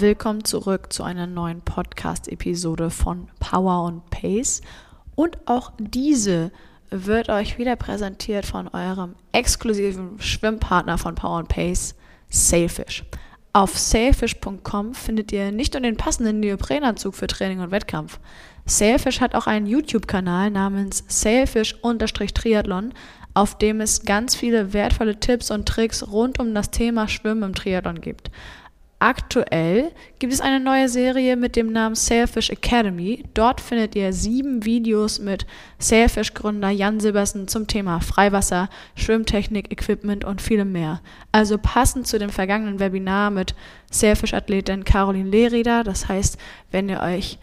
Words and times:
willkommen 0.00 0.44
zurück 0.44 0.92
zu 0.92 1.02
einer 1.04 1.26
neuen 1.26 1.60
Podcast-Episode 1.60 2.90
von 2.90 3.28
Power 3.38 3.84
und 3.84 4.08
Pace. 4.10 4.60
Und 5.14 5.38
auch 5.46 5.72
diese 5.78 6.50
wird 6.90 7.28
euch 7.28 7.58
wieder 7.58 7.76
präsentiert 7.76 8.44
von 8.44 8.68
eurem 8.68 9.14
exklusiven 9.32 10.20
Schwimmpartner 10.20 10.98
von 10.98 11.14
Power 11.14 11.38
and 11.38 11.48
Pace, 11.48 11.94
Sailfish. 12.28 13.04
Auf 13.52 13.78
sailfish.com 13.78 14.94
findet 14.94 15.30
ihr 15.30 15.52
nicht 15.52 15.74
nur 15.74 15.82
den 15.82 15.96
passenden 15.96 16.40
Neoprenanzug 16.40 17.14
für 17.14 17.28
Training 17.28 17.60
und 17.60 17.70
Wettkampf. 17.70 18.18
Sailfish 18.66 19.20
hat 19.20 19.34
auch 19.34 19.46
einen 19.46 19.66
YouTube-Kanal 19.66 20.50
namens 20.50 21.04
Sailfish-Triathlon, 21.06 22.94
auf 23.34 23.58
dem 23.58 23.80
es 23.80 24.04
ganz 24.04 24.34
viele 24.34 24.72
wertvolle 24.72 25.20
Tipps 25.20 25.50
und 25.50 25.66
Tricks 25.68 26.06
rund 26.08 26.40
um 26.40 26.54
das 26.54 26.70
Thema 26.70 27.06
Schwimmen 27.06 27.42
im 27.42 27.54
Triathlon 27.54 28.00
gibt. 28.00 28.30
Aktuell 29.04 29.92
gibt 30.18 30.32
es 30.32 30.40
eine 30.40 30.60
neue 30.60 30.88
Serie 30.88 31.36
mit 31.36 31.56
dem 31.56 31.70
Namen 31.70 31.94
Sailfish 31.94 32.48
Academy. 32.48 33.22
Dort 33.34 33.60
findet 33.60 33.94
ihr 33.94 34.14
sieben 34.14 34.64
Videos 34.64 35.18
mit 35.18 35.44
Sailfish-Gründer 35.78 36.70
Jan 36.70 37.00
Silbersen 37.00 37.46
zum 37.46 37.66
Thema 37.66 38.00
Freiwasser, 38.00 38.70
Schwimmtechnik, 38.96 39.70
Equipment 39.70 40.24
und 40.24 40.40
vielem 40.40 40.72
mehr. 40.72 41.02
Also 41.32 41.58
passend 41.58 42.06
zu 42.06 42.18
dem 42.18 42.30
vergangenen 42.30 42.80
Webinar 42.80 43.30
mit 43.30 43.54
Sailfish-Athletin 43.90 44.84
Caroline 44.84 45.28
Lehreder. 45.28 45.84
Das 45.84 46.08
heißt, 46.08 46.38
wenn 46.70 46.88
ihr 46.88 47.00
euch 47.00 47.38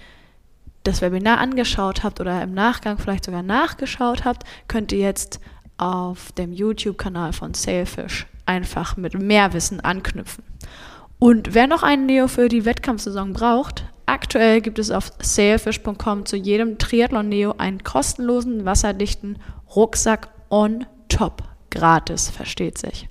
das 0.81 1.03
Webinar 1.03 1.37
angeschaut 1.37 2.01
habt 2.01 2.19
oder 2.19 2.41
im 2.41 2.55
Nachgang 2.55 2.97
vielleicht 2.97 3.25
sogar 3.25 3.43
nachgeschaut 3.43 4.25
habt, 4.25 4.45
könnt 4.67 4.91
ihr 4.93 4.97
jetzt 4.97 5.39
auf 5.77 6.31
dem 6.31 6.53
YouTube-Kanal 6.53 7.33
von 7.33 7.53
Sailfish 7.53 8.25
einfach 8.47 8.97
mit 8.97 9.13
mehr 9.13 9.53
Wissen 9.53 9.79
anknüpfen. 9.79 10.43
Und 11.23 11.53
wer 11.53 11.67
noch 11.67 11.83
einen 11.83 12.07
Neo 12.07 12.27
für 12.27 12.47
die 12.49 12.65
Wettkampfsaison 12.65 13.33
braucht, 13.33 13.85
aktuell 14.07 14.59
gibt 14.59 14.79
es 14.79 14.89
auf 14.89 15.11
sailfish.com 15.21 16.25
zu 16.25 16.35
jedem 16.35 16.79
Triathlon 16.79 17.29
Neo 17.29 17.53
einen 17.59 17.83
kostenlosen, 17.83 18.65
wasserdichten 18.65 19.37
Rucksack 19.75 20.29
on 20.49 20.87
top. 21.09 21.43
Gratis, 21.69 22.31
versteht 22.31 22.79
sich. 22.79 23.07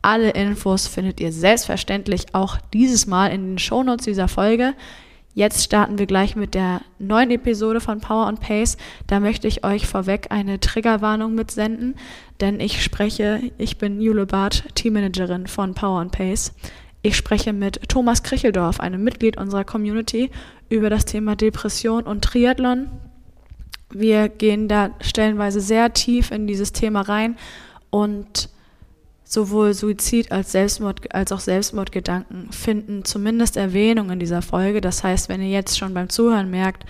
Alle 0.00 0.30
Infos 0.30 0.86
findet 0.86 1.18
ihr 1.18 1.32
selbstverständlich 1.32 2.36
auch 2.36 2.56
dieses 2.72 3.08
Mal 3.08 3.32
in 3.32 3.42
den 3.42 3.58
Shownotes 3.58 4.04
dieser 4.04 4.28
Folge. 4.28 4.74
Jetzt 5.34 5.64
starten 5.64 5.98
wir 5.98 6.06
gleich 6.06 6.36
mit 6.36 6.54
der 6.54 6.82
neuen 7.00 7.32
Episode 7.32 7.80
von 7.80 8.00
Power 8.00 8.28
and 8.28 8.38
Pace. 8.38 8.76
Da 9.08 9.18
möchte 9.18 9.48
ich 9.48 9.64
euch 9.64 9.88
vorweg 9.88 10.28
eine 10.30 10.60
Triggerwarnung 10.60 11.34
mitsenden, 11.34 11.96
denn 12.40 12.60
ich 12.60 12.80
spreche, 12.80 13.40
ich 13.58 13.76
bin 13.76 14.00
Jule 14.00 14.26
Barth, 14.26 14.72
Teammanagerin 14.76 15.48
von 15.48 15.74
Power 15.74 15.98
and 15.98 16.12
Pace. 16.12 16.54
Ich 17.02 17.16
spreche 17.16 17.52
mit 17.52 17.88
Thomas 17.88 18.22
Kricheldorf, 18.22 18.80
einem 18.80 19.02
Mitglied 19.02 19.38
unserer 19.38 19.64
Community, 19.64 20.30
über 20.68 20.90
das 20.90 21.04
Thema 21.04 21.34
Depression 21.34 22.04
und 22.04 22.22
Triathlon. 22.22 22.88
Wir 23.90 24.28
gehen 24.28 24.68
da 24.68 24.90
stellenweise 25.00 25.60
sehr 25.60 25.92
tief 25.92 26.30
in 26.30 26.46
dieses 26.46 26.72
Thema 26.72 27.00
rein 27.00 27.36
und 27.90 28.50
sowohl 29.24 29.74
Suizid 29.74 30.30
als 30.32 30.52
Selbstmord 30.52 31.14
als 31.14 31.32
auch 31.32 31.40
Selbstmordgedanken 31.40 32.52
finden 32.52 33.04
zumindest 33.04 33.56
Erwähnung 33.56 34.10
in 34.10 34.18
dieser 34.18 34.42
Folge. 34.42 34.80
Das 34.80 35.02
heißt, 35.02 35.28
wenn 35.28 35.40
ihr 35.40 35.50
jetzt 35.50 35.78
schon 35.78 35.94
beim 35.94 36.08
Zuhören 36.08 36.50
merkt, 36.50 36.84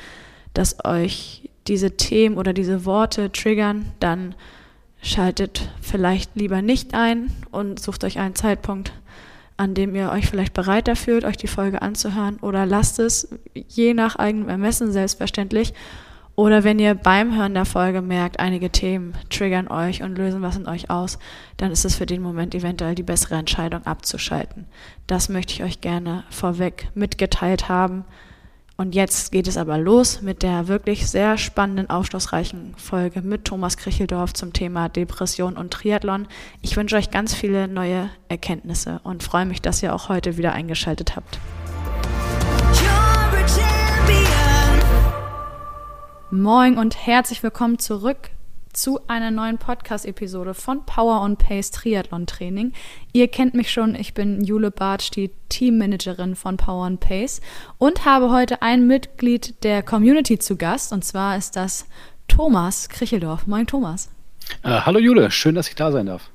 dass 0.55 0.85
euch 0.85 1.49
diese 1.69 1.97
Themen 1.97 2.37
oder 2.37 2.53
diese 2.53 2.85
Worte 2.85 3.31
triggern, 3.31 3.93
dann 4.01 4.35
schaltet 5.03 5.71
vielleicht 5.81 6.35
lieber 6.35 6.63
nicht 6.63 6.95
ein 6.95 7.31
und 7.51 7.81
sucht 7.81 8.05
euch 8.05 8.19
einen 8.19 8.35
Zeitpunkt, 8.35 8.93
an 9.61 9.75
dem 9.75 9.95
ihr 9.95 10.11
euch 10.11 10.27
vielleicht 10.27 10.55
bereiter 10.55 10.97
fühlt, 10.97 11.25
euch 11.25 11.37
die 11.37 11.47
Folge 11.47 11.83
anzuhören 11.83 12.39
oder 12.39 12.65
lasst 12.65 12.99
es, 12.99 13.29
je 13.53 13.93
nach 13.93 14.17
eigenem 14.17 14.49
Ermessen 14.49 14.91
selbstverständlich. 14.91 15.75
Oder 16.35 16.65
wenn 16.65 16.79
ihr 16.79 16.95
beim 16.95 17.37
Hören 17.37 17.53
der 17.53 17.67
Folge 17.67 18.01
merkt, 18.01 18.41
einige 18.41 18.71
Themen 18.71 19.13
triggern 19.29 19.69
euch 19.69 20.03
und 20.03 20.17
lösen 20.17 20.41
was 20.41 20.57
in 20.57 20.67
euch 20.67 20.89
aus, 20.89 21.19
dann 21.59 21.71
ist 21.71 21.85
es 21.85 21.97
für 21.97 22.07
den 22.07 22.23
Moment 22.23 22.55
eventuell 22.55 22.95
die 22.95 23.03
bessere 23.03 23.35
Entscheidung 23.35 23.85
abzuschalten. 23.85 24.65
Das 25.07 25.29
möchte 25.29 25.53
ich 25.53 25.63
euch 25.63 25.83
gerne 25.83 26.25
vorweg 26.31 26.89
mitgeteilt 26.95 27.69
haben. 27.69 28.07
Und 28.81 28.95
jetzt 28.95 29.31
geht 29.31 29.47
es 29.47 29.59
aber 29.59 29.77
los 29.77 30.23
mit 30.23 30.43
der 30.43 30.67
wirklich 30.67 31.07
sehr 31.07 31.37
spannenden, 31.37 31.91
aufschlussreichen 31.91 32.75
Folge 32.79 33.21
mit 33.21 33.45
Thomas 33.45 33.77
Kricheldorf 33.77 34.33
zum 34.33 34.55
Thema 34.55 34.89
Depression 34.89 35.59
und 35.59 35.71
Triathlon. 35.71 36.27
Ich 36.63 36.79
wünsche 36.79 36.97
euch 36.97 37.11
ganz 37.11 37.35
viele 37.35 37.69
neue 37.69 38.09
Erkenntnisse 38.31 39.03
und 39.05 39.23
freue 39.23 39.45
mich, 39.45 39.61
dass 39.61 39.83
ihr 39.83 39.95
auch 39.95 40.09
heute 40.09 40.39
wieder 40.39 40.55
eingeschaltet 40.55 41.15
habt. 41.15 41.39
Moin 46.31 46.79
und 46.79 47.07
herzlich 47.07 47.43
willkommen 47.43 47.79
zurück 47.79 48.31
zu 48.73 49.01
einer 49.09 49.31
neuen 49.31 49.59
Podcast-Episode 49.59 50.55
von 50.55 50.85
Power 50.87 51.23
on 51.23 51.37
Pace 51.37 51.71
Triathlon 51.71 52.27
Training. 52.27 52.73
Ihr 53.13 53.29
kennt 53.29 53.55
mich 53.55 53.71
schon, 53.71 53.95
ich 53.95 54.15
bin 54.15 54.45
Jule 54.45 54.71
Bartsch, 54.71 55.11
die 55.11 55.31
Teammanagerin 55.49 56.37
von 56.37 56.57
Power 56.57 56.87
on 56.87 56.99
Pace 56.99 57.41
und 57.79 58.05
habe 58.05 58.31
heute 58.31 58.63
ein 58.63 58.87
Mitglied 58.87 59.63
der 59.65 59.83
Community 59.83 60.39
zu 60.39 60.57
Gast 60.57 60.93
und 60.93 61.05
zwar 61.05 61.37
ist 61.37 61.57
das 61.57 61.87
Thomas 62.29 62.89
Kricheldorf. 62.89 63.47
Moin 63.47 63.67
Thomas. 63.67 64.11
Äh, 64.63 64.81
hallo 64.81 64.99
Jule, 64.99 65.31
schön, 65.31 65.55
dass 65.55 65.69
ich 65.69 65.75
da 65.75 65.93
sein 65.93 66.07
darf. 66.07 66.31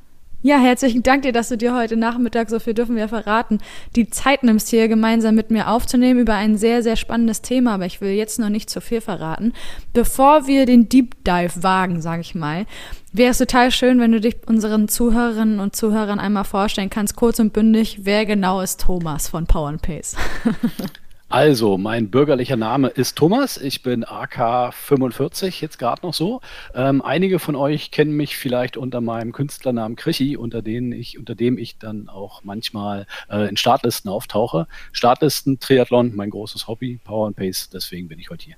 Ja, 0.46 0.60
herzlichen 0.60 1.02
Dank 1.02 1.24
dir, 1.24 1.32
dass 1.32 1.50
du 1.50 1.58
dir 1.58 1.76
heute 1.76 1.98
Nachmittag, 1.98 2.52
so 2.52 2.60
viel 2.60 2.76
dürfen 2.76 2.96
wir 2.96 3.08
verraten, 3.08 3.58
die 3.96 4.12
Zeit 4.12 4.44
nimmst, 4.44 4.68
hier 4.68 4.88
gemeinsam 4.88 5.34
mit 5.34 5.50
mir 5.50 5.68
aufzunehmen 5.68 6.20
über 6.20 6.36
ein 6.36 6.56
sehr, 6.56 6.84
sehr 6.84 6.98
spannendes 6.98 7.42
Thema, 7.42 7.74
aber 7.74 7.88
ich 7.88 8.00
will 8.00 8.12
jetzt 8.12 8.38
noch 8.38 8.50
nicht 8.50 8.70
zu 8.70 8.80
viel 8.80 9.02
verraten. 9.02 9.54
Bevor 9.94 10.46
wir 10.46 10.68
den 10.68 10.88
Deep 10.88 11.16
Dive 11.24 11.64
wagen, 11.64 12.00
sage 12.00 12.22
ich 12.22 12.36
mal, 12.36 12.68
wäre 13.12 13.32
es 13.32 13.40
total 13.40 13.72
schön, 13.72 14.00
wenn 14.00 14.12
du 14.12 14.22
dich 14.22 14.36
unseren 14.46 14.88
Zuhörerinnen 14.88 15.60
und 15.60 15.76
Zuhörern 15.76 16.20
einmal 16.20 16.44
vorstellen 16.44 16.92
kannst, 16.92 17.16
kurz 17.16 17.40
und 17.40 17.52
bündig, 17.52 18.02
wer 18.04 18.28
genau 18.28 18.62
ist 18.62 18.82
Thomas 18.82 19.28
von 19.28 19.48
Power 19.48 19.70
and 19.70 19.82
Pace? 19.82 20.16
Also, 21.28 21.80
mein 21.80 22.12
bürgerlicher 22.12 22.56
Name 22.56 22.88
ist 22.88 23.18
Thomas. 23.18 23.58
Ich 23.58 23.82
bin 23.82 24.06
AK45, 24.06 25.60
jetzt 25.60 25.80
gerade 25.80 26.06
noch 26.06 26.14
so. 26.14 26.40
Ähm, 26.76 27.02
einige 27.02 27.40
von 27.40 27.56
euch 27.56 27.90
kennen 27.90 28.16
mich 28.16 28.38
vielleicht 28.38 28.78
unter 28.78 29.02
meinem 29.02 29.32
Künstlernamen 29.32 29.96
Krichi, 29.96 30.38
unter, 30.38 30.60
unter 30.60 31.36
dem 31.36 31.58
ich 31.58 31.80
dann 31.80 32.10
auch 32.10 32.44
manchmal 32.44 33.08
äh, 33.28 33.50
in 33.50 33.58
Startlisten 33.58 34.10
auftauche. 34.12 34.68
Startlisten, 34.92 35.60
Triathlon, 35.60 36.16
mein 36.16 36.30
großes 36.30 36.68
Hobby, 36.68 37.00
Power 37.04 37.26
and 37.28 37.36
Pace, 37.36 37.70
deswegen 37.74 38.08
bin 38.08 38.20
ich 38.20 38.30
heute 38.30 38.46
hier. 38.46 38.56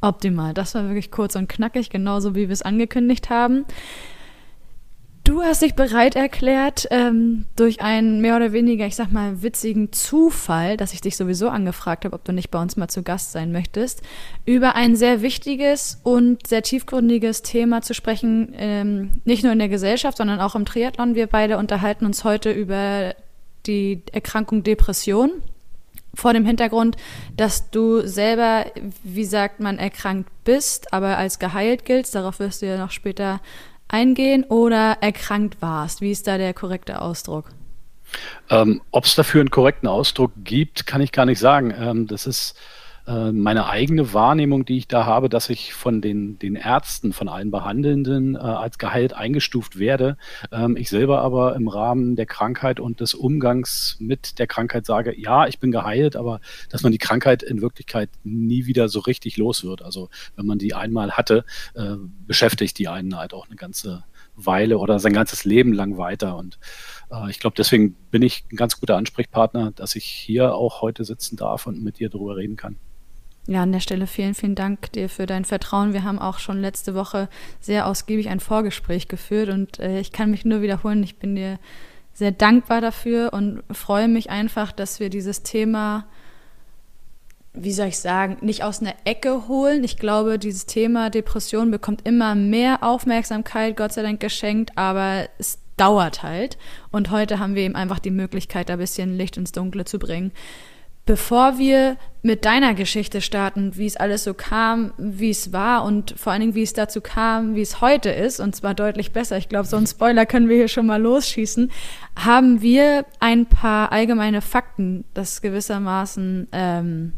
Optimal, 0.00 0.54
das 0.54 0.76
war 0.76 0.84
wirklich 0.84 1.10
kurz 1.10 1.34
und 1.34 1.48
knackig, 1.48 1.90
genauso 1.90 2.36
wie 2.36 2.48
wir 2.48 2.52
es 2.52 2.62
angekündigt 2.62 3.30
haben. 3.30 3.64
Du 5.24 5.40
hast 5.40 5.62
dich 5.62 5.74
bereit 5.74 6.16
erklärt, 6.16 6.86
ähm, 6.90 7.46
durch 7.56 7.80
einen 7.80 8.20
mehr 8.20 8.36
oder 8.36 8.52
weniger, 8.52 8.86
ich 8.86 8.94
sag 8.94 9.10
mal, 9.10 9.42
witzigen 9.42 9.90
Zufall, 9.90 10.76
dass 10.76 10.92
ich 10.92 11.00
dich 11.00 11.16
sowieso 11.16 11.48
angefragt 11.48 12.04
habe, 12.04 12.14
ob 12.14 12.24
du 12.24 12.32
nicht 12.32 12.50
bei 12.50 12.60
uns 12.60 12.76
mal 12.76 12.88
zu 12.88 13.02
Gast 13.02 13.32
sein 13.32 13.50
möchtest, 13.50 14.02
über 14.44 14.74
ein 14.74 14.96
sehr 14.96 15.22
wichtiges 15.22 15.98
und 16.02 16.46
sehr 16.46 16.62
tiefgründiges 16.62 17.40
Thema 17.40 17.80
zu 17.80 17.94
sprechen, 17.94 18.52
ähm, 18.58 19.12
nicht 19.24 19.42
nur 19.42 19.52
in 19.54 19.58
der 19.58 19.70
Gesellschaft, 19.70 20.18
sondern 20.18 20.40
auch 20.40 20.54
im 20.54 20.66
Triathlon. 20.66 21.14
Wir 21.14 21.26
beide 21.26 21.56
unterhalten 21.56 22.04
uns 22.04 22.22
heute 22.24 22.52
über 22.52 23.14
die 23.64 24.02
Erkrankung 24.12 24.62
Depression 24.62 25.30
vor 26.12 26.34
dem 26.34 26.44
Hintergrund, 26.44 26.96
dass 27.34 27.70
du 27.70 28.06
selber, 28.06 28.66
wie 29.02 29.24
sagt 29.24 29.58
man, 29.58 29.78
erkrankt 29.78 30.30
bist, 30.44 30.92
aber 30.92 31.16
als 31.16 31.38
geheilt 31.38 31.86
giltst. 31.86 32.14
Darauf 32.14 32.40
wirst 32.40 32.60
du 32.60 32.66
ja 32.66 32.76
noch 32.76 32.90
später 32.90 33.40
eingehen 33.88 34.44
oder 34.44 34.98
erkrankt 35.00 35.60
warst? 35.60 36.00
Wie 36.00 36.10
ist 36.10 36.26
da 36.26 36.38
der 36.38 36.54
korrekte 36.54 37.00
Ausdruck? 37.00 37.50
Ähm, 38.50 38.80
Ob 38.90 39.04
es 39.04 39.14
dafür 39.14 39.40
einen 39.40 39.50
korrekten 39.50 39.88
Ausdruck 39.88 40.32
gibt, 40.36 40.86
kann 40.86 41.00
ich 41.00 41.12
gar 41.12 41.26
nicht 41.26 41.38
sagen. 41.38 41.74
Ähm, 41.76 42.06
das 42.06 42.26
ist 42.26 42.56
äh, 43.06 43.32
meine 43.32 43.68
eigene 43.68 44.14
Wahrnehmung, 44.14 44.64
die 44.64 44.78
ich 44.78 44.88
da 44.88 45.04
habe, 45.04 45.28
dass 45.28 45.50
ich 45.50 45.74
von 45.74 46.00
den, 46.00 46.38
den 46.38 46.56
Ärzten, 46.56 47.12
von 47.12 47.28
allen 47.28 47.50
Behandelnden 47.50 48.34
äh, 48.34 48.38
als 48.38 48.78
geheilt 48.78 49.12
eingestuft 49.12 49.78
werde. 49.78 50.16
Ähm, 50.50 50.76
ich 50.76 50.88
selber 50.88 51.20
aber 51.20 51.54
im 51.54 51.68
Rahmen 51.68 52.16
der 52.16 52.26
Krankheit 52.26 52.80
und 52.80 53.00
des 53.00 53.14
Umgangs 53.14 53.96
mit 54.00 54.38
der 54.38 54.46
Krankheit 54.46 54.86
sage, 54.86 55.14
ja, 55.18 55.46
ich 55.46 55.58
bin 55.58 55.70
geheilt, 55.70 56.16
aber 56.16 56.40
dass 56.70 56.82
man 56.82 56.92
die 56.92 56.98
Krankheit 56.98 57.42
in 57.42 57.60
Wirklichkeit 57.60 58.08
nie 58.22 58.66
wieder 58.66 58.88
so 58.88 59.00
richtig 59.00 59.36
los 59.36 59.64
wird. 59.64 59.82
Also 59.82 60.08
wenn 60.36 60.46
man 60.46 60.58
die 60.58 60.74
einmal 60.74 61.12
hatte, 61.12 61.44
äh, 61.74 61.96
beschäftigt 62.26 62.78
die 62.78 62.88
einen 62.88 63.16
halt 63.16 63.34
auch 63.34 63.46
eine 63.46 63.56
ganze 63.56 64.04
Weile 64.36 64.78
oder 64.78 64.98
sein 64.98 65.12
ganzes 65.12 65.44
Leben 65.44 65.72
lang 65.72 65.98
weiter. 65.98 66.36
Und 66.36 66.58
äh, 67.10 67.30
ich 67.30 67.38
glaube, 67.38 67.54
deswegen 67.56 67.94
bin 68.10 68.22
ich 68.22 68.44
ein 68.50 68.56
ganz 68.56 68.80
guter 68.80 68.96
Ansprechpartner, 68.96 69.72
dass 69.72 69.94
ich 69.94 70.04
hier 70.04 70.54
auch 70.54 70.80
heute 70.80 71.04
sitzen 71.04 71.36
darf 71.36 71.66
und 71.66 71.82
mit 71.82 71.98
dir 71.98 72.08
darüber 72.08 72.36
reden 72.36 72.56
kann. 72.56 72.76
Ja, 73.46 73.62
an 73.62 73.72
der 73.72 73.80
Stelle 73.80 74.06
vielen, 74.06 74.34
vielen 74.34 74.54
Dank 74.54 74.90
dir 74.92 75.10
für 75.10 75.26
dein 75.26 75.44
Vertrauen. 75.44 75.92
Wir 75.92 76.02
haben 76.02 76.18
auch 76.18 76.38
schon 76.38 76.60
letzte 76.60 76.94
Woche 76.94 77.28
sehr 77.60 77.86
ausgiebig 77.86 78.30
ein 78.30 78.40
Vorgespräch 78.40 79.06
geführt 79.06 79.50
und 79.50 79.78
äh, 79.80 80.00
ich 80.00 80.12
kann 80.12 80.30
mich 80.30 80.46
nur 80.46 80.62
wiederholen, 80.62 81.02
ich 81.02 81.16
bin 81.16 81.36
dir 81.36 81.58
sehr 82.14 82.30
dankbar 82.30 82.80
dafür 82.80 83.34
und 83.34 83.62
freue 83.70 84.08
mich 84.08 84.30
einfach, 84.30 84.72
dass 84.72 84.98
wir 84.98 85.10
dieses 85.10 85.42
Thema, 85.42 86.06
wie 87.52 87.72
soll 87.72 87.88
ich 87.88 87.98
sagen, 87.98 88.38
nicht 88.40 88.62
aus 88.62 88.80
einer 88.80 88.94
Ecke 89.04 89.46
holen. 89.46 89.84
Ich 89.84 89.98
glaube, 89.98 90.38
dieses 90.38 90.64
Thema 90.64 91.10
Depression 91.10 91.70
bekommt 91.70 92.06
immer 92.06 92.34
mehr 92.34 92.82
Aufmerksamkeit, 92.82 93.76
Gott 93.76 93.92
sei 93.92 94.02
Dank 94.02 94.20
geschenkt, 94.20 94.78
aber 94.78 95.28
es 95.38 95.58
dauert 95.76 96.22
halt. 96.22 96.56
Und 96.90 97.10
heute 97.10 97.40
haben 97.40 97.56
wir 97.56 97.62
eben 97.62 97.76
einfach 97.76 97.98
die 97.98 98.10
Möglichkeit, 98.10 98.68
da 98.68 98.74
ein 98.74 98.78
bisschen 98.78 99.18
Licht 99.18 99.36
ins 99.36 99.52
Dunkle 99.52 99.84
zu 99.84 99.98
bringen. 99.98 100.32
Bevor 101.06 101.58
wir 101.58 101.96
mit 102.22 102.46
deiner 102.46 102.72
Geschichte 102.72 103.20
starten, 103.20 103.76
wie 103.76 103.84
es 103.84 103.96
alles 103.96 104.24
so 104.24 104.32
kam, 104.32 104.94
wie 104.96 105.28
es 105.28 105.52
war 105.52 105.84
und 105.84 106.14
vor 106.16 106.32
allen 106.32 106.40
Dingen, 106.40 106.54
wie 106.54 106.62
es 106.62 106.72
dazu 106.72 107.02
kam, 107.02 107.54
wie 107.54 107.60
es 107.60 107.82
heute 107.82 108.08
ist, 108.10 108.40
und 108.40 108.56
zwar 108.56 108.72
deutlich 108.72 109.12
besser, 109.12 109.36
ich 109.36 109.50
glaube, 109.50 109.68
so 109.68 109.76
einen 109.76 109.86
Spoiler 109.86 110.24
können 110.24 110.48
wir 110.48 110.56
hier 110.56 110.68
schon 110.68 110.86
mal 110.86 111.02
losschießen, 111.02 111.70
haben 112.16 112.62
wir 112.62 113.04
ein 113.20 113.44
paar 113.44 113.92
allgemeine 113.92 114.40
Fakten, 114.40 115.04
das 115.12 115.42
gewissermaßen 115.42 116.48
ähm, 116.52 117.12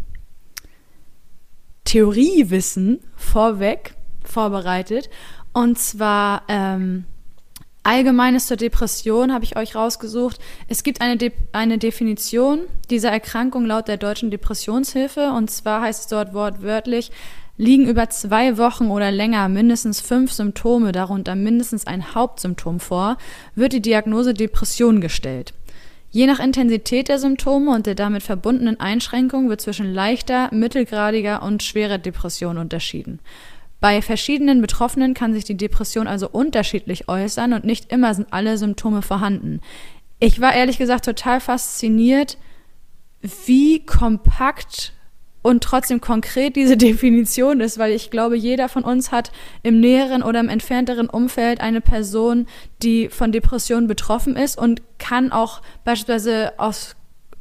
Theoriewissen 1.84 2.98
vorweg 3.14 3.94
vorbereitet. 4.24 5.08
Und 5.52 5.78
zwar 5.78 6.42
ähm, 6.48 7.04
Allgemeines 7.86 8.48
zur 8.48 8.56
Depression 8.56 9.32
habe 9.32 9.44
ich 9.44 9.56
euch 9.56 9.76
rausgesucht. 9.76 10.40
Es 10.66 10.82
gibt 10.82 11.00
eine, 11.00 11.18
De 11.18 11.30
eine 11.52 11.78
Definition 11.78 12.62
dieser 12.90 13.12
Erkrankung 13.12 13.64
laut 13.64 13.86
der 13.86 13.96
Deutschen 13.96 14.32
Depressionshilfe 14.32 15.30
und 15.30 15.52
zwar 15.52 15.82
heißt 15.82 16.00
es 16.00 16.06
dort 16.08 16.34
wortwörtlich, 16.34 17.12
liegen 17.56 17.86
über 17.86 18.10
zwei 18.10 18.58
Wochen 18.58 18.90
oder 18.90 19.12
länger 19.12 19.48
mindestens 19.48 20.00
fünf 20.00 20.32
Symptome, 20.32 20.90
darunter 20.90 21.36
mindestens 21.36 21.86
ein 21.86 22.12
Hauptsymptom 22.12 22.80
vor, 22.80 23.18
wird 23.54 23.72
die 23.72 23.82
Diagnose 23.82 24.34
Depression 24.34 25.00
gestellt. 25.00 25.54
Je 26.10 26.26
nach 26.26 26.40
Intensität 26.40 27.06
der 27.06 27.20
Symptome 27.20 27.70
und 27.72 27.86
der 27.86 27.94
damit 27.94 28.24
verbundenen 28.24 28.80
Einschränkungen 28.80 29.48
wird 29.48 29.60
zwischen 29.60 29.94
leichter, 29.94 30.52
mittelgradiger 30.52 31.40
und 31.40 31.62
schwerer 31.62 31.98
Depression 31.98 32.58
unterschieden. 32.58 33.20
Bei 33.80 34.00
verschiedenen 34.00 34.60
Betroffenen 34.60 35.14
kann 35.14 35.34
sich 35.34 35.44
die 35.44 35.56
Depression 35.56 36.06
also 36.06 36.28
unterschiedlich 36.28 37.08
äußern 37.08 37.52
und 37.52 37.64
nicht 37.64 37.92
immer 37.92 38.14
sind 38.14 38.32
alle 38.32 38.56
Symptome 38.58 39.02
vorhanden. 39.02 39.60
Ich 40.18 40.40
war 40.40 40.54
ehrlich 40.54 40.78
gesagt 40.78 41.04
total 41.04 41.40
fasziniert, 41.40 42.38
wie 43.20 43.84
kompakt 43.84 44.92
und 45.42 45.62
trotzdem 45.62 46.00
konkret 46.00 46.56
diese 46.56 46.76
Definition 46.78 47.60
ist, 47.60 47.78
weil 47.78 47.92
ich 47.92 48.10
glaube, 48.10 48.36
jeder 48.36 48.68
von 48.68 48.82
uns 48.82 49.12
hat 49.12 49.30
im 49.62 49.78
näheren 49.78 50.22
oder 50.22 50.40
im 50.40 50.48
entfernteren 50.48 51.08
Umfeld 51.08 51.60
eine 51.60 51.80
Person, 51.80 52.46
die 52.82 53.08
von 53.10 53.30
Depressionen 53.30 53.86
betroffen 53.86 54.36
ist 54.36 54.58
und 54.58 54.82
kann 54.98 55.32
auch 55.32 55.62
beispielsweise 55.84 56.58
aus 56.58 56.96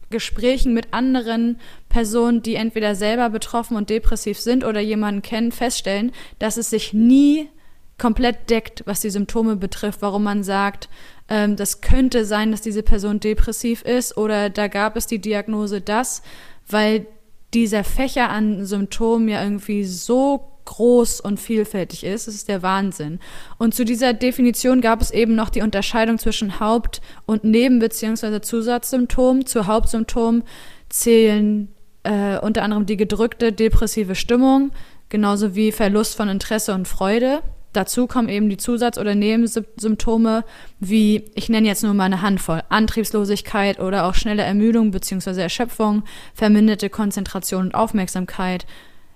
Gesprächen 0.09 0.73
mit 0.73 0.93
anderen 0.93 1.59
Personen, 1.89 2.41
die 2.41 2.55
entweder 2.55 2.95
selber 2.95 3.29
betroffen 3.29 3.77
und 3.77 3.89
depressiv 3.89 4.39
sind 4.39 4.63
oder 4.63 4.79
jemanden 4.79 5.21
kennen, 5.21 5.51
feststellen, 5.51 6.11
dass 6.39 6.57
es 6.57 6.69
sich 6.69 6.93
nie 6.93 7.49
komplett 7.97 8.49
deckt, 8.49 8.83
was 8.85 9.01
die 9.01 9.09
Symptome 9.09 9.55
betrifft, 9.55 10.01
warum 10.01 10.23
man 10.23 10.43
sagt, 10.43 10.89
ähm, 11.29 11.55
das 11.55 11.81
könnte 11.81 12.25
sein, 12.25 12.51
dass 12.51 12.61
diese 12.61 12.83
Person 12.83 13.19
depressiv 13.19 13.81
ist 13.83 14.17
oder 14.17 14.49
da 14.49 14.67
gab 14.67 14.97
es 14.97 15.07
die 15.07 15.19
Diagnose 15.19 15.81
das, 15.81 16.21
weil 16.67 17.07
dieser 17.53 17.83
Fächer 17.83 18.29
an 18.29 18.65
Symptomen 18.65 19.29
ja 19.29 19.41
irgendwie 19.41 19.85
so 19.85 20.54
groß 20.65 21.21
und 21.21 21.39
vielfältig 21.39 22.03
ist. 22.03 22.27
Das 22.27 22.35
ist 22.35 22.47
der 22.47 22.61
Wahnsinn. 22.61 23.19
Und 23.57 23.73
zu 23.73 23.85
dieser 23.85 24.13
Definition 24.13 24.81
gab 24.81 25.01
es 25.01 25.11
eben 25.11 25.35
noch 25.35 25.49
die 25.49 25.61
Unterscheidung 25.61 26.17
zwischen 26.17 26.59
Haupt- 26.59 27.01
und 27.25 27.43
Neben- 27.43 27.79
bzw. 27.79 28.41
Zusatzsymptomen. 28.41 29.45
Zu 29.45 29.67
Hauptsymptomen 29.67 30.43
zählen 30.89 31.69
äh, 32.03 32.37
unter 32.39 32.63
anderem 32.63 32.85
die 32.85 32.97
gedrückte 32.97 33.51
depressive 33.51 34.15
Stimmung, 34.15 34.71
genauso 35.09 35.55
wie 35.55 35.71
Verlust 35.71 36.15
von 36.15 36.29
Interesse 36.29 36.73
und 36.73 36.87
Freude. 36.87 37.41
Dazu 37.73 38.07
kommen 38.07 38.29
eben 38.29 38.47
die 38.47 38.55
Zusatz- 38.55 38.97
oder 38.97 39.15
Nebensymptome 39.15 40.45
wie, 40.79 41.25
ich 41.35 41.49
nenne 41.49 41.67
jetzt 41.67 41.83
nur 41.83 41.93
mal 41.93 42.05
eine 42.05 42.21
Handvoll, 42.21 42.63
Antriebslosigkeit 42.69 43.81
oder 43.81 44.05
auch 44.05 44.15
schnelle 44.15 44.43
Ermüdung 44.43 44.91
bzw. 44.91 45.41
Erschöpfung, 45.41 46.03
verminderte 46.33 46.89
Konzentration 46.89 47.65
und 47.65 47.75
Aufmerksamkeit, 47.75 48.65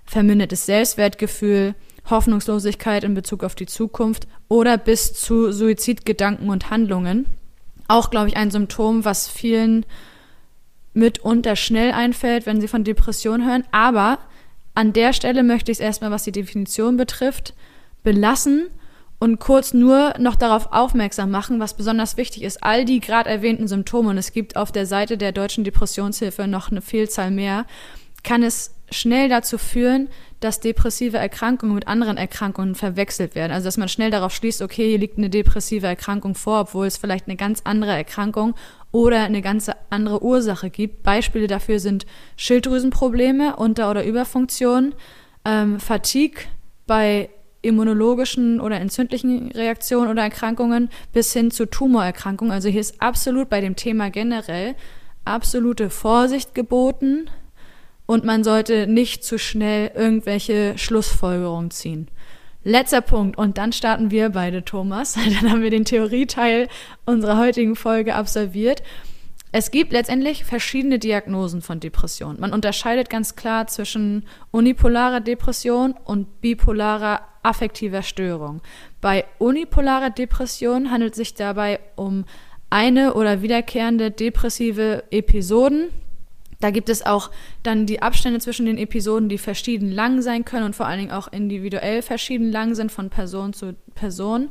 vermindertes 0.09 0.65
Selbstwertgefühl, 0.65 1.75
Hoffnungslosigkeit 2.09 3.03
in 3.03 3.13
Bezug 3.13 3.43
auf 3.43 3.53
die 3.53 3.67
Zukunft 3.67 4.27
oder 4.47 4.77
bis 4.77 5.13
zu 5.13 5.51
Suizidgedanken 5.51 6.49
und 6.49 6.71
Handlungen. 6.71 7.27
Auch, 7.87 8.09
glaube 8.09 8.27
ich, 8.27 8.35
ein 8.35 8.49
Symptom, 8.49 9.05
was 9.05 9.27
vielen 9.27 9.85
mitunter 10.93 11.55
schnell 11.55 11.91
einfällt, 11.91 12.47
wenn 12.47 12.59
sie 12.59 12.67
von 12.67 12.83
Depression 12.83 13.45
hören. 13.45 13.63
Aber 13.71 14.17
an 14.73 14.93
der 14.93 15.13
Stelle 15.13 15.43
möchte 15.43 15.71
ich 15.71 15.77
es 15.77 15.83
erstmal, 15.83 16.09
was 16.09 16.23
die 16.23 16.31
Definition 16.31 16.97
betrifft, 16.97 17.53
belassen 18.01 18.67
und 19.19 19.39
kurz 19.39 19.75
nur 19.75 20.15
noch 20.17 20.35
darauf 20.35 20.71
aufmerksam 20.71 21.29
machen, 21.29 21.59
was 21.59 21.77
besonders 21.77 22.17
wichtig 22.17 22.41
ist. 22.41 22.63
All 22.63 22.83
die 22.83 22.99
gerade 22.99 23.29
erwähnten 23.29 23.67
Symptome, 23.67 24.09
und 24.09 24.17
es 24.17 24.31
gibt 24.31 24.55
auf 24.55 24.71
der 24.71 24.87
Seite 24.87 25.19
der 25.19 25.33
Deutschen 25.33 25.63
Depressionshilfe 25.63 26.47
noch 26.47 26.71
eine 26.71 26.81
Vielzahl 26.81 27.29
mehr, 27.29 27.65
kann 28.23 28.41
es 28.41 28.73
schnell 28.91 29.29
dazu 29.29 29.57
führen, 29.57 30.09
dass 30.39 30.59
depressive 30.59 31.17
Erkrankungen 31.17 31.75
mit 31.75 31.87
anderen 31.87 32.17
Erkrankungen 32.17 32.75
verwechselt 32.75 33.35
werden. 33.35 33.51
Also 33.51 33.65
dass 33.65 33.77
man 33.77 33.89
schnell 33.89 34.09
darauf 34.09 34.33
schließt, 34.33 34.61
okay, 34.61 34.89
hier 34.89 34.97
liegt 34.97 35.17
eine 35.17 35.29
depressive 35.29 35.87
Erkrankung 35.87 36.35
vor, 36.35 36.61
obwohl 36.61 36.87
es 36.87 36.97
vielleicht 36.97 37.27
eine 37.27 37.35
ganz 37.35 37.61
andere 37.65 37.91
Erkrankung 37.91 38.55
oder 38.91 39.23
eine 39.23 39.41
ganz 39.41 39.69
andere 39.89 40.23
Ursache 40.23 40.69
gibt. 40.69 41.03
Beispiele 41.03 41.47
dafür 41.47 41.79
sind 41.79 42.05
Schilddrüsenprobleme, 42.37 43.57
Unter- 43.57 43.91
oder 43.91 44.05
Überfunktion, 44.05 44.95
ähm, 45.45 45.79
Fatigue 45.79 46.45
bei 46.87 47.29
immunologischen 47.61 48.61
oder 48.61 48.79
entzündlichen 48.79 49.51
Reaktionen 49.51 50.09
oder 50.09 50.23
Erkrankungen 50.23 50.89
bis 51.11 51.33
hin 51.33 51.51
zu 51.51 51.65
Tumorerkrankungen. 51.65 52.53
Also 52.53 52.69
hier 52.69 52.79
ist 52.79 53.01
absolut 53.01 53.49
bei 53.49 53.59
dem 53.59 53.75
Thema 53.75 54.09
generell 54.09 54.75
absolute 55.25 55.89
Vorsicht 55.89 56.55
geboten 56.55 57.29
und 58.09 58.25
man 58.25 58.43
sollte 58.43 58.87
nicht 58.87 59.23
zu 59.23 59.37
schnell 59.37 59.91
irgendwelche 59.93 60.79
Schlussfolgerungen 60.79 61.69
ziehen. 61.69 62.07
Letzter 62.63 63.01
Punkt 63.01 63.37
und 63.37 63.59
dann 63.59 63.71
starten 63.71 64.09
wir 64.09 64.29
beide, 64.29 64.65
Thomas. 64.65 65.13
Dann 65.41 65.51
haben 65.51 65.61
wir 65.61 65.69
den 65.69 65.85
Theorieteil 65.85 66.69
unserer 67.05 67.37
heutigen 67.37 67.75
Folge 67.75 68.15
absolviert. 68.15 68.81
Es 69.51 69.69
gibt 69.69 69.91
letztendlich 69.91 70.43
verschiedene 70.43 70.97
Diagnosen 70.97 71.61
von 71.61 71.79
Depression. 71.79 72.39
Man 72.39 72.51
unterscheidet 72.51 73.11
ganz 73.11 73.35
klar 73.35 73.67
zwischen 73.67 74.25
unipolarer 74.49 75.19
Depression 75.19 75.93
und 76.03 76.41
bipolarer 76.41 77.21
affektiver 77.43 78.01
Störung. 78.01 78.63
Bei 79.01 79.25
unipolarer 79.37 80.09
Depression 80.09 80.89
handelt 80.89 81.11
es 81.11 81.17
sich 81.17 81.35
dabei 81.35 81.79
um 81.95 82.25
eine 82.71 83.13
oder 83.13 83.43
wiederkehrende 83.43 84.09
depressive 84.09 85.03
Episoden, 85.11 85.89
da 86.59 86.71
gibt 86.71 86.89
es 86.89 87.05
auch 87.05 87.31
dann 87.63 87.85
die 87.85 88.01
Abstände 88.01 88.39
zwischen 88.39 88.65
den 88.65 88.77
Episoden, 88.77 89.29
die 89.29 89.37
verschieden 89.37 89.91
lang 89.91 90.21
sein 90.21 90.43
können 90.43 90.65
und 90.65 90.75
vor 90.75 90.87
allen 90.87 90.99
Dingen 90.99 91.11
auch 91.11 91.29
individuell 91.29 92.01
verschieden 92.01 92.51
lang 92.51 92.75
sind 92.75 92.91
von 92.91 93.09
Person 93.09 93.53
zu 93.53 93.75
Person. 93.95 94.49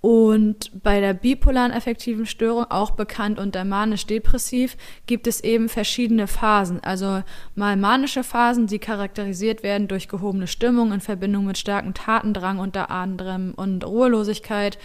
Und 0.00 0.82
bei 0.82 1.00
der 1.00 1.14
bipolaren 1.14 1.72
affektiven 1.72 2.26
Störung, 2.26 2.66
auch 2.70 2.90
bekannt 2.90 3.38
unter 3.38 3.64
manisch-depressiv, 3.64 4.76
gibt 5.06 5.26
es 5.26 5.42
eben 5.42 5.70
verschiedene 5.70 6.26
Phasen. 6.26 6.84
Also 6.84 7.22
mal 7.54 7.78
manische 7.78 8.22
Phasen, 8.22 8.66
die 8.66 8.78
charakterisiert 8.78 9.62
werden 9.62 9.88
durch 9.88 10.08
gehobene 10.08 10.46
Stimmung 10.46 10.92
in 10.92 11.00
Verbindung 11.00 11.46
mit 11.46 11.56
starkem 11.56 11.94
Tatendrang 11.94 12.58
unter 12.58 12.90
anderem 12.90 13.54
und 13.56 13.82
Ruhelosigkeit, 13.82 14.78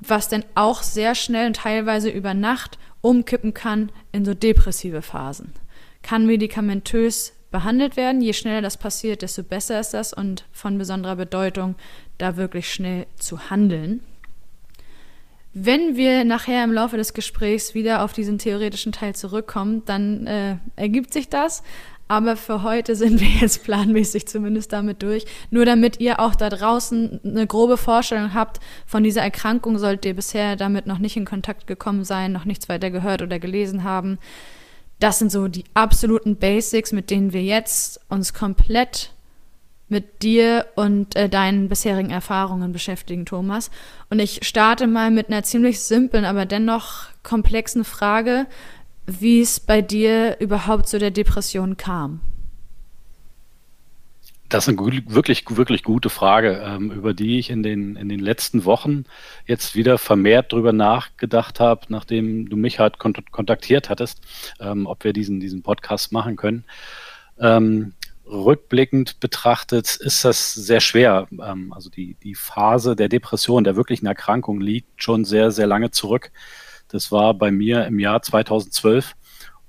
was 0.00 0.28
dann 0.28 0.44
auch 0.56 0.82
sehr 0.82 1.14
schnell 1.14 1.46
und 1.46 1.56
teilweise 1.56 2.10
über 2.10 2.34
Nacht 2.34 2.78
umkippen 3.02 3.52
kann 3.52 3.92
in 4.12 4.24
so 4.24 4.32
depressive 4.32 5.02
Phasen. 5.02 5.52
Kann 6.02 6.26
medikamentös 6.26 7.34
behandelt 7.50 7.96
werden. 7.96 8.22
Je 8.22 8.32
schneller 8.32 8.62
das 8.62 8.76
passiert, 8.76 9.22
desto 9.22 9.44
besser 9.44 9.78
ist 9.78 9.94
das 9.94 10.12
und 10.12 10.46
von 10.50 10.78
besonderer 10.78 11.16
Bedeutung, 11.16 11.76
da 12.18 12.36
wirklich 12.36 12.72
schnell 12.72 13.06
zu 13.16 13.50
handeln. 13.50 14.00
Wenn 15.54 15.96
wir 15.96 16.24
nachher 16.24 16.64
im 16.64 16.72
Laufe 16.72 16.96
des 16.96 17.12
Gesprächs 17.12 17.74
wieder 17.74 18.02
auf 18.02 18.14
diesen 18.14 18.38
theoretischen 18.38 18.90
Teil 18.90 19.14
zurückkommen, 19.14 19.84
dann 19.84 20.26
äh, 20.26 20.56
ergibt 20.76 21.12
sich 21.12 21.28
das. 21.28 21.62
Aber 22.08 22.36
für 22.36 22.62
heute 22.62 22.94
sind 22.96 23.20
wir 23.20 23.28
jetzt 23.28 23.64
planmäßig 23.64 24.26
zumindest 24.26 24.72
damit 24.72 25.02
durch. 25.02 25.24
Nur 25.50 25.64
damit 25.64 26.00
ihr 26.00 26.20
auch 26.20 26.34
da 26.34 26.50
draußen 26.50 27.20
eine 27.24 27.46
grobe 27.46 27.76
Vorstellung 27.76 28.34
habt 28.34 28.60
von 28.86 29.02
dieser 29.02 29.22
Erkrankung, 29.22 29.78
solltet 29.78 30.04
ihr 30.06 30.14
bisher 30.14 30.56
damit 30.56 30.86
noch 30.86 30.98
nicht 30.98 31.16
in 31.16 31.24
Kontakt 31.24 31.66
gekommen 31.66 32.04
sein, 32.04 32.32
noch 32.32 32.44
nichts 32.44 32.68
weiter 32.68 32.90
gehört 32.90 33.22
oder 33.22 33.38
gelesen 33.38 33.84
haben. 33.84 34.18
Das 35.00 35.18
sind 35.18 35.32
so 35.32 35.48
die 35.48 35.64
absoluten 35.74 36.36
Basics, 36.36 36.92
mit 36.92 37.10
denen 37.10 37.32
wir 37.32 37.42
jetzt 37.42 38.00
uns 38.08 38.34
komplett 38.34 39.12
mit 39.92 40.22
dir 40.22 40.66
und 40.74 41.14
äh, 41.16 41.28
deinen 41.28 41.68
bisherigen 41.68 42.10
Erfahrungen 42.10 42.72
beschäftigen, 42.72 43.26
Thomas. 43.26 43.70
Und 44.10 44.18
ich 44.18 44.40
starte 44.42 44.86
mal 44.86 45.10
mit 45.10 45.28
einer 45.28 45.42
ziemlich 45.42 45.80
simplen, 45.80 46.24
aber 46.24 46.46
dennoch 46.46 47.08
komplexen 47.22 47.84
Frage, 47.84 48.46
wie 49.20 49.40
es 49.40 49.60
bei 49.60 49.82
dir 49.82 50.36
überhaupt 50.40 50.88
zu 50.88 50.98
der 50.98 51.10
Depression 51.10 51.76
kam. 51.76 52.20
Das 54.48 54.68
ist 54.68 54.78
eine 54.78 55.04
wirklich, 55.06 55.44
wirklich 55.48 55.82
gute 55.82 56.10
Frage, 56.10 56.62
ähm, 56.62 56.90
über 56.90 57.14
die 57.14 57.38
ich 57.38 57.48
in 57.48 57.62
den, 57.62 57.96
in 57.96 58.10
den 58.10 58.20
letzten 58.20 58.66
Wochen 58.66 59.04
jetzt 59.46 59.74
wieder 59.74 59.96
vermehrt 59.96 60.52
drüber 60.52 60.74
nachgedacht 60.74 61.58
habe, 61.58 61.86
nachdem 61.88 62.50
du 62.50 62.58
mich 62.58 62.78
halt 62.78 62.98
kontaktiert 62.98 63.88
hattest, 63.88 64.20
ähm, 64.60 64.86
ob 64.86 65.04
wir 65.04 65.14
diesen, 65.14 65.40
diesen 65.40 65.62
Podcast 65.62 66.12
machen 66.12 66.36
können. 66.36 66.64
Ähm, 67.38 67.94
rückblickend 68.26 69.20
betrachtet 69.20 69.96
ist 69.96 70.24
das 70.24 70.54
sehr 70.54 70.80
schwer. 70.80 71.28
Also 71.70 71.88
die, 71.88 72.16
die 72.22 72.34
Phase 72.34 72.94
der 72.94 73.08
Depression, 73.08 73.64
der 73.64 73.76
wirklichen 73.76 74.06
Erkrankung 74.06 74.60
liegt 74.60 75.02
schon 75.02 75.24
sehr, 75.24 75.50
sehr 75.50 75.66
lange 75.66 75.90
zurück. 75.90 76.30
Das 76.92 77.10
war 77.10 77.34
bei 77.34 77.50
mir 77.50 77.86
im 77.86 77.98
Jahr 77.98 78.22
2012. 78.22 79.14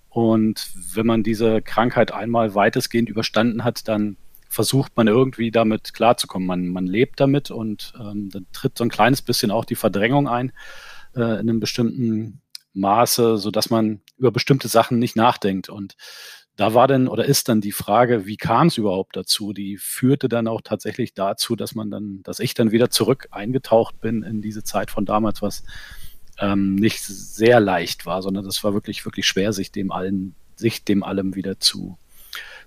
Und 0.10 0.70
wenn 0.94 1.06
man 1.06 1.24
diese 1.24 1.62
Krankheit 1.62 2.12
einmal 2.12 2.54
weitestgehend 2.54 3.10
überstanden 3.10 3.64
hat, 3.64 3.88
dann 3.88 4.18
versucht 4.50 4.96
man 4.96 5.08
irgendwie 5.08 5.50
damit 5.50 5.94
klarzukommen. 5.94 6.46
Man, 6.46 6.68
man 6.68 6.86
lebt 6.86 7.20
damit 7.20 7.50
und 7.50 7.94
ähm, 8.00 8.30
dann 8.30 8.46
tritt 8.54 8.78
so 8.78 8.84
ein 8.84 8.90
kleines 8.90 9.24
bisschen 9.24 9.50
auch 9.50 9.66
die 9.66 9.76
Verdrängung 9.76 10.28
ein 10.28 10.52
äh, 11.16 11.22
in 11.22 11.50
einem 11.50 11.60
bestimmten 11.60 12.42
Maße, 12.74 13.38
so 13.38 13.50
dass 13.50 13.70
man 13.70 14.02
über 14.18 14.32
bestimmte 14.32 14.68
Sachen 14.68 15.00
nicht 15.00 15.16
nachdenkt. 15.16 15.70
Und 15.70 15.96
da 16.56 16.76
war 16.76 16.88
dann 16.88 17.08
oder 17.08 17.26
ist 17.26 17.50
dann 17.50 17.62
die 17.62 17.72
Frage, 17.72 18.28
wie 18.28 18.38
kam 18.38 18.68
es 18.68 18.78
überhaupt 18.78 19.16
dazu? 19.16 19.54
Die 19.54 19.78
führte 19.78 20.30
dann 20.30 20.48
auch 20.48 20.62
tatsächlich 20.62 21.16
dazu, 21.16 21.56
dass 21.56 21.74
man 21.74 21.90
dann, 21.90 22.22
dass 22.24 22.40
ich 22.40 22.54
dann 22.54 22.72
wieder 22.72 22.92
zurück 22.92 23.28
eingetaucht 23.32 24.00
bin 24.02 24.22
in 24.22 24.42
diese 24.42 24.64
Zeit 24.64 24.92
von 24.92 25.06
damals, 25.06 25.42
was 25.42 25.64
ähm, 26.40 26.76
nicht 26.76 27.04
sehr 27.04 27.60
leicht 27.60 28.06
war, 28.06 28.22
sondern 28.22 28.46
das 28.46 28.64
war 28.64 28.74
wirklich, 28.74 29.06
wirklich 29.06 29.28
schwer, 29.28 29.54
sich 29.54 29.72
dem 29.72 29.92
allen, 29.92 30.36
sich 30.56 30.84
dem 30.84 31.04
allem 31.04 31.36
wieder 31.36 31.60
zu 31.60 31.98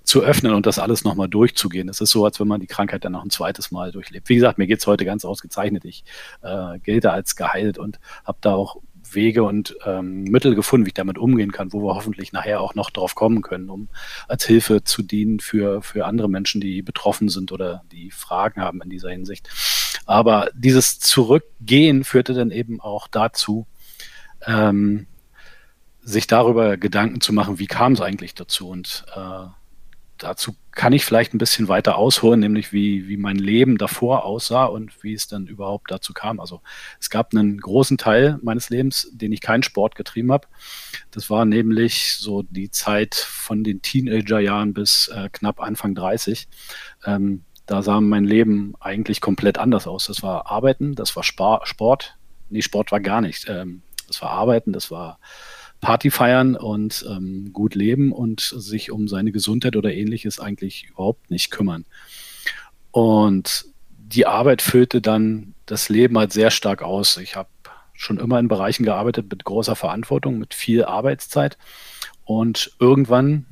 zu 0.06 0.22
öffnen 0.22 0.54
und 0.54 0.66
das 0.66 0.78
alles 0.78 1.02
nochmal 1.02 1.28
durchzugehen. 1.28 1.88
Es 1.88 2.00
ist 2.00 2.10
so, 2.10 2.24
als 2.24 2.38
wenn 2.38 2.46
man 2.46 2.60
die 2.60 2.68
Krankheit 2.68 3.04
dann 3.04 3.10
noch 3.10 3.24
ein 3.24 3.30
zweites 3.30 3.72
Mal 3.72 3.90
durchlebt. 3.90 4.28
Wie 4.28 4.36
gesagt, 4.36 4.56
mir 4.56 4.68
geht's 4.68 4.86
heute 4.86 5.04
ganz 5.04 5.24
ausgezeichnet. 5.24 5.84
Ich 5.84 6.04
äh, 6.42 6.78
gelte 6.78 7.10
als 7.10 7.34
geheilt 7.34 7.76
und 7.76 7.98
habe 8.24 8.38
da 8.40 8.54
auch 8.54 8.76
Wege 9.12 9.42
und 9.42 9.76
ähm, 9.84 10.24
Mittel 10.24 10.54
gefunden, 10.54 10.86
wie 10.86 10.90
ich 10.90 10.94
damit 10.94 11.18
umgehen 11.18 11.52
kann, 11.52 11.72
wo 11.72 11.82
wir 11.82 11.94
hoffentlich 11.94 12.32
nachher 12.32 12.60
auch 12.60 12.74
noch 12.74 12.90
drauf 12.90 13.14
kommen 13.14 13.42
können, 13.42 13.70
um 13.70 13.88
als 14.28 14.44
Hilfe 14.46 14.84
zu 14.84 15.02
dienen 15.02 15.40
für, 15.40 15.82
für 15.82 16.06
andere 16.06 16.28
Menschen, 16.28 16.60
die 16.60 16.82
betroffen 16.82 17.28
sind 17.28 17.52
oder 17.52 17.82
die 17.92 18.10
Fragen 18.10 18.60
haben 18.60 18.82
in 18.82 18.90
dieser 18.90 19.10
Hinsicht. 19.10 19.48
Aber 20.06 20.48
dieses 20.54 20.98
Zurückgehen 21.00 22.04
führte 22.04 22.32
dann 22.32 22.50
eben 22.50 22.80
auch 22.80 23.08
dazu, 23.08 23.66
ähm, 24.46 25.06
sich 26.00 26.28
darüber 26.28 26.76
Gedanken 26.76 27.20
zu 27.20 27.32
machen, 27.32 27.58
wie 27.58 27.66
kam 27.66 27.92
es 27.92 28.00
eigentlich 28.00 28.34
dazu 28.34 28.68
und 28.68 29.04
äh, 29.14 29.48
dazu 30.18 30.54
kann 30.72 30.92
ich 30.92 31.04
vielleicht 31.04 31.34
ein 31.34 31.38
bisschen 31.38 31.68
weiter 31.68 31.96
ausholen, 31.96 32.40
nämlich 32.40 32.72
wie, 32.72 33.08
wie 33.08 33.16
mein 33.16 33.36
Leben 33.36 33.78
davor 33.78 34.24
aussah 34.24 34.66
und 34.66 35.02
wie 35.02 35.14
es 35.14 35.26
dann 35.26 35.46
überhaupt 35.46 35.90
dazu 35.90 36.12
kam. 36.12 36.38
Also 36.38 36.60
es 37.00 37.10
gab 37.10 37.34
einen 37.34 37.58
großen 37.58 37.98
Teil 37.98 38.38
meines 38.42 38.70
Lebens, 38.70 39.10
den 39.12 39.32
ich 39.32 39.40
keinen 39.40 39.62
Sport 39.62 39.94
getrieben 39.94 40.32
habe. 40.32 40.48
Das 41.10 41.30
war 41.30 41.44
nämlich 41.44 42.14
so 42.18 42.42
die 42.42 42.70
Zeit 42.70 43.14
von 43.14 43.64
den 43.64 43.82
Teenagerjahren 43.82 44.74
bis 44.74 45.08
äh, 45.08 45.28
knapp 45.32 45.60
Anfang 45.60 45.94
30. 45.94 46.48
Ähm, 47.04 47.44
da 47.66 47.82
sah 47.82 48.00
mein 48.00 48.24
Leben 48.24 48.74
eigentlich 48.80 49.20
komplett 49.20 49.58
anders 49.58 49.86
aus. 49.86 50.06
Das 50.06 50.22
war 50.22 50.50
Arbeiten, 50.50 50.94
das 50.94 51.16
war 51.16 51.24
Sport. 51.24 52.16
Nee, 52.48 52.62
Sport 52.62 52.92
war 52.92 53.00
gar 53.00 53.20
nicht. 53.20 53.46
Ähm, 53.48 53.82
das 54.06 54.22
war 54.22 54.30
Arbeiten, 54.30 54.72
das 54.72 54.90
war 54.90 55.18
Party 55.80 56.10
feiern 56.10 56.56
und 56.56 57.04
ähm, 57.08 57.50
gut 57.52 57.74
leben 57.74 58.12
und 58.12 58.40
sich 58.40 58.90
um 58.90 59.08
seine 59.08 59.32
Gesundheit 59.32 59.76
oder 59.76 59.92
ähnliches 59.92 60.40
eigentlich 60.40 60.88
überhaupt 60.90 61.30
nicht 61.30 61.50
kümmern. 61.50 61.84
Und 62.92 63.66
die 63.98 64.26
Arbeit 64.26 64.62
füllte 64.62 65.00
dann 65.00 65.54
das 65.66 65.88
Leben 65.88 66.16
halt 66.16 66.32
sehr 66.32 66.50
stark 66.50 66.82
aus. 66.82 67.16
Ich 67.16 67.36
habe 67.36 67.48
schon 67.92 68.18
immer 68.18 68.38
in 68.38 68.48
Bereichen 68.48 68.84
gearbeitet 68.84 69.26
mit 69.28 69.44
großer 69.44 69.74
Verantwortung, 69.74 70.38
mit 70.38 70.54
viel 70.54 70.84
Arbeitszeit. 70.84 71.58
Und 72.24 72.72
irgendwann 72.78 73.46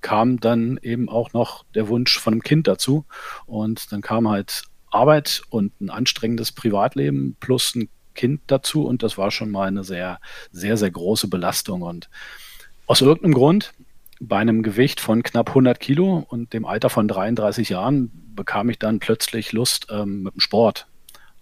kam 0.00 0.40
dann 0.40 0.78
eben 0.82 1.08
auch 1.08 1.32
noch 1.32 1.64
der 1.74 1.88
Wunsch 1.88 2.18
von 2.18 2.34
einem 2.34 2.42
Kind 2.42 2.66
dazu. 2.66 3.04
Und 3.46 3.92
dann 3.92 4.00
kam 4.00 4.28
halt 4.28 4.64
Arbeit 4.90 5.42
und 5.50 5.80
ein 5.80 5.90
anstrengendes 5.90 6.52
Privatleben 6.52 7.36
plus 7.40 7.74
ein 7.74 7.88
Kind 8.14 8.42
dazu 8.48 8.84
und 8.84 9.04
das 9.04 9.16
war 9.16 9.30
schon 9.30 9.50
mal 9.50 9.68
eine 9.68 9.84
sehr, 9.84 10.18
sehr, 10.50 10.76
sehr 10.76 10.90
große 10.90 11.28
Belastung. 11.28 11.82
Und 11.82 12.10
aus 12.86 13.00
irgendeinem 13.00 13.34
Grund, 13.34 13.72
bei 14.20 14.38
einem 14.38 14.64
Gewicht 14.64 14.98
von 15.00 15.22
knapp 15.22 15.50
100 15.50 15.78
Kilo 15.78 16.26
und 16.28 16.52
dem 16.52 16.64
Alter 16.64 16.90
von 16.90 17.06
33 17.06 17.68
Jahren, 17.68 18.10
bekam 18.34 18.70
ich 18.70 18.78
dann 18.78 18.98
plötzlich 18.98 19.52
Lust, 19.52 19.86
ähm, 19.90 20.24
mit 20.24 20.34
dem 20.34 20.40
Sport 20.40 20.88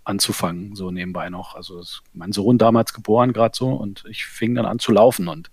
anzufangen, 0.05 0.77
so 0.77 0.91
nebenbei 0.91 1.31
noch. 1.31 1.55
Also 1.55 1.83
mein 2.13 2.33
Sohn 2.33 2.59
damals 2.59 2.93
geboren 2.93 3.33
gerade 3.33 3.57
so 3.57 3.71
und 3.71 4.05
ich 4.09 4.27
fing 4.27 4.55
dann 4.55 4.67
an 4.67 4.79
zu 4.79 4.93
laufen 4.93 5.29
und 5.29 5.51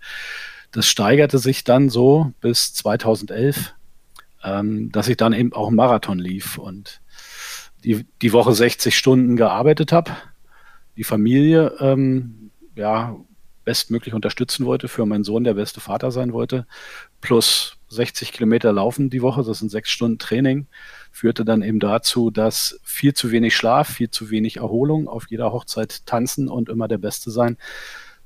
das 0.74 0.86
steigerte 0.86 1.38
sich 1.38 1.64
dann 1.64 1.88
so 1.88 2.32
bis 2.40 2.74
2011, 2.74 3.74
ähm, 4.42 4.92
dass 4.92 5.08
ich 5.08 5.16
dann 5.16 5.32
eben 5.32 5.52
auch 5.52 5.68
einen 5.68 5.76
Marathon 5.76 6.18
lief 6.18 6.58
und 6.58 7.00
die, 7.84 8.06
die 8.22 8.32
Woche 8.32 8.52
60 8.52 8.96
Stunden 8.96 9.36
gearbeitet 9.36 9.92
habe 9.92 10.12
die 10.96 11.04
Familie 11.04 11.74
ähm, 11.80 12.50
ja 12.76 13.16
bestmöglich 13.64 14.12
unterstützen 14.14 14.66
wollte, 14.66 14.88
für 14.88 15.06
meinen 15.06 15.24
Sohn 15.24 15.44
der 15.44 15.54
beste 15.54 15.80
Vater 15.80 16.10
sein 16.10 16.34
wollte, 16.34 16.66
plus 17.22 17.78
60 17.88 18.32
Kilometer 18.32 18.72
laufen 18.72 19.08
die 19.08 19.22
Woche, 19.22 19.42
das 19.42 19.60
sind 19.60 19.70
sechs 19.70 19.90
Stunden 19.90 20.18
Training, 20.18 20.66
führte 21.10 21.46
dann 21.46 21.62
eben 21.62 21.80
dazu, 21.80 22.30
dass 22.30 22.78
viel 22.82 23.14
zu 23.14 23.30
wenig 23.30 23.56
Schlaf, 23.56 23.88
viel 23.88 24.10
zu 24.10 24.30
wenig 24.30 24.58
Erholung, 24.58 25.08
auf 25.08 25.30
jeder 25.30 25.50
Hochzeit 25.52 26.04
tanzen 26.04 26.48
und 26.48 26.68
immer 26.68 26.88
der 26.88 26.98
Beste 26.98 27.30
sein, 27.30 27.56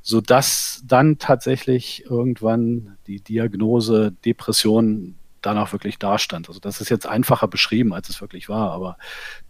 so 0.08 0.22
dass 0.22 0.82
dann 0.86 1.18
tatsächlich 1.18 2.06
irgendwann 2.06 2.96
die 3.06 3.20
Diagnose 3.20 4.14
Depression 4.24 5.16
danach 5.42 5.74
wirklich 5.74 5.98
dastand. 5.98 6.48
Also 6.48 6.60
das 6.60 6.80
ist 6.80 6.88
jetzt 6.88 7.06
einfacher 7.06 7.46
beschrieben, 7.46 7.92
als 7.92 8.08
es 8.08 8.22
wirklich 8.22 8.48
war, 8.48 8.70
aber 8.70 8.96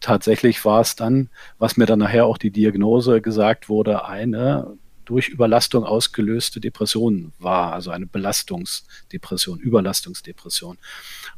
tatsächlich 0.00 0.64
war 0.64 0.80
es 0.80 0.96
dann, 0.96 1.28
was 1.58 1.76
mir 1.76 1.86
dann 1.86 2.00
nachher 2.00 2.26
auch 2.26 2.38
die 2.38 2.50
Diagnose 2.50 3.20
gesagt 3.20 3.68
wurde, 3.68 4.04
eine 4.04 4.76
durch 5.04 5.28
Überlastung 5.28 5.84
ausgelöste 5.84 6.58
Depression 6.58 7.32
war, 7.38 7.72
also 7.72 7.92
eine 7.92 8.06
Belastungsdepression, 8.06 9.60
Überlastungsdepression. 9.60 10.76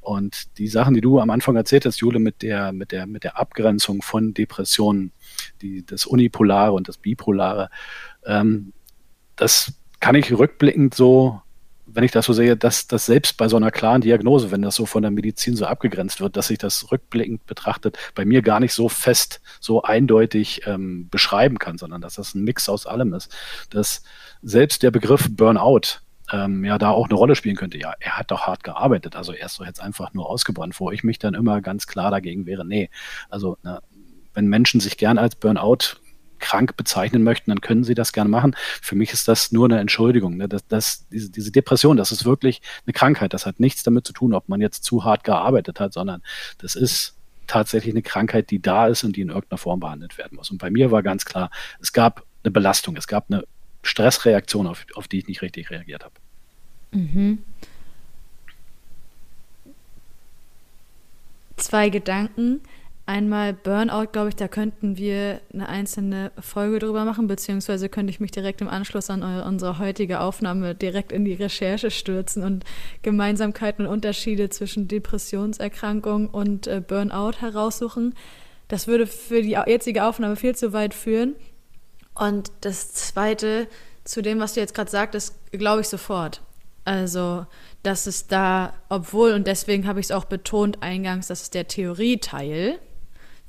Und 0.01 0.59
die 0.59 0.67
Sachen, 0.67 0.95
die 0.95 1.03
du 1.03 1.21
am 1.21 1.29
Anfang 1.29 1.57
erzählt 1.57 1.85
hast, 1.85 2.01
Jule, 2.01 2.21
mit 2.21 2.41
der, 2.41 2.73
mit 2.73 2.91
der, 2.91 3.07
mit 3.07 3.23
der 3.23 3.39
Abgrenzung 3.39 4.01
von 4.01 4.33
Depressionen, 4.33 5.13
die, 5.61 5.85
das 5.85 6.07
Unipolare 6.07 6.73
und 6.73 6.89
das 6.89 6.97
Bipolare, 6.97 7.69
ähm, 8.25 8.73
das 9.41 9.73
kann 10.01 10.15
ich 10.15 10.33
rückblickend 10.33 10.95
so 10.95 11.41
wenn 11.93 12.05
ich 12.05 12.13
das 12.13 12.27
so 12.27 12.33
sehe, 12.33 12.57
dass 12.57 12.87
das 12.87 13.07
selbst 13.07 13.37
bei 13.37 13.49
so 13.49 13.57
einer 13.57 13.71
klaren 13.71 14.01
Diagnose, 14.01 14.51
wenn 14.51 14.63
das 14.63 14.77
so 14.77 14.87
von 14.87 15.03
der 15.03 15.11
Medizin 15.11 15.57
so 15.57 15.67
abgegrenzt 15.67 16.21
wird, 16.21 16.37
dass 16.37 16.49
sich 16.49 16.59
das 16.59 16.91
rückblickend 16.91 17.47
betrachtet 17.47 17.99
bei 18.15 18.25
mir 18.25 18.43
gar 18.43 18.61
nicht 18.61 18.73
so 18.73 18.89
fest, 18.89 19.41
so 19.61 19.83
eindeutig 19.83 20.63
ähm, 20.67 21.09
beschreiben 21.09 21.59
kann, 21.59 21.79
sondern 21.79 22.01
dass 22.01 22.15
das 22.15 22.35
ein 22.35 22.45
Mix 22.45 22.69
aus 22.69 22.87
allem 22.87 23.13
ist. 23.13 23.35
Dass 23.71 24.03
selbst 24.43 24.83
der 24.83 24.91
Begriff 24.91 25.29
Burnout 25.31 26.01
ähm, 26.33 26.65
ja 26.65 26.79
da 26.79 26.91
auch 26.91 27.07
eine 27.07 27.15
Rolle 27.15 27.35
spielen 27.35 27.57
könnte. 27.57 27.79
Ja, 27.79 27.95
er 27.99 28.19
hat 28.19 28.31
doch 28.31 28.47
hart 28.47 28.63
gearbeitet, 28.63 29.17
also 29.17 29.33
er 29.33 29.47
ist 29.47 29.59
doch 29.59 29.67
jetzt 29.67 29.83
einfach 29.83 30.15
nur 30.15 30.29
ausgebrannt, 30.29 30.79
wo 30.79 30.91
ich 30.91 31.03
mich 31.03 31.19
dann 31.19 31.35
immer 31.35 31.61
ganz 31.61 31.87
klar 31.87 32.11
dagegen 32.11 32.47
wäre, 32.47 32.65
nee. 32.65 32.89
Also 33.29 33.59
na, 33.63 33.83
wenn 34.33 34.47
Menschen 34.47 34.81
sich 34.81 34.97
gern 34.97 35.19
als 35.19 35.35
Burnout 35.35 35.97
krank 36.41 36.77
bezeichnen 36.77 37.23
möchten, 37.23 37.51
dann 37.51 37.61
können 37.61 37.85
sie 37.85 37.95
das 37.95 38.13
gerne 38.13 38.31
machen. 38.31 38.57
Für 38.83 38.97
mich 38.97 39.13
ist 39.13 39.29
das 39.29 39.53
nur 39.53 39.67
eine 39.67 39.79
Entschuldigung. 39.79 40.37
Ne? 40.37 40.49
Das, 40.49 40.67
das, 40.67 41.07
diese, 41.09 41.31
diese 41.31 41.53
Depression, 41.53 41.97
das 41.97 42.13
ist 42.13 42.25
wirklich 42.25 42.61
eine 42.87 42.93
Krankheit. 42.93 43.33
Das 43.35 43.47
hat 43.47 43.61
nichts 43.61 43.83
damit 43.83 44.07
zu 44.07 44.13
tun, 44.13 44.35
ob 44.35 44.49
man 44.49 44.61
jetzt 44.61 44.85
zu 44.85 45.05
hart 45.05 45.25
gearbeitet 45.25 45.81
hat, 45.81 45.93
sondern 45.93 46.23
das 46.59 46.75
ist 46.75 47.15
tatsächlich 47.47 47.95
eine 47.95 48.03
Krankheit, 48.03 48.51
die 48.51 48.61
da 48.63 48.87
ist 48.87 49.05
und 49.05 49.17
die 49.17 49.23
in 49.23 49.29
irgendeiner 49.29 49.59
Form 49.59 49.81
behandelt 49.81 50.19
werden 50.19 50.37
muss. 50.37 50.51
Und 50.51 50.59
bei 50.59 50.71
mir 50.71 50.91
war 50.91 51.03
ganz 51.03 51.25
klar, 51.25 51.51
es 51.81 51.93
gab 51.93 52.25
eine 52.43 52.51
Belastung, 52.51 52.97
es 52.97 53.07
gab 53.07 53.27
eine 53.31 53.45
Stressreaktion, 53.83 54.67
auf, 54.67 54.87
auf 54.95 55.09
die 55.09 55.19
ich 55.19 55.27
nicht 55.27 55.43
richtig 55.43 55.71
reagiert 55.71 56.05
habe. 56.05 56.15
Mhm. 56.93 57.43
Zwei 61.57 61.91
Gedanken. 61.91 62.61
Einmal 63.11 63.55
Burnout, 63.55 64.13
glaube 64.13 64.29
ich, 64.29 64.37
da 64.37 64.47
könnten 64.47 64.97
wir 64.97 65.41
eine 65.53 65.69
einzelne 65.69 66.31
Folge 66.39 66.79
drüber 66.79 67.05
machen, 67.05 67.27
beziehungsweise 67.27 67.89
könnte 67.89 68.13
ich 68.13 68.21
mich 68.21 68.31
direkt 68.31 68.61
im 68.61 68.69
Anschluss 68.69 69.11
an 69.11 69.25
eure, 69.25 69.49
unsere 69.49 69.81
heutige 69.81 70.21
Aufnahme 70.21 70.77
direkt 70.77 71.11
in 71.11 71.25
die 71.25 71.35
Recherche 71.35 71.91
stürzen 71.91 72.45
und 72.45 72.63
Gemeinsamkeiten 73.03 73.85
und 73.85 73.93
Unterschiede 73.93 74.49
zwischen 74.49 74.87
Depressionserkrankung 74.87 76.29
und 76.29 76.69
äh, 76.69 76.81
Burnout 76.87 77.41
heraussuchen. 77.41 78.15
Das 78.69 78.87
würde 78.87 79.09
für 79.09 79.43
die 79.43 79.59
jetzige 79.67 80.05
Aufnahme 80.05 80.37
viel 80.37 80.55
zu 80.55 80.73
weit 80.73 80.95
führen. 80.95 81.35
Und 82.15 82.53
das 82.61 82.93
Zweite, 82.93 83.67
zu 84.05 84.23
dem, 84.23 84.39
was 84.39 84.55
du 84.55 84.61
jetzt 84.61 84.75
gerade 84.75 84.89
sagtest, 84.89 85.35
glaube 85.51 85.81
ich 85.81 85.89
sofort. 85.89 86.43
Also, 86.85 87.45
dass 87.83 88.07
es 88.07 88.29
da, 88.29 88.73
obwohl, 88.89 89.33
und 89.33 89.49
deswegen 89.49 89.89
habe 89.89 89.99
ich 89.99 90.07
es 90.07 90.13
auch 90.13 90.27
betont 90.27 90.81
eingangs, 90.81 91.27
dass 91.27 91.43
es 91.43 91.51
der 91.51 91.67
Theorieteil, 91.67 92.79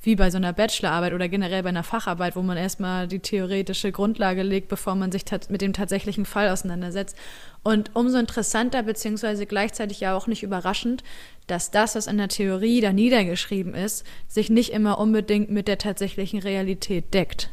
wie 0.02 0.16
bei 0.16 0.30
so 0.30 0.36
einer 0.36 0.52
Bachelorarbeit 0.52 1.12
oder 1.12 1.28
generell 1.28 1.62
bei 1.62 1.68
einer 1.68 1.84
Facharbeit, 1.84 2.34
wo 2.34 2.42
man 2.42 2.56
erstmal 2.56 3.06
die 3.06 3.20
theoretische 3.20 3.92
Grundlage 3.92 4.42
legt, 4.42 4.68
bevor 4.68 4.96
man 4.96 5.12
sich 5.12 5.24
mit 5.48 5.62
dem 5.62 5.72
tatsächlichen 5.72 6.24
Fall 6.24 6.48
auseinandersetzt. 6.48 7.16
Und 7.62 7.94
umso 7.94 8.18
interessanter, 8.18 8.82
beziehungsweise 8.82 9.46
gleichzeitig 9.46 10.00
ja 10.00 10.16
auch 10.16 10.26
nicht 10.26 10.42
überraschend, 10.42 11.04
dass 11.46 11.70
das, 11.70 11.94
was 11.94 12.08
in 12.08 12.18
der 12.18 12.28
Theorie 12.28 12.80
da 12.80 12.92
niedergeschrieben 12.92 13.74
ist, 13.74 14.04
sich 14.26 14.50
nicht 14.50 14.72
immer 14.72 14.98
unbedingt 14.98 15.50
mit 15.50 15.68
der 15.68 15.78
tatsächlichen 15.78 16.40
Realität 16.40 17.14
deckt. 17.14 17.50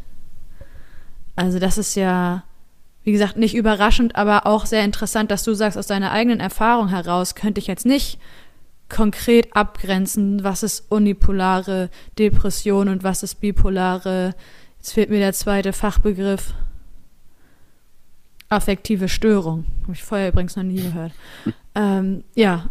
Also 1.36 1.60
das 1.60 1.78
ist 1.78 1.96
ja, 1.96 2.44
wie 3.04 3.12
gesagt, 3.12 3.38
nicht 3.38 3.56
überraschend, 3.56 4.16
aber 4.16 4.48
auch 4.48 4.66
sehr 4.66 4.84
interessant, 4.84 5.30
dass 5.30 5.44
du 5.44 5.54
sagst, 5.54 5.78
aus 5.78 5.88
deiner 5.88 6.12
eigenen 6.12 6.40
Erfahrung 6.40 6.90
heraus 6.90 7.36
könnte 7.36 7.60
ich 7.60 7.68
jetzt 7.68 7.86
nicht 7.86 8.20
konkret 8.90 9.56
abgrenzen, 9.56 10.44
was 10.44 10.64
ist 10.64 10.92
unipolare 10.92 11.90
Depression 12.18 12.90
und 12.90 13.04
was 13.04 13.24
ist 13.24 13.36
bipolare, 13.36 14.36
jetzt 14.78 14.94
fehlt 14.94 15.10
mir 15.10 15.20
der 15.20 15.34
zweite 15.34 15.74
Fachbegriff, 15.74 16.54
affektive 18.50 19.08
Störung. 19.08 19.66
Habe 19.84 19.94
ich 19.94 20.04
vorher 20.04 20.30
übrigens 20.30 20.56
noch 20.56 20.64
nie 20.64 20.82
gehört. 20.82 21.14
Ähm, 21.76 22.24
ja, 22.36 22.66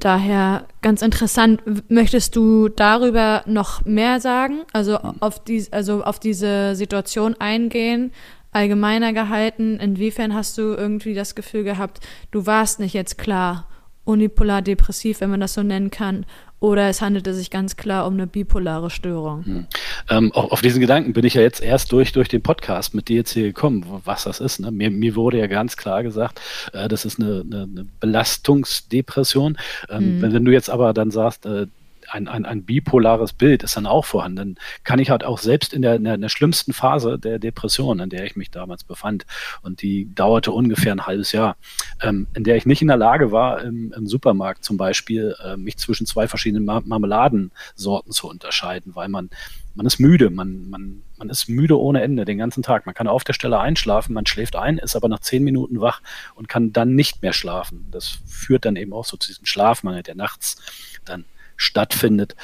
daher 0.00 0.66
ganz 0.80 1.02
interessant. 1.02 1.62
Möchtest 1.90 2.34
du 2.34 2.68
darüber 2.68 3.42
noch 3.46 3.84
mehr 3.84 4.20
sagen? 4.20 4.62
Also 4.72 4.96
auf, 4.96 5.44
die, 5.44 5.66
also 5.70 6.02
auf 6.02 6.18
diese 6.18 6.74
Situation 6.74 7.36
eingehen, 7.38 8.10
allgemeiner 8.50 9.12
gehalten? 9.12 9.78
Inwiefern 9.78 10.34
hast 10.34 10.56
du 10.58 10.74
irgendwie 10.74 11.14
das 11.14 11.34
Gefühl 11.34 11.62
gehabt, 11.62 12.00
du 12.30 12.46
warst 12.46 12.80
nicht 12.80 12.94
jetzt 12.94 13.18
klar 13.18 13.68
unipolar 14.08 14.62
depressiv, 14.62 15.20
wenn 15.20 15.30
man 15.30 15.40
das 15.40 15.54
so 15.54 15.62
nennen 15.62 15.90
kann, 15.90 16.24
oder 16.60 16.88
es 16.88 17.00
handelte 17.00 17.34
sich 17.34 17.50
ganz 17.50 17.76
klar 17.76 18.06
um 18.06 18.14
eine 18.14 18.26
bipolare 18.26 18.90
Störung. 18.90 19.44
Hm. 19.44 19.66
Ähm, 20.08 20.32
auf, 20.32 20.50
auf, 20.50 20.60
diesen 20.60 20.80
Gedanken 20.80 21.12
bin 21.12 21.24
ich 21.24 21.34
ja 21.34 21.42
jetzt 21.42 21.62
erst 21.62 21.92
durch, 21.92 22.12
durch 22.12 22.28
den 22.28 22.42
Podcast 22.42 22.94
mit 22.94 23.08
dir 23.08 23.16
jetzt 23.16 23.32
hier 23.32 23.44
gekommen, 23.44 23.84
was 24.04 24.24
das 24.24 24.40
ist. 24.40 24.58
Ne? 24.58 24.72
Mir, 24.72 24.90
mir 24.90 25.14
wurde 25.14 25.38
ja 25.38 25.46
ganz 25.46 25.76
klar 25.76 26.02
gesagt, 26.02 26.40
äh, 26.72 26.88
das 26.88 27.04
ist 27.04 27.20
eine, 27.20 27.44
eine, 27.46 27.62
eine 27.62 27.86
Belastungsdepression. 28.00 29.56
Ähm, 29.88 30.16
mhm. 30.16 30.22
wenn, 30.22 30.32
wenn, 30.32 30.44
du 30.44 30.52
jetzt 30.52 30.70
aber 30.70 30.92
dann 30.94 31.12
sagst, 31.12 31.46
äh, 31.46 31.66
ein, 32.10 32.28
ein, 32.28 32.44
ein 32.44 32.64
bipolares 32.64 33.32
Bild 33.32 33.62
ist 33.62 33.76
dann 33.76 33.86
auch 33.86 34.04
vorhanden. 34.04 34.56
Kann 34.84 34.98
ich 34.98 35.10
halt 35.10 35.24
auch 35.24 35.38
selbst 35.38 35.72
in 35.72 35.82
der, 35.82 35.96
in 35.96 36.04
der, 36.04 36.14
in 36.14 36.20
der 36.20 36.28
schlimmsten 36.28 36.72
Phase 36.72 37.18
der 37.18 37.38
Depression, 37.38 38.00
in 38.00 38.10
der 38.10 38.24
ich 38.24 38.36
mich 38.36 38.50
damals 38.50 38.84
befand, 38.84 39.26
und 39.62 39.82
die 39.82 40.12
dauerte 40.14 40.52
ungefähr 40.52 40.92
ein 40.92 41.06
halbes 41.06 41.32
Jahr, 41.32 41.56
ähm, 42.00 42.26
in 42.34 42.44
der 42.44 42.56
ich 42.56 42.66
nicht 42.66 42.82
in 42.82 42.88
der 42.88 42.96
Lage 42.96 43.32
war, 43.32 43.62
im, 43.62 43.92
im 43.92 44.06
Supermarkt 44.06 44.64
zum 44.64 44.76
Beispiel 44.76 45.36
äh, 45.44 45.56
mich 45.56 45.76
zwischen 45.76 46.06
zwei 46.06 46.28
verschiedenen 46.28 46.64
Mar 46.64 46.82
Marmeladensorten 46.84 48.12
zu 48.12 48.28
unterscheiden, 48.28 48.94
weil 48.94 49.08
man 49.08 49.30
man 49.78 49.86
ist 49.86 50.00
müde, 50.00 50.28
man, 50.30 50.68
man, 50.68 51.04
man 51.18 51.30
ist 51.30 51.48
müde 51.48 51.78
ohne 51.78 52.02
Ende 52.02 52.24
den 52.24 52.36
ganzen 52.36 52.64
Tag. 52.64 52.84
Man 52.84 52.96
kann 52.96 53.06
auf 53.06 53.22
der 53.22 53.32
Stelle 53.32 53.60
einschlafen, 53.60 54.12
man 54.12 54.26
schläft 54.26 54.56
ein, 54.56 54.76
ist 54.76 54.96
aber 54.96 55.08
nach 55.08 55.20
zehn 55.20 55.44
Minuten 55.44 55.80
wach 55.80 56.02
und 56.34 56.48
kann 56.48 56.72
dann 56.72 56.96
nicht 56.96 57.22
mehr 57.22 57.32
schlafen. 57.32 57.86
Das 57.92 58.18
führt 58.26 58.64
dann 58.64 58.74
eben 58.74 58.92
auch 58.92 59.04
so 59.04 59.16
zu 59.16 59.28
diesem 59.28 59.46
Schlafmangel, 59.46 60.02
der 60.02 60.16
nachts 60.16 60.56
dann 61.04 61.24
stattfindet. 61.58 62.34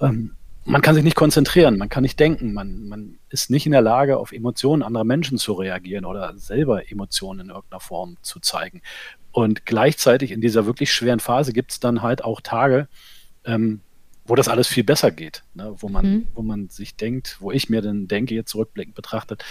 Ähm, 0.00 0.36
man 0.64 0.82
kann 0.82 0.94
sich 0.94 1.02
nicht 1.02 1.16
konzentrieren, 1.16 1.78
man 1.78 1.88
kann 1.88 2.02
nicht 2.02 2.20
denken, 2.20 2.52
man, 2.52 2.86
man 2.86 3.18
ist 3.28 3.50
nicht 3.50 3.66
in 3.66 3.72
der 3.72 3.80
Lage, 3.80 4.18
auf 4.18 4.30
Emotionen 4.30 4.82
anderer 4.82 5.04
Menschen 5.04 5.38
zu 5.38 5.54
reagieren 5.54 6.04
oder 6.04 6.38
selber 6.38 6.88
Emotionen 6.90 7.40
in 7.40 7.48
irgendeiner 7.48 7.80
Form 7.80 8.18
zu 8.22 8.38
zeigen. 8.38 8.82
Und 9.32 9.66
gleichzeitig 9.66 10.30
in 10.30 10.40
dieser 10.40 10.66
wirklich 10.66 10.92
schweren 10.92 11.18
Phase 11.18 11.52
gibt 11.52 11.72
es 11.72 11.80
dann 11.80 12.02
halt 12.02 12.22
auch 12.22 12.40
Tage, 12.40 12.88
ähm, 13.44 13.80
wo 14.26 14.34
das 14.34 14.48
alles 14.48 14.68
viel 14.68 14.84
besser 14.84 15.10
geht, 15.10 15.42
ne? 15.54 15.74
wo, 15.78 15.88
man, 15.88 16.06
mhm. 16.06 16.28
wo 16.34 16.42
man 16.42 16.68
sich 16.68 16.94
denkt, 16.94 17.38
wo 17.40 17.50
ich 17.50 17.68
mir 17.68 17.82
dann 17.82 18.06
denke, 18.06 18.34
jetzt 18.34 18.54
rückblickend 18.54 18.94
betrachtet, 18.94 19.44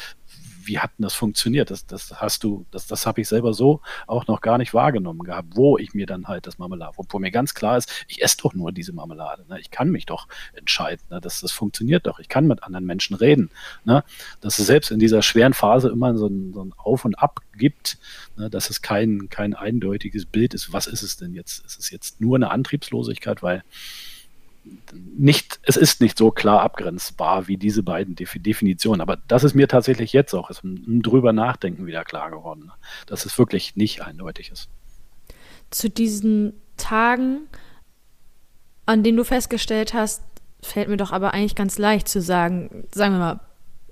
wie 0.65 0.79
hat 0.79 0.91
denn 0.97 1.03
das 1.03 1.13
funktioniert? 1.13 1.71
Das, 1.71 1.85
das 1.85 2.21
hast 2.21 2.43
du, 2.43 2.65
das, 2.71 2.87
das 2.87 3.05
habe 3.05 3.21
ich 3.21 3.27
selber 3.27 3.53
so 3.53 3.81
auch 4.07 4.27
noch 4.27 4.41
gar 4.41 4.57
nicht 4.57 4.73
wahrgenommen 4.73 5.23
gehabt, 5.23 5.49
wo 5.55 5.77
ich 5.77 5.93
mir 5.93 6.05
dann 6.05 6.27
halt 6.27 6.47
das 6.47 6.57
Marmelade, 6.57 6.93
wo, 6.95 7.05
wo 7.09 7.19
mir 7.19 7.31
ganz 7.31 7.53
klar 7.53 7.77
ist, 7.77 8.05
ich 8.07 8.21
esse 8.21 8.37
doch 8.37 8.53
nur 8.53 8.71
diese 8.71 8.93
Marmelade. 8.93 9.45
Ne? 9.49 9.59
Ich 9.59 9.71
kann 9.71 9.89
mich 9.89 10.05
doch 10.05 10.27
entscheiden. 10.53 11.03
Ne? 11.09 11.21
Das, 11.21 11.41
das 11.41 11.51
funktioniert 11.51 12.07
doch. 12.07 12.19
Ich 12.19 12.29
kann 12.29 12.47
mit 12.47 12.63
anderen 12.63 12.85
Menschen 12.85 13.15
reden. 13.15 13.49
Ne? 13.85 14.03
Dass 14.41 14.59
es 14.59 14.67
selbst 14.67 14.91
in 14.91 14.99
dieser 14.99 15.21
schweren 15.21 15.53
Phase 15.53 15.89
immer 15.89 16.17
so 16.17 16.27
ein, 16.27 16.53
so 16.53 16.63
ein 16.63 16.73
Auf 16.77 17.05
und 17.05 17.15
Ab 17.15 17.41
gibt, 17.57 17.97
ne? 18.37 18.49
dass 18.49 18.69
es 18.69 18.81
kein, 18.81 19.29
kein 19.29 19.53
eindeutiges 19.53 20.25
Bild 20.25 20.53
ist. 20.53 20.73
Was 20.73 20.87
ist 20.87 21.03
es 21.03 21.17
denn 21.17 21.33
jetzt? 21.33 21.65
Ist 21.65 21.79
es 21.79 21.89
jetzt 21.89 22.21
nur 22.21 22.35
eine 22.35 22.51
Antriebslosigkeit, 22.51 23.41
weil 23.43 23.63
nicht, 24.93 25.59
es 25.63 25.77
ist 25.77 26.01
nicht 26.01 26.17
so 26.17 26.31
klar 26.31 26.61
abgrenzbar 26.61 27.47
wie 27.47 27.57
diese 27.57 27.83
beiden 27.83 28.15
Definitionen. 28.15 29.01
Aber 29.01 29.17
das 29.27 29.43
ist 29.43 29.53
mir 29.53 29.67
tatsächlich 29.67 30.13
jetzt 30.13 30.33
auch 30.33 30.49
ist 30.49 30.63
ein 30.63 31.01
drüber 31.01 31.33
nachdenken 31.33 31.85
wieder 31.85 32.03
klar 32.03 32.31
geworden, 32.31 32.71
dass 33.07 33.25
es 33.25 33.37
wirklich 33.37 33.75
nicht 33.75 34.01
eindeutig 34.01 34.51
ist. 34.51 34.69
Zu 35.71 35.89
diesen 35.89 36.53
Tagen, 36.77 37.41
an 38.85 39.03
denen 39.03 39.17
du 39.17 39.23
festgestellt 39.23 39.93
hast, 39.93 40.23
fällt 40.61 40.89
mir 40.89 40.97
doch 40.97 41.11
aber 41.11 41.33
eigentlich 41.33 41.55
ganz 41.55 41.77
leicht 41.77 42.07
zu 42.07 42.21
sagen, 42.21 42.85
sagen 42.91 43.13
wir 43.13 43.19
mal, 43.19 43.39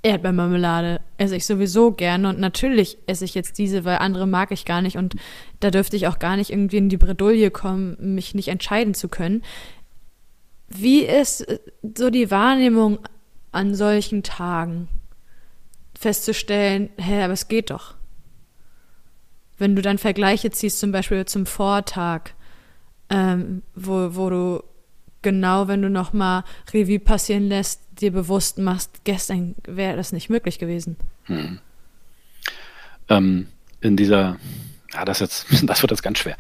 Erdbeermarmelade 0.04 1.02
esse 1.18 1.36
ich 1.36 1.46
sowieso 1.46 1.92
gerne 1.92 2.30
und 2.30 2.40
natürlich 2.40 2.98
esse 3.08 3.26
ich 3.26 3.34
jetzt 3.34 3.58
diese, 3.58 3.84
weil 3.84 3.98
andere 3.98 4.28
mag 4.28 4.52
ich 4.52 4.64
gar 4.64 4.82
nicht 4.82 4.98
und 4.98 5.16
da 5.60 5.72
dürfte 5.72 5.96
ich 5.96 6.08
auch 6.08 6.20
gar 6.20 6.38
nicht 6.38 6.52
irgendwie 6.52 6.78
in 6.78 6.90
die 6.90 6.98
Bredouille 6.98 7.52
kommen, 7.52 7.98
mich 8.16 8.36
nicht 8.36 8.48
entscheiden 8.48 8.94
zu 8.94 9.10
können. 9.10 9.44
Wie 10.68 11.02
ist 11.02 11.42
äh, 11.42 11.60
so 11.98 12.10
die 12.10 12.30
Wahrnehmung 12.32 13.00
an 13.52 13.76
solchen 13.76 14.24
Tagen? 14.24 14.88
Festzustellen, 15.98 16.90
hä, 16.98 17.24
aber 17.24 17.34
es 17.34 17.48
geht 17.48 17.72
doch. 17.72 17.96
Wenn 19.58 19.76
du 19.76 19.82
dann 19.82 19.98
Vergleiche 19.98 20.52
ziehst, 20.52 20.80
zum 20.80 20.92
Beispiel 20.92 21.26
zum 21.26 21.46
Vortag, 21.48 22.32
ähm, 23.10 23.64
wo, 23.74 24.16
wo 24.16 24.30
du 24.30 24.64
genau, 25.24 25.68
wenn 25.68 25.82
du 25.82 25.90
nochmal 25.90 26.44
Revue 26.74 27.00
passieren 27.00 27.48
lässt, 27.48 27.82
dir 28.00 28.12
bewusst 28.12 28.60
machst, 28.60 29.04
gestern 29.04 29.56
wäre 29.66 29.98
das 29.98 30.12
nicht 30.12 30.30
möglich 30.30 30.60
gewesen. 30.60 30.98
Hm. 31.24 31.60
Ähm, 33.10 33.48
in 33.82 33.98
dieser, 33.98 34.38
ja, 34.94 35.06
das 35.06 35.20
jetzt, 35.20 35.48
das 35.64 35.82
wird 35.82 35.92
jetzt 35.92 36.04
ganz 36.04 36.20
schwer. 36.20 36.38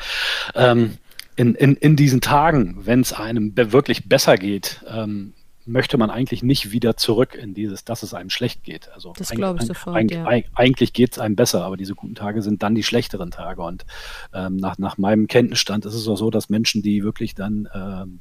Ähm, 0.53 0.97
in, 1.37 1.55
in, 1.55 1.75
in 1.75 1.95
diesen 1.95 2.19
Tagen, 2.19 2.79
wenn 2.85 2.99
es 2.99 3.13
einem 3.13 3.53
wirklich 3.55 4.09
besser 4.09 4.37
geht, 4.37 4.83
ähm, 4.89 5.33
möchte 5.65 5.97
man 5.97 6.09
eigentlich 6.09 6.43
nicht 6.43 6.71
wieder 6.71 6.97
zurück 6.97 7.35
in 7.35 7.53
dieses, 7.53 7.85
dass 7.85 8.01
es 8.01 8.13
einem 8.13 8.29
schlecht 8.29 8.63
geht. 8.63 8.89
Also 8.93 9.13
das 9.17 9.29
glaube 9.29 9.59
ich 9.61 9.67
sofort. 9.67 9.95
Eigentlich, 9.95 10.17
ja. 10.17 10.43
eigentlich 10.55 10.93
geht 10.93 11.11
es 11.11 11.19
einem 11.19 11.35
besser, 11.35 11.63
aber 11.63 11.77
diese 11.77 11.93
guten 11.93 12.15
Tage 12.15 12.41
sind 12.41 12.63
dann 12.63 12.73
die 12.73 12.83
schlechteren 12.83 13.31
Tage. 13.31 13.61
Und 13.61 13.85
ähm, 14.33 14.55
nach, 14.55 14.77
nach 14.77 14.97
meinem 14.97 15.27
Kenntnisstand 15.27 15.85
ist 15.85 15.93
es 15.93 16.07
auch 16.07 16.15
so, 16.15 16.31
dass 16.31 16.49
Menschen, 16.49 16.81
die 16.81 17.03
wirklich 17.03 17.35
dann 17.35 17.69
ähm, 17.73 18.19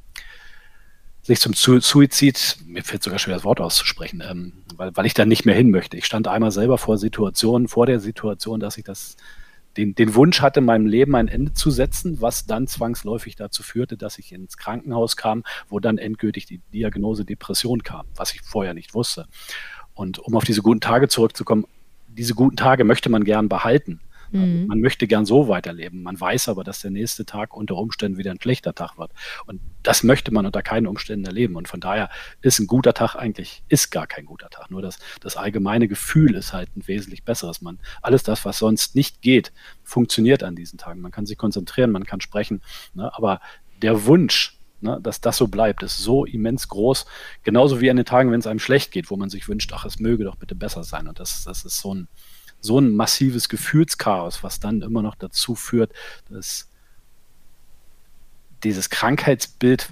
sich 1.23 1.39
zum 1.39 1.53
Suizid, 1.53 2.57
mir 2.65 2.83
fällt 2.83 3.03
sogar 3.03 3.17
schwer 3.17 3.35
das 3.35 3.43
Wort 3.43 3.61
auszusprechen, 3.61 4.21
ähm, 4.29 4.53
weil, 4.75 4.95
weil 4.95 5.05
ich 5.05 5.13
dann 5.13 5.27
nicht 5.27 5.45
mehr 5.45 5.55
hin 5.55 5.71
möchte. 5.71 5.97
Ich 5.97 6.05
stand 6.05 6.27
einmal 6.27 6.51
selber 6.51 6.77
vor 6.77 6.97
Situationen, 6.97 7.67
vor 7.67 7.85
der 7.85 7.99
Situation, 7.99 8.59
dass 8.59 8.77
ich 8.77 8.83
das 8.83 9.15
den, 9.77 9.95
den 9.95 10.15
Wunsch 10.15 10.41
hatte, 10.41 10.61
meinem 10.61 10.87
Leben 10.87 11.15
ein 11.15 11.27
Ende 11.27 11.53
zu 11.53 11.71
setzen, 11.71 12.19
was 12.19 12.45
dann 12.45 12.67
zwangsläufig 12.67 13.35
dazu 13.35 13.63
führte, 13.63 13.95
dass 13.95 14.17
ich 14.17 14.31
ins 14.31 14.57
Krankenhaus 14.57 15.15
kam, 15.15 15.43
wo 15.69 15.79
dann 15.79 15.97
endgültig 15.97 16.45
die 16.45 16.59
Diagnose 16.73 17.25
Depression 17.25 17.83
kam, 17.83 18.07
was 18.15 18.33
ich 18.33 18.41
vorher 18.41 18.73
nicht 18.73 18.93
wusste. 18.93 19.27
Und 19.93 20.19
um 20.19 20.35
auf 20.35 20.43
diese 20.43 20.61
guten 20.61 20.81
Tage 20.81 21.07
zurückzukommen, 21.07 21.65
diese 22.07 22.33
guten 22.33 22.57
Tage 22.57 22.83
möchte 22.83 23.09
man 23.09 23.23
gern 23.23 23.47
behalten. 23.47 24.01
Mhm. 24.31 24.67
Man 24.67 24.79
möchte 24.79 25.07
gern 25.07 25.25
so 25.25 25.47
weiterleben. 25.47 26.03
Man 26.03 26.19
weiß 26.19 26.49
aber, 26.49 26.63
dass 26.63 26.81
der 26.81 26.91
nächste 26.91 27.25
Tag 27.25 27.55
unter 27.55 27.75
Umständen 27.75 28.17
wieder 28.17 28.31
ein 28.31 28.41
schlechter 28.41 28.73
Tag 28.73 28.97
wird. 28.97 29.11
Und 29.45 29.61
das 29.83 30.03
möchte 30.03 30.33
man 30.33 30.45
unter 30.45 30.61
keinen 30.61 30.87
Umständen 30.87 31.25
erleben. 31.25 31.55
Und 31.55 31.67
von 31.67 31.79
daher 31.79 32.09
ist 32.41 32.59
ein 32.59 32.67
guter 32.67 32.93
Tag 32.93 33.15
eigentlich, 33.15 33.63
ist 33.69 33.91
gar 33.91 34.07
kein 34.07 34.25
guter 34.25 34.49
Tag. 34.49 34.71
Nur 34.71 34.81
das, 34.81 34.99
das 35.21 35.37
allgemeine 35.37 35.87
Gefühl 35.87 36.35
ist 36.35 36.53
halt 36.53 36.75
ein 36.75 36.87
wesentlich 36.87 37.23
besseres. 37.23 37.61
Man, 37.61 37.79
alles 38.01 38.23
das, 38.23 38.45
was 38.45 38.57
sonst 38.57 38.95
nicht 38.95 39.21
geht, 39.21 39.51
funktioniert 39.83 40.43
an 40.43 40.55
diesen 40.55 40.77
Tagen. 40.77 41.01
Man 41.01 41.11
kann 41.11 41.25
sich 41.25 41.37
konzentrieren, 41.37 41.91
man 41.91 42.05
kann 42.05 42.21
sprechen. 42.21 42.61
Ne? 42.93 43.11
Aber 43.15 43.39
der 43.81 44.05
Wunsch, 44.05 44.57
ne, 44.81 44.99
dass 45.01 45.21
das 45.21 45.37
so 45.37 45.47
bleibt, 45.47 45.83
ist 45.83 45.97
so 45.97 46.25
immens 46.25 46.67
groß. 46.67 47.05
Genauso 47.43 47.81
wie 47.81 47.89
an 47.89 47.97
den 47.97 48.05
Tagen, 48.05 48.31
wenn 48.31 48.39
es 48.39 48.47
einem 48.47 48.59
schlecht 48.59 48.91
geht, 48.91 49.09
wo 49.09 49.17
man 49.17 49.29
sich 49.29 49.47
wünscht, 49.47 49.71
ach, 49.73 49.85
es 49.85 49.99
möge 49.99 50.23
doch 50.23 50.35
bitte 50.35 50.55
besser 50.55 50.83
sein. 50.83 51.07
Und 51.07 51.19
das, 51.19 51.43
das 51.43 51.65
ist 51.65 51.79
so 51.79 51.93
ein, 51.93 52.07
so 52.59 52.79
ein 52.79 52.95
massives 52.95 53.49
Gefühlschaos, 53.49 54.43
was 54.43 54.59
dann 54.59 54.81
immer 54.81 55.01
noch 55.01 55.15
dazu 55.15 55.55
führt, 55.55 55.91
dass 56.29 56.69
dieses 58.63 58.89
Krankheitsbild 58.89 59.89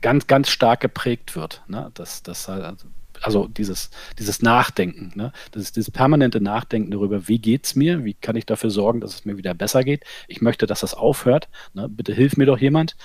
ganz, 0.00 0.26
ganz 0.26 0.48
stark 0.50 0.80
geprägt 0.80 1.36
wird. 1.36 1.62
Ne? 1.66 1.90
Das, 1.94 2.22
das, 2.22 2.48
also, 2.48 2.86
also 3.20 3.48
dieses, 3.48 3.90
dieses 4.18 4.42
Nachdenken, 4.42 5.12
ne? 5.14 5.32
das 5.52 5.62
ist 5.62 5.76
dieses 5.76 5.90
permanente 5.90 6.40
Nachdenken 6.40 6.90
darüber, 6.90 7.26
wie 7.28 7.38
geht 7.38 7.66
es 7.66 7.74
mir, 7.74 8.04
wie 8.04 8.14
kann 8.14 8.36
ich 8.36 8.46
dafür 8.46 8.70
sorgen, 8.70 9.00
dass 9.00 9.14
es 9.14 9.24
mir 9.24 9.36
wieder 9.36 9.54
besser 9.54 9.82
geht. 9.82 10.04
Ich 10.28 10.40
möchte, 10.40 10.66
dass 10.66 10.80
das 10.80 10.94
aufhört. 10.94 11.48
Ne? 11.74 11.88
Bitte 11.88 12.12
hilf 12.12 12.36
mir 12.36 12.46
doch 12.46 12.58
jemand. 12.58 12.96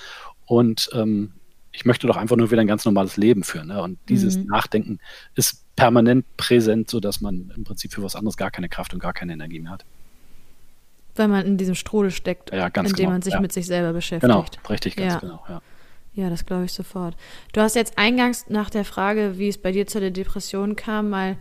Und 0.46 0.90
ähm, 0.92 1.32
ich 1.72 1.84
möchte 1.84 2.06
doch 2.06 2.16
einfach 2.16 2.36
nur 2.36 2.50
wieder 2.50 2.60
ein 2.60 2.68
ganz 2.68 2.84
normales 2.84 3.16
Leben 3.16 3.42
führen. 3.42 3.68
Ne? 3.68 3.82
Und 3.82 3.98
dieses 4.08 4.36
mhm. 4.36 4.46
Nachdenken 4.46 4.98
ist 5.34 5.63
permanent 5.76 6.24
präsent, 6.36 6.90
sodass 6.90 7.20
man 7.20 7.52
im 7.56 7.64
Prinzip 7.64 7.92
für 7.92 8.02
was 8.02 8.16
anderes 8.16 8.36
gar 8.36 8.50
keine 8.50 8.68
Kraft 8.68 8.94
und 8.94 9.00
gar 9.00 9.12
keine 9.12 9.32
Energie 9.32 9.60
mehr 9.60 9.72
hat. 9.72 9.84
Weil 11.16 11.28
man 11.28 11.46
in 11.46 11.56
diesem 11.56 11.74
Strudel 11.74 12.10
steckt, 12.10 12.52
ja, 12.52 12.66
in 12.66 12.72
dem 12.72 12.92
genau. 12.92 13.10
man 13.10 13.22
sich 13.22 13.34
ja. 13.34 13.40
mit 13.40 13.52
sich 13.52 13.66
selber 13.66 13.92
beschäftigt. 13.92 14.32
Genau, 14.32 14.44
richtig, 14.68 14.96
ganz 14.96 15.14
ja. 15.14 15.18
genau. 15.20 15.44
Ja. 15.48 15.62
Ja, 16.14 16.30
das 16.30 16.46
glaube 16.46 16.64
ich 16.64 16.72
sofort. 16.72 17.16
Du 17.52 17.60
hast 17.60 17.74
jetzt 17.74 17.98
eingangs 17.98 18.48
nach 18.48 18.70
der 18.70 18.84
Frage, 18.84 19.36
wie 19.36 19.48
es 19.48 19.58
bei 19.58 19.72
dir 19.72 19.86
zu 19.86 19.98
der 19.98 20.12
Depression 20.12 20.76
kam, 20.76 21.10
mal 21.10 21.36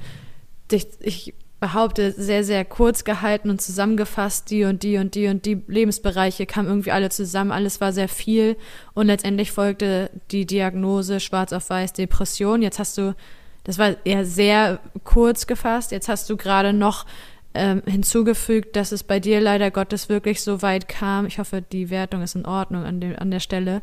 dich, 0.71 0.87
ich 0.99 1.35
behaupte, 1.59 2.11
sehr, 2.11 2.43
sehr 2.43 2.65
kurz 2.65 3.03
gehalten 3.03 3.49
und 3.49 3.61
zusammengefasst, 3.61 4.49
die 4.49 4.65
und 4.65 4.83
die 4.83 4.97
und 4.97 5.15
die 5.15 5.27
und 5.27 5.45
die 5.45 5.61
Lebensbereiche 5.67 6.45
kamen 6.45 6.67
irgendwie 6.67 6.91
alle 6.91 7.09
zusammen, 7.09 7.51
alles 7.51 7.79
war 7.79 7.93
sehr 7.93 8.09
viel 8.09 8.57
und 8.93 9.07
letztendlich 9.07 9.51
folgte 9.51 10.09
die 10.31 10.45
Diagnose 10.45 11.19
schwarz 11.21 11.53
auf 11.53 11.69
weiß 11.69 11.93
Depression. 11.93 12.61
Jetzt 12.61 12.79
hast 12.79 12.97
du, 12.97 13.15
das 13.63 13.77
war 13.77 13.95
eher 14.05 14.25
sehr 14.25 14.79
kurz 15.03 15.47
gefasst, 15.47 15.91
jetzt 15.91 16.09
hast 16.09 16.29
du 16.29 16.37
gerade 16.37 16.73
noch 16.73 17.05
ähm, 17.53 17.83
hinzugefügt, 17.85 18.75
dass 18.75 18.91
es 18.91 19.03
bei 19.03 19.19
dir 19.19 19.39
leider 19.39 19.71
Gottes 19.71 20.09
wirklich 20.09 20.41
so 20.41 20.61
weit 20.61 20.87
kam. 20.87 21.25
Ich 21.27 21.39
hoffe, 21.39 21.61
die 21.61 21.89
Wertung 21.89 22.21
ist 22.21 22.35
in 22.35 22.45
Ordnung 22.45 22.83
an, 22.83 22.99
dem, 22.99 23.17
an 23.17 23.29
der 23.31 23.39
Stelle 23.39 23.81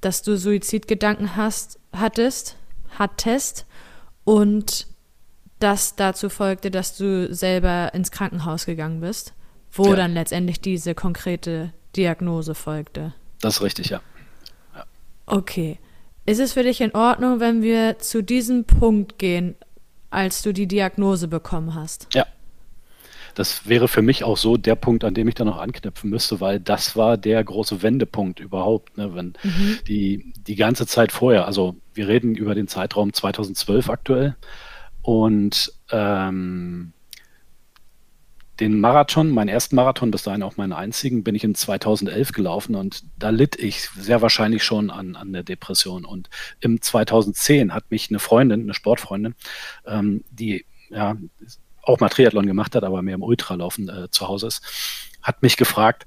dass 0.00 0.22
du 0.22 0.36
Suizidgedanken 0.36 1.36
hast, 1.36 1.78
hattest, 1.92 2.56
hattest 2.98 3.66
und 4.24 4.86
das 5.58 5.94
dazu 5.94 6.30
folgte, 6.30 6.70
dass 6.70 6.96
du 6.96 7.32
selber 7.34 7.92
ins 7.92 8.10
Krankenhaus 8.10 8.64
gegangen 8.64 9.00
bist, 9.00 9.34
wo 9.72 9.90
ja. 9.90 9.96
dann 9.96 10.14
letztendlich 10.14 10.60
diese 10.60 10.94
konkrete 10.94 11.72
Diagnose 11.96 12.54
folgte. 12.54 13.14
Das 13.40 13.56
ist 13.56 13.62
richtig, 13.62 13.90
ja. 13.90 14.00
ja. 14.74 14.84
Okay. 15.26 15.78
Ist 16.30 16.38
es 16.38 16.52
für 16.52 16.62
dich 16.62 16.80
in 16.80 16.94
Ordnung, 16.94 17.40
wenn 17.40 17.60
wir 17.60 17.98
zu 17.98 18.22
diesem 18.22 18.64
Punkt 18.64 19.18
gehen, 19.18 19.56
als 20.10 20.42
du 20.42 20.52
die 20.52 20.68
Diagnose 20.68 21.26
bekommen 21.26 21.74
hast? 21.74 22.06
Ja, 22.14 22.24
das 23.34 23.66
wäre 23.68 23.88
für 23.88 24.00
mich 24.00 24.22
auch 24.22 24.36
so 24.36 24.56
der 24.56 24.76
Punkt, 24.76 25.02
an 25.02 25.12
dem 25.12 25.26
ich 25.26 25.34
dann 25.34 25.48
noch 25.48 25.58
anknüpfen 25.58 26.08
müsste, 26.08 26.40
weil 26.40 26.60
das 26.60 26.94
war 26.94 27.16
der 27.16 27.42
große 27.42 27.82
Wendepunkt 27.82 28.38
überhaupt, 28.38 28.96
ne, 28.96 29.12
wenn 29.12 29.32
mhm. 29.42 29.78
die, 29.88 30.32
die 30.46 30.54
ganze 30.54 30.86
Zeit 30.86 31.10
vorher, 31.10 31.46
also 31.46 31.74
wir 31.94 32.06
reden 32.06 32.36
über 32.36 32.54
den 32.54 32.68
Zeitraum 32.68 33.12
2012 33.12 33.90
aktuell 33.90 34.36
und 35.02 35.72
ähm, 35.90 36.92
den 38.60 38.78
Marathon, 38.78 39.30
meinen 39.30 39.48
ersten 39.48 39.74
Marathon, 39.74 40.10
bis 40.10 40.22
dahin 40.22 40.42
auch 40.42 40.58
meinen 40.58 40.74
einzigen, 40.74 41.24
bin 41.24 41.34
ich 41.34 41.44
in 41.44 41.54
2011 41.54 42.32
gelaufen 42.32 42.74
und 42.74 43.04
da 43.18 43.30
litt 43.30 43.56
ich 43.56 43.88
sehr 43.96 44.20
wahrscheinlich 44.20 44.62
schon 44.62 44.90
an, 44.90 45.16
an 45.16 45.32
der 45.32 45.42
Depression. 45.42 46.04
Und 46.04 46.28
im 46.60 46.82
2010 46.82 47.72
hat 47.72 47.90
mich 47.90 48.10
eine 48.10 48.18
Freundin, 48.18 48.62
eine 48.62 48.74
Sportfreundin, 48.74 49.34
ähm, 49.86 50.24
die 50.30 50.66
ja, 50.90 51.16
auch 51.82 52.00
mal 52.00 52.10
Triathlon 52.10 52.46
gemacht 52.46 52.74
hat, 52.74 52.84
aber 52.84 53.00
mehr 53.00 53.14
im 53.14 53.22
Ultralaufen 53.22 53.88
äh, 53.88 54.10
zu 54.10 54.28
Hause 54.28 54.48
ist, 54.48 54.62
hat 55.22 55.42
mich 55.42 55.56
gefragt, 55.56 56.06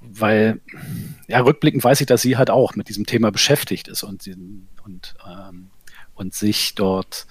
weil, 0.00 0.60
ja, 1.26 1.40
rückblickend 1.40 1.82
weiß 1.82 2.00
ich, 2.00 2.06
dass 2.06 2.22
sie 2.22 2.36
halt 2.36 2.50
auch 2.50 2.76
mit 2.76 2.88
diesem 2.88 3.06
Thema 3.06 3.32
beschäftigt 3.32 3.88
ist 3.88 4.04
und, 4.04 4.28
und, 4.84 5.14
ähm, 5.26 5.70
und 6.14 6.34
sich 6.34 6.76
dort 6.76 7.26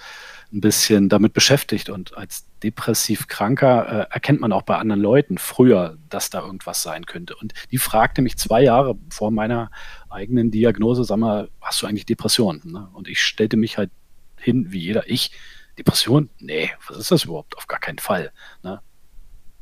ein 0.52 0.62
bisschen 0.62 1.10
damit 1.10 1.34
beschäftigt. 1.34 1.90
Und 1.90 2.18
als 2.18 2.46
depressiv 2.64 3.28
Kranker 3.28 3.88
äh, 4.10 4.14
erkennt 4.14 4.42
man 4.42 4.52
auch 4.52 4.64
bei 4.64 4.78
anderen 4.78 5.02
Leuten 5.02 5.38
früher, 5.38 5.98
dass 6.10 6.30
da 6.30 6.42
irgendwas 6.42 6.82
sein 6.82 7.06
könnte. 7.06 7.36
Und 7.36 7.54
die 7.72 7.78
fragte 7.78 8.22
mich 8.22 8.38
zwei 8.38 8.64
Jahre 8.64 8.98
vor 9.10 9.32
meiner 9.32 9.72
eigenen 10.10 10.52
Diagnose, 10.52 11.04
sag 11.04 11.18
mal, 11.18 11.50
hast 11.62 11.82
du 11.82 11.88
eigentlich 11.88 12.06
Depressionen? 12.06 12.62
Ne? 12.66 12.90
Und 12.94 13.08
ich 13.08 13.22
stellte 13.22 13.58
mich 13.58 13.78
halt 13.78 13.92
hin, 14.40 14.72
wie 14.72 14.80
jeder, 14.80 15.10
ich, 15.10 15.32
Depression? 15.78 16.30
Nee, 16.40 16.72
was 16.88 16.98
ist 16.98 17.12
das 17.12 17.26
überhaupt? 17.26 17.58
Auf 17.58 17.68
gar 17.68 17.80
keinen 17.80 18.00
Fall. 18.00 18.32
Ne? 18.64 18.80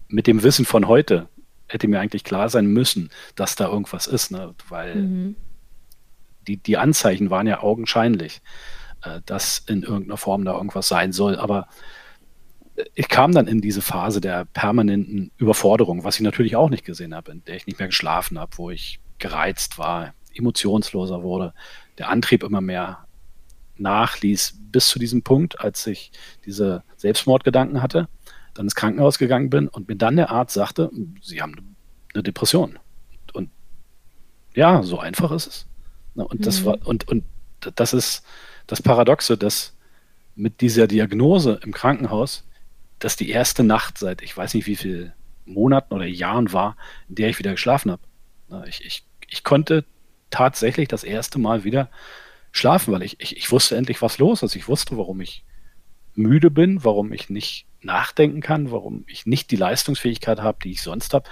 Mit 0.08 0.28
dem 0.28 0.43
Wissen 0.43 0.65
von 0.65 0.88
heute 0.88 1.28
hätte 1.67 1.88
mir 1.88 2.00
eigentlich 2.00 2.24
klar 2.24 2.50
sein 2.50 2.67
müssen, 2.67 3.10
dass 3.36 3.56
da 3.56 3.67
irgendwas 3.67 4.08
ist, 4.08 4.32
ne? 4.32 4.54
weil 4.69 4.96
mhm. 4.96 5.36
die, 6.48 6.58
die 6.58 6.78
Anzeichen 6.78 7.30
waren 7.30 7.48
ja 7.48 7.62
augenscheinlich, 7.62 8.41
äh, 9.04 9.22
dass 9.26 9.60
in 9.68 9.84
irgendeiner 9.84 10.18
Form 10.18 10.46
da 10.46 10.56
irgendwas 10.56 10.88
sein 10.88 11.12
soll. 11.12 11.38
Aber 11.38 11.68
ich 12.96 13.08
kam 13.08 13.34
dann 13.34 13.48
in 13.48 13.62
diese 13.62 13.82
Phase 13.82 14.22
der 14.22 14.46
permanenten 14.46 15.32
Überforderung, 15.38 16.04
was 16.04 16.16
ich 16.16 16.22
natürlich 16.22 16.56
auch 16.56 16.70
nicht 16.70 16.86
gesehen 16.86 17.13
habe, 17.13 17.32
in 17.32 17.44
der 17.46 17.56
ich 17.56 17.68
nicht 17.68 17.80
mehr 17.80 17.88
geschlafen 17.88 18.39
habe, 18.39 18.58
wo 18.58 18.72
ich 18.72 19.00
gereizt 19.20 19.78
war, 19.78 20.13
emotionsloser 20.34 21.22
wurde, 21.24 21.54
der 21.98 22.10
Antrieb 22.10 22.44
immer 22.44 22.62
mehr 22.62 23.06
nachließ 23.78 24.60
bis 24.72 24.88
zu 24.88 25.00
diesem 25.00 25.24
Punkt, 25.24 25.60
als 25.60 25.86
ich 25.88 26.12
diese 26.46 26.84
Selbstmordgedanken 26.98 27.82
hatte, 27.82 28.08
dann 28.54 28.66
ins 28.66 28.76
Krankenhaus 28.76 29.18
gegangen 29.18 29.50
bin 29.50 29.68
und 29.68 29.88
mir 29.88 29.96
dann 29.96 30.16
der 30.16 30.30
Arzt 30.30 30.54
sagte, 30.54 30.92
Sie 31.22 31.42
haben 31.42 31.76
eine 32.13 32.24
Depression. 32.24 32.80
Und 33.34 33.50
ja, 34.56 34.84
so 34.84 35.00
einfach 35.00 35.32
ist 35.32 35.48
es. 35.48 35.68
Und 36.16 36.39
mhm. 36.39 36.44
das 36.44 36.66
war, 36.66 36.86
und, 36.86 37.08
und 37.08 37.24
das 37.76 37.94
ist 37.94 38.24
das 38.67 38.82
Paradoxe, 38.82 39.38
dass 39.38 39.76
mit 40.36 40.62
dieser 40.62 40.88
Diagnose 40.88 41.60
im 41.63 41.73
Krankenhaus, 41.73 42.47
dass 42.99 43.15
die 43.15 43.30
erste 43.30 43.63
Nacht 43.63 43.97
seit 43.97 44.21
ich 44.21 44.36
weiß 44.36 44.54
nicht 44.54 44.67
wie 44.67 44.76
viel 44.76 45.13
Monaten 45.45 45.93
oder 45.93 46.06
Jahren 46.06 46.54
war, 46.54 46.78
in 47.10 47.15
der 47.15 47.30
ich 47.30 47.39
wieder 47.39 47.52
geschlafen 47.52 47.91
habe. 47.91 48.02
Ich, 48.67 48.84
ich, 48.86 49.06
ich 49.28 49.43
konnte 49.43 49.86
tatsächlich 50.30 50.88
das 50.88 51.04
erste 51.04 51.39
Mal 51.39 51.63
wieder 51.63 51.89
schlafen, 52.52 52.93
weil 52.93 53.04
ich, 53.04 53.19
ich, 53.19 53.36
ich 53.38 53.52
wusste 53.52 53.76
endlich, 53.76 54.02
was 54.02 54.19
los 54.19 54.43
ist. 54.43 54.56
Ich 54.56 54.67
wusste, 54.67 54.97
warum 54.97 55.21
ich 55.21 55.43
müde 56.15 56.52
bin, 56.52 56.84
warum 56.84 57.12
ich 57.12 57.30
nicht 57.30 57.65
nachdenken 57.82 58.41
kann, 58.41 58.71
warum 58.71 59.04
ich 59.08 59.26
nicht 59.26 59.52
die 59.52 59.56
Leistungsfähigkeit 59.56 60.41
habe, 60.41 60.60
die 60.63 60.71
ich 60.71 60.82
sonst 60.82 61.13
habe. 61.13 61.30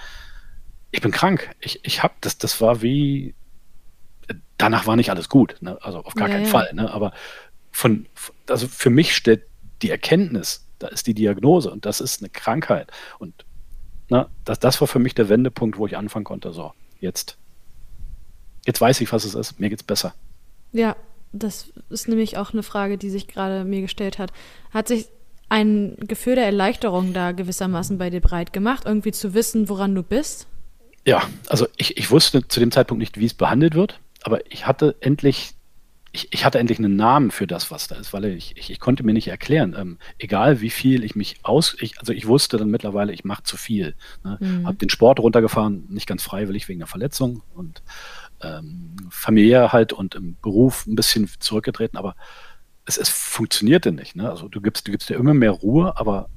Ich 0.91 1.01
bin 1.01 1.11
krank. 1.11 1.49
Ich, 1.59 1.79
ich 1.83 2.03
habe 2.03 2.15
das, 2.21 2.37
das 2.37 2.59
war 2.59 2.81
wie, 2.81 3.35
danach 4.61 4.87
war 4.87 4.95
nicht 4.95 5.09
alles 5.09 5.29
gut, 5.29 5.55
ne? 5.61 5.77
also 5.81 5.99
auf 5.99 6.13
gar 6.13 6.27
ja, 6.27 6.35
keinen 6.35 6.45
ja. 6.45 6.51
Fall. 6.51 6.69
Ne? 6.73 6.91
Aber 6.91 7.13
von, 7.71 8.05
also 8.47 8.67
für 8.67 8.89
mich 8.89 9.15
stellt 9.15 9.43
die 9.81 9.89
Erkenntnis, 9.89 10.67
da 10.79 10.87
ist 10.87 11.07
die 11.07 11.13
Diagnose 11.13 11.71
und 11.71 11.85
das 11.85 12.01
ist 12.01 12.21
eine 12.21 12.29
Krankheit. 12.29 12.91
Und 13.19 13.45
na, 14.09 14.23
ne, 14.23 14.29
das, 14.45 14.59
das 14.59 14.81
war 14.81 14.87
für 14.87 14.99
mich 14.99 15.15
der 15.15 15.29
Wendepunkt, 15.29 15.77
wo 15.77 15.87
ich 15.87 15.97
anfangen 15.97 16.25
konnte. 16.25 16.53
So, 16.53 16.73
jetzt, 16.99 17.37
jetzt 18.65 18.81
weiß 18.81 19.01
ich, 19.01 19.11
was 19.11 19.25
es 19.25 19.35
ist. 19.35 19.59
Mir 19.59 19.69
geht's 19.69 19.83
besser. 19.83 20.13
Ja, 20.73 20.95
das 21.31 21.71
ist 21.89 22.07
nämlich 22.07 22.37
auch 22.37 22.53
eine 22.53 22.63
Frage, 22.63 22.97
die 22.97 23.09
sich 23.09 23.27
gerade 23.27 23.63
mir 23.63 23.81
gestellt 23.81 24.19
hat. 24.19 24.31
Hat 24.71 24.87
sich 24.87 25.07
ein 25.49 25.97
Gefühl 25.99 26.35
der 26.35 26.45
Erleichterung 26.45 27.13
da 27.13 27.31
gewissermaßen 27.31 27.97
bei 27.97 28.09
dir 28.09 28.21
breit 28.21 28.53
gemacht, 28.53 28.83
irgendwie 28.85 29.11
zu 29.11 29.33
wissen, 29.33 29.69
woran 29.69 29.95
du 29.95 30.03
bist? 30.03 30.47
Ja, 31.05 31.23
also 31.47 31.67
ich, 31.77 31.97
ich 31.97 32.11
wusste 32.11 32.47
zu 32.47 32.59
dem 32.59 32.71
Zeitpunkt 32.71 32.99
nicht, 32.99 33.19
wie 33.19 33.25
es 33.25 33.33
behandelt 33.33 33.75
wird, 33.75 33.99
aber 34.23 34.51
ich 34.51 34.67
hatte 34.67 34.95
endlich, 34.99 35.53
ich, 36.11 36.27
ich 36.31 36.45
hatte 36.45 36.59
endlich 36.59 36.79
einen 36.79 36.95
Namen 36.95 37.31
für 37.31 37.47
das, 37.47 37.71
was 37.71 37.87
da 37.87 37.95
ist, 37.95 38.13
weil 38.13 38.25
ich, 38.25 38.57
ich, 38.57 38.69
ich 38.69 38.79
konnte 38.79 39.03
mir 39.03 39.13
nicht 39.13 39.27
erklären, 39.27 39.75
ähm, 39.77 39.97
egal 40.17 40.61
wie 40.61 40.69
viel 40.69 41.03
ich 41.03 41.15
mich 41.15 41.37
aus, 41.43 41.75
ich, 41.79 41.99
also 41.99 42.13
ich 42.13 42.27
wusste 42.27 42.57
dann 42.57 42.69
mittlerweile, 42.69 43.13
ich 43.13 43.23
mache 43.23 43.43
zu 43.43 43.57
viel. 43.57 43.95
Ne? 44.23 44.37
Mhm. 44.39 44.67
Habe 44.67 44.77
den 44.77 44.89
Sport 44.89 45.19
runtergefahren, 45.19 45.85
nicht 45.89 46.07
ganz 46.07 46.23
freiwillig 46.23 46.67
wegen 46.67 46.79
der 46.79 46.87
Verletzung 46.87 47.43
und 47.53 47.81
ähm, 48.41 48.95
familiär 49.09 49.71
halt 49.71 49.93
und 49.93 50.15
im 50.15 50.37
Beruf 50.41 50.85
ein 50.85 50.95
bisschen 50.95 51.29
zurückgetreten, 51.39 51.97
aber 51.97 52.15
es, 52.85 52.97
es 52.97 53.09
funktionierte 53.09 53.91
nicht. 53.91 54.15
Ne? 54.15 54.29
Also 54.29 54.47
du 54.47 54.61
gibst, 54.61 54.87
du 54.87 54.91
gibst 54.91 55.09
dir 55.09 55.15
immer 55.15 55.33
mehr 55.33 55.51
Ruhe, 55.51 55.97
aber 55.97 56.29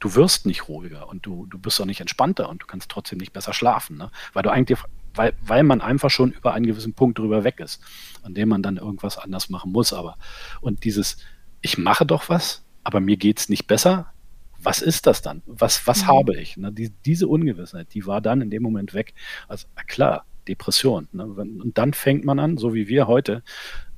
du 0.00 0.14
wirst 0.14 0.46
nicht 0.46 0.68
ruhiger 0.68 1.08
und 1.08 1.26
du, 1.26 1.46
du 1.46 1.58
bist 1.58 1.80
auch 1.80 1.86
nicht 1.86 2.00
entspannter 2.00 2.48
und 2.48 2.62
du 2.62 2.66
kannst 2.66 2.90
trotzdem 2.90 3.18
nicht 3.18 3.32
besser 3.32 3.52
schlafen, 3.52 3.96
ne? 3.96 4.10
weil 4.32 4.42
du 4.42 4.50
eigentlich, 4.50 4.78
weil, 5.18 5.34
weil 5.42 5.64
man 5.64 5.80
einfach 5.80 6.10
schon 6.10 6.30
über 6.30 6.54
einen 6.54 6.66
gewissen 6.66 6.94
Punkt 6.94 7.18
drüber 7.18 7.42
weg 7.44 7.58
ist, 7.60 7.82
an 8.22 8.34
dem 8.34 8.48
man 8.48 8.62
dann 8.62 8.76
irgendwas 8.76 9.18
anders 9.18 9.50
machen 9.50 9.72
muss. 9.72 9.92
Aber 9.92 10.16
und 10.60 10.84
dieses, 10.84 11.18
ich 11.60 11.76
mache 11.76 12.06
doch 12.06 12.28
was, 12.28 12.64
aber 12.84 13.00
mir 13.00 13.16
geht 13.16 13.40
es 13.40 13.48
nicht 13.48 13.66
besser. 13.66 14.12
Was 14.60 14.80
ist 14.80 15.06
das 15.06 15.20
dann? 15.20 15.42
Was, 15.46 15.86
was 15.86 16.02
mhm. 16.02 16.06
habe 16.06 16.36
ich? 16.36 16.56
Ne? 16.56 16.72
Die, 16.72 16.90
diese 17.04 17.26
Ungewissheit, 17.26 17.88
die 17.94 18.06
war 18.06 18.20
dann 18.20 18.40
in 18.40 18.50
dem 18.50 18.62
Moment 18.62 18.94
weg. 18.94 19.12
Also 19.48 19.66
klar, 19.88 20.24
Depression. 20.46 21.08
Ne? 21.12 21.26
Und 21.26 21.76
dann 21.76 21.92
fängt 21.92 22.24
man 22.24 22.38
an, 22.38 22.56
so 22.56 22.72
wie 22.72 22.88
wir 22.88 23.08
heute, 23.08 23.42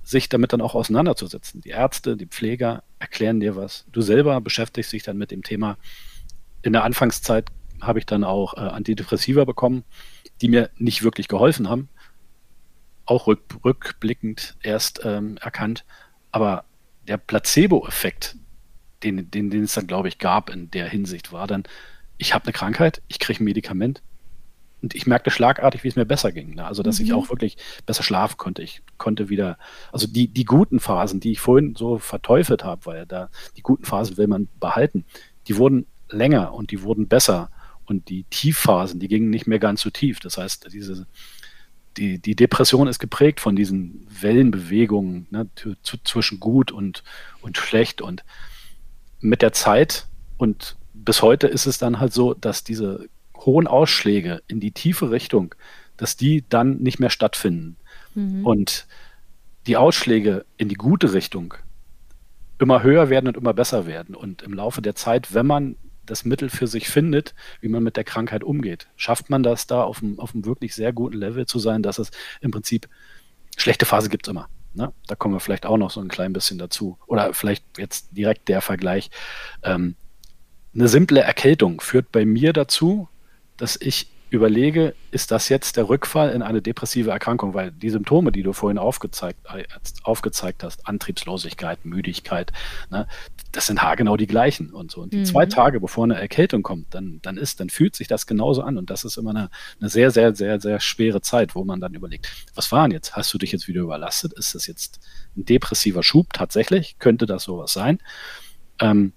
sich 0.02 0.28
damit 0.30 0.52
dann 0.54 0.62
auch 0.62 0.74
auseinanderzusetzen. 0.74 1.61
Die 1.61 1.68
Ärzte, 1.70 2.16
die 2.16 2.26
Pfleger 2.26 2.83
erklären 2.98 3.40
dir 3.40 3.56
was. 3.56 3.85
Du 3.92 4.00
selber 4.00 4.40
beschäftigst 4.40 4.92
dich 4.92 5.02
dann 5.02 5.18
mit 5.18 5.30
dem 5.30 5.42
Thema. 5.42 5.76
In 6.62 6.72
der 6.72 6.85
Anfangszeit 6.85 7.50
habe 7.80 7.98
ich 7.98 8.06
dann 8.06 8.24
auch 8.24 8.54
äh, 8.54 8.61
Antidepressiva 8.61 9.44
bekommen, 9.44 9.85
die 10.40 10.48
mir 10.48 10.70
nicht 10.76 11.03
wirklich 11.03 11.29
geholfen 11.29 11.68
haben. 11.68 11.88
Auch 13.05 13.26
rück, 13.26 13.42
rückblickend 13.64 14.57
erst 14.62 15.00
ähm, 15.05 15.37
erkannt. 15.38 15.85
Aber 16.31 16.64
der 17.09 17.16
Placebo-Effekt, 17.16 18.37
den, 19.03 19.31
den, 19.31 19.50
den 19.50 19.64
es 19.64 19.74
dann, 19.74 19.87
glaube 19.87 20.09
ich, 20.09 20.18
gab 20.18 20.50
in 20.50 20.70
der 20.70 20.88
Hinsicht, 20.88 21.33
war 21.33 21.46
dann, 21.46 21.64
ich 22.18 22.35
habe 22.35 22.44
eine 22.44 22.53
Krankheit, 22.53 23.03
ich 23.09 23.18
kriege 23.18 23.42
ein 23.42 23.44
Medikament 23.44 24.03
und 24.83 24.94
ich 24.94 25.07
merkte 25.07 25.31
schlagartig, 25.31 25.85
wie 25.85 25.88
es 25.88 25.96
mir 25.96 26.07
besser 26.07 26.33
ging. 26.33 26.55
Ne? 26.55 26.66
Also, 26.66 26.83
dass 26.83 26.98
mhm. 26.98 27.07
ich 27.07 27.12
auch 27.12 27.29
wirklich 27.31 27.57
besser 27.87 28.03
schlafen 28.03 28.37
konnte. 28.37 28.62
Ich 28.62 28.83
konnte 28.98 29.29
wieder, 29.29 29.59
also 29.92 30.07
die, 30.07 30.29
die 30.29 30.44
guten 30.44 30.81
Phasen, 30.81 31.20
die 31.20 31.33
ich 31.33 31.40
vorhin 31.40 31.74
so 31.76 31.98
verteufelt 31.98 32.64
habe, 32.64 32.87
weil 32.87 33.07
da 33.07 33.29
die 33.57 33.62
guten 33.62 33.85
Phasen 33.85 34.16
will 34.16 34.26
man 34.26 34.48
behalten, 34.59 35.05
die 35.48 35.57
wurden 35.57 35.87
länger 36.09 36.55
und 36.55 36.70
die 36.70 36.83
wurden 36.83 37.09
besser. 37.09 37.50
Und 37.90 38.09
die 38.09 38.22
Tiefphasen, 38.31 39.00
die 39.00 39.09
gingen 39.09 39.31
nicht 39.31 39.48
mehr 39.48 39.59
ganz 39.59 39.81
so 39.81 39.90
tief. 39.90 40.20
Das 40.20 40.38
heißt, 40.38 40.72
diese, 40.72 41.09
die, 41.96 42.20
die 42.20 42.37
Depression 42.37 42.87
ist 42.87 43.00
geprägt 43.00 43.40
von 43.40 43.57
diesen 43.57 44.07
Wellenbewegungen 44.20 45.26
ne, 45.31 45.48
zwischen 46.05 46.38
gut 46.38 46.70
und, 46.70 47.03
und 47.42 47.59
schlecht. 47.59 48.00
Und 48.00 48.22
mit 49.18 49.42
der 49.42 49.53
Zeit 49.53 50.07
und 50.37 50.76
bis 50.94 51.20
heute 51.20 51.48
ist 51.48 51.66
es 51.66 51.79
dann 51.79 51.98
halt 51.98 52.12
so, 52.12 52.33
dass 52.33 52.62
diese 52.62 53.09
hohen 53.35 53.66
Ausschläge 53.66 54.40
in 54.46 54.61
die 54.61 54.70
tiefe 54.70 55.11
Richtung, 55.11 55.57
dass 55.96 56.16
die 56.16 56.44
dann 56.48 56.76
nicht 56.76 57.00
mehr 57.00 57.11
stattfinden. 57.11 57.76
Mhm. 58.14 58.46
Und 58.46 58.87
die 59.66 59.76
Ausschläge 59.76 60.46
in 60.57 60.68
die 60.68 60.76
gute 60.76 61.12
Richtung 61.12 61.55
immer 62.61 62.85
höher 62.85 63.11
werden 63.11 63.26
und 63.26 63.37
immer 63.37 63.53
besser 63.53 63.85
werden. 63.87 64.14
Und 64.14 64.42
im 64.42 64.55
Laufe 64.55 64.81
der 64.81 64.94
Zeit, 64.94 65.35
wenn 65.35 65.48
man 65.48 65.74
das 66.11 66.25
Mittel 66.25 66.51
für 66.51 66.66
sich 66.66 66.88
findet, 66.88 67.35
wie 67.61 67.68
man 67.68 67.83
mit 67.83 67.96
der 67.96 68.05
Krankheit 68.05 68.42
umgeht, 68.44 68.88
schafft 68.96 69.31
man 69.31 69.42
das 69.42 69.66
da 69.66 69.83
auf 69.83 70.03
einem, 70.03 70.18
auf 70.18 70.35
einem 70.35 70.44
wirklich 70.44 70.75
sehr 70.75 70.92
guten 70.92 71.16
Level 71.16 71.46
zu 71.46 71.59
sein, 71.59 71.83
dass 71.83 71.99
es 71.99 72.11
im 72.40 72.51
Prinzip 72.51 72.88
schlechte 73.57 73.87
Phase 73.87 74.09
gibt 74.09 74.27
es 74.27 74.31
immer. 74.31 74.49
Ne? 74.75 74.92
Da 75.07 75.14
kommen 75.14 75.35
wir 75.35 75.40
vielleicht 75.40 75.66
auch 75.66 75.77
noch 75.77 75.90
so 75.90 76.01
ein 76.01 76.09
klein 76.09 76.33
bisschen 76.33 76.59
dazu. 76.59 76.99
Oder 77.07 77.35
vielleicht 77.35 77.64
jetzt 77.79 78.09
direkt 78.16 78.49
der 78.49 78.61
Vergleich. 78.61 79.11
Ähm, 79.62 79.96
eine 80.75 80.88
simple 80.88 81.20
Erkältung 81.20 81.81
führt 81.81 82.12
bei 82.12 82.25
mir 82.25 82.53
dazu, 82.53 83.09
dass 83.57 83.77
ich 83.81 84.11
überlege, 84.31 84.95
ist 85.11 85.33
das 85.33 85.49
jetzt 85.49 85.77
der 85.77 85.88
Rückfall 85.88 86.31
in 86.31 86.43
eine 86.43 86.62
depressive 86.62 87.11
Erkrankung? 87.11 87.53
Weil 87.53 87.73
die 87.73 87.90
Symptome, 87.90 88.31
die 88.31 88.43
du 88.43 88.53
vorhin 88.53 88.79
aufgezeigt, 88.79 89.40
äh, 89.53 89.64
aufgezeigt 90.05 90.62
hast, 90.62 90.87
Antriebslosigkeit, 90.87 91.85
Müdigkeit, 91.85 92.53
ne, 92.90 93.09
das 93.53 93.66
sind 93.66 93.83
haargenau 93.83 94.16
die 94.16 94.29
gleichen 94.29 94.71
und 94.71 94.93
so. 94.93 95.01
Und 95.01 95.12
die 95.12 95.19
mhm. 95.19 95.25
zwei 95.25 95.47
Tage, 95.47 95.81
bevor 95.81 96.05
eine 96.05 96.21
Erkältung 96.21 96.62
kommt, 96.62 96.95
dann, 96.95 97.19
dann 97.23 97.37
ist, 97.37 97.59
dann 97.59 97.69
fühlt 97.69 97.97
sich 97.97 98.07
das 98.07 98.27
genauso 98.27 98.62
an. 98.62 98.79
Und 98.79 98.90
das 98.90 99.05
ist 99.05 99.16
immer 99.16 99.31
eine, 99.31 99.51
eine 99.81 99.90
sehr, 99.90 100.12
sehr, 100.12 100.35
sehr, 100.35 100.61
sehr 100.61 100.79
schwere 100.79 101.21
Zeit, 101.21 101.57
wo 101.57 101.64
man 101.64 101.81
dann 101.81 101.95
überlegt, 101.95 102.31
was 102.55 102.71
war 102.71 102.85
denn 102.85 102.93
jetzt? 102.93 103.16
Hast 103.16 103.35
du 103.35 103.38
dich 103.38 103.51
jetzt 103.51 103.66
wieder 103.66 103.81
überlastet? 103.81 104.33
Ist 104.35 104.55
das 104.55 104.69
jetzt 104.69 105.01
ein 105.37 105.45
depressiver 105.45 106.05
Schub 106.05 106.33
tatsächlich? 106.33 106.99
Könnte 107.01 107.27
das 107.27 107.43
sowas 107.43 107.73
sein? 107.73 107.99
Ähm, 108.81 109.12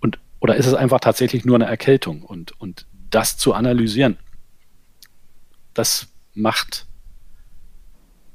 und, 0.00 0.18
oder 0.40 0.56
ist 0.56 0.66
es 0.66 0.74
einfach 0.74 1.00
tatsächlich 1.00 1.44
nur 1.44 1.56
eine 1.56 1.66
Erkältung? 1.66 2.22
Und, 2.22 2.58
und 2.58 2.86
das 3.12 3.36
zu 3.36 3.54
analysieren, 3.54 4.16
das 5.74 6.08
macht, 6.34 6.86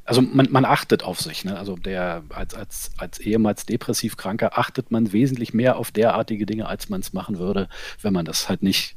also 0.05 0.21
man, 0.21 0.47
man 0.49 0.63
achtet 0.63 1.03
auf 1.03 1.19
sich. 1.19 1.43
Ne? 1.43 1.57
Also 1.57 1.75
der 1.75 2.23
als, 2.29 2.53
als, 2.53 2.91
als 2.97 3.19
ehemals 3.19 3.65
depressiv 3.65 4.15
Kranker 4.15 4.57
achtet 4.57 4.91
man 4.91 5.11
wesentlich 5.11 5.53
mehr 5.53 5.77
auf 5.77 5.91
derartige 5.91 6.45
Dinge, 6.45 6.67
als 6.67 6.89
man 6.89 7.01
es 7.01 7.11
machen 7.11 7.39
würde, 7.39 7.67
wenn 8.01 8.13
man 8.13 8.25
das 8.25 8.47
halt 8.47 8.63
nicht 8.63 8.95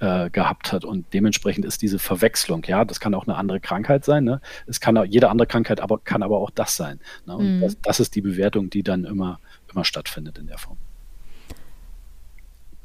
äh, 0.00 0.30
gehabt 0.30 0.72
hat. 0.72 0.84
Und 0.84 1.06
dementsprechend 1.14 1.64
ist 1.64 1.80
diese 1.80 1.98
Verwechslung, 1.98 2.64
ja, 2.66 2.84
das 2.84 3.00
kann 3.00 3.14
auch 3.14 3.26
eine 3.26 3.36
andere 3.36 3.60
Krankheit 3.60 4.04
sein. 4.04 4.24
Ne? 4.24 4.40
Es 4.66 4.80
kann 4.80 4.96
auch, 4.98 5.04
jede 5.04 5.30
andere 5.30 5.46
Krankheit 5.46 5.80
aber 5.80 5.98
kann 5.98 6.22
aber 6.22 6.38
auch 6.38 6.50
das 6.50 6.76
sein. 6.76 7.00
Ne? 7.26 7.36
Und 7.36 7.56
mhm. 7.56 7.60
das, 7.60 7.80
das 7.80 8.00
ist 8.00 8.14
die 8.14 8.20
Bewertung, 8.20 8.70
die 8.70 8.82
dann 8.82 9.04
immer, 9.04 9.38
immer 9.72 9.84
stattfindet 9.84 10.38
in 10.38 10.48
der 10.48 10.58
Form. 10.58 10.78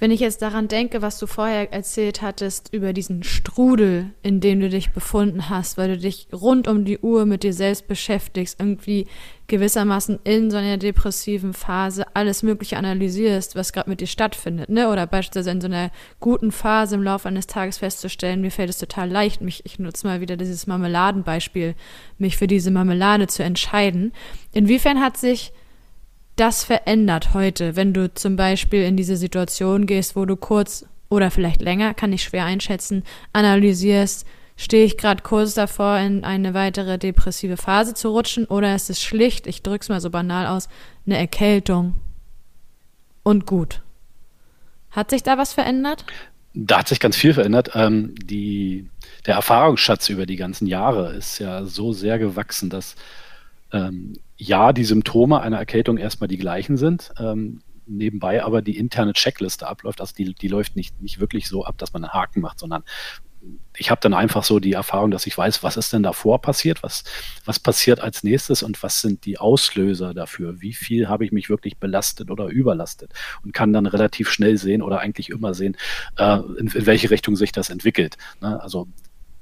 Wenn 0.01 0.12
ich 0.12 0.21
jetzt 0.21 0.41
daran 0.41 0.69
denke, 0.69 1.01
was 1.01 1.19
du 1.19 1.27
vorher 1.27 1.73
erzählt 1.73 2.21
hattest 2.21 2.73
über 2.73 2.93
diesen 2.93 3.23
Strudel, 3.23 4.12
in 4.23 4.39
dem 4.39 4.62
du 4.62 4.69
dich 4.69 4.91
befunden 4.91 5.49
hast, 5.49 5.77
weil 5.77 5.89
du 5.89 5.97
dich 5.97 6.27
rund 6.31 6.69
um 6.69 6.85
die 6.85 6.99
Uhr 6.99 7.25
mit 7.25 7.43
dir 7.43 7.51
selbst 7.51 7.85
beschäftigst, 7.89 8.62
irgendwie 8.62 9.07
gewissermaßen 9.47 10.19
in 10.23 10.51
so 10.51 10.57
einer 10.57 10.77
depressiven 10.77 11.53
Phase 11.53 12.05
alles 12.13 12.43
Mögliche 12.43 12.77
analysierst, 12.77 13.57
was 13.57 13.73
gerade 13.73 13.89
mit 13.89 13.99
dir 13.99 14.07
stattfindet, 14.07 14.69
ne? 14.69 14.89
Oder 14.89 15.05
beispielsweise 15.05 15.51
in 15.51 15.59
so 15.59 15.67
einer 15.67 15.91
guten 16.21 16.53
Phase 16.53 16.95
im 16.95 17.03
Laufe 17.03 17.27
eines 17.27 17.47
Tages 17.47 17.79
festzustellen, 17.79 18.39
mir 18.39 18.51
fällt 18.51 18.69
es 18.69 18.77
total 18.77 19.09
leicht, 19.09 19.41
mich, 19.41 19.65
ich 19.65 19.79
nutze 19.79 20.07
mal 20.07 20.21
wieder 20.21 20.38
dieses 20.38 20.65
Marmeladenbeispiel, 20.65 21.75
mich 22.17 22.38
für 22.38 22.47
diese 22.47 22.71
Marmelade 22.71 23.27
zu 23.27 23.43
entscheiden. 23.43 24.13
Inwiefern 24.53 25.01
hat 25.01 25.17
sich 25.17 25.51
das 26.39 26.63
verändert 26.63 27.34
heute, 27.34 27.75
wenn 27.75 27.93
du 27.93 28.13
zum 28.13 28.38
Beispiel 28.38 28.84
in 28.84 28.95
diese 28.95 29.17
Situation 29.17 29.86
gehst, 29.86 30.15
wo 30.15 30.25
du 30.25 30.38
kurz 30.38 30.86
oder 31.10 31.32
vielleicht 31.32 31.62
länger, 31.62 31.93
kann 31.93 32.13
ich 32.13 32.23
schwer 32.23 32.45
einschätzen, 32.45 33.04
analysierst, 33.34 34.25
stehe 34.56 34.86
ich 34.86 34.97
gerade 34.97 35.21
kurz 35.21 35.54
davor, 35.54 35.97
in 35.97 36.23
eine 36.23 36.54
weitere 36.54 36.97
depressive 36.97 37.58
Phase 37.58 37.93
zu 37.93 38.10
rutschen 38.10 38.45
oder 38.45 38.73
ist 38.73 38.89
es 38.89 39.02
schlicht, 39.02 39.47
ich 39.47 39.63
drück's 39.63 39.89
mal 39.89 39.99
so 39.99 40.10
banal 40.10 40.47
aus, 40.47 40.69
eine 41.06 41.17
Erkältung 41.17 41.95
und 43.23 43.45
gut. 43.45 43.82
Hat 44.91 45.10
sich 45.10 45.23
da 45.23 45.38
was 45.38 45.54
verändert? 45.54 46.06
Da 46.54 46.80
hat 46.80 46.88
sich 46.88 46.99
ganz 46.99 47.15
viel 47.15 47.34
verändert. 47.34 47.71
Ähm, 47.75 48.15
die, 48.15 48.89
der 49.25 49.36
Erfahrungsschatz 49.36 50.10
über 50.10 50.25
die 50.25 50.36
ganzen 50.36 50.67
Jahre 50.67 51.13
ist 51.13 51.39
ja 51.39 51.65
so 51.65 51.93
sehr 51.93 52.17
gewachsen, 52.17 52.69
dass 52.69 52.95
ähm, 53.71 54.13
ja, 54.39 54.71
die 54.71 54.86
Symptome 54.86 55.41
einer 55.41 55.58
Erkältung 55.58 55.97
erstmal 55.97 56.30
die 56.30 56.38
gleichen 56.38 56.78
sind, 56.78 57.12
ähm, 57.19 57.62
nebenbei 57.86 58.43
aber 58.43 58.62
die 58.62 58.78
interne 58.78 59.13
Checkliste 59.13 59.67
abläuft. 59.67 59.99
Also 59.99 60.15
die, 60.15 60.34
die 60.34 60.47
läuft 60.47 60.75
nicht, 60.75 61.02
nicht 61.02 61.19
wirklich 61.19 61.47
so 61.47 61.65
ab, 61.65 61.78
dass 61.78 61.91
man 61.91 62.06
einen 62.06 62.13
Haken 62.13 62.39
macht, 62.39 62.60
sondern 62.60 62.84
ich 63.78 63.89
habe 63.89 64.02
dann 64.02 64.13
einfach 64.13 64.43
so 64.43 64.60
die 64.60 64.73
Erfahrung, 64.73 65.12
dass 65.12 65.25
ich 65.25 65.38
weiß, 65.38 65.63
was 65.63 65.78
ist 65.78 65.93
denn 65.93 66.04
davor 66.04 66.41
passiert, 66.41 66.84
was, 66.84 67.04
was 67.45 67.60
passiert 67.60 67.99
als 68.02 68.23
nächstes 68.23 68.63
und 68.63 68.82
was 68.84 69.02
sind 69.02 69.25
die 69.25 69.38
Auslöser 69.38 70.13
dafür, 70.13 70.62
wie 70.62 70.73
viel 70.73 71.08
habe 71.08 71.25
ich 71.25 71.32
mich 71.32 71.49
wirklich 71.49 71.78
belastet 71.78 72.32
oder 72.32 72.47
überlastet 72.47 73.13
und 73.43 73.54
kann 73.54 73.73
dann 73.73 73.86
relativ 73.86 74.30
schnell 74.30 74.58
sehen 74.58 74.82
oder 74.82 74.99
eigentlich 74.99 75.30
immer 75.30 75.54
sehen, 75.54 75.78
äh, 76.17 76.39
in, 76.58 76.67
in 76.67 76.86
welche 76.86 77.12
Richtung 77.12 77.36
sich 77.36 77.52
das 77.52 77.69
entwickelt. 77.69 78.17
Ne? 78.41 78.62
Also 78.62 78.88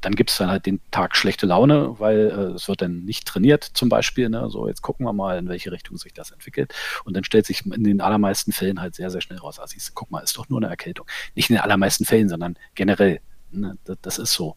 dann 0.02 0.16
gibt 0.16 0.30
es 0.30 0.38
dann 0.38 0.50
halt 0.50 0.66
den 0.66 0.80
Tag 0.92 1.16
schlechte 1.16 1.46
Laune, 1.46 2.00
weil 2.00 2.20
äh, 2.30 2.56
es 2.56 2.68
wird 2.68 2.82
dann 2.82 3.04
nicht 3.06 3.26
trainiert 3.26 3.64
zum 3.64 3.90
Beispiel. 3.90 4.30
Ne? 4.30 4.50
So, 4.50 4.68
jetzt 4.68 4.82
gucken 4.82 5.06
wir 5.06 5.14
mal, 5.14 5.38
in 5.38 5.50
welche 5.50 5.72
Richtung 5.72 5.98
sich 5.98 6.14
das 6.14 6.32
entwickelt. 6.32 6.74
Und 7.04 7.16
dann 7.16 7.24
stellt 7.24 7.46
sich 7.46 7.66
in 7.66 7.84
den 7.84 8.02
allermeisten 8.02 8.52
Fällen 8.52 8.80
halt 8.80 8.96
sehr, 8.96 9.10
sehr 9.10 9.22
schnell 9.22 9.40
raus, 9.40 9.60
also 9.60 9.76
ich, 9.76 9.84
guck 9.94 10.12
mal, 10.12 10.20
ist 10.20 10.38
doch 10.38 10.50
nur 10.50 10.60
eine 10.60 10.70
Erkältung. 10.70 11.08
Nicht 11.36 11.50
in 11.50 11.56
den 11.56 11.64
allermeisten 11.64 12.06
Fällen, 12.06 12.30
sondern 12.30 12.58
generell. 12.76 13.22
Ne? 13.52 13.78
Das, 13.86 13.98
das, 14.02 14.20
ist 14.20 14.34
so. 14.34 14.56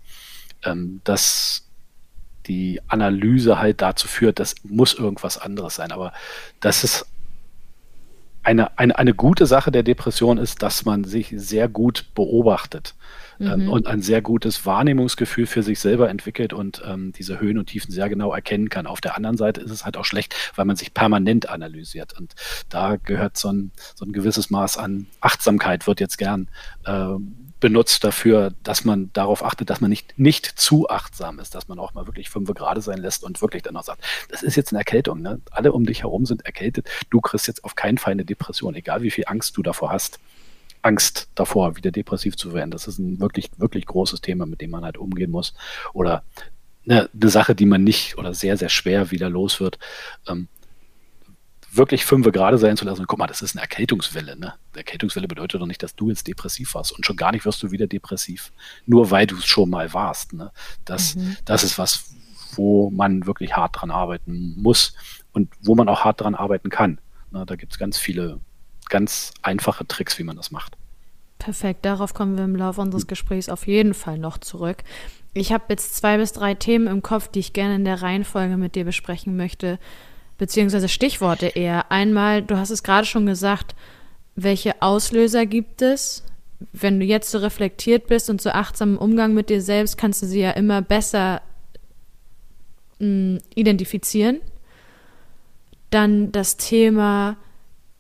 Ähm, 0.64 1.00
dass 1.05 1.66
die 2.46 2.81
Analyse 2.88 3.59
halt 3.59 3.81
dazu 3.81 4.09
führt, 4.09 4.38
das 4.38 4.55
muss 4.62 4.94
irgendwas 4.94 5.38
anderes 5.38 5.76
sein. 5.76 5.92
Aber 5.92 6.12
das 6.61 6.85
ist 6.85 7.07
eine, 8.42 8.79
eine, 8.79 8.98
eine 8.98 9.14
gute 9.14 9.46
Sache 9.46 9.70
der 9.70 9.83
Depression 9.83 10.38
ist, 10.38 10.62
dass 10.62 10.85
man 10.85 11.05
sich 11.05 11.33
sehr 11.37 11.68
gut 11.68 12.07
beobachtet 12.14 12.94
ähm, 13.38 13.64
mhm. 13.64 13.68
und 13.70 13.87
ein 13.87 14.03
sehr 14.03 14.22
gutes 14.22 14.64
Wahrnehmungsgefühl 14.66 15.46
für 15.46 15.62
sich 15.62 15.81
selber 15.81 16.09
entwickelt 16.09 16.53
und 16.53 16.83
ähm, 16.87 17.12
diese 17.12 17.40
Höhen 17.40 17.59
und 17.59 17.66
Tiefen 17.66 17.90
sehr 17.90 18.09
genau 18.09 18.33
erkennen 18.33 18.68
kann. 18.68 18.87
Auf 18.87 19.00
der 19.00 19.16
anderen 19.16 19.37
Seite 19.37 19.61
ist 19.61 19.70
es 19.70 19.85
halt 19.85 19.96
auch 19.96 20.05
schlecht, 20.05 20.35
weil 20.57 20.64
man 20.64 20.76
sich 20.76 20.94
permanent 20.94 21.48
analysiert. 21.48 22.18
Und 22.18 22.35
da 22.68 22.96
gehört 22.96 23.37
so 23.37 23.53
ein, 23.53 23.72
so 23.94 24.05
ein 24.05 24.12
gewisses 24.12 24.50
Maß 24.50 24.76
an 24.79 25.07
Achtsamkeit, 25.20 25.87
wird 25.87 26.00
jetzt 26.00 26.18
gern 26.18 26.48
äh, 26.85 27.14
benutzt 27.61 28.03
dafür, 28.05 28.55
dass 28.62 28.85
man 28.85 29.11
darauf 29.12 29.44
achtet, 29.44 29.70
dass 29.70 29.81
man 29.81 29.90
nicht, 29.90 30.18
nicht 30.18 30.46
zu 30.46 30.88
achtsam 30.88 31.38
ist, 31.38 31.55
dass 31.55 31.68
man 31.68 31.79
auch 31.79 31.94
mal 31.94 32.07
wirklich 32.07 32.31
fünf 32.31 32.53
gerade 32.55 32.81
sein 32.81 32.99
lässt 32.99 33.23
und 33.23 33.40
wirklich 33.42 33.62
dann 33.62 33.77
auch 33.77 33.85
sagt, 33.85 34.03
das 34.29 34.42
ist 34.42 34.57
jetzt 34.57 34.73
eine 34.73 34.81
Erkältung. 34.81 35.20
Ne? 35.20 35.40
Alle 35.51 35.73
um 35.73 35.85
dich 35.85 36.03
herum 36.03 36.27
sind 36.27 36.44
erkältet. 36.46 36.88
Du 37.11 37.20
kriegst 37.20 37.46
jetzt 37.46 37.64
auf 37.64 37.75
keinen 37.75 37.99
Fall 37.99 38.12
eine 38.12 38.25
Depression, 38.25 38.75
egal 38.75 39.03
wie 39.03 39.11
viel 39.11 39.25
Angst 39.27 39.57
du 39.57 39.62
davor 39.62 39.90
hast. 39.92 40.18
Angst 40.83 41.29
davor, 41.35 41.77
wieder 41.77 41.90
depressiv 41.90 42.37
zu 42.37 42.55
werden. 42.55 42.70
Das 42.70 42.88
ist 42.88 42.99
ein 42.99 43.20
wirklich, 43.20 43.51
wirklich 43.59 43.85
großes 43.85 44.23
Thema, 44.23 44.46
mit 44.46 44.62
dem 44.62 44.70
man 44.70 44.85
halt 44.85 44.96
umgehen 44.96 45.31
muss. 45.31 45.55
Oder 45.92 46.25
eine, 46.87 47.11
eine 47.12 47.31
Sache, 47.31 47.55
die 47.55 47.66
man 47.66 47.85
nicht 47.85 48.16
oder 48.16 48.33
sehr, 48.33 48.57
sehr 48.57 48.70
schwer 48.70 49.11
wieder 49.11 49.29
los 49.29 49.61
wird. 49.61 49.79
Ähm, 50.27 50.49
wirklich 51.72 52.04
fünfe 52.04 52.33
gerade 52.33 52.59
sein 52.59 52.76
zu 52.76 52.85
lassen. 52.85 53.02
Und 53.02 53.06
guck 53.06 53.18
mal, 53.18 53.26
das 53.26 53.42
ist 53.42 53.54
eine 53.54 53.62
Erkältungswelle. 53.62 54.37
Ne? 54.37 54.54
Erkältungswelle 54.74 55.28
bedeutet 55.28 55.61
doch 55.61 55.66
nicht, 55.66 55.83
dass 55.83 55.94
du 55.94 56.09
jetzt 56.09 56.26
depressiv 56.26 56.74
warst. 56.74 56.92
Und 56.92 57.06
schon 57.06 57.16
gar 57.16 57.33
nicht 57.33 57.44
wirst 57.44 57.62
du 57.62 57.70
wieder 57.70 57.87
depressiv, 57.87 58.52
nur 58.87 59.11
weil 59.11 59.26
du 59.26 59.37
es 59.37 59.46
schon 59.46 59.70
mal 59.70 59.92
warst. 59.92 60.33
Ne? 60.33 60.50
Das, 60.85 61.16
mhm. 61.16 61.37
das 61.44 61.64
ist 61.64 61.78
was, 61.78 62.12
wo 62.54 62.90
man 62.90 63.26
wirklich 63.26 63.56
hart 63.56 63.80
dran 63.80 63.90
arbeiten 63.90 64.61
muss 64.61 64.94
und 65.33 65.50
wo 65.62 65.74
man 65.74 65.88
auch 65.88 66.04
hart 66.04 66.20
dran 66.20 66.35
arbeiten 66.35 66.70
kann. 66.70 66.98
Ne? 67.30 67.46
Da 67.46 67.56
gibt 67.56 67.72
es 67.72 67.78
ganz 67.78 67.98
viele, 67.98 68.40
ganz 68.88 69.33
einfache 69.42 69.87
Tricks, 69.87 70.18
wie 70.18 70.24
man 70.24 70.37
das 70.37 70.50
macht. 70.50 70.76
Perfekt, 71.38 71.87
darauf 71.87 72.12
kommen 72.12 72.37
wir 72.37 72.44
im 72.44 72.54
Laufe 72.56 72.83
unseres 72.83 73.06
Gesprächs 73.06 73.48
auf 73.48 73.66
jeden 73.66 73.94
Fall 73.94 74.18
noch 74.18 74.37
zurück. 74.37 74.85
Ich 75.33 75.52
habe 75.52 75.64
jetzt 75.68 75.96
zwei 75.96 76.18
bis 76.18 76.33
drei 76.33 76.54
Themen 76.54 76.87
im 76.87 77.02
Kopf, 77.02 77.28
die 77.28 77.38
ich 77.38 77.54
gerne 77.54 77.76
in 77.76 77.85
der 77.85 78.02
Reihenfolge 78.02 78.56
mit 78.59 78.74
dir 78.74 78.85
besprechen 78.85 79.37
möchte, 79.37 79.78
beziehungsweise 80.40 80.88
Stichworte 80.88 81.48
eher. 81.48 81.92
Einmal, 81.92 82.40
du 82.40 82.57
hast 82.57 82.70
es 82.70 82.83
gerade 82.83 83.07
schon 83.07 83.26
gesagt, 83.26 83.74
welche 84.37 84.81
Auslöser 84.81 85.44
gibt 85.44 85.83
es? 85.83 86.24
Wenn 86.72 86.98
du 86.98 87.05
jetzt 87.05 87.31
so 87.31 87.38
reflektiert 87.38 88.07
bist 88.07 88.31
und 88.31 88.40
so 88.40 88.48
achtsam 88.48 88.94
im 88.94 88.98
Umgang 88.98 89.35
mit 89.35 89.50
dir 89.50 89.61
selbst, 89.61 89.98
kannst 89.98 90.22
du 90.22 90.26
sie 90.26 90.40
ja 90.40 90.53
immer 90.53 90.81
besser 90.81 91.42
mh, 93.00 93.07
hm, 93.07 93.38
identifizieren. 93.55 94.40
Dann 95.90 96.33
das 96.33 96.57
Thema 96.57 97.37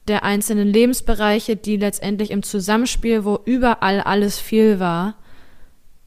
der 0.08 0.24
einzelnen 0.24 0.68
Lebensbereiche, 0.68 1.56
die 1.56 1.76
letztendlich 1.76 2.30
im 2.30 2.42
Zusammenspiel, 2.42 3.26
wo 3.26 3.38
überall 3.44 4.00
alles 4.00 4.38
viel 4.38 4.80
war, 4.80 5.14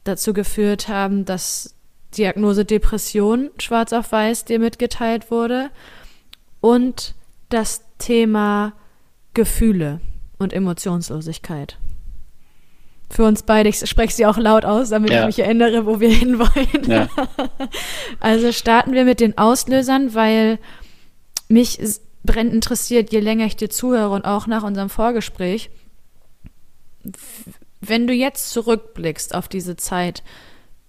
dazu 0.02 0.32
geführt 0.32 0.88
haben, 0.88 1.26
dass 1.26 1.76
Diagnose 2.16 2.64
Depression 2.64 3.50
schwarz 3.58 3.92
auf 3.92 4.10
weiß 4.10 4.46
dir 4.46 4.58
mitgeteilt 4.58 5.30
wurde 5.30 5.70
und 6.64 7.14
das 7.50 7.84
Thema 7.98 8.72
Gefühle 9.34 10.00
und 10.38 10.54
Emotionslosigkeit. 10.54 11.76
Für 13.10 13.24
uns 13.24 13.42
beide, 13.42 13.68
ich 13.68 13.86
spreche 13.86 14.14
sie 14.14 14.24
auch 14.24 14.38
laut 14.38 14.64
aus, 14.64 14.88
damit 14.88 15.10
ja. 15.10 15.20
ich 15.20 15.26
mich 15.26 15.38
erinnere, 15.40 15.84
wo 15.84 16.00
wir 16.00 16.08
hinwollen. 16.24 16.90
Ja. 16.90 17.06
also 18.20 18.50
starten 18.50 18.92
wir 18.94 19.04
mit 19.04 19.20
den 19.20 19.36
Auslösern, 19.36 20.14
weil 20.14 20.58
mich 21.48 21.78
brennend 22.22 22.54
interessiert, 22.54 23.12
je 23.12 23.20
länger 23.20 23.44
ich 23.44 23.56
dir 23.56 23.68
zuhöre 23.68 24.14
und 24.14 24.24
auch 24.24 24.46
nach 24.46 24.62
unserem 24.62 24.88
Vorgespräch, 24.88 25.68
wenn 27.82 28.06
du 28.06 28.14
jetzt 28.14 28.52
zurückblickst 28.52 29.34
auf 29.34 29.48
diese 29.48 29.76
Zeit, 29.76 30.22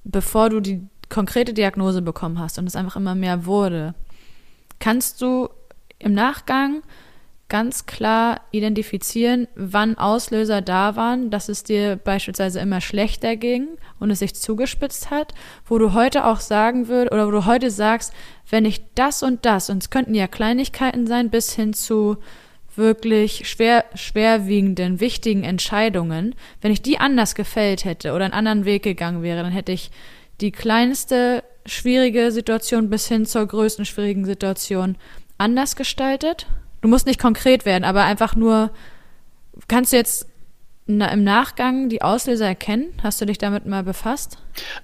bevor 0.06 0.50
du 0.50 0.62
die 0.62 0.88
konkrete 1.10 1.54
Diagnose 1.54 2.02
bekommen 2.02 2.40
hast 2.40 2.58
und 2.60 2.66
es 2.66 2.78
einfach 2.78 2.96
immer 2.96 3.14
mehr 3.14 3.46
wurde, 3.46 3.94
kannst 4.80 5.22
du 5.22 5.50
im 6.00 6.14
Nachgang 6.14 6.82
ganz 7.48 7.86
klar 7.86 8.42
identifizieren, 8.52 9.48
wann 9.56 9.98
Auslöser 9.98 10.62
da 10.62 10.96
waren, 10.96 11.30
dass 11.30 11.48
es 11.48 11.64
dir 11.64 11.96
beispielsweise 11.96 12.60
immer 12.60 12.82
schlechter 12.82 13.36
ging 13.36 13.68
und 14.00 14.10
es 14.10 14.20
sich 14.20 14.34
zugespitzt 14.34 15.12
hat, 15.12 15.34
wo 15.66 15.78
du 15.78 15.94
heute 15.94 16.26
auch 16.26 16.40
sagen 16.40 16.88
würdest 16.88 17.14
oder 17.14 17.28
wo 17.28 17.32
du 17.32 17.46
heute 17.46 17.70
sagst, 17.70 18.14
wenn 18.50 18.66
ich 18.66 18.82
das 18.96 19.22
und 19.22 19.46
das, 19.46 19.70
und 19.70 19.84
es 19.84 19.90
könnten 19.92 20.16
ja 20.16 20.28
Kleinigkeiten 20.28 21.06
sein, 21.06 21.30
bis 21.30 21.54
hin 21.54 21.74
zu 21.74 22.18
wirklich 22.76 23.48
schwer, 23.48 23.86
schwerwiegenden, 23.94 25.00
wichtigen 25.00 25.44
Entscheidungen, 25.44 26.36
wenn 26.62 26.72
ich 26.72 26.82
die 26.82 26.98
anders 26.98 27.36
gefällt 27.36 27.86
hätte 27.86 28.14
oder 28.14 28.26
einen 28.26 28.34
anderen 28.34 28.66
Weg 28.66 28.84
gegangen 28.84 29.22
wäre, 29.22 29.44
dann 29.44 29.52
hätte 29.52 29.72
ich 29.72 29.92
die 30.42 30.52
kleinste 30.52 31.44
schwierige 31.66 32.32
Situation 32.32 32.90
bis 32.90 33.08
hin 33.08 33.26
zur 33.26 33.46
größten 33.46 33.86
schwierigen 33.86 34.26
Situation 34.26 34.98
anders 35.38 35.76
gestaltet. 35.76 36.48
Du 36.82 36.88
musst 36.88 37.08
nicht 37.08 37.20
konkret 37.20 37.66
werden, 37.66 37.84
aber 37.84 38.04
einfach 38.04 38.36
nur, 38.36 38.72
kannst 39.68 39.92
du 39.92 39.98
jetzt 39.98 40.28
im 40.88 41.24
Nachgang 41.24 41.90
die 41.90 42.02
Auslöser 42.02 42.46
erkennen? 42.46 42.94
Hast 43.02 43.20
du 43.20 43.26
dich 43.26 43.40
damit 43.40 43.66
mal 43.66 43.84
befasst? 43.84 44.38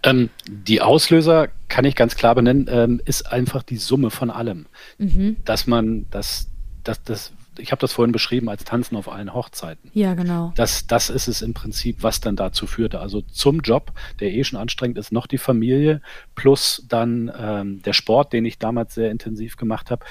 Ähm, 0.04 0.30
die 0.48 0.82
Auslöser 0.82 1.50
kann 1.68 1.86
ich 1.86 1.96
ganz 1.96 2.16
klar 2.16 2.34
benennen, 2.34 2.68
ähm, 2.72 3.02
ist 3.06 3.32
einfach 3.32 3.62
die 3.62 3.78
Summe 3.78 4.10
von 4.10 4.32
allem. 4.32 4.66
Mhm. 4.98 5.38
Dass 5.46 5.68
man, 5.68 6.08
das, 6.10 6.50
das, 6.84 7.04
das, 7.04 7.34
ich 7.60 7.72
habe 7.72 7.80
das 7.80 7.94
vorhin 7.94 8.12
beschrieben 8.12 8.50
als 8.50 8.64
Tanzen 8.64 8.96
auf 8.96 9.10
allen 9.10 9.34
Hochzeiten. 9.34 9.92
Ja, 9.94 10.16
genau. 10.16 10.54
Das, 10.56 10.88
das 10.88 11.12
ist 11.12 11.28
es 11.28 11.44
im 11.44 11.54
Prinzip, 11.54 11.98
was 12.02 12.20
dann 12.20 12.36
dazu 12.36 12.66
führte. 12.66 13.00
Also 13.00 13.22
zum 13.22 13.60
Job, 13.60 13.92
der 14.20 14.32
eh 14.32 14.44
schon 14.44 14.58
anstrengend 14.58 14.98
ist, 14.98 15.12
noch 15.12 15.28
die 15.28 15.38
Familie, 15.38 16.02
plus 16.34 16.84
dann 16.90 17.32
ähm, 17.38 17.84
der 17.84 17.94
Sport, 17.94 18.34
den 18.34 18.46
ich 18.46 18.58
damals 18.58 18.96
sehr 18.96 19.12
intensiv 19.12 19.56
gemacht 19.56 19.92
habe, 19.92 20.04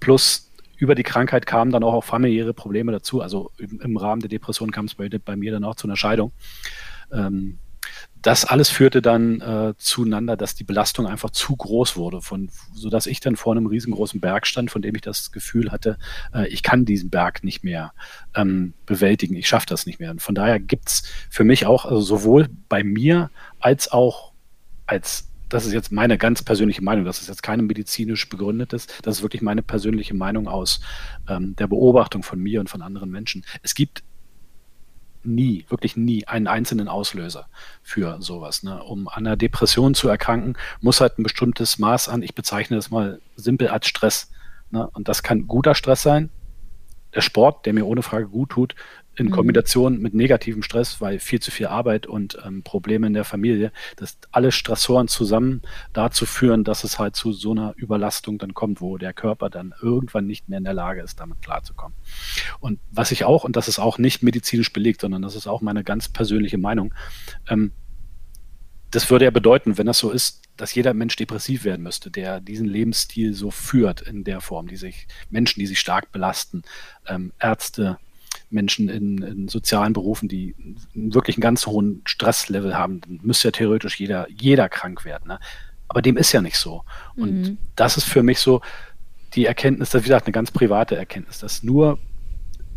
plus 0.00 0.50
über 0.76 0.94
die 0.94 1.02
Krankheit 1.02 1.46
kamen 1.46 1.72
dann 1.72 1.82
auch, 1.82 2.04
familiäre 2.04 2.52
Probleme 2.52 2.92
dazu. 2.92 3.22
Also 3.22 3.50
im, 3.58 3.80
im 3.80 3.96
Rahmen 3.96 4.20
der 4.20 4.28
Depression 4.28 4.70
kam 4.70 4.86
es 4.86 4.94
bei, 4.94 5.08
bei, 5.08 5.36
mir 5.36 5.52
dann 5.52 5.64
auch 5.64 5.74
zu 5.74 5.86
einer 5.86 5.96
Scheidung. 5.96 6.32
Ähm, 7.12 7.58
das 8.20 8.44
alles 8.44 8.68
führte 8.68 9.00
dann 9.00 9.40
äh, 9.40 9.74
zueinander, 9.78 10.36
dass 10.36 10.54
die 10.54 10.64
Belastung 10.64 11.06
einfach 11.06 11.30
zu 11.30 11.54
groß 11.54 11.96
wurde, 11.96 12.20
von, 12.20 12.50
sodass 12.74 13.06
ich 13.06 13.20
dann 13.20 13.36
vor 13.36 13.54
einem 13.54 13.66
riesengroßen 13.66 14.20
Berg 14.20 14.46
stand, 14.46 14.70
von 14.70 14.82
dem 14.82 14.96
ich 14.96 15.02
das 15.02 15.30
Gefühl 15.30 15.70
hatte, 15.70 15.96
äh, 16.34 16.48
ich 16.48 16.62
kann 16.62 16.84
diesen 16.84 17.08
Berg 17.08 17.44
nicht 17.44 17.62
mehr 17.62 17.92
ähm, 18.34 18.74
bewältigen, 18.84 19.36
ich 19.36 19.46
schaffe 19.46 19.66
das 19.68 19.86
nicht 19.86 20.00
mehr. 20.00 20.10
Und 20.10 20.22
von 20.22 20.34
daher 20.34 20.58
gibt 20.58 20.88
es 20.88 21.02
für 21.30 21.44
mich 21.44 21.66
auch, 21.66 21.84
also 21.84 22.00
sowohl 22.00 22.48
bei 22.68 22.82
mir 22.82 23.30
als 23.60 23.92
auch 23.92 24.32
als 24.86 25.28
das 25.48 25.66
ist 25.66 25.72
jetzt 25.72 25.92
meine 25.92 26.18
ganz 26.18 26.42
persönliche 26.42 26.82
Meinung, 26.82 27.04
das 27.04 27.20
ist 27.20 27.28
jetzt 27.28 27.42
keine 27.42 27.62
medizinisch 27.62 28.28
begründetes, 28.28 28.86
das 29.02 29.18
ist 29.18 29.22
wirklich 29.22 29.42
meine 29.42 29.62
persönliche 29.62 30.14
Meinung 30.14 30.48
aus 30.48 30.80
ähm, 31.28 31.54
der 31.56 31.66
Beobachtung 31.68 32.22
von 32.22 32.40
mir 32.40 32.60
und 32.60 32.68
von 32.68 32.82
anderen 32.82 33.10
Menschen. 33.10 33.44
Es 33.62 33.74
gibt 33.74 34.02
nie, 35.26 35.66
wirklich 35.68 35.96
nie 35.96 36.26
einen 36.26 36.46
einzelnen 36.46 36.88
Auslöser 36.88 37.48
für 37.82 38.20
sowas. 38.22 38.62
Ne? 38.62 38.82
Um 38.82 39.08
an 39.08 39.26
einer 39.26 39.36
Depression 39.36 39.94
zu 39.94 40.08
erkranken, 40.08 40.56
muss 40.80 41.00
halt 41.00 41.18
ein 41.18 41.22
bestimmtes 41.22 41.78
Maß 41.78 42.08
an, 42.08 42.22
ich 42.22 42.34
bezeichne 42.34 42.76
das 42.76 42.90
mal 42.90 43.20
simpel 43.34 43.68
als 43.68 43.86
Stress. 43.86 44.30
Ne? 44.70 44.88
Und 44.92 45.08
das 45.08 45.22
kann 45.22 45.46
guter 45.46 45.74
Stress 45.74 46.02
sein. 46.02 46.30
Der 47.14 47.20
Sport, 47.20 47.66
der 47.66 47.72
mir 47.72 47.86
ohne 47.86 48.02
Frage 48.02 48.28
gut 48.28 48.50
tut, 48.50 48.74
in 49.16 49.26
mhm. 49.26 49.30
Kombination 49.30 50.00
mit 50.00 50.14
negativem 50.14 50.62
Stress, 50.62 51.00
weil 51.00 51.18
viel 51.18 51.40
zu 51.40 51.50
viel 51.50 51.66
Arbeit 51.66 52.06
und 52.06 52.38
ähm, 52.44 52.62
Probleme 52.62 53.06
in 53.06 53.14
der 53.14 53.24
Familie, 53.24 53.72
dass 53.96 54.18
alle 54.30 54.52
Stressoren 54.52 55.08
zusammen 55.08 55.62
dazu 55.92 56.26
führen, 56.26 56.64
dass 56.64 56.84
es 56.84 56.98
halt 56.98 57.16
zu 57.16 57.32
so 57.32 57.52
einer 57.52 57.74
Überlastung 57.76 58.38
dann 58.38 58.54
kommt, 58.54 58.80
wo 58.80 58.98
der 58.98 59.12
Körper 59.12 59.50
dann 59.50 59.74
irgendwann 59.80 60.26
nicht 60.26 60.48
mehr 60.48 60.58
in 60.58 60.64
der 60.64 60.74
Lage 60.74 61.00
ist, 61.00 61.18
damit 61.18 61.40
klarzukommen. 61.42 61.96
Und 62.60 62.78
was 62.90 63.10
ich 63.10 63.24
auch, 63.24 63.44
und 63.44 63.56
das 63.56 63.68
ist 63.68 63.78
auch 63.78 63.98
nicht 63.98 64.22
medizinisch 64.22 64.72
belegt, 64.72 65.00
sondern 65.00 65.22
das 65.22 65.34
ist 65.34 65.46
auch 65.46 65.62
meine 65.62 65.82
ganz 65.82 66.08
persönliche 66.08 66.58
Meinung, 66.58 66.94
ähm, 67.48 67.72
das 68.90 69.10
würde 69.10 69.24
ja 69.24 69.30
bedeuten, 69.30 69.78
wenn 69.78 69.86
das 69.86 69.98
so 69.98 70.10
ist, 70.10 70.42
dass 70.56 70.74
jeder 70.74 70.94
Mensch 70.94 71.16
depressiv 71.16 71.64
werden 71.64 71.82
müsste, 71.82 72.10
der 72.10 72.40
diesen 72.40 72.66
Lebensstil 72.66 73.34
so 73.34 73.50
führt 73.50 74.00
in 74.00 74.24
der 74.24 74.40
Form, 74.40 74.68
die 74.68 74.76
sich 74.76 75.06
Menschen, 75.28 75.60
die 75.60 75.66
sich 75.66 75.80
stark 75.80 76.12
belasten, 76.12 76.62
ähm, 77.06 77.32
Ärzte, 77.38 77.98
Menschen 78.56 78.88
in, 78.88 79.22
in, 79.22 79.48
sozialen 79.48 79.92
Berufen, 79.92 80.28
die 80.28 80.56
wirklich 80.94 81.36
einen 81.36 81.42
ganz 81.42 81.66
hohen 81.66 82.02
Stresslevel 82.04 82.76
haben, 82.76 83.00
dann 83.02 83.20
müsste 83.22 83.48
ja 83.48 83.52
theoretisch 83.52 84.00
jeder, 84.00 84.26
jeder 84.30 84.68
krank 84.68 85.04
werden. 85.04 85.28
Ne? 85.28 85.38
Aber 85.86 86.02
dem 86.02 86.16
ist 86.16 86.32
ja 86.32 86.40
nicht 86.40 86.58
so. 86.58 86.82
Und 87.14 87.42
mhm. 87.42 87.58
das 87.76 87.96
ist 87.96 88.04
für 88.04 88.22
mich 88.22 88.40
so 88.40 88.60
die 89.34 89.46
Erkenntnis, 89.46 89.90
das 89.90 90.00
ist 90.00 90.04
wie 90.06 90.08
gesagt 90.08 90.26
eine 90.26 90.32
ganz 90.32 90.50
private 90.50 90.96
Erkenntnis, 90.96 91.38
dass 91.38 91.62
nur 91.62 91.98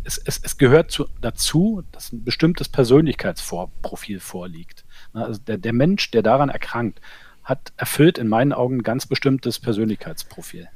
es, 0.04 0.18
es, 0.18 0.40
es 0.42 0.56
gehört 0.56 0.90
zu, 0.90 1.06
dazu, 1.20 1.82
dass 1.92 2.12
ein 2.12 2.24
bestimmtes 2.24 2.68
Persönlichkeitsprofil 2.68 4.20
vorliegt. 4.20 4.84
Ne? 5.12 5.24
Also 5.24 5.40
der, 5.40 5.58
der 5.58 5.72
Mensch, 5.72 6.10
der 6.10 6.22
daran 6.22 6.48
erkrankt, 6.48 7.00
hat 7.42 7.72
erfüllt 7.76 8.18
in 8.18 8.28
meinen 8.28 8.52
Augen 8.52 8.78
ein 8.78 8.82
ganz 8.82 9.06
bestimmtes 9.06 9.58
Persönlichkeitsprofil. 9.58 10.68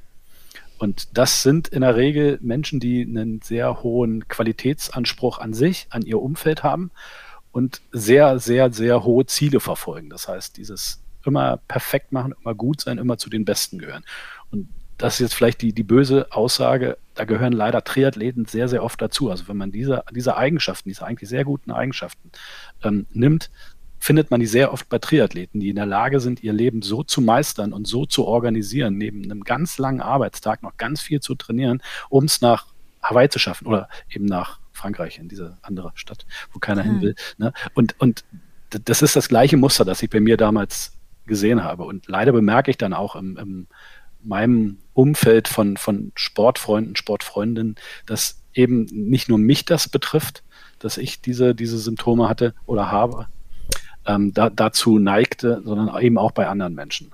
Und 0.78 1.16
das 1.16 1.42
sind 1.42 1.68
in 1.68 1.82
der 1.82 1.96
Regel 1.96 2.38
Menschen, 2.42 2.80
die 2.80 3.02
einen 3.02 3.40
sehr 3.42 3.82
hohen 3.82 4.28
Qualitätsanspruch 4.28 5.38
an 5.38 5.54
sich, 5.54 5.86
an 5.90 6.02
ihr 6.02 6.20
Umfeld 6.20 6.62
haben 6.62 6.90
und 7.52 7.80
sehr, 7.92 8.38
sehr, 8.38 8.72
sehr 8.72 9.04
hohe 9.04 9.26
Ziele 9.26 9.60
verfolgen. 9.60 10.10
Das 10.10 10.28
heißt, 10.28 10.56
dieses 10.56 11.00
immer 11.24 11.58
perfekt 11.68 12.12
machen, 12.12 12.34
immer 12.40 12.54
gut 12.54 12.80
sein, 12.80 12.98
immer 12.98 13.16
zu 13.16 13.30
den 13.30 13.44
Besten 13.44 13.78
gehören. 13.78 14.04
Und 14.50 14.68
das 14.98 15.14
ist 15.14 15.20
jetzt 15.20 15.34
vielleicht 15.34 15.62
die, 15.62 15.72
die 15.72 15.82
böse 15.82 16.30
Aussage, 16.32 16.98
da 17.14 17.24
gehören 17.24 17.52
leider 17.52 17.82
Triathleten 17.82 18.44
sehr, 18.46 18.68
sehr 18.68 18.82
oft 18.82 19.00
dazu. 19.00 19.30
Also 19.30 19.48
wenn 19.48 19.56
man 19.56 19.72
diese, 19.72 20.04
diese 20.12 20.36
Eigenschaften, 20.36 20.88
diese 20.88 21.04
eigentlich 21.04 21.30
sehr 21.30 21.44
guten 21.44 21.70
Eigenschaften 21.70 22.30
ähm, 22.82 23.06
nimmt, 23.12 23.50
findet 24.04 24.30
man 24.30 24.38
die 24.38 24.46
sehr 24.46 24.70
oft 24.70 24.90
bei 24.90 24.98
Triathleten, 24.98 25.60
die 25.60 25.70
in 25.70 25.76
der 25.76 25.86
Lage 25.86 26.20
sind, 26.20 26.42
ihr 26.42 26.52
Leben 26.52 26.82
so 26.82 27.02
zu 27.02 27.22
meistern 27.22 27.72
und 27.72 27.86
so 27.86 28.04
zu 28.04 28.26
organisieren, 28.26 28.98
neben 28.98 29.24
einem 29.24 29.44
ganz 29.44 29.78
langen 29.78 30.02
Arbeitstag 30.02 30.62
noch 30.62 30.76
ganz 30.76 31.00
viel 31.00 31.20
zu 31.20 31.34
trainieren, 31.34 31.82
um 32.10 32.24
es 32.24 32.42
nach 32.42 32.66
Hawaii 33.02 33.30
zu 33.30 33.38
schaffen 33.38 33.66
oder 33.66 33.88
eben 34.10 34.26
nach 34.26 34.60
Frankreich, 34.72 35.18
in 35.18 35.30
diese 35.30 35.56
andere 35.62 35.92
Stadt, 35.94 36.26
wo 36.52 36.58
keiner 36.58 36.84
mhm. 36.84 36.90
hin 36.90 37.00
will. 37.00 37.14
Ne? 37.38 37.54
Und, 37.72 37.98
und 37.98 38.26
das 38.68 39.00
ist 39.00 39.16
das 39.16 39.30
gleiche 39.30 39.56
Muster, 39.56 39.86
das 39.86 40.02
ich 40.02 40.10
bei 40.10 40.20
mir 40.20 40.36
damals 40.36 40.92
gesehen 41.24 41.64
habe. 41.64 41.84
Und 41.84 42.06
leider 42.06 42.32
bemerke 42.32 42.70
ich 42.70 42.76
dann 42.76 42.92
auch 42.92 43.16
im, 43.16 43.38
im 43.38 43.66
meinem 44.22 44.76
Umfeld 44.92 45.48
von, 45.48 45.78
von 45.78 46.12
Sportfreunden, 46.14 46.94
Sportfreundinnen, 46.94 47.76
dass 48.04 48.42
eben 48.52 48.84
nicht 48.84 49.30
nur 49.30 49.38
mich 49.38 49.64
das 49.64 49.88
betrifft, 49.88 50.42
dass 50.78 50.98
ich 50.98 51.22
diese, 51.22 51.54
diese 51.54 51.78
Symptome 51.78 52.28
hatte 52.28 52.52
oder 52.66 52.90
habe, 52.90 53.28
ähm, 54.06 54.32
da, 54.32 54.50
dazu 54.50 54.98
neigte, 54.98 55.62
sondern 55.64 56.00
eben 56.02 56.18
auch 56.18 56.32
bei 56.32 56.46
anderen 56.48 56.74
Menschen. 56.74 57.12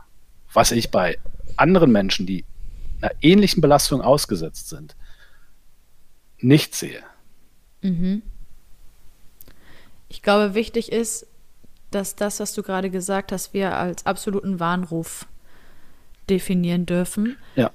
Was 0.52 0.72
ich 0.72 0.90
bei 0.90 1.18
anderen 1.56 1.92
Menschen, 1.92 2.26
die 2.26 2.44
einer 3.00 3.12
ähnlichen 3.20 3.60
Belastung 3.60 4.00
ausgesetzt 4.00 4.68
sind, 4.68 4.96
nicht 6.38 6.74
sehe. 6.74 7.02
Mhm. 7.82 8.22
Ich 10.08 10.22
glaube, 10.22 10.54
wichtig 10.54 10.92
ist, 10.92 11.26
dass 11.90 12.16
das, 12.16 12.40
was 12.40 12.52
du 12.52 12.62
gerade 12.62 12.90
gesagt 12.90 13.32
hast, 13.32 13.54
wir 13.54 13.76
als 13.76 14.06
absoluten 14.06 14.60
Warnruf 14.60 15.26
definieren 16.28 16.86
dürfen. 16.86 17.36
Ja. 17.56 17.70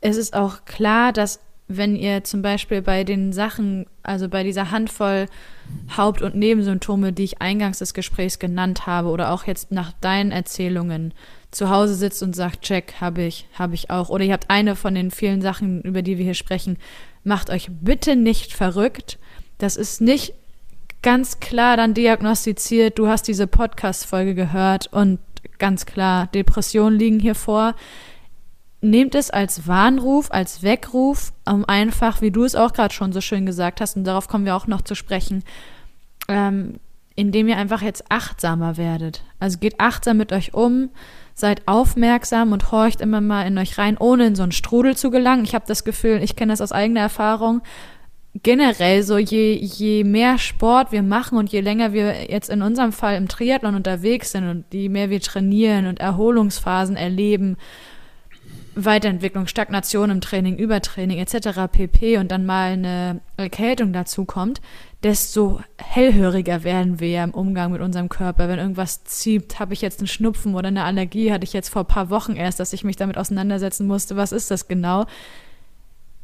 Es 0.00 0.16
ist 0.16 0.34
auch 0.34 0.64
klar, 0.64 1.12
dass 1.12 1.40
wenn 1.68 1.94
ihr 1.94 2.24
zum 2.24 2.40
Beispiel 2.40 2.80
bei 2.80 3.04
den 3.04 3.32
Sachen, 3.32 3.86
also 4.02 4.28
bei 4.28 4.42
dieser 4.42 4.70
Handvoll 4.70 5.26
Haupt- 5.96 6.22
und 6.22 6.34
Nebensymptome, 6.34 7.12
die 7.12 7.24
ich 7.24 7.42
eingangs 7.42 7.78
des 7.78 7.92
Gesprächs 7.92 8.38
genannt 8.38 8.86
habe, 8.86 9.08
oder 9.08 9.32
auch 9.32 9.44
jetzt 9.44 9.70
nach 9.70 9.92
deinen 10.00 10.32
Erzählungen 10.32 11.12
zu 11.50 11.68
Hause 11.68 11.94
sitzt 11.94 12.22
und 12.22 12.34
sagt, 12.34 12.62
check, 12.62 12.94
habe 13.00 13.22
ich, 13.22 13.46
habe 13.52 13.74
ich 13.74 13.90
auch. 13.90 14.08
Oder 14.08 14.24
ihr 14.24 14.32
habt 14.32 14.48
eine 14.50 14.76
von 14.76 14.94
den 14.94 15.10
vielen 15.10 15.42
Sachen, 15.42 15.82
über 15.82 16.02
die 16.02 16.16
wir 16.16 16.24
hier 16.24 16.34
sprechen, 16.34 16.78
macht 17.22 17.50
euch 17.50 17.68
bitte 17.70 18.16
nicht 18.16 18.54
verrückt. 18.54 19.18
Das 19.58 19.76
ist 19.76 20.00
nicht 20.00 20.32
ganz 21.02 21.38
klar 21.38 21.76
dann 21.76 21.94
diagnostiziert, 21.94 22.98
du 22.98 23.08
hast 23.08 23.28
diese 23.28 23.46
Podcast-Folge 23.46 24.34
gehört 24.34 24.92
und 24.92 25.20
ganz 25.58 25.86
klar, 25.86 26.28
Depressionen 26.28 26.98
liegen 26.98 27.20
hier 27.20 27.34
vor 27.34 27.74
nehmt 28.80 29.14
es 29.14 29.30
als 29.30 29.66
Warnruf, 29.66 30.30
als 30.30 30.62
Weckruf, 30.62 31.32
um 31.44 31.64
einfach, 31.64 32.20
wie 32.20 32.30
du 32.30 32.44
es 32.44 32.54
auch 32.54 32.72
gerade 32.72 32.94
schon 32.94 33.12
so 33.12 33.20
schön 33.20 33.46
gesagt 33.46 33.80
hast, 33.80 33.96
und 33.96 34.04
darauf 34.04 34.28
kommen 34.28 34.44
wir 34.44 34.54
auch 34.54 34.66
noch 34.66 34.82
zu 34.82 34.94
sprechen, 34.94 35.42
ähm, 36.28 36.74
indem 37.16 37.48
ihr 37.48 37.56
einfach 37.56 37.82
jetzt 37.82 38.04
achtsamer 38.10 38.76
werdet. 38.76 39.24
Also 39.40 39.58
geht 39.58 39.80
achtsam 39.80 40.18
mit 40.18 40.32
euch 40.32 40.54
um, 40.54 40.90
seid 41.34 41.66
aufmerksam 41.66 42.52
und 42.52 42.70
horcht 42.70 43.00
immer 43.00 43.20
mal 43.20 43.42
in 43.42 43.58
euch 43.58 43.78
rein, 43.78 43.96
ohne 43.98 44.26
in 44.26 44.36
so 44.36 44.44
einen 44.44 44.52
Strudel 44.52 44.96
zu 44.96 45.10
gelangen. 45.10 45.44
Ich 45.44 45.54
habe 45.54 45.64
das 45.66 45.82
Gefühl, 45.82 46.22
ich 46.22 46.36
kenne 46.36 46.52
das 46.52 46.60
aus 46.60 46.70
eigener 46.70 47.00
Erfahrung, 47.00 47.62
generell 48.42 49.02
so, 49.02 49.18
je, 49.18 49.54
je 49.54 50.04
mehr 50.04 50.38
Sport 50.38 50.92
wir 50.92 51.02
machen 51.02 51.38
und 51.38 51.50
je 51.50 51.60
länger 51.60 51.92
wir 51.92 52.30
jetzt 52.30 52.50
in 52.50 52.62
unserem 52.62 52.92
Fall 52.92 53.16
im 53.16 53.26
Triathlon 53.26 53.74
unterwegs 53.74 54.30
sind 54.30 54.48
und 54.48 54.64
je 54.72 54.88
mehr 54.88 55.10
wir 55.10 55.20
trainieren 55.20 55.86
und 55.86 55.98
Erholungsphasen 55.98 56.96
erleben 56.96 57.56
Weiterentwicklung, 58.84 59.46
Stagnation 59.46 60.10
im 60.10 60.20
Training, 60.20 60.56
Übertraining 60.56 61.18
etc. 61.18 61.70
pp. 61.70 62.18
und 62.18 62.30
dann 62.30 62.46
mal 62.46 62.72
eine 62.72 63.20
Erkältung 63.36 63.92
dazu 63.92 64.24
kommt, 64.24 64.60
desto 65.02 65.60
hellhöriger 65.78 66.64
werden 66.64 67.00
wir 67.00 67.08
ja 67.08 67.24
im 67.24 67.32
Umgang 67.32 67.72
mit 67.72 67.80
unserem 67.80 68.08
Körper. 68.08 68.48
Wenn 68.48 68.58
irgendwas 68.58 69.04
zieht, 69.04 69.58
habe 69.60 69.74
ich 69.74 69.80
jetzt 69.80 70.00
einen 70.00 70.06
Schnupfen 70.06 70.54
oder 70.54 70.68
eine 70.68 70.84
Allergie, 70.84 71.32
hatte 71.32 71.44
ich 71.44 71.52
jetzt 71.52 71.68
vor 71.68 71.82
ein 71.82 71.88
paar 71.88 72.10
Wochen 72.10 72.36
erst, 72.36 72.60
dass 72.60 72.72
ich 72.72 72.84
mich 72.84 72.96
damit 72.96 73.16
auseinandersetzen 73.16 73.86
musste, 73.86 74.16
was 74.16 74.32
ist 74.32 74.50
das 74.50 74.68
genau? 74.68 75.06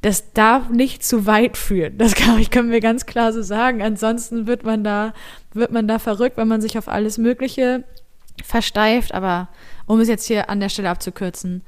Das 0.01 0.33
darf 0.33 0.69
nicht 0.69 1.03
zu 1.03 1.27
weit 1.27 1.57
führen. 1.57 1.97
Das 1.99 2.15
glaube 2.15 2.41
ich, 2.41 2.51
können 2.51 2.71
wir 2.71 2.81
ganz 2.81 3.07
klar 3.07 3.33
so 3.33 3.43
sagen. 3.43 3.83
Ansonsten 3.83 4.47
wird 4.47 4.63
man 4.63 4.85
da, 4.85 5.15
wird 5.55 5.73
man 5.73 5.89
da 5.89 5.99
verrückt, 5.99 6.37
wenn 6.37 6.49
man 6.49 6.61
sich 6.61 6.77
auf 6.77 6.89
alles 6.89 7.17
Mögliche 7.17 7.85
versteift. 8.45 9.15
Aber 9.15 9.49
um 9.87 10.01
es 10.01 10.09
jetzt 10.09 10.27
hier 10.27 10.51
an 10.51 10.61
der 10.61 10.69
Stelle 10.69 10.91
abzukürzen, 10.91 11.63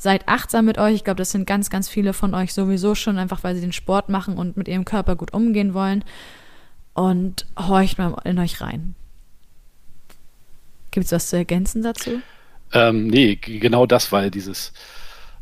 Seid 0.00 0.28
achtsam 0.28 0.64
mit 0.64 0.78
euch. 0.78 0.94
Ich 0.94 1.04
glaube, 1.04 1.18
das 1.18 1.30
sind 1.30 1.46
ganz, 1.46 1.68
ganz 1.68 1.86
viele 1.86 2.14
von 2.14 2.32
euch 2.32 2.54
sowieso 2.54 2.94
schon, 2.94 3.18
einfach 3.18 3.44
weil 3.44 3.54
sie 3.54 3.60
den 3.60 3.74
Sport 3.74 4.08
machen 4.08 4.38
und 4.38 4.56
mit 4.56 4.66
ihrem 4.66 4.86
Körper 4.86 5.14
gut 5.14 5.34
umgehen 5.34 5.74
wollen. 5.74 6.06
Und 6.94 7.44
horcht 7.58 7.98
mal 7.98 8.16
in 8.24 8.38
euch 8.38 8.62
rein. 8.62 8.94
Gibt 10.90 11.04
es 11.04 11.12
was 11.12 11.28
zu 11.28 11.36
ergänzen 11.36 11.82
dazu? 11.82 12.22
Ähm, 12.72 13.08
nee, 13.08 13.34
genau 13.36 13.84
das, 13.84 14.10
weil 14.10 14.30
dieses 14.30 14.72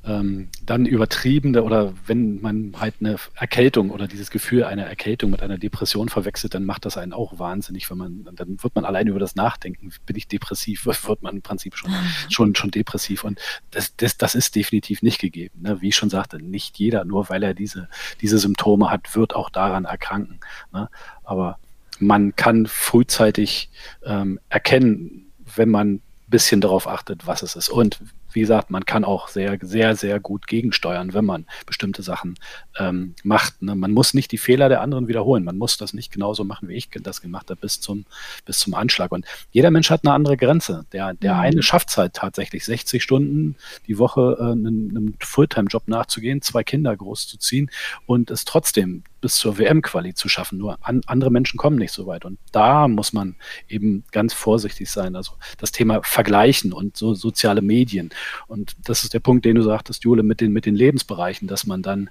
ähm, 0.09 0.49
dann 0.65 0.87
übertriebene 0.87 1.63
oder 1.63 1.93
wenn 2.07 2.41
man 2.41 2.73
halt 2.79 2.95
eine 3.01 3.17
Erkältung 3.35 3.91
oder 3.91 4.09
dieses 4.09 4.31
Gefühl 4.31 4.65
einer 4.65 4.85
Erkältung 4.85 5.31
mit 5.31 5.43
einer 5.43 5.59
Depression 5.59 6.09
verwechselt, 6.09 6.55
dann 6.55 6.65
macht 6.65 6.87
das 6.87 6.97
einen 6.97 7.13
auch 7.13 7.39
wahnsinnig, 7.39 7.91
wenn 7.91 7.99
man, 7.99 8.29
dann 8.33 8.63
wird 8.63 8.75
man 8.75 8.85
allein 8.85 9.07
über 9.07 9.19
das 9.19 9.37
Nachdenken, 9.37 9.93
bin 10.07 10.17
ich 10.17 10.27
depressiv, 10.27 10.87
wird 11.07 11.23
man 11.23 11.37
im 11.37 11.43
Prinzip 11.43 11.77
schon, 11.77 11.93
schon, 12.31 12.55
schon 12.55 12.71
depressiv 12.71 13.25
und 13.25 13.39
das, 13.71 13.95
das, 13.97 14.17
das 14.17 14.35
ist 14.35 14.57
definitiv 14.57 15.03
nicht 15.03 15.21
gegeben. 15.21 15.61
Ne? 15.61 15.81
Wie 15.81 15.89
ich 15.89 15.97
schon 15.97 16.11
sagte, 16.11 16.43
nicht 16.43 16.79
jeder, 16.79 17.05
nur 17.05 17.29
weil 17.29 17.43
er 17.43 17.55
diese, 17.55 17.89
diese 18.21 18.39
Symptome 18.39 18.91
hat, 18.91 19.15
wird 19.15 19.35
auch 19.35 19.51
daran 19.51 19.85
erkranken. 19.85 20.41
Ne? 20.73 20.89
Aber 21.25 21.59
man 22.01 22.35
kann 22.37 22.67
frühzeitig 22.67 23.71
ähm, 24.05 24.39
erkennen, 24.49 25.27
wenn 25.57 25.69
man 25.69 25.95
ein 25.95 26.03
bisschen 26.29 26.61
darauf 26.61 26.87
achtet, 26.87 27.27
was 27.27 27.43
es 27.43 27.57
ist. 27.57 27.69
Und 27.69 28.01
wie 28.33 28.41
gesagt, 28.41 28.71
man 28.71 28.85
kann 28.85 29.05
auch 29.05 29.29
sehr, 29.29 29.59
sehr, 29.61 29.97
sehr 29.97 30.21
gut 30.21 30.47
gegensteuern, 30.47 31.15
wenn 31.15 31.25
man 31.25 31.47
bestimmte 31.67 32.03
Sachen 32.03 32.35
ähm, 32.79 33.15
macht. 33.23 33.63
Ne? 33.63 33.75
Man 33.75 33.93
muss 33.93 34.15
nicht 34.15 34.33
die 34.33 34.39
Fehler 34.39 34.69
der 34.69 34.81
anderen 34.81 35.09
wiederholen. 35.09 35.45
Man 35.45 35.59
muss 35.59 35.77
das 35.77 35.95
nicht 35.95 36.13
genauso 36.13 36.45
machen, 36.45 36.69
wie 36.69 36.75
ich 36.75 36.91
das 36.91 37.21
gemacht 37.21 37.51
habe, 37.51 37.61
bis 37.61 37.81
zum, 37.81 38.05
bis 38.45 38.59
zum 38.59 38.75
Anschlag. 38.75 39.13
Und 39.13 39.27
jeder 39.51 39.71
Mensch 39.71 39.91
hat 39.91 40.05
eine 40.05 40.13
andere 40.13 40.37
Grenze. 40.37 40.87
Der, 40.93 41.15
der 41.15 41.35
mhm. 41.35 41.41
eine 41.41 41.63
schafft 41.63 41.91
es 41.91 41.97
halt 41.97 42.15
tatsächlich 42.15 42.65
60 42.65 43.03
Stunden 43.03 43.57
die 43.87 43.99
Woche 43.99 44.37
äh, 44.39 44.53
einem, 44.53 44.91
einem 44.91 45.15
Fulltime-Job 45.21 45.89
nachzugehen, 45.89 46.43
zwei 46.43 46.65
Kinder 46.65 46.97
großzuziehen 46.97 47.71
und 48.07 48.31
es 48.31 48.45
trotzdem 48.45 49.05
bis 49.21 49.37
zur 49.37 49.59
WM-Quali 49.59 50.15
zu 50.15 50.29
schaffen. 50.29 50.59
Nur 50.59 50.79
an, 50.81 51.01
andere 51.07 51.31
Menschen 51.31 51.59
kommen 51.59 51.77
nicht 51.77 51.93
so 51.93 52.07
weit. 52.07 52.25
Und 52.25 52.39
da 52.53 52.89
muss 52.89 53.13
man 53.13 53.37
eben 53.69 54.05
ganz 54.13 54.33
vorsichtig 54.33 54.91
sein. 54.91 55.17
Also 55.17 55.33
das 55.59 55.73
Thema 55.73 56.01
Vergleichen 56.03 56.73
und 56.73 56.97
so 56.97 57.15
soziale 57.15 57.63
Medien. 57.63 58.11
Und 58.47 58.77
das 58.85 59.03
ist 59.03 59.15
der 59.15 59.21
Punkt, 59.21 59.45
den 59.45 59.57
du 59.57 59.63
sagtest, 59.63 60.05
Jule, 60.05 60.23
mit 60.23 60.41
den, 60.41 60.53
mit 60.53 60.67
den 60.67 60.75
Lebensbereichen, 60.75 61.49
dass 61.49 61.67
man 61.67 61.83
dann 61.83 62.11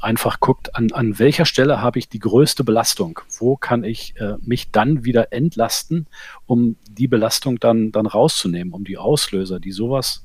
einfach 0.00 0.40
guckt, 0.40 0.74
an, 0.74 0.92
an 0.92 1.18
welcher 1.18 1.44
Stelle 1.44 1.80
habe 1.80 1.98
ich 1.98 2.08
die 2.08 2.18
größte 2.18 2.64
Belastung? 2.64 3.20
Wo 3.38 3.56
kann 3.56 3.84
ich 3.84 4.14
äh, 4.18 4.34
mich 4.40 4.70
dann 4.70 5.04
wieder 5.04 5.32
entlasten, 5.32 6.06
um 6.46 6.76
die 6.88 7.08
Belastung 7.08 7.58
dann, 7.60 7.92
dann 7.92 8.06
rauszunehmen, 8.06 8.72
um 8.72 8.84
die 8.84 8.98
Auslöser, 8.98 9.60
die 9.60 9.72
sowas 9.72 10.24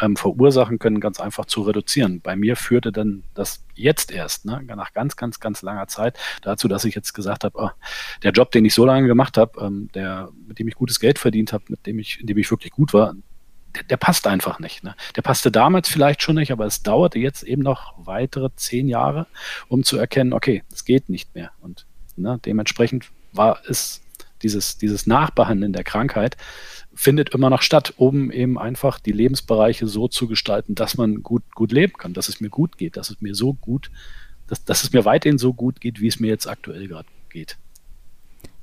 ähm, 0.00 0.16
verursachen 0.16 0.78
können, 0.78 1.00
ganz 1.00 1.20
einfach 1.20 1.46
zu 1.46 1.62
reduzieren. 1.62 2.20
Bei 2.20 2.36
mir 2.36 2.56
führte 2.56 2.92
dann 2.92 3.22
das 3.34 3.64
jetzt 3.74 4.10
erst, 4.10 4.44
ne, 4.44 4.62
nach 4.66 4.92
ganz, 4.92 5.16
ganz, 5.16 5.40
ganz 5.40 5.62
langer 5.62 5.86
Zeit 5.86 6.18
dazu, 6.42 6.68
dass 6.68 6.84
ich 6.84 6.94
jetzt 6.94 7.12
gesagt 7.12 7.44
habe, 7.44 7.58
oh, 7.58 7.70
der 8.22 8.32
Job, 8.32 8.50
den 8.50 8.64
ich 8.64 8.74
so 8.74 8.84
lange 8.84 9.06
gemacht 9.06 9.36
habe, 9.36 9.60
ähm, 9.60 9.88
der, 9.94 10.30
mit 10.46 10.58
dem 10.58 10.68
ich 10.68 10.74
gutes 10.74 11.00
Geld 11.00 11.18
verdient 11.18 11.52
habe, 11.52 11.64
mit 11.68 11.86
dem 11.86 11.98
ich, 11.98 12.20
in 12.20 12.26
dem 12.26 12.38
ich 12.38 12.50
wirklich 12.50 12.72
gut 12.72 12.92
war, 12.92 13.14
der, 13.74 13.82
der, 13.84 13.96
passt 13.96 14.26
einfach 14.26 14.58
nicht. 14.58 14.84
Ne? 14.84 14.94
Der 15.16 15.22
passte 15.22 15.50
damals 15.50 15.88
vielleicht 15.88 16.22
schon 16.22 16.36
nicht, 16.36 16.52
aber 16.52 16.66
es 16.66 16.82
dauerte 16.82 17.18
jetzt 17.18 17.42
eben 17.42 17.62
noch 17.62 17.94
weitere 17.96 18.50
zehn 18.56 18.88
Jahre, 18.88 19.26
um 19.68 19.84
zu 19.84 19.96
erkennen, 19.96 20.32
okay, 20.32 20.62
es 20.72 20.84
geht 20.84 21.08
nicht 21.08 21.34
mehr. 21.34 21.50
Und 21.60 21.86
ne, 22.16 22.38
dementsprechend 22.44 23.10
war 23.32 23.60
es 23.68 24.02
dieses, 24.42 24.78
dieses 24.78 25.06
Nachbehandeln 25.06 25.72
der 25.72 25.84
Krankheit 25.84 26.36
findet 26.94 27.30
immer 27.30 27.50
noch 27.50 27.62
statt, 27.62 27.94
um 27.96 28.30
eben 28.30 28.58
einfach 28.58 29.00
die 29.00 29.12
Lebensbereiche 29.12 29.86
so 29.86 30.08
zu 30.08 30.28
gestalten, 30.28 30.74
dass 30.74 30.96
man 30.96 31.22
gut, 31.22 31.42
gut 31.54 31.72
leben 31.72 31.94
kann, 31.94 32.12
dass 32.12 32.28
es 32.28 32.40
mir 32.40 32.50
gut 32.50 32.76
geht, 32.76 32.96
dass 32.96 33.10
es 33.10 33.20
mir 33.20 33.34
so 33.34 33.54
gut, 33.54 33.90
dass, 34.46 34.64
dass 34.64 34.84
es 34.84 34.92
mir 34.92 35.04
weiterhin 35.04 35.38
so 35.38 35.54
gut 35.54 35.80
geht, 35.80 36.00
wie 36.00 36.08
es 36.08 36.20
mir 36.20 36.28
jetzt 36.28 36.46
aktuell 36.46 36.88
gerade 36.88 37.08
geht. 37.30 37.56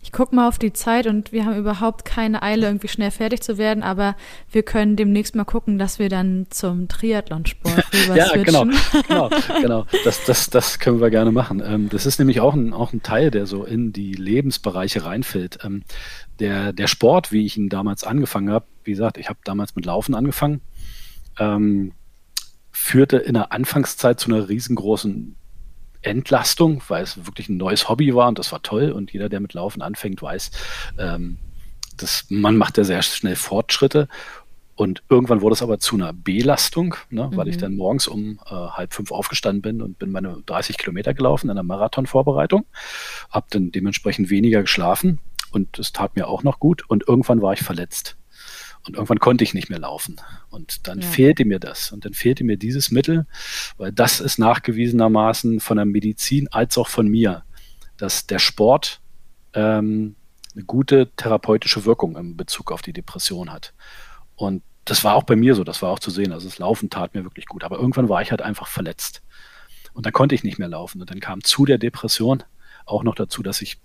Ich 0.10 0.14
gucke 0.14 0.36
mal 0.36 0.48
auf 0.48 0.58
die 0.58 0.74
Zeit 0.74 1.06
und 1.06 1.32
wir 1.32 1.46
haben 1.46 1.56
überhaupt 1.56 2.04
keine 2.04 2.42
Eile, 2.42 2.66
irgendwie 2.66 2.88
schnell 2.88 3.12
fertig 3.12 3.44
zu 3.44 3.60
werden, 3.60 3.84
aber 3.84 4.16
wir 4.52 4.64
können 4.64 4.96
demnächst 4.96 5.36
mal 5.36 5.44
gucken, 5.44 5.78
dass 5.78 6.00
wir 6.00 6.10
dann 6.10 6.48
zum 6.50 6.88
Triathlonsport 6.88 7.86
rüber 7.94 8.16
Ja, 8.16 8.32
genau, 8.34 8.66
genau, 9.08 9.30
genau. 9.62 9.86
Das, 10.04 10.26
das, 10.26 10.50
das 10.50 10.80
können 10.80 11.00
wir 11.00 11.12
gerne 11.12 11.32
machen. 11.32 11.62
Ähm, 11.64 11.90
das 11.90 12.08
ist 12.08 12.18
nämlich 12.18 12.42
auch 12.42 12.56
ein, 12.56 12.74
auch 12.74 12.92
ein 12.92 13.04
Teil, 13.04 13.30
der 13.30 13.46
so 13.46 13.64
in 13.64 13.94
die 13.94 14.14
Lebensbereiche 14.14 15.06
reinfällt. 15.06 15.60
Ähm, 15.64 15.84
der, 16.40 16.74
der 16.74 16.88
Sport, 16.88 17.32
wie 17.32 17.46
ich 17.46 17.56
ihn 17.56 17.70
damals 17.70 18.04
angefangen 18.04 18.50
habe, 18.50 18.66
wie 18.86 18.92
gesagt, 18.94 19.20
ich 19.20 19.30
habe 19.30 19.38
damals 19.44 19.76
mit 19.76 19.86
Laufen 19.86 20.16
angefangen, 20.16 20.62
ähm, 21.38 21.92
führte 22.72 23.18
in 23.18 23.36
der 23.36 23.52
Anfangszeit 23.52 24.20
zu 24.20 24.34
einer 24.34 24.50
riesengroßen 24.50 25.36
Entlastung, 26.02 26.82
weil 26.88 27.04
es 27.04 27.26
wirklich 27.26 27.50
ein 27.50 27.58
neues 27.58 27.90
Hobby 27.90 28.16
war 28.16 28.28
und 28.28 28.40
das 28.40 28.52
war 28.52 28.62
toll. 28.62 28.92
Und 28.92 29.12
jeder, 29.12 29.30
der 29.30 29.40
mit 29.40 29.54
Laufen 29.54 29.82
anfängt, 29.82 30.22
weiß, 30.22 30.52
ähm, 30.98 31.38
dass 31.98 32.26
man 32.30 32.58
macht 32.58 32.78
ja 32.78 32.84
sehr 32.84 33.02
schnell 33.02 33.36
Fortschritte. 33.36 34.08
Und 34.76 35.04
irgendwann 35.10 35.42
wurde 35.42 35.56
es 35.56 35.62
aber 35.62 35.80
zu 35.80 35.96
einer 35.96 36.14
Belastung, 36.14 36.96
ne, 37.10 37.28
mhm. 37.28 37.36
weil 37.36 37.50
ich 37.50 37.58
mhm. 37.58 37.62
dann 37.62 37.76
morgens 37.76 38.08
um 38.08 38.40
äh, 38.46 38.54
halb 38.54 38.94
fünf 38.94 39.12
aufgestanden 39.12 39.62
bin 39.62 39.82
und 39.82 40.00
bin 40.00 40.10
meine 40.10 40.42
30 40.46 40.78
Kilometer 40.78 41.14
gelaufen 41.14 41.50
in 41.50 41.56
der 41.56 41.66
Marathonvorbereitung, 41.66 42.66
habe 43.30 43.48
dann 43.50 43.72
dementsprechend 43.72 44.30
weniger 44.30 44.62
geschlafen 44.62 45.20
und 45.52 45.80
es 45.80 45.92
tat 45.92 46.16
mir 46.16 46.30
auch 46.30 46.44
noch 46.44 46.60
gut. 46.60 46.84
Und 46.88 47.06
irgendwann 47.10 47.42
war 47.42 47.52
ich 47.52 47.60
verletzt. 47.60 48.16
Und 48.90 48.96
irgendwann 48.96 49.20
konnte 49.20 49.44
ich 49.44 49.54
nicht 49.54 49.70
mehr 49.70 49.80
laufen. 49.80 50.20
Und 50.50 50.88
dann 50.88 51.02
ja. 51.02 51.08
fehlte 51.08 51.46
mir 51.46 51.60
das. 51.60 51.92
Und 51.92 52.06
dann 52.06 52.14
fehlte 52.14 52.44
mir 52.44 52.58
dieses 52.58 52.92
Mittel, 52.92 53.28
weil 53.78 53.92
das 53.92 54.20
ist 54.20 54.40
nachgewiesenermaßen 54.40 55.60
von 55.60 55.78
der 55.78 55.86
Medizin 55.86 56.48
als 56.50 56.78
auch 56.78 56.88
von 56.88 57.08
mir, 57.08 57.44
dass 57.98 58.26
der 58.26 58.40
Sport 58.40 59.00
ähm, 59.54 60.16
eine 60.56 60.64
gute 60.64 61.12
therapeutische 61.16 61.86
Wirkung 61.86 62.18
in 62.18 62.36
Bezug 62.36 62.72
auf 62.72 62.82
die 62.82 62.94
Depression 62.94 63.52
hat. 63.52 63.74
Und 64.36 64.64
das 64.86 65.04
war 65.04 65.14
auch 65.14 65.24
bei 65.24 65.36
mir 65.36 65.54
so, 65.54 65.64
das 65.64 65.82
war 65.82 65.92
auch 65.92 66.00
zu 66.00 66.10
sehen. 66.10 66.32
Also 66.32 66.48
das 66.48 66.58
Laufen 66.58 66.90
tat 66.90 67.14
mir 67.14 67.24
wirklich 67.24 67.46
gut. 67.46 67.64
Aber 67.64 67.78
irgendwann 67.78 68.10
war 68.10 68.22
ich 68.22 68.32
halt 68.32 68.42
einfach 68.42 68.68
verletzt. 68.68 69.22
Und 69.94 70.06
dann 70.06 70.14
konnte 70.14 70.34
ich 70.34 70.44
nicht 70.44 70.58
mehr 70.58 70.70
laufen. 70.70 71.00
Und 71.00 71.12
dann 71.12 71.20
kam 71.20 71.44
zu 71.44 71.66
der 71.66 71.78
Depression 71.78 72.44
auch 72.86 73.04
noch 73.04 73.16
dazu, 73.16 73.44
dass 73.44 73.62
ich 73.62 73.80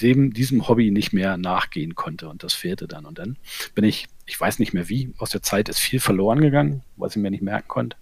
dem, 0.00 0.32
diesem 0.32 0.68
Hobby 0.68 0.90
nicht 0.90 1.12
mehr 1.12 1.36
nachgehen 1.36 1.94
konnte. 1.94 2.28
Und 2.28 2.42
das 2.42 2.54
fehlte 2.54 2.86
dann. 2.86 3.04
Und 3.04 3.18
dann 3.18 3.36
bin 3.74 3.84
ich, 3.84 4.06
ich 4.26 4.40
weiß 4.40 4.58
nicht 4.58 4.72
mehr 4.72 4.88
wie, 4.88 5.12
aus 5.18 5.30
der 5.30 5.42
Zeit 5.42 5.68
ist 5.68 5.78
viel 5.78 6.00
verloren 6.00 6.40
gegangen, 6.40 6.82
was 6.96 7.16
ich 7.16 7.22
mir 7.22 7.30
nicht 7.30 7.42
merken 7.42 7.68
konnte. 7.68 7.96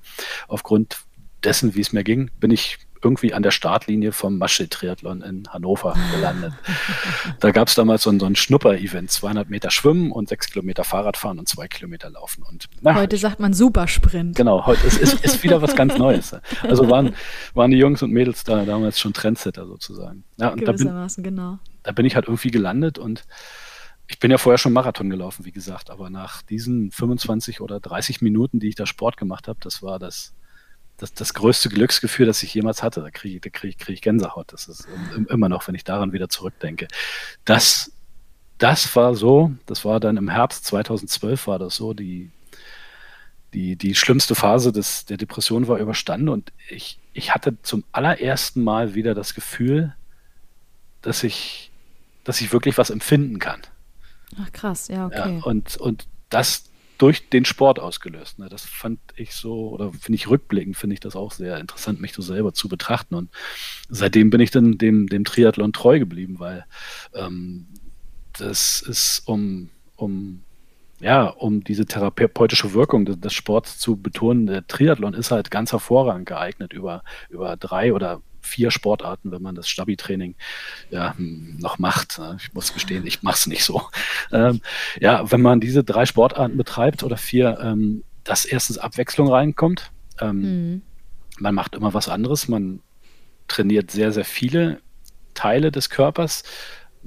Aufgrund 0.49 0.99
dessen, 1.43 1.75
wie 1.75 1.81
es 1.81 1.93
mir 1.93 2.05
ging, 2.05 2.31
bin 2.41 2.51
ich 2.51 2.79
irgendwie 3.03 3.35
an 3.35 3.43
der 3.43 3.51
Startlinie 3.51 4.11
vom 4.11 4.39
Maschel-Triathlon 4.39 5.23
in 5.23 5.49
Hannover 5.49 5.95
gelandet. 6.15 6.53
da 7.41 7.51
gab 7.51 7.69
es 7.69 7.75
damals 7.75 8.03
so 8.03 8.11
ein, 8.11 8.19
so 8.19 8.27
ein 8.27 8.37
Schnupper-Event, 8.37 9.11
200 9.11 9.49
Meter 9.49 9.71
Schwimmen 9.71 10.11
und 10.11 10.29
6 10.29 10.51
Kilometer 10.51 10.83
Fahrradfahren 10.83 11.39
und 11.39 11.49
2 11.49 11.69
Kilometer 11.69 12.11
Laufen. 12.11 12.43
Und, 12.43 12.67
na, 12.81 12.95
heute 12.95 13.17
sagt 13.17 13.39
man 13.39 13.53
Supersprint. 13.53 14.37
Genau, 14.37 14.67
heute 14.67 14.87
ist, 14.87 14.99
ist, 14.99 15.25
ist 15.25 15.43
wieder 15.43 15.63
was 15.63 15.77
ganz 15.77 15.97
Neues. 15.97 16.35
Also 16.63 16.91
waren, 16.91 17.15
waren 17.55 17.71
die 17.71 17.79
Jungs 17.79 18.03
und 18.03 18.13
Mädels 18.13 18.45
da 18.45 18.65
damals 18.65 18.99
schon 18.99 19.13
Trendsetter 19.13 19.67
sozusagen. 19.67 20.25
Ja, 20.39 20.49
und 20.49 20.61
Gewissermaßen, 20.65 21.23
da 21.23 21.31
bin, 21.31 21.37
genau. 21.37 21.59
Da 21.87 21.93
bin 21.93 22.05
ich 22.05 22.17
halt 22.17 22.27
irgendwie 22.27 22.51
gelandet 22.51 22.99
und 22.99 23.25
ich 24.09 24.19
bin 24.19 24.31
ja 24.31 24.39
vorher 24.39 24.59
schon 24.59 24.73
Marathon 24.73 25.11
gelaufen, 25.11 25.45
wie 25.45 25.53
gesagt, 25.53 25.91
aber 25.91 26.11
nach 26.11 26.43
diesen 26.43 26.91
25 26.91 27.61
oder 27.61 27.81
30 27.81 28.23
Minuten, 28.23 28.61
die 28.61 28.69
ich 28.69 28.75
da 28.75 28.87
Sport 28.87 29.17
gemacht 29.17 29.49
habe, 29.49 29.59
das 29.63 29.83
war 29.83 29.99
das, 29.99 30.35
das, 30.97 31.13
das 31.13 31.35
größte 31.35 31.69
Glücksgefühl, 31.69 32.27
das 32.27 32.43
ich 32.43 32.55
jemals 32.55 32.83
hatte. 32.83 33.01
Da 33.01 33.11
kriege 33.11 33.41
da 33.41 33.51
krieg, 33.51 33.79
krieg 33.79 33.95
ich 33.95 34.03
Gänsehaut. 34.03 34.53
Das 34.53 34.69
ist 34.69 34.87
immer 35.29 35.49
noch, 35.49 35.67
wenn 35.67 35.75
ich 35.75 35.85
daran 35.85 36.13
wieder 36.13 36.29
zurückdenke. 36.29 36.89
Das, 37.45 37.93
das 38.59 38.95
war 38.97 39.15
so, 39.15 39.53
das 39.67 39.85
war 39.85 40.01
dann 40.01 40.17
im 40.17 40.29
Herbst 40.29 40.65
2012 40.67 41.47
war 41.47 41.59
das 41.59 41.77
so, 41.77 41.93
die, 41.93 42.31
die, 43.55 43.77
die 43.77 43.95
schlimmste 43.95 44.35
Phase 44.35 44.73
des, 44.73 45.05
der 45.05 45.17
Depression 45.17 45.67
war 45.69 45.79
überstanden 45.79 46.29
und 46.29 46.53
ich, 46.69 46.99
ich 47.13 47.35
hatte 47.35 47.61
zum 47.63 47.85
allerersten 47.93 48.63
Mal 48.63 48.95
wieder 48.95 49.15
das 49.15 49.35
Gefühl, 49.35 49.95
dass 51.03 51.23
ich, 51.23 51.71
dass 52.27 52.41
ich 52.41 52.53
wirklich 52.53 52.77
was 52.77 52.91
empfinden 52.91 53.39
kann. 53.39 53.63
Ach 54.41 54.53
krass, 54.53 54.89
ja, 54.89 55.07
okay. 55.07 55.37
Ja, 55.39 55.45
und, 55.45 55.77
und 55.77 56.07
das, 56.29 56.65
durch 56.99 57.29
den 57.29 57.45
Sport 57.45 57.79
ausgelöst. 57.79 58.39
Ne? 58.39 58.49
Das 58.49 58.65
fand 58.65 58.99
ich 59.17 59.35
so, 59.35 59.71
oder 59.71 59.93
finde 59.93 60.17
ich 60.17 60.29
rückblickend, 60.29 60.77
finde 60.77 60.95
ich 60.95 61.01
das 61.01 61.17
auch 61.17 61.33
sehr 61.33 61.59
interessant, 61.59 62.01
mich 62.01 62.13
so 62.13 62.23
selber 62.23 62.55
zu 62.55 62.69
betrachten. 62.69 63.15
Und 63.15 63.31
seitdem 63.89 64.31
bin 64.31 64.41
ich 64.41 64.51
dann 64.51 64.79
dem, 64.79 65.07
dem 65.07 65.25
Triathlon 65.25 65.73
treu 65.73 65.99
geblieben, 65.99 66.39
weil 66.39 66.65
ähm, 67.15 67.67
das 68.33 68.83
ist 68.83 69.23
um, 69.27 69.71
um 69.97 70.43
ja, 70.99 71.27
um 71.27 71.63
diese 71.63 71.85
therapeutische 71.85 72.73
Wirkung 72.73 73.05
des, 73.05 73.21
des, 73.21 73.35
Sports 73.35 73.79
zu 73.79 73.97
betonen, 73.97 74.47
der 74.47 74.67
Triathlon 74.67 75.13
ist 75.13 75.31
halt 75.31 75.51
ganz 75.51 75.73
hervorragend 75.73 76.27
geeignet 76.27 76.73
über, 76.73 77.05
über 77.29 77.59
drei 77.59 77.93
oder 77.93 78.23
vier 78.47 78.71
Sportarten, 78.71 79.33
wenn 79.33 79.43
man 79.43 79.55
das 79.55 79.69
Stabi-Training 79.69 80.35
ja, 80.91 81.15
noch 81.19 81.79
macht. 81.79 82.21
Ich 82.39 82.55
muss 82.55 82.73
gestehen, 82.73 83.07
ich 83.07 83.23
mache 83.23 83.37
es 83.37 83.47
nicht 83.47 83.65
so. 83.65 83.83
Ähm, 84.33 84.61
ja, 85.01 85.31
wenn 85.31 85.43
man 85.43 85.61
diese 85.61 85.85
drei 85.85 86.07
Sportarten 86.07 86.57
betreibt 86.57 87.03
oder 87.03 87.17
vier, 87.17 87.59
ähm, 87.61 88.05
dass 88.25 88.45
erstens 88.45 88.79
Abwechslung 88.79 89.29
reinkommt. 89.29 89.91
Ähm, 90.21 90.41
mhm. 90.41 90.83
Man 91.39 91.55
macht 91.55 91.75
immer 91.75 91.95
was 91.95 92.09
anderes. 92.09 92.49
Man 92.49 92.81
trainiert 93.49 93.91
sehr, 93.91 94.13
sehr 94.13 94.25
viele 94.25 94.81
Teile 95.35 95.71
des 95.71 95.91
Körpers 95.91 96.43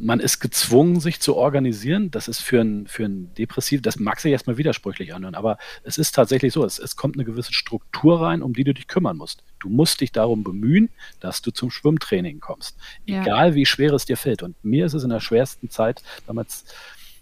man 0.02 0.20
ist 0.20 0.40
gezwungen, 0.40 1.00
sich 1.00 1.20
zu 1.20 1.36
organisieren. 1.36 2.12
Das 2.12 2.28
ist 2.28 2.40
für 2.40 2.62
ein, 2.62 2.88
für 2.88 3.06
ein 3.06 3.34
Depressiv, 3.36 3.82
das 3.82 4.00
mag 4.00 4.20
sich 4.20 4.32
erstmal 4.32 4.58
widersprüchlich 4.58 5.14
anhören, 5.14 5.36
aber 5.36 5.58
es 5.84 5.98
ist 5.98 6.16
tatsächlich 6.16 6.54
so, 6.54 6.64
es, 6.64 6.80
es 6.80 6.96
kommt 6.96 7.16
eine 7.16 7.26
gewisse 7.26 7.54
Struktur 7.54 8.22
rein, 8.22 8.42
um 8.42 8.54
die 8.54 8.64
du 8.64 8.74
dich 8.74 8.88
kümmern 8.88 9.18
musst. 9.18 9.44
Du 9.60 9.70
musst 9.70 10.02
dich 10.02 10.12
darum 10.12 10.44
bemühen, 10.44 10.90
dass 11.20 11.42
du 11.42 11.52
zum 11.52 11.70
Schwimmtraining 11.70 12.40
kommst. 12.40 12.78
Ja. 13.06 13.22
Egal 13.22 13.56
wie 13.56 13.66
schwer 13.66 13.94
es 13.94 14.06
dir 14.06 14.18
fällt. 14.18 14.42
Und 14.42 14.56
mir 14.64 14.86
ist 14.86 14.94
es 14.94 15.04
in 15.04 15.10
der 15.10 15.20
schwersten 15.20 15.70
Zeit 15.70 16.02
damals, 16.28 16.66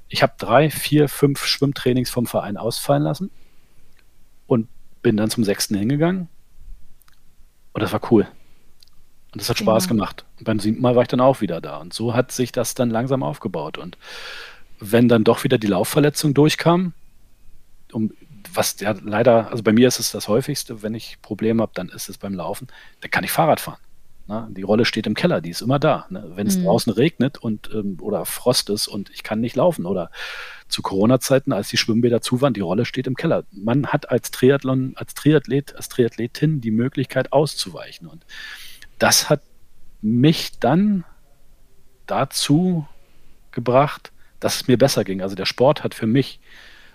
ich 0.09 0.23
habe 0.23 0.33
drei, 0.37 0.69
vier, 0.69 1.09
fünf 1.09 1.45
Schwimmtrainings 1.45 2.09
vom 2.09 2.27
Verein 2.27 2.57
ausfallen 2.57 3.03
lassen 3.03 3.31
und 4.45 4.67
bin 5.01 5.17
dann 5.17 5.29
zum 5.29 5.43
sechsten 5.43 5.75
hingegangen. 5.75 6.29
Und 7.73 7.81
das 7.81 7.91
war 7.91 8.01
cool. 8.11 8.27
Und 9.33 9.41
das 9.41 9.49
hat 9.49 9.57
Spaß 9.57 9.87
genau. 9.87 10.01
gemacht. 10.01 10.25
Und 10.39 10.45
beim 10.45 10.59
siebten 10.59 10.81
Mal 10.81 10.95
war 10.95 11.01
ich 11.01 11.07
dann 11.07 11.19
auch 11.19 11.41
wieder 11.41 11.61
da. 11.61 11.77
Und 11.77 11.93
so 11.93 12.13
hat 12.13 12.31
sich 12.31 12.51
das 12.51 12.75
dann 12.75 12.89
langsam 12.89 13.23
aufgebaut. 13.23 13.77
Und 13.77 13.97
wenn 14.79 15.07
dann 15.07 15.23
doch 15.23 15.43
wieder 15.43 15.57
die 15.57 15.67
Laufverletzung 15.67 16.33
durchkam, 16.33 16.93
um, 17.91 18.11
was 18.53 18.79
ja 18.79 18.95
leider, 19.03 19.51
also 19.51 19.63
bei 19.63 19.73
mir 19.73 19.87
ist 19.87 19.99
es 19.99 20.11
das 20.11 20.27
häufigste, 20.27 20.81
wenn 20.81 20.93
ich 20.93 21.17
Probleme 21.21 21.61
habe, 21.61 21.71
dann 21.75 21.89
ist 21.89 22.09
es 22.09 22.17
beim 22.17 22.33
Laufen, 22.33 22.67
dann 23.01 23.11
kann 23.11 23.23
ich 23.23 23.31
Fahrrad 23.31 23.59
fahren. 23.59 23.79
Ne? 24.27 24.47
Die 24.51 24.61
Rolle 24.61 24.85
steht 24.85 25.07
im 25.07 25.13
Keller, 25.13 25.41
die 25.41 25.49
ist 25.49 25.61
immer 25.61 25.79
da. 25.79 26.05
Ne? 26.09 26.31
Wenn 26.35 26.47
es 26.47 26.57
mhm. 26.57 26.65
draußen 26.65 26.93
regnet 26.93 27.37
und 27.37 27.69
ähm, 27.73 27.97
oder 28.01 28.25
Frost 28.25 28.69
ist 28.69 28.87
und 28.87 29.09
ich 29.09 29.23
kann 29.23 29.39
nicht 29.39 29.55
laufen 29.55 29.85
oder 29.85 30.11
zu 30.67 30.81
Corona-Zeiten, 30.81 31.53
als 31.53 31.69
die 31.69 31.77
Schwimmbäder 31.77 32.21
zu 32.21 32.41
waren, 32.41 32.53
die 32.53 32.61
Rolle 32.61 32.85
steht 32.85 33.07
im 33.07 33.15
Keller. 33.15 33.45
Man 33.51 33.87
hat 33.87 34.09
als 34.09 34.31
Triathlon, 34.31 34.93
als 34.95 35.13
Triathlet, 35.13 35.75
als 35.75 35.87
Triathletin 35.89 36.59
die 36.59 36.71
Möglichkeit 36.71 37.31
auszuweichen 37.31 38.07
und 38.07 38.25
das 38.99 39.29
hat 39.29 39.41
mich 40.01 40.59
dann 40.59 41.03
dazu 42.05 42.87
gebracht, 43.51 44.11
dass 44.39 44.55
es 44.55 44.67
mir 44.67 44.77
besser 44.77 45.03
ging. 45.03 45.21
Also 45.21 45.35
der 45.35 45.45
Sport 45.45 45.83
hat 45.83 45.93
für 45.93 46.07
mich, 46.07 46.39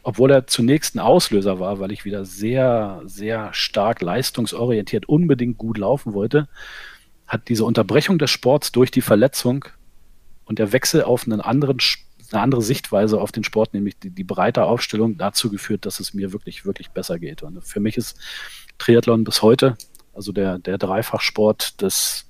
obwohl 0.03 0.31
er 0.31 0.47
zunächst 0.47 0.95
ein 0.95 1.01
Auslöser 1.01 1.61
war, 1.61 1.81
weil 1.81 1.93
ich 1.93 2.05
wieder 2.05 2.25
sehr, 2.25 3.03
sehr 3.05 3.53
stark 3.53 4.01
leistungsorientiert 4.01 5.09
unbedingt 5.09 5.59
gut 5.59 5.79
laufen 5.79 6.15
wollte, 6.15 6.49
hat 7.27 7.49
diese 7.49 7.65
Unterbrechung 7.65 8.19
des 8.19 8.31
Sports 8.31 8.73
durch 8.73 8.91
die 8.91 9.01
Verletzung 9.01 9.65
und 10.45 10.59
der 10.59 10.73
Wechsel 10.73 11.03
auf 11.03 11.25
einen 11.25 11.41
anderen, 11.41 11.79
eine 12.31 12.43
andere 12.43 12.63
Sichtweise 12.63 13.21
auf 13.21 13.33
den 13.33 13.45
Sport, 13.45 13.75
nämlich 13.75 13.99
die, 13.99 14.11
die 14.11 14.25
breite 14.25 14.65
Aufstellung, 14.65 15.19
dazu 15.19 15.51
geführt, 15.51 15.87
dass 15.87 16.01
es 16.01 16.15
mir 16.15 16.33
wirklich, 16.33 16.65
wirklich 16.65 16.91
besser 16.91 17.19
geht. 17.19 17.43
Und 17.43 17.65
für 17.65 17.81
mich 17.81 17.97
ist 17.97 18.19
Triathlon 18.79 19.25
bis 19.25 19.43
heute 19.43 19.77
also 20.15 20.33
der, 20.33 20.59
der 20.59 20.79
Dreifachsport, 20.79 21.81
das 21.83 22.27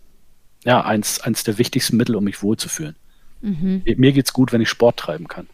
ja 0.64 0.84
eins, 0.84 1.20
eins 1.20 1.44
der 1.44 1.58
wichtigsten 1.58 1.96
Mittel, 1.96 2.16
um 2.16 2.24
mich 2.24 2.42
wohlzufühlen. 2.42 2.96
Mhm. 3.40 3.82
Mir 3.96 4.12
geht's 4.12 4.32
gut, 4.32 4.52
wenn 4.52 4.60
ich 4.60 4.68
Sport 4.68 4.98
treiben 4.98 5.28
kann. 5.28 5.48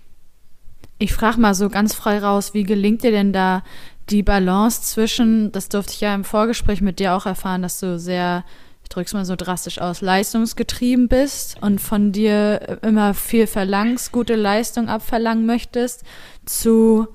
Ich 0.99 1.15
frage 1.15 1.41
mal 1.41 1.55
so 1.55 1.69
ganz 1.69 1.95
frei 1.95 2.19
raus, 2.19 2.55
wie 2.55 2.65
gelingt 2.65 3.03
dir 3.03 3.13
denn 3.13 3.33
da 3.33 3.63
die 4.11 4.23
Balance 4.23 4.83
zwischen, 4.83 5.53
das 5.53 5.69
durfte 5.69 5.93
ich 5.93 6.01
ja 6.01 6.15
im 6.15 6.25
Vorgespräch 6.25 6.81
mit 6.81 6.99
dir 6.99 7.15
auch 7.15 7.27
erfahren, 7.27 7.63
dass 7.63 7.81
du 7.81 7.99
sehr, 7.99 8.45
ich 8.83 8.89
drück's 8.89 9.13
mal 9.15 9.25
so 9.25 9.37
drastisch 9.37 9.81
aus, 9.81 10.01
leistungsgetrieben 10.01 11.09
bist 11.09 11.63
und 11.63 11.81
von 11.81 12.13
dir 12.13 12.79
immer 12.83 13.15
viel 13.15 13.47
verlangst, 13.47 14.13
gute 14.13 14.35
Leistung 14.35 14.89
abverlangen 14.89 15.47
möchtest, 15.47 16.05
zu 16.45 17.07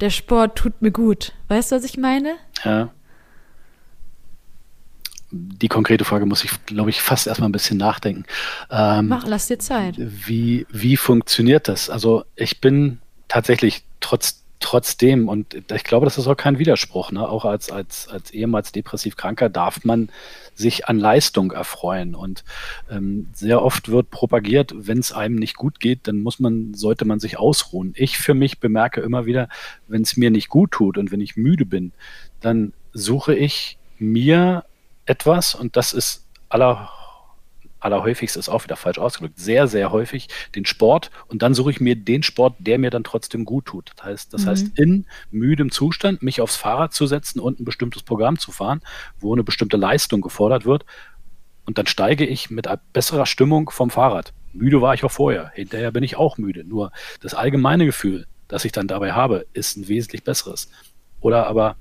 der 0.00 0.10
Sport 0.10 0.56
tut 0.56 0.82
mir 0.82 0.92
gut. 0.92 1.32
Weißt 1.48 1.72
du, 1.72 1.76
was 1.76 1.84
ich 1.84 1.98
meine? 1.98 2.36
Ja 2.64 2.90
die 5.36 5.68
konkrete 5.68 6.04
Frage 6.04 6.26
muss 6.26 6.44
ich, 6.44 6.50
glaube 6.66 6.90
ich, 6.90 7.02
fast 7.02 7.26
erstmal 7.26 7.48
ein 7.48 7.52
bisschen 7.52 7.78
nachdenken. 7.78 8.24
Ähm, 8.70 9.08
Mach, 9.08 9.26
lass 9.26 9.46
dir 9.46 9.58
Zeit. 9.58 9.94
Wie, 9.98 10.66
wie 10.70 10.96
funktioniert 10.96 11.68
das? 11.68 11.90
Also 11.90 12.24
ich 12.34 12.60
bin 12.60 12.98
tatsächlich 13.28 13.84
trotz, 14.00 14.42
trotzdem, 14.60 15.28
und 15.28 15.54
ich 15.54 15.84
glaube, 15.84 16.06
das 16.06 16.18
ist 16.18 16.26
auch 16.26 16.36
kein 16.36 16.58
Widerspruch, 16.58 17.12
ne? 17.12 17.28
auch 17.28 17.44
als, 17.44 17.70
als, 17.70 18.08
als 18.08 18.30
ehemals 18.30 18.72
depressiv 18.72 19.16
Kranker 19.16 19.48
darf 19.48 19.84
man 19.84 20.08
sich 20.54 20.88
an 20.88 20.98
Leistung 20.98 21.52
erfreuen. 21.52 22.14
Und 22.14 22.44
ähm, 22.90 23.28
sehr 23.34 23.62
oft 23.62 23.90
wird 23.90 24.10
propagiert, 24.10 24.72
wenn 24.74 24.98
es 24.98 25.12
einem 25.12 25.36
nicht 25.36 25.56
gut 25.56 25.80
geht, 25.80 26.08
dann 26.08 26.20
muss 26.20 26.40
man, 26.40 26.74
sollte 26.74 27.04
man 27.04 27.20
sich 27.20 27.38
ausruhen. 27.38 27.92
Ich 27.96 28.18
für 28.18 28.34
mich 28.34 28.58
bemerke 28.58 29.00
immer 29.00 29.26
wieder, 29.26 29.48
wenn 29.86 30.02
es 30.02 30.16
mir 30.16 30.30
nicht 30.30 30.48
gut 30.48 30.72
tut 30.72 30.98
und 30.98 31.12
wenn 31.12 31.20
ich 31.20 31.36
müde 31.36 31.66
bin, 31.66 31.92
dann 32.40 32.72
suche 32.92 33.34
ich 33.34 33.78
mir 33.98 34.64
etwas, 35.06 35.54
und 35.54 35.76
das 35.76 35.92
ist 35.92 36.26
aller, 36.48 36.90
allerhäufigst 37.80 38.36
ist 38.36 38.48
auch 38.48 38.64
wieder 38.64 38.76
falsch 38.76 38.98
ausgedrückt, 38.98 39.38
sehr, 39.38 39.66
sehr 39.68 39.92
häufig 39.92 40.28
den 40.54 40.66
Sport 40.66 41.10
und 41.28 41.42
dann 41.42 41.54
suche 41.54 41.70
ich 41.70 41.80
mir 41.80 41.96
den 41.96 42.22
Sport, 42.22 42.56
der 42.58 42.78
mir 42.78 42.90
dann 42.90 43.04
trotzdem 43.04 43.44
gut 43.44 43.66
tut. 43.66 43.92
Das 43.96 44.04
heißt, 44.04 44.34
das 44.34 44.44
mhm. 44.44 44.48
heißt 44.48 44.78
in 44.78 45.06
müdem 45.30 45.70
Zustand 45.70 46.22
mich 46.22 46.40
aufs 46.40 46.56
Fahrrad 46.56 46.92
zu 46.92 47.06
setzen 47.06 47.40
und 47.40 47.60
ein 47.60 47.64
bestimmtes 47.64 48.02
Programm 48.02 48.38
zu 48.38 48.52
fahren, 48.52 48.82
wo 49.18 49.32
eine 49.32 49.44
bestimmte 49.44 49.76
Leistung 49.76 50.20
gefordert 50.20 50.64
wird. 50.64 50.84
Und 51.64 51.78
dann 51.78 51.86
steige 51.86 52.24
ich 52.24 52.50
mit 52.50 52.68
besserer 52.92 53.26
Stimmung 53.26 53.70
vom 53.70 53.90
Fahrrad. 53.90 54.32
Müde 54.52 54.80
war 54.80 54.94
ich 54.94 55.04
auch 55.04 55.10
vorher. 55.10 55.50
Hinterher 55.54 55.90
bin 55.90 56.04
ich 56.04 56.16
auch 56.16 56.38
müde. 56.38 56.64
Nur 56.64 56.92
das 57.20 57.34
allgemeine 57.34 57.86
Gefühl, 57.86 58.26
das 58.48 58.64
ich 58.64 58.72
dann 58.72 58.86
dabei 58.86 59.12
habe, 59.12 59.46
ist 59.52 59.76
ein 59.76 59.88
wesentlich 59.88 60.22
besseres. 60.22 60.70
Oder 61.20 61.48
aber 61.48 61.76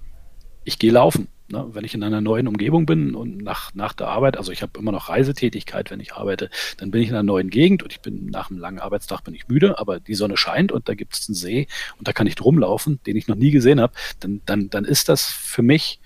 ich 0.63 0.79
gehe 0.79 0.91
laufen. 0.91 1.27
Ne? 1.47 1.67
Wenn 1.71 1.85
ich 1.85 1.93
in 1.93 2.03
einer 2.03 2.21
neuen 2.21 2.47
Umgebung 2.47 2.85
bin 2.85 3.13
und 3.13 3.37
nach, 3.37 3.73
nach 3.75 3.93
der 3.93 4.07
Arbeit, 4.07 4.37
also 4.37 4.51
ich 4.51 4.61
habe 4.61 4.79
immer 4.79 4.91
noch 4.91 5.09
Reisetätigkeit, 5.09 5.91
wenn 5.91 5.99
ich 5.99 6.13
arbeite, 6.13 6.49
dann 6.77 6.91
bin 6.91 7.01
ich 7.01 7.09
in 7.09 7.15
einer 7.15 7.23
neuen 7.23 7.49
Gegend 7.49 7.83
und 7.83 7.91
ich 7.91 8.01
bin 8.01 8.27
nach 8.27 8.49
einem 8.49 8.59
langen 8.59 8.79
Arbeitstag 8.79 9.23
bin 9.23 9.35
ich 9.35 9.47
müde, 9.47 9.77
aber 9.77 9.99
die 9.99 10.15
Sonne 10.15 10.37
scheint 10.37 10.71
und 10.71 10.89
da 10.89 10.95
gibt 10.95 11.13
es 11.13 11.29
einen 11.29 11.35
See 11.35 11.67
und 11.97 12.07
da 12.07 12.13
kann 12.13 12.27
ich 12.27 12.35
drum 12.35 12.57
laufen, 12.57 12.99
den 13.05 13.15
ich 13.15 13.27
noch 13.27 13.35
nie 13.35 13.51
gesehen 13.51 13.79
habe, 13.79 13.93
dann, 14.19 14.41
dann, 14.45 14.69
dann 14.69 14.85
ist 14.85 15.07
das 15.07 15.25
für 15.25 15.61
mich 15.61 15.99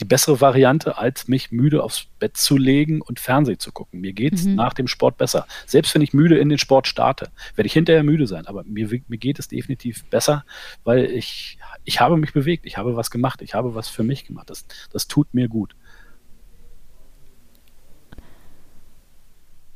die 0.00 0.04
bessere 0.04 0.40
Variante, 0.40 0.96
als 0.98 1.28
mich 1.28 1.52
müde 1.52 1.82
aufs 1.82 2.06
Bett 2.18 2.36
zu 2.36 2.56
legen 2.56 3.02
und 3.02 3.20
Fernsehen 3.20 3.58
zu 3.58 3.70
gucken. 3.70 4.00
Mir 4.00 4.12
geht 4.12 4.34
es 4.34 4.44
mhm. 4.44 4.54
nach 4.54 4.72
dem 4.72 4.86
Sport 4.86 5.18
besser. 5.18 5.46
Selbst 5.66 5.94
wenn 5.94 6.02
ich 6.02 6.14
müde 6.14 6.38
in 6.38 6.48
den 6.48 6.58
Sport 6.58 6.86
starte, 6.86 7.30
werde 7.54 7.66
ich 7.66 7.74
hinterher 7.74 8.02
müde 8.02 8.26
sein. 8.26 8.46
Aber 8.46 8.64
mir, 8.64 8.88
mir 9.06 9.18
geht 9.18 9.38
es 9.38 9.48
definitiv 9.48 10.04
besser, 10.06 10.44
weil 10.84 11.04
ich, 11.04 11.58
ich 11.84 12.00
habe 12.00 12.16
mich 12.16 12.32
bewegt, 12.32 12.64
ich 12.64 12.78
habe 12.78 12.96
was 12.96 13.10
gemacht, 13.10 13.42
ich 13.42 13.54
habe 13.54 13.74
was 13.74 13.88
für 13.88 14.02
mich 14.02 14.24
gemacht. 14.24 14.48
Das, 14.48 14.64
das 14.90 15.06
tut 15.06 15.34
mir 15.34 15.48
gut. 15.48 15.76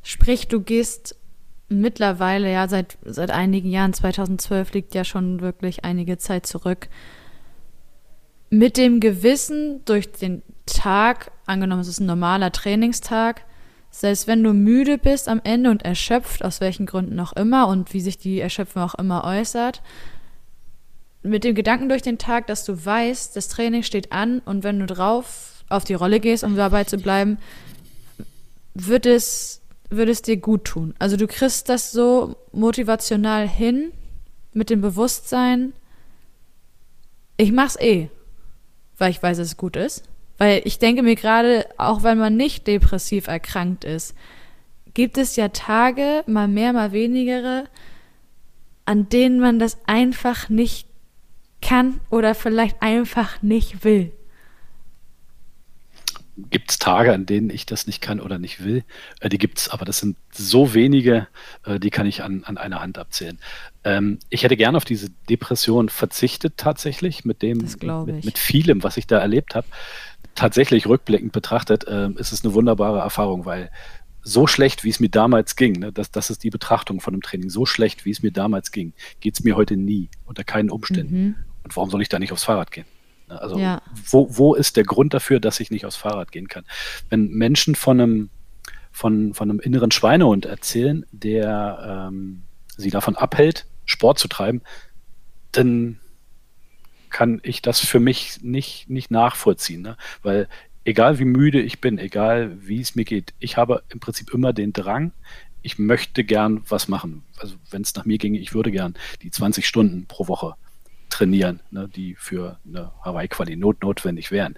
Sprich, 0.01 0.47
du 0.47 0.61
gehst 0.61 1.15
mittlerweile, 1.69 2.51
ja, 2.51 2.67
seit, 2.67 2.97
seit 3.03 3.31
einigen 3.31 3.69
Jahren, 3.69 3.93
2012 3.93 4.73
liegt 4.73 4.95
ja 4.95 5.03
schon 5.03 5.41
wirklich 5.41 5.83
einige 5.83 6.17
Zeit 6.17 6.45
zurück, 6.45 6.89
mit 8.57 8.77
dem 8.77 8.99
Gewissen 9.01 9.83
durch 9.85 10.11
den 10.11 10.41
Tag, 10.65 11.31
angenommen 11.45 11.81
es 11.81 11.89
ist 11.89 11.99
ein 11.99 12.05
normaler 12.05 12.51
Trainingstag, 12.51 13.43
selbst 13.91 14.27
wenn 14.27 14.43
du 14.43 14.53
müde 14.53 14.97
bist 14.97 15.27
am 15.27 15.41
Ende 15.43 15.69
und 15.69 15.83
erschöpft, 15.83 16.43
aus 16.43 16.61
welchen 16.61 16.85
Gründen 16.85 17.19
auch 17.19 17.33
immer 17.33 17.67
und 17.67 17.93
wie 17.93 18.01
sich 18.01 18.17
die 18.17 18.39
Erschöpfung 18.39 18.81
auch 18.81 18.95
immer 18.95 19.23
äußert, 19.25 19.81
mit 21.21 21.43
dem 21.43 21.55
Gedanken 21.55 21.89
durch 21.89 22.01
den 22.01 22.17
Tag, 22.17 22.47
dass 22.47 22.65
du 22.65 22.85
weißt, 22.85 23.35
das 23.35 23.49
Training 23.49 23.83
steht 23.83 24.11
an 24.11 24.39
und 24.39 24.63
wenn 24.63 24.79
du 24.79 24.85
drauf 24.85 25.63
auf 25.69 25.83
die 25.83 25.93
Rolle 25.93 26.19
gehst, 26.19 26.43
um 26.43 26.55
dabei 26.55 26.83
zu 26.85 26.97
bleiben, 26.97 27.37
wird 28.73 29.05
es, 29.05 29.61
wird 29.89 30.09
es 30.09 30.21
dir 30.21 30.37
gut 30.37 30.65
tun. 30.65 30.93
Also 30.99 31.17
du 31.17 31.27
kriegst 31.27 31.67
das 31.67 31.91
so 31.91 32.37
motivational 32.53 33.47
hin, 33.47 33.91
mit 34.53 34.69
dem 34.69 34.79
Bewusstsein, 34.79 35.73
ich 37.37 37.51
mach's 37.51 37.75
eh 37.77 38.09
weil 38.97 39.11
ich 39.11 39.21
weiß, 39.21 39.37
dass 39.37 39.47
es 39.47 39.57
gut 39.57 39.75
ist. 39.75 40.03
Weil 40.37 40.61
ich 40.65 40.79
denke 40.79 41.01
mir 41.01 41.15
gerade, 41.15 41.65
auch 41.77 42.03
wenn 42.03 42.17
man 42.17 42.35
nicht 42.35 42.67
depressiv 42.67 43.27
erkrankt 43.27 43.83
ist, 43.83 44.15
gibt 44.93 45.17
es 45.17 45.35
ja 45.35 45.49
Tage, 45.49 46.23
mal 46.27 46.47
mehr, 46.47 46.73
mal 46.73 46.91
wenigere, 46.91 47.65
an 48.85 49.09
denen 49.09 49.39
man 49.39 49.59
das 49.59 49.77
einfach 49.87 50.49
nicht 50.49 50.87
kann 51.61 51.99
oder 52.09 52.35
vielleicht 52.35 52.81
einfach 52.81 53.41
nicht 53.41 53.83
will 53.83 54.11
gibt 56.37 56.71
es 56.71 56.79
Tage, 56.79 57.13
an 57.13 57.25
denen 57.25 57.49
ich 57.49 57.65
das 57.65 57.87
nicht 57.87 58.01
kann 58.01 58.19
oder 58.19 58.37
nicht 58.39 58.63
will. 58.63 58.83
Äh, 59.21 59.29
die 59.29 59.37
gibt 59.37 59.59
es, 59.59 59.69
aber 59.69 59.85
das 59.85 59.99
sind 59.99 60.17
so 60.31 60.73
wenige, 60.73 61.27
äh, 61.65 61.79
die 61.79 61.89
kann 61.89 62.05
ich 62.05 62.23
an, 62.23 62.43
an 62.43 62.57
einer 62.57 62.81
Hand 62.81 62.97
abzählen. 62.97 63.39
Ähm, 63.83 64.19
ich 64.29 64.43
hätte 64.43 64.57
gern 64.57 64.75
auf 64.75 64.85
diese 64.85 65.09
Depression 65.29 65.89
verzichtet 65.89 66.57
tatsächlich, 66.57 67.25
mit 67.25 67.41
dem, 67.41 67.59
mit, 67.59 68.25
mit, 68.25 68.37
vielem, 68.37 68.83
was 68.83 68.97
ich 68.97 69.07
da 69.07 69.19
erlebt 69.19 69.55
habe. 69.55 69.67
Tatsächlich 70.35 70.87
rückblickend 70.87 71.31
betrachtet, 71.31 71.87
äh, 71.87 72.09
ist 72.17 72.33
es 72.33 72.43
eine 72.43 72.53
wunderbare 72.53 72.99
Erfahrung, 72.99 73.45
weil 73.45 73.71
so 74.21 74.47
schlecht, 74.47 74.83
wie 74.83 74.89
es 74.89 74.99
mir 74.99 75.09
damals 75.09 75.55
ging, 75.55 75.73
ne, 75.73 75.93
das, 75.93 76.11
das 76.11 76.29
ist 76.29 76.43
die 76.43 76.49
Betrachtung 76.49 76.99
von 76.99 77.13
dem 77.13 77.21
Training, 77.21 77.49
so 77.49 77.65
schlecht, 77.65 78.05
wie 78.05 78.11
es 78.11 78.23
mir 78.23 78.31
damals 78.31 78.71
ging, 78.71 78.93
geht 79.21 79.35
es 79.35 79.43
mir 79.43 79.55
heute 79.55 79.77
nie, 79.77 80.09
unter 80.25 80.43
keinen 80.43 80.71
Umständen. 80.71 81.23
Mhm. 81.23 81.35
Und 81.63 81.75
warum 81.75 81.89
soll 81.89 82.01
ich 82.01 82.09
da 82.09 82.19
nicht 82.19 82.33
aufs 82.33 82.43
Fahrrad 82.43 82.71
gehen? 82.71 82.85
Ne, 83.27 83.41
also 83.41 83.57
ja. 83.57 83.81
wo, 84.09 84.27
wo 84.31 84.55
ist 84.55 84.77
der 84.77 84.83
Grund 84.83 85.13
dafür, 85.13 85.39
dass 85.39 85.59
ich 85.59 85.71
nicht 85.71 85.85
aufs 85.85 85.95
Fahrrad 85.95 86.31
gehen 86.31 86.47
kann? 86.47 86.65
Wenn 87.09 87.29
Menschen 87.29 87.75
von 87.75 87.99
einem, 87.99 88.29
von, 88.91 89.33
von 89.33 89.49
einem 89.49 89.59
inneren 89.59 89.91
Schweinehund 89.91 90.45
erzählen, 90.45 91.05
der 91.11 92.09
ähm, 92.09 92.43
sie 92.77 92.89
davon 92.89 93.15
abhält, 93.15 93.65
Sport 93.85 94.19
zu 94.19 94.27
treiben, 94.27 94.61
dann 95.51 95.99
kann 97.09 97.39
ich 97.43 97.61
das 97.61 97.79
für 97.79 97.99
mich 97.99 98.41
nicht, 98.41 98.89
nicht 98.89 99.09
nachvollziehen. 99.09 99.81
Ne? 99.81 99.97
Weil 100.21 100.47
egal 100.83 101.17
wie 101.19 101.25
müde 101.25 101.61
ich 101.61 101.81
bin, 101.81 101.97
egal 101.97 102.57
wie 102.59 102.81
es 102.81 102.95
mir 102.95 103.05
geht, 103.05 103.33
ich 103.39 103.57
habe 103.57 103.83
im 103.89 103.99
Prinzip 103.99 104.33
immer 104.33 104.53
den 104.53 104.73
Drang, 104.73 105.13
ich 105.61 105.79
möchte 105.79 106.23
gern 106.23 106.61
was 106.67 106.87
machen. 106.87 107.23
Also 107.37 107.55
wenn 107.71 107.81
es 107.81 107.95
nach 107.95 108.05
mir 108.05 108.17
ginge, 108.17 108.37
ich 108.37 108.53
würde 108.53 108.71
gern 108.71 108.95
die 109.21 109.31
20 109.31 109.67
Stunden 109.67 110.05
pro 110.07 110.27
Woche 110.27 110.55
trainieren, 111.15 111.61
ne, 111.71 111.87
die 111.87 112.15
für 112.15 112.59
eine 112.67 112.91
Hawaii-Quali 113.03 113.55
not 113.55 113.81
notwendig 113.81 114.31
wären. 114.31 114.55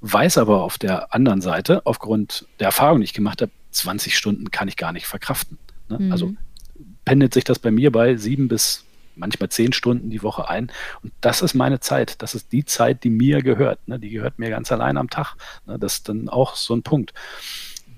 Weiß 0.00 0.38
aber 0.38 0.62
auf 0.62 0.78
der 0.78 1.14
anderen 1.14 1.42
Seite, 1.42 1.84
aufgrund 1.84 2.46
der 2.60 2.66
Erfahrung, 2.66 3.00
die 3.00 3.04
ich 3.04 3.12
gemacht 3.12 3.42
habe, 3.42 3.52
20 3.72 4.16
Stunden 4.16 4.50
kann 4.50 4.68
ich 4.68 4.78
gar 4.78 4.92
nicht 4.92 5.06
verkraften. 5.06 5.58
Ne? 5.88 5.98
Mhm. 5.98 6.12
Also 6.12 6.32
pendelt 7.04 7.34
sich 7.34 7.44
das 7.44 7.58
bei 7.58 7.70
mir 7.70 7.92
bei 7.92 8.16
sieben 8.16 8.48
bis 8.48 8.84
manchmal 9.16 9.50
zehn 9.50 9.72
Stunden 9.74 10.08
die 10.08 10.22
Woche 10.22 10.48
ein. 10.48 10.72
Und 11.02 11.12
das 11.20 11.42
ist 11.42 11.52
meine 11.52 11.80
Zeit. 11.80 12.22
Das 12.22 12.34
ist 12.34 12.52
die 12.52 12.64
Zeit, 12.64 13.04
die 13.04 13.10
mir 13.10 13.42
gehört. 13.42 13.86
Ne? 13.86 13.98
Die 13.98 14.10
gehört 14.10 14.38
mir 14.38 14.48
ganz 14.48 14.72
allein 14.72 14.96
am 14.96 15.10
Tag. 15.10 15.34
Ne? 15.66 15.78
Das 15.78 15.94
ist 15.94 16.08
dann 16.08 16.28
auch 16.30 16.56
so 16.56 16.74
ein 16.74 16.82
Punkt. 16.82 17.12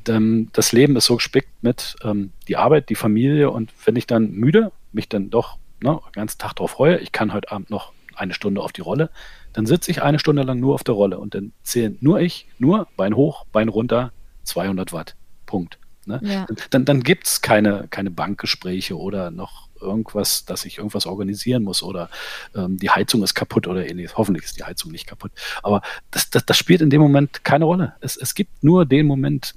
Das 0.03 0.73
Leben 0.73 0.97
ist 0.97 1.05
so 1.05 1.17
gespickt 1.17 1.63
mit 1.63 1.95
ähm, 2.03 2.33
die 2.49 2.57
Arbeit, 2.57 2.89
die 2.89 2.95
Familie 2.97 3.51
und 3.51 3.71
wenn 3.85 3.95
ich 3.95 4.07
dann 4.07 4.33
müde, 4.33 4.73
mich 4.93 5.09
dann 5.09 5.31
doch 5.31 5.59
ne, 5.83 6.01
den 6.07 6.13
ganzen 6.13 6.39
Tag 6.39 6.55
darauf 6.55 6.73
freue, 6.73 6.99
ich 6.99 7.13
kann 7.13 7.33
heute 7.33 7.51
Abend 7.53 7.71
noch 7.71 7.93
eine 8.21 8.35
Stunde 8.35 8.61
auf 8.61 8.73
die 8.73 8.81
Rolle, 8.81 9.11
dann 9.53 9.66
sitze 9.66 9.91
ich 9.91 10.03
eine 10.03 10.18
Stunde 10.18 10.43
lang 10.43 10.61
nur 10.61 10.75
auf 10.75 10.85
der 10.85 10.95
Rolle 10.95 11.18
und 11.18 11.35
dann 11.35 11.53
zählen 11.62 11.99
nur 12.01 12.21
ich, 12.21 12.47
nur 12.59 12.87
Bein 12.97 13.16
hoch, 13.16 13.47
Bein 13.53 13.68
runter, 13.68 14.12
200 14.45 14.93
Watt. 14.93 15.16
Punkt. 15.47 15.79
Ne? 16.07 16.21
Ja. 16.23 16.47
Dann, 16.71 16.85
dann 16.85 17.03
gibt 17.03 17.27
es 17.27 17.41
keine, 17.43 17.87
keine 17.91 18.11
Bankgespräche 18.11 18.97
oder 18.97 19.31
noch 19.31 19.68
irgendwas, 19.81 20.45
dass 20.45 20.64
ich 20.64 20.79
irgendwas 20.79 21.07
organisieren 21.07 21.62
muss 21.62 21.83
oder 21.83 22.11
ähm, 22.55 22.77
die 22.77 22.91
Heizung 22.91 23.23
ist 23.23 23.35
kaputt 23.35 23.66
oder 23.66 23.87
ähnliches. 23.89 24.16
Hoffentlich 24.16 24.45
ist 24.45 24.59
die 24.59 24.64
Heizung 24.64 24.93
nicht 24.93 25.07
kaputt. 25.07 25.33
Aber 25.62 25.83
das, 26.11 26.31
das, 26.31 26.45
das 26.47 26.57
spielt 26.57 26.81
in 26.81 26.91
dem 26.91 27.01
Moment 27.01 27.45
keine 27.45 27.64
Rolle. 27.64 27.95
Es, 28.01 28.16
es 28.16 28.35
gibt 28.35 28.62
nur 28.62 28.87
den 28.87 29.07
Moment, 29.07 29.55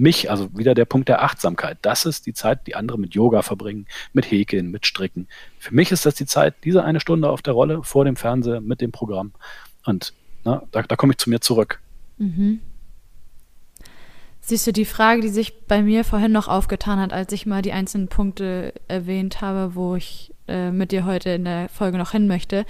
mich, 0.00 0.30
also 0.30 0.48
wieder 0.56 0.74
der 0.74 0.86
Punkt 0.86 1.08
der 1.08 1.22
Achtsamkeit. 1.22 1.78
Das 1.82 2.06
ist 2.06 2.26
die 2.26 2.32
Zeit, 2.32 2.66
die 2.66 2.74
andere 2.74 2.98
mit 2.98 3.14
Yoga 3.14 3.42
verbringen, 3.42 3.86
mit 4.12 4.30
Häkeln, 4.30 4.70
mit 4.70 4.86
Stricken. 4.86 5.28
Für 5.58 5.74
mich 5.74 5.92
ist 5.92 6.06
das 6.06 6.14
die 6.14 6.26
Zeit, 6.26 6.54
diese 6.64 6.84
eine 6.84 7.00
Stunde 7.00 7.28
auf 7.28 7.42
der 7.42 7.54
Rolle 7.54 7.82
vor 7.84 8.04
dem 8.04 8.16
Fernseher 8.16 8.60
mit 8.60 8.80
dem 8.80 8.92
Programm. 8.92 9.32
Und 9.84 10.14
na, 10.44 10.62
da, 10.72 10.82
da 10.82 10.96
komme 10.96 11.12
ich 11.12 11.18
zu 11.18 11.30
mir 11.30 11.40
zurück. 11.40 11.80
Mhm. 12.18 12.60
Siehst 14.40 14.66
du, 14.66 14.72
die 14.72 14.86
Frage, 14.86 15.20
die 15.20 15.28
sich 15.28 15.66
bei 15.66 15.82
mir 15.82 16.02
vorhin 16.02 16.32
noch 16.32 16.48
aufgetan 16.48 16.98
hat, 16.98 17.12
als 17.12 17.32
ich 17.32 17.44
mal 17.44 17.62
die 17.62 17.72
einzelnen 17.72 18.08
Punkte 18.08 18.72
erwähnt 18.88 19.42
habe, 19.42 19.74
wo 19.74 19.96
ich 19.96 20.34
äh, 20.48 20.70
mit 20.70 20.92
dir 20.92 21.04
heute 21.04 21.30
in 21.30 21.44
der 21.44 21.68
Folge 21.68 21.98
noch 21.98 22.12
hin 22.12 22.26
möchte, 22.26 22.64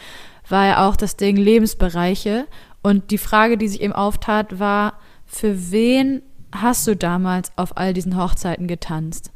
war 0.48 0.66
ja 0.66 0.88
auch 0.88 0.96
das 0.96 1.16
Ding 1.16 1.36
Lebensbereiche. 1.36 2.46
Und 2.82 3.12
die 3.12 3.18
Frage, 3.18 3.56
die 3.56 3.68
sich 3.68 3.80
eben 3.80 3.92
auftat, 3.92 4.58
war, 4.58 4.98
für 5.26 5.70
wen 5.70 6.22
hast 6.52 6.86
du 6.86 6.96
damals 6.96 7.52
auf 7.56 7.76
all 7.76 7.92
diesen 7.92 8.16
Hochzeiten 8.16 8.66
getanzt? 8.66 9.32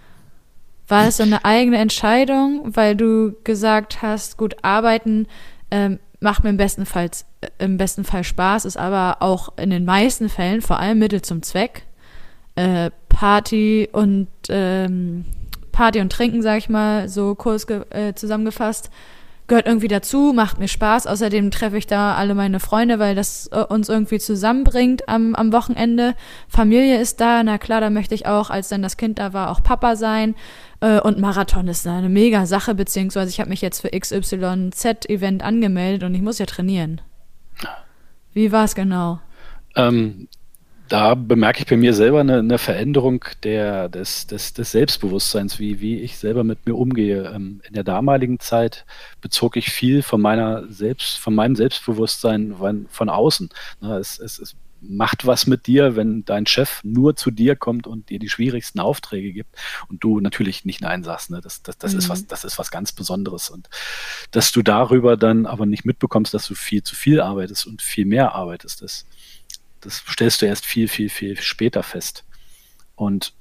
War 0.89 1.07
es 1.09 1.17
so 1.17 1.23
eine 1.23 1.45
eigene 1.45 1.79
Entscheidung, 1.79 2.77
weil 2.77 2.95
du 2.95 3.35
gesagt 3.45 4.03
hast, 4.03 4.37
gut, 4.37 4.57
arbeiten 4.62 5.27
ähm, 5.71 5.99
macht 6.21 6.43
mir 6.43 6.51
im 6.51 6.57
besten, 6.57 6.87
Fall, 6.87 7.11
äh, 7.41 7.49
im 7.59 7.77
besten 7.77 8.05
Fall 8.05 8.25
Spaß, 8.25 8.65
ist 8.65 8.77
aber 8.77 9.19
auch 9.21 9.53
in 9.57 9.71
den 9.71 9.85
meisten 9.85 10.29
Fällen 10.29 10.62
vor 10.62 10.81
allem 10.81 10.99
Mittel 10.99 11.23
zum 11.23 11.43
Zweck. 11.43 11.83
Äh, 12.57 12.91
Party 13.09 13.89
und 13.93 14.29
ähm, 14.49 15.25
Party 15.71 16.01
und 16.01 16.11
Trinken, 16.11 16.43
sag 16.43 16.59
ich 16.59 16.69
mal, 16.69 17.09
so 17.09 17.35
kurz 17.35 17.67
äh, 17.69 18.15
zusammengefasst, 18.15 18.91
gehört 19.47 19.67
irgendwie 19.67 19.89
dazu, 19.89 20.33
macht 20.35 20.59
mir 20.59 20.69
Spaß. 20.69 21.07
Außerdem 21.07 21.51
treffe 21.51 21.77
ich 21.77 21.87
da 21.87 22.15
alle 22.15 22.35
meine 22.35 22.61
Freunde, 22.61 22.99
weil 22.99 23.15
das 23.15 23.49
äh, 23.53 23.65
uns 23.65 23.89
irgendwie 23.89 24.19
zusammenbringt 24.19 25.09
am, 25.09 25.35
am 25.35 25.53
Wochenende. 25.53 26.15
Familie 26.49 27.01
ist 27.01 27.21
da, 27.21 27.43
na 27.43 27.59
klar, 27.59 27.81
da 27.81 27.91
möchte 27.91 28.15
ich 28.15 28.27
auch, 28.27 28.51
als 28.51 28.69
dann 28.69 28.83
das 28.83 28.97
Kind 28.97 29.19
da 29.19 29.33
war, 29.33 29.51
auch 29.51 29.63
Papa 29.63 29.97
sein. 29.97 30.35
Äh, 30.81 31.01
und 31.01 31.19
Marathon 31.19 31.69
ist 31.69 31.87
eine 31.87 32.09
mega 32.09 32.47
Sache, 32.47 32.75
beziehungsweise 32.75 33.31
ich 33.31 33.41
habe 33.41 33.51
mich 33.51 33.61
jetzt 33.61 33.81
für 33.81 33.91
XYZ-Event 33.91 35.43
angemeldet 35.43 36.05
und 36.05 36.15
ich 36.15 36.23
muss 36.23 36.39
ja 36.39 36.47
trainieren. 36.47 37.01
Wie 38.33 38.51
war 38.51 38.65
es 38.65 38.75
genau? 38.75 39.21
Ähm, 39.77 40.29
da 40.89 41.14
bemerke 41.14 41.61
ich 41.61 41.66
bei 41.66 41.76
mir 41.76 41.95
selber 41.95 42.20
eine, 42.20 42.39
eine 42.39 42.59
Veränderung 42.59 43.24
der, 43.43 43.89
des, 43.89 44.26
des, 44.26 44.53
des, 44.53 44.72
Selbstbewusstseins, 44.72 45.59
wie, 45.59 45.80
wie 45.80 46.01
ich 46.01 46.18
selber 46.18 46.45
mit 46.45 46.66
mir 46.66 46.74
umgehe. 46.74 47.32
Ähm, 47.35 47.62
in 47.66 47.74
der 47.74 47.85
damaligen 47.85 48.39
Zeit 48.39 48.85
bezog 49.20 49.57
ich 49.57 49.70
viel 49.70 50.03
von 50.03 50.20
meiner 50.20 50.66
Selbst, 50.68 51.18
von 51.18 51.35
meinem 51.35 51.57
Selbstbewusstsein 51.57 52.57
von, 52.57 52.87
von 52.91 53.09
außen. 53.09 53.49
Es, 53.80 54.18
es, 54.18 54.39
es, 54.39 54.57
macht 54.87 55.26
was 55.26 55.47
mit 55.47 55.66
dir, 55.66 55.97
wenn 55.97 56.26
dein 56.26 56.45
Chef 56.45 56.80
nur 56.85 57.16
zu 57.16 57.30
dir 57.30 57.57
kommt 57.57 57.87
und 57.87 58.11
dir 58.11 58.18
die 58.18 58.28
schwierigsten 58.28 58.80
Aufträge 58.80 59.32
gibt 59.32 59.57
und 59.89 60.05
du 60.05 60.20
natürlich 60.20 60.66
nicht 60.66 60.82
Nein 60.82 61.03
sagst. 61.03 61.30
Ne? 61.30 61.41
Das, 61.43 61.62
das, 61.62 61.78
das, 61.78 61.93
mhm. 61.93 61.99
ist 62.01 62.09
was, 62.11 62.26
das 62.26 62.45
ist 62.45 62.59
was 62.59 62.70
ganz 62.70 62.93
Besonderes. 62.93 63.49
Und 63.49 63.70
dass 64.30 64.53
du 64.53 64.62
darüber 64.62 65.16
dann 65.16 65.47
aber 65.47 65.64
nicht 65.64 65.87
mitbekommst, 65.87 66.35
dass 66.35 66.47
du 66.47 66.55
viel 66.55 66.82
zu 66.82 66.95
viel 66.95 67.22
arbeitest 67.22 67.66
und 67.66 67.80
viel 67.80 68.05
mehr 68.05 68.35
arbeitest, 68.35 68.82
das, 68.82 69.07
das 69.85 70.03
stellst 70.09 70.43
du 70.43 70.47
erst 70.47 70.66
viel, 70.66 70.89
viel, 70.89 71.09
viel 71.09 71.41
später 71.41 71.82
fest. 71.82 72.24
Und 72.97 73.32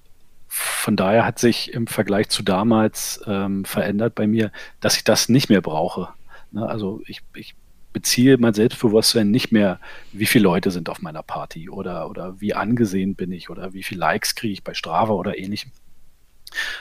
von 0.47 0.95
daher 0.95 1.25
hat 1.25 1.39
sich 1.39 1.73
im 1.73 1.87
Vergleich 1.87 2.29
zu 2.29 2.43
damals 2.43 3.21
ähm, 3.25 3.65
verändert 3.65 4.13
bei 4.15 4.27
mir, 4.27 4.51
dass 4.79 4.97
ich 4.97 5.03
das 5.03 5.29
nicht 5.29 5.49
mehr 5.49 5.61
brauche. 5.61 6.09
Ne? 6.51 6.67
Also 6.67 7.01
ich, 7.07 7.21
ich 7.33 7.55
beziehe 7.91 8.37
mein 8.37 8.53
Selbstbewusstsein 8.53 9.31
nicht 9.31 9.51
mehr, 9.51 9.79
wie 10.11 10.25
viele 10.25 10.43
Leute 10.43 10.71
sind 10.71 10.89
auf 10.89 11.01
meiner 11.01 11.23
Party 11.23 11.69
oder, 11.69 12.09
oder 12.09 12.39
wie 12.39 12.53
angesehen 12.53 13.15
bin 13.15 13.31
ich 13.31 13.49
oder 13.49 13.73
wie 13.73 13.83
viele 13.83 14.01
Likes 14.01 14.35
kriege 14.35 14.53
ich 14.53 14.63
bei 14.63 14.73
Strava 14.73 15.13
oder 15.13 15.37
ähnlichem. 15.37 15.71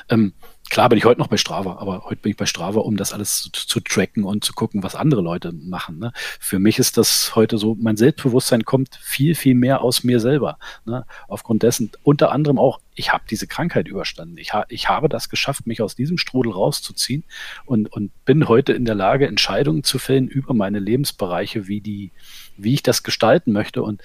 Ähm, 0.08 0.34
klar 0.72 0.88
bin 0.88 0.96
ich 0.96 1.04
heute 1.04 1.20
noch 1.20 1.28
bei 1.28 1.36
Strava, 1.36 1.76
aber 1.76 2.04
heute 2.06 2.22
bin 2.22 2.30
ich 2.30 2.38
bei 2.38 2.46
Strava, 2.46 2.80
um 2.80 2.96
das 2.96 3.12
alles 3.12 3.42
zu, 3.42 3.50
zu 3.50 3.80
tracken 3.80 4.24
und 4.24 4.42
zu 4.42 4.54
gucken, 4.54 4.82
was 4.82 4.94
andere 4.94 5.20
Leute 5.20 5.52
machen. 5.52 5.98
Ne? 5.98 6.12
Für 6.40 6.58
mich 6.58 6.78
ist 6.78 6.96
das 6.96 7.36
heute 7.36 7.58
so, 7.58 7.76
mein 7.78 7.98
Selbstbewusstsein 7.98 8.64
kommt 8.64 8.98
viel, 9.02 9.34
viel 9.34 9.54
mehr 9.54 9.82
aus 9.82 10.02
mir 10.02 10.18
selber. 10.18 10.58
Ne? 10.86 11.04
Aufgrund 11.28 11.62
dessen, 11.62 11.90
unter 12.02 12.32
anderem 12.32 12.58
auch, 12.58 12.80
ich 12.94 13.12
habe 13.12 13.24
diese 13.28 13.46
Krankheit 13.46 13.86
überstanden. 13.86 14.38
Ich, 14.38 14.54
ha 14.54 14.64
ich 14.70 14.88
habe 14.88 15.10
das 15.10 15.28
geschafft, 15.28 15.66
mich 15.66 15.82
aus 15.82 15.94
diesem 15.94 16.16
Strudel 16.16 16.52
rauszuziehen 16.52 17.24
und, 17.66 17.92
und 17.92 18.10
bin 18.24 18.48
heute 18.48 18.72
in 18.72 18.86
der 18.86 18.94
Lage, 18.94 19.26
Entscheidungen 19.26 19.84
zu 19.84 19.98
fällen 19.98 20.26
über 20.26 20.54
meine 20.54 20.78
Lebensbereiche, 20.78 21.68
wie 21.68 21.82
die, 21.82 22.12
wie 22.56 22.72
ich 22.72 22.82
das 22.82 23.02
gestalten 23.02 23.52
möchte. 23.52 23.82
Und 23.82 24.00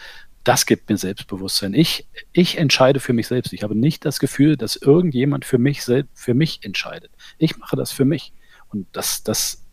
das 0.48 0.66
gibt 0.66 0.90
mir 0.90 0.98
Selbstbewusstsein. 0.98 1.74
Ich, 1.74 2.08
ich 2.32 2.58
entscheide 2.58 3.02
für 3.02 3.12
mich 3.12 3.28
selbst. 3.28 3.52
Ich 3.52 3.64
habe 3.64 3.76
nicht 3.76 4.06
das 4.06 4.18
Gefühl, 4.18 4.56
dass 4.56 4.78
irgendjemand 4.78 5.44
für 5.44 5.58
mich, 5.58 5.82
für 6.14 6.34
mich 6.34 6.64
entscheidet. 6.64 7.12
Ich 7.38 7.58
mache 7.58 7.76
das 7.76 7.92
für 7.92 8.06
mich. 8.06 8.32
Und 8.70 8.88
das, 8.94 9.24
das, 9.24 9.66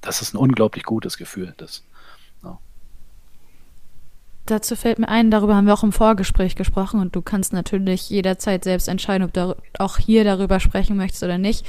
das 0.00 0.22
ist 0.22 0.32
ein 0.32 0.36
unglaublich 0.36 0.84
gutes 0.84 1.16
Gefühl. 1.16 1.54
Das, 1.56 1.82
ja. 2.44 2.56
Dazu 4.46 4.76
fällt 4.76 5.00
mir 5.00 5.08
ein, 5.08 5.32
darüber 5.32 5.56
haben 5.56 5.66
wir 5.66 5.74
auch 5.74 5.82
im 5.82 5.92
Vorgespräch 5.92 6.54
gesprochen 6.54 7.00
und 7.00 7.16
du 7.16 7.22
kannst 7.22 7.52
natürlich 7.52 8.08
jederzeit 8.08 8.62
selbst 8.62 8.86
entscheiden, 8.86 9.26
ob 9.26 9.32
du 9.32 9.56
auch 9.78 9.98
hier 9.98 10.22
darüber 10.22 10.60
sprechen 10.60 10.96
möchtest 10.96 11.24
oder 11.24 11.38
nicht. 11.38 11.66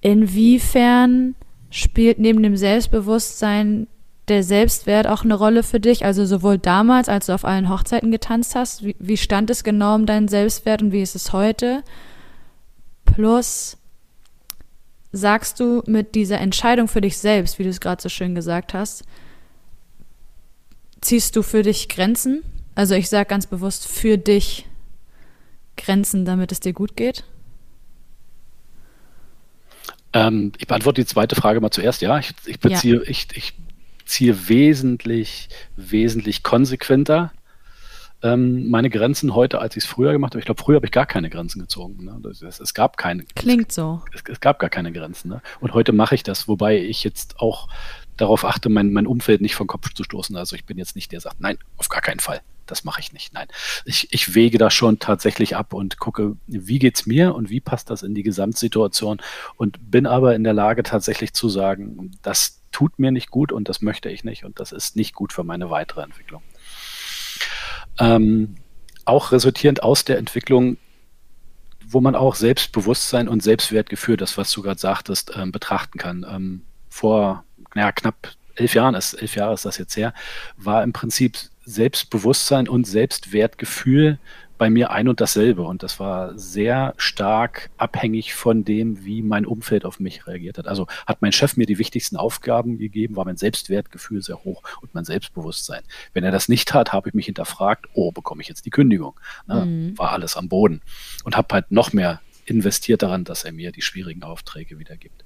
Inwiefern 0.00 1.34
spielt 1.68 2.18
neben 2.18 2.42
dem 2.42 2.56
Selbstbewusstsein 2.56 3.86
der 4.28 4.42
Selbstwert 4.42 5.06
auch 5.06 5.24
eine 5.24 5.34
Rolle 5.34 5.62
für 5.62 5.80
dich? 5.80 6.04
Also 6.04 6.26
sowohl 6.26 6.58
damals, 6.58 7.08
als 7.08 7.26
du 7.26 7.34
auf 7.34 7.44
allen 7.44 7.68
Hochzeiten 7.68 8.10
getanzt 8.10 8.54
hast, 8.54 8.84
wie, 8.84 8.96
wie 8.98 9.16
stand 9.16 9.50
es 9.50 9.64
genau 9.64 9.94
um 9.94 10.06
deinen 10.06 10.28
Selbstwert 10.28 10.82
und 10.82 10.92
wie 10.92 11.02
ist 11.02 11.14
es 11.14 11.32
heute? 11.32 11.82
Plus, 13.04 13.76
sagst 15.12 15.60
du 15.60 15.82
mit 15.86 16.14
dieser 16.14 16.40
Entscheidung 16.40 16.88
für 16.88 17.00
dich 17.00 17.18
selbst, 17.18 17.58
wie 17.58 17.62
du 17.62 17.70
es 17.70 17.80
gerade 17.80 18.02
so 18.02 18.08
schön 18.08 18.34
gesagt 18.34 18.74
hast, 18.74 19.04
ziehst 21.00 21.36
du 21.36 21.42
für 21.42 21.62
dich 21.62 21.88
Grenzen? 21.88 22.42
Also 22.74 22.94
ich 22.94 23.08
sage 23.08 23.28
ganz 23.28 23.46
bewusst 23.46 23.86
für 23.86 24.18
dich 24.18 24.66
Grenzen, 25.76 26.24
damit 26.24 26.52
es 26.52 26.60
dir 26.60 26.72
gut 26.72 26.96
geht? 26.96 27.24
Ähm, 30.12 30.52
ich 30.58 30.66
beantworte 30.66 31.02
die 31.02 31.06
zweite 31.06 31.36
Frage 31.36 31.60
mal 31.60 31.70
zuerst. 31.70 32.02
Ja, 32.02 32.18
ich, 32.18 32.32
ich 32.46 32.58
beziehe, 32.58 32.96
ja. 32.96 33.02
ich, 33.02 33.28
ich 33.34 33.54
ziehe 34.06 34.48
wesentlich, 34.48 35.48
wesentlich 35.76 36.42
konsequenter 36.42 37.32
ähm, 38.22 38.68
meine 38.70 38.90
Grenzen 38.90 39.34
heute, 39.34 39.60
als 39.60 39.76
ich 39.76 39.84
es 39.84 39.90
früher 39.90 40.12
gemacht 40.12 40.32
habe. 40.32 40.40
Ich 40.40 40.46
glaube, 40.46 40.62
früher 40.62 40.76
habe 40.76 40.86
ich 40.86 40.92
gar 40.92 41.06
keine 41.06 41.28
Grenzen 41.28 41.60
gezogen. 41.60 42.04
Ne? 42.04 42.18
Das, 42.22 42.42
es, 42.42 42.60
es, 42.60 42.74
gab 42.74 42.96
keine. 42.96 43.24
Klingt 43.34 43.72
so. 43.72 44.02
Es, 44.14 44.22
es 44.28 44.40
gab 44.40 44.58
gar 44.58 44.70
keine 44.70 44.92
Grenzen. 44.92 45.28
Ne? 45.28 45.42
Und 45.60 45.74
heute 45.74 45.92
mache 45.92 46.14
ich 46.14 46.22
das, 46.22 46.48
wobei 46.48 46.78
ich 46.78 47.04
jetzt 47.04 47.40
auch 47.40 47.68
darauf 48.16 48.44
achte, 48.44 48.68
mein, 48.68 48.92
mein 48.92 49.06
Umfeld 49.06 49.42
nicht 49.42 49.54
vom 49.54 49.66
Kopf 49.66 49.92
zu 49.92 50.02
stoßen. 50.02 50.34
Also 50.36 50.56
ich 50.56 50.64
bin 50.64 50.78
jetzt 50.78 50.96
nicht 50.96 51.12
der, 51.12 51.16
der 51.16 51.22
sagt, 51.22 51.40
nein, 51.40 51.58
auf 51.76 51.88
gar 51.88 52.00
keinen 52.00 52.20
Fall. 52.20 52.40
Das 52.66 52.82
mache 52.82 53.00
ich 53.00 53.12
nicht. 53.12 53.32
Nein. 53.32 53.46
Ich, 53.84 54.12
ich 54.12 54.34
wege 54.34 54.58
das 54.58 54.74
schon 54.74 54.98
tatsächlich 54.98 55.54
ab 55.54 55.72
und 55.72 55.98
gucke, 55.98 56.36
wie 56.46 56.78
geht 56.78 56.96
es 56.96 57.06
mir 57.06 57.34
und 57.34 57.48
wie 57.48 57.60
passt 57.60 57.90
das 57.90 58.02
in 58.02 58.14
die 58.14 58.24
Gesamtsituation 58.24 59.20
und 59.56 59.90
bin 59.90 60.06
aber 60.06 60.34
in 60.34 60.42
der 60.42 60.52
Lage 60.52 60.82
tatsächlich 60.82 61.32
zu 61.32 61.48
sagen, 61.48 62.10
das 62.22 62.62
tut 62.76 62.98
mir 62.98 63.10
nicht 63.10 63.30
gut 63.30 63.52
und 63.52 63.70
das 63.70 63.80
möchte 63.80 64.10
ich 64.10 64.22
nicht 64.22 64.44
und 64.44 64.60
das 64.60 64.70
ist 64.70 64.96
nicht 64.96 65.14
gut 65.14 65.32
für 65.32 65.44
meine 65.44 65.70
weitere 65.70 66.02
Entwicklung. 66.02 66.42
Ähm, 67.98 68.56
auch 69.06 69.32
resultierend 69.32 69.82
aus 69.82 70.04
der 70.04 70.18
Entwicklung, 70.18 70.76
wo 71.86 72.02
man 72.02 72.14
auch 72.14 72.34
Selbstbewusstsein 72.34 73.28
und 73.28 73.42
Selbstwertgefühl, 73.42 74.18
das 74.18 74.36
was 74.36 74.52
du 74.52 74.60
gerade 74.60 74.78
sagtest, 74.78 75.32
ähm, 75.34 75.52
betrachten 75.52 75.98
kann. 75.98 76.26
Ähm, 76.28 76.66
vor 76.90 77.44
naja, 77.74 77.92
knapp 77.92 78.32
elf 78.56 78.74
Jahren, 78.74 78.94
ist, 78.94 79.14
elf 79.14 79.36
Jahre 79.36 79.54
ist 79.54 79.64
das 79.64 79.78
jetzt 79.78 79.96
her, 79.96 80.12
war 80.58 80.82
im 80.82 80.92
Prinzip 80.92 81.38
Selbstbewusstsein 81.64 82.68
und 82.68 82.86
Selbstwertgefühl 82.86 84.18
bei 84.58 84.70
mir 84.70 84.90
ein 84.90 85.08
und 85.08 85.20
dasselbe. 85.20 85.62
Und 85.62 85.82
das 85.82 86.00
war 86.00 86.38
sehr 86.38 86.94
stark 86.96 87.70
abhängig 87.76 88.34
von 88.34 88.64
dem, 88.64 89.04
wie 89.04 89.22
mein 89.22 89.46
Umfeld 89.46 89.84
auf 89.84 90.00
mich 90.00 90.26
reagiert 90.26 90.58
hat. 90.58 90.68
Also 90.68 90.86
hat 91.06 91.22
mein 91.22 91.32
Chef 91.32 91.56
mir 91.56 91.66
die 91.66 91.78
wichtigsten 91.78 92.16
Aufgaben 92.16 92.78
gegeben, 92.78 93.16
war 93.16 93.24
mein 93.24 93.36
Selbstwertgefühl 93.36 94.22
sehr 94.22 94.44
hoch 94.44 94.62
und 94.80 94.94
mein 94.94 95.04
Selbstbewusstsein. 95.04 95.82
Wenn 96.12 96.24
er 96.24 96.32
das 96.32 96.48
nicht 96.48 96.74
hat, 96.74 96.92
habe 96.92 97.08
ich 97.08 97.14
mich 97.14 97.26
hinterfragt, 97.26 97.86
oh, 97.94 98.12
bekomme 98.12 98.42
ich 98.42 98.48
jetzt 98.48 98.66
die 98.66 98.70
Kündigung? 98.70 99.18
Ne? 99.46 99.66
Mhm. 99.66 99.98
War 99.98 100.12
alles 100.12 100.36
am 100.36 100.48
Boden. 100.48 100.82
Und 101.24 101.36
habe 101.36 101.54
halt 101.54 101.70
noch 101.70 101.92
mehr 101.92 102.20
investiert 102.46 103.02
daran, 103.02 103.24
dass 103.24 103.44
er 103.44 103.52
mir 103.52 103.72
die 103.72 103.82
schwierigen 103.82 104.22
Aufträge 104.22 104.78
wiedergibt. 104.78 105.24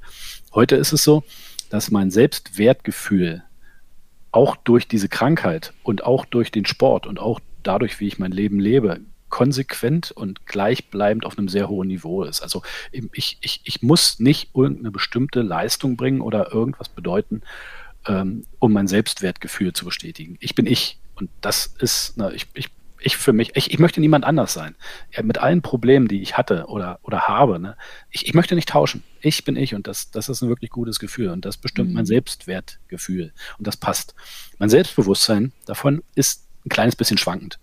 Heute 0.55 0.77
ist 0.77 0.93
es 0.93 1.05
so, 1.05 1.23
dass 1.69 1.91
mein 1.91 2.11
Selbstwertgefühl 2.11 3.45
auch 4.33 4.57
durch 4.57 4.89
diese 4.89 5.09
Krankheit 5.09 5.73
und 5.83 6.05
auch 6.05 6.25
durch 6.25 6.51
den 6.51 6.65
Sport 6.65 7.07
und 7.07 7.19
auch 7.19 7.41
dadurch, 7.63 8.01
wie 8.01 8.07
ich 8.07 8.19
mein 8.19 8.33
Leben 8.33 8.61
lebe, 8.61 9.01
konsequent 9.31 10.11
und 10.11 10.47
gleichbleibend 10.47 11.25
auf 11.25 11.39
einem 11.39 11.49
sehr 11.49 11.69
hohen 11.69 11.89
Niveau 11.89 12.25
ist. 12.25 12.43
Also 12.43 12.63
ich, 12.93 13.39
ich, 13.41 13.61
ich 13.65 13.83
muss 13.83 14.21
nicht 14.21 14.51
irgendeine 14.55 14.91
bestimmte 14.91 15.43
Leistung 15.43 15.97
bringen 15.97 16.21
oder 16.21 16.53
irgendwas 16.53 16.89
bedeuten, 16.89 17.43
ähm, 18.07 18.45
um 18.59 18.73
mein 18.73 18.89
Selbstwertgefühl 18.89 19.73
zu 19.73 19.85
bestätigen. 19.85 20.37
Ich 20.41 20.55
bin 20.55 20.67
ich. 20.67 20.99
Und 21.15 21.31
das 21.41 21.75
ist, 21.79 22.15
na, 22.17 22.33
ich, 22.33 22.47
ich, 22.55 22.69
ich 22.99 23.17
für 23.17 23.33
mich, 23.33 23.53
ich, 23.55 23.71
ich 23.71 23.79
möchte 23.79 24.01
niemand 24.01 24.25
anders 24.25 24.53
sein. 24.53 24.75
Ja, 25.13 25.23
mit 25.23 25.39
allen 25.39 25.63
Problemen, 25.63 26.09
die 26.09 26.23
ich 26.23 26.37
hatte 26.37 26.67
oder, 26.67 26.99
oder 27.03 27.23
habe, 27.29 27.59
ne, 27.59 27.77
ich, 28.11 28.27
ich 28.27 28.35
möchte 28.35 28.55
nicht 28.55 28.69
tauschen. 28.69 29.03
Ich 29.21 29.45
bin 29.45 29.57
ich 29.57 29.75
und 29.75 29.87
das, 29.87 30.11
das 30.11 30.29
ist 30.29 30.43
ein 30.43 30.49
wirklich 30.49 30.71
gutes 30.71 30.99
Gefühl 30.99 31.29
und 31.29 31.45
das 31.45 31.57
bestimmt 31.57 31.91
mhm. 31.91 31.95
mein 31.95 32.07
Selbstwertgefühl 32.07 33.33
und 33.59 33.67
das 33.67 33.77
passt. 33.77 34.15
Mein 34.59 34.71
Selbstbewusstsein 34.71 35.53
davon 35.67 36.03
ist 36.15 36.47
ein 36.65 36.71
kleines 36.71 36.97
bisschen 36.97 37.19
schwankend 37.19 37.59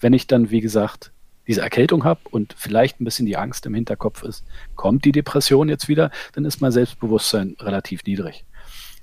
wenn 0.00 0.12
ich 0.12 0.26
dann, 0.26 0.50
wie 0.50 0.60
gesagt, 0.60 1.12
diese 1.46 1.62
Erkältung 1.62 2.04
habe 2.04 2.20
und 2.30 2.54
vielleicht 2.56 3.00
ein 3.00 3.04
bisschen 3.04 3.26
die 3.26 3.36
Angst 3.36 3.66
im 3.66 3.74
Hinterkopf 3.74 4.22
ist, 4.22 4.44
kommt 4.76 5.04
die 5.04 5.12
Depression 5.12 5.68
jetzt 5.68 5.88
wieder, 5.88 6.10
dann 6.32 6.44
ist 6.44 6.60
mein 6.60 6.72
Selbstbewusstsein 6.72 7.56
relativ 7.60 8.04
niedrig. 8.04 8.44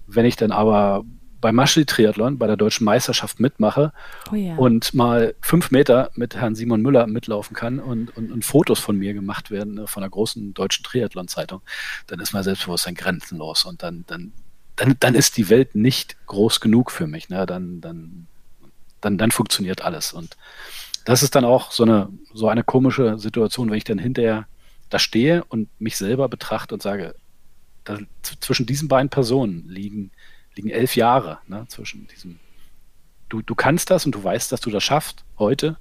Wenn 0.07 0.25
ich 0.25 0.35
dann 0.35 0.51
aber 0.51 1.03
beim 1.41 1.55
Maschli-Triathlon, 1.55 2.37
bei 2.37 2.47
der 2.47 2.57
deutschen 2.57 2.85
Meisterschaft 2.85 3.39
mitmache 3.39 3.93
oh 4.31 4.35
ja. 4.35 4.55
und 4.55 4.93
mal 4.93 5.35
fünf 5.41 5.71
Meter 5.71 6.09
mit 6.15 6.35
Herrn 6.35 6.55
Simon 6.55 6.81
Müller 6.81 7.05
mitlaufen 7.05 7.55
kann 7.55 7.79
und, 7.79 8.15
und, 8.17 8.31
und 8.31 8.45
Fotos 8.45 8.79
von 8.79 8.97
mir 8.97 9.13
gemacht 9.13 9.51
werden 9.51 9.75
ne, 9.75 9.87
von 9.87 10.01
der 10.01 10.09
großen 10.09 10.53
deutschen 10.53 10.83
Triathlon-Zeitung, 10.83 11.61
dann 12.07 12.19
ist 12.19 12.33
mein 12.33 12.43
Selbstbewusstsein 12.43 12.95
grenzenlos 12.95 13.65
und 13.65 13.83
dann, 13.83 14.03
dann, 14.07 14.31
dann, 14.75 14.95
dann 14.99 15.15
ist 15.15 15.37
die 15.37 15.49
Welt 15.49 15.75
nicht 15.75 16.17
groß 16.25 16.59
genug 16.59 16.91
für 16.91 17.07
mich. 17.07 17.29
Ne? 17.29 17.45
Dann, 17.45 17.81
dann, 17.81 18.27
dann, 19.01 19.17
dann 19.17 19.31
funktioniert 19.31 19.81
alles. 19.83 20.13
Und 20.13 20.37
das 21.07 21.23
ist 21.23 21.35
dann 21.35 21.45
auch 21.45 21.71
so 21.71 21.83
eine, 21.83 22.09
so 22.33 22.49
eine 22.49 22.65
komische 22.65 23.17
Situation, 23.17 23.69
wenn 23.69 23.77
ich 23.77 23.85
dann 23.85 23.97
hinterher 23.97 24.45
da 24.89 24.99
stehe 24.99 25.45
und 25.45 25.69
mich 25.79 25.95
selber 25.95 26.27
betrachte 26.27 26.75
und 26.75 26.81
sage, 26.81 27.15
da, 27.85 27.97
zwischen 28.41 28.65
diesen 28.65 28.89
beiden 28.89 29.07
Personen 29.07 29.69
liegen, 29.69 30.11
liegen 30.55 30.69
elf 30.69 30.97
Jahre, 30.97 31.37
ne, 31.47 31.63
zwischen 31.69 32.07
diesem, 32.07 32.39
du, 33.29 33.41
du 33.41 33.55
kannst 33.55 33.89
das 33.89 34.05
und 34.05 34.15
du 34.15 34.21
weißt, 34.21 34.51
dass 34.51 34.59
du 34.59 34.69
das 34.69 34.83
schaffst 34.83 35.23
heute. 35.39 35.77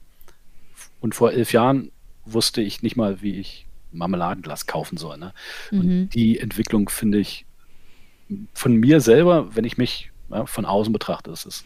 Und 1.01 1.17
vor 1.17 1.33
elf 1.33 1.53
Jahren 1.53 1.91
wusste 2.25 2.63
ich 2.63 2.85
nicht 2.85 2.95
mal, 2.95 3.21
wie 3.21 3.35
ich 3.41 3.67
Marmeladenglas 3.91 4.69
kaufen 4.69 4.97
soll. 4.97 5.19
Ne? 5.19 5.35
Mhm. 5.73 5.81
Und 5.81 6.09
die 6.11 6.39
Entwicklung 6.39 6.89
finde 6.89 7.19
ich 7.19 7.47
von 8.55 8.77
mir 8.77 9.01
selber, 9.01 9.57
wenn 9.57 9.65
ich 9.65 9.77
mich 9.77 10.13
ja, 10.31 10.47
von 10.47 10.65
außen 10.65 10.93
betrachte, 10.93 11.33
ist 11.33 11.65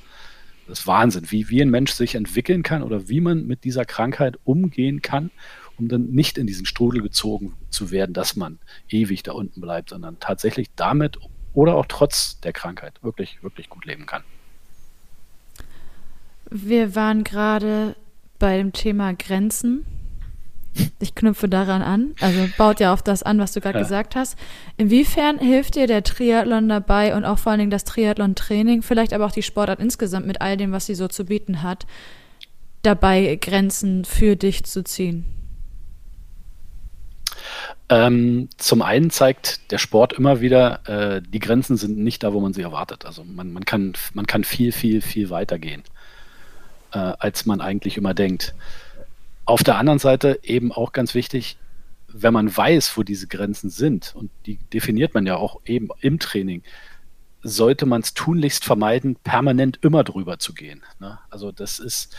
das 0.70 0.80
ist 0.80 0.86
Wahnsinn, 0.86 1.30
wie, 1.30 1.48
wie 1.48 1.60
ein 1.60 1.70
Mensch 1.70 1.92
sich 1.92 2.14
entwickeln 2.14 2.62
kann 2.62 2.82
oder 2.82 3.08
wie 3.08 3.20
man 3.20 3.46
mit 3.46 3.64
dieser 3.64 3.84
Krankheit 3.84 4.38
umgehen 4.44 5.02
kann, 5.02 5.30
um 5.78 5.88
dann 5.88 6.10
nicht 6.10 6.38
in 6.38 6.46
diesen 6.46 6.64
Strudel 6.64 7.02
gezogen 7.02 7.54
zu 7.70 7.90
werden, 7.90 8.12
dass 8.12 8.36
man 8.36 8.58
ewig 8.88 9.22
da 9.22 9.32
unten 9.32 9.60
bleibt, 9.60 9.90
sondern 9.90 10.20
tatsächlich 10.20 10.68
damit 10.76 11.18
oder 11.52 11.74
auch 11.74 11.86
trotz 11.86 12.38
der 12.40 12.52
Krankheit 12.52 13.02
wirklich, 13.02 13.42
wirklich 13.42 13.68
gut 13.68 13.84
leben 13.84 14.06
kann. 14.06 14.22
Wir 16.50 16.94
waren 16.94 17.24
gerade 17.24 17.96
bei 18.38 18.56
dem 18.56 18.72
Thema 18.72 19.12
Grenzen. 19.14 19.84
Ich 21.00 21.14
knüpfe 21.14 21.48
daran 21.48 21.82
an, 21.82 22.14
also 22.20 22.46
baut 22.56 22.78
ja 22.78 22.92
auf 22.92 23.02
das 23.02 23.22
an, 23.22 23.38
was 23.38 23.52
du 23.52 23.60
gerade 23.60 23.78
ja. 23.78 23.82
gesagt 23.82 24.14
hast. 24.14 24.38
Inwiefern 24.76 25.38
hilft 25.38 25.74
dir 25.74 25.86
der 25.86 26.04
Triathlon 26.04 26.68
dabei 26.68 27.14
und 27.16 27.24
auch 27.24 27.38
vor 27.38 27.52
allen 27.52 27.58
Dingen 27.58 27.70
das 27.70 27.84
Triathlon-Training, 27.84 28.82
vielleicht 28.82 29.12
aber 29.12 29.26
auch 29.26 29.32
die 29.32 29.42
Sportart 29.42 29.80
insgesamt 29.80 30.26
mit 30.26 30.40
all 30.40 30.56
dem, 30.56 30.72
was 30.72 30.86
sie 30.86 30.94
so 30.94 31.08
zu 31.08 31.24
bieten 31.24 31.62
hat, 31.62 31.86
dabei 32.82 33.36
Grenzen 33.40 34.04
für 34.04 34.36
dich 34.36 34.64
zu 34.64 34.84
ziehen? 34.84 35.24
Ähm, 37.88 38.48
zum 38.56 38.82
einen 38.82 39.10
zeigt 39.10 39.72
der 39.72 39.78
Sport 39.78 40.12
immer 40.12 40.40
wieder, 40.40 40.88
äh, 40.88 41.22
die 41.22 41.40
Grenzen 41.40 41.76
sind 41.76 41.98
nicht 41.98 42.22
da, 42.22 42.32
wo 42.32 42.40
man 42.40 42.52
sie 42.52 42.62
erwartet. 42.62 43.04
Also 43.04 43.24
man, 43.24 43.52
man, 43.52 43.64
kann, 43.64 43.94
man 44.14 44.26
kann 44.26 44.44
viel, 44.44 44.70
viel, 44.70 45.02
viel 45.02 45.28
weiter 45.30 45.58
gehen, 45.58 45.82
äh, 46.92 46.98
als 46.98 47.46
man 47.46 47.60
eigentlich 47.60 47.96
immer 47.96 48.14
denkt. 48.14 48.54
Auf 49.50 49.64
der 49.64 49.78
anderen 49.78 49.98
Seite 49.98 50.38
eben 50.44 50.70
auch 50.70 50.92
ganz 50.92 51.12
wichtig, 51.12 51.58
wenn 52.06 52.32
man 52.32 52.56
weiß, 52.56 52.96
wo 52.96 53.02
diese 53.02 53.26
Grenzen 53.26 53.68
sind, 53.68 54.14
und 54.14 54.30
die 54.46 54.58
definiert 54.72 55.12
man 55.12 55.26
ja 55.26 55.34
auch 55.34 55.60
eben 55.64 55.88
im 56.00 56.20
Training, 56.20 56.62
sollte 57.42 57.84
man 57.84 58.00
es 58.00 58.14
tunlichst 58.14 58.64
vermeiden, 58.64 59.16
permanent 59.16 59.80
immer 59.82 60.04
drüber 60.04 60.38
zu 60.38 60.54
gehen. 60.54 60.84
Ne? 61.00 61.18
Also 61.30 61.50
das 61.50 61.80
ist, 61.80 62.14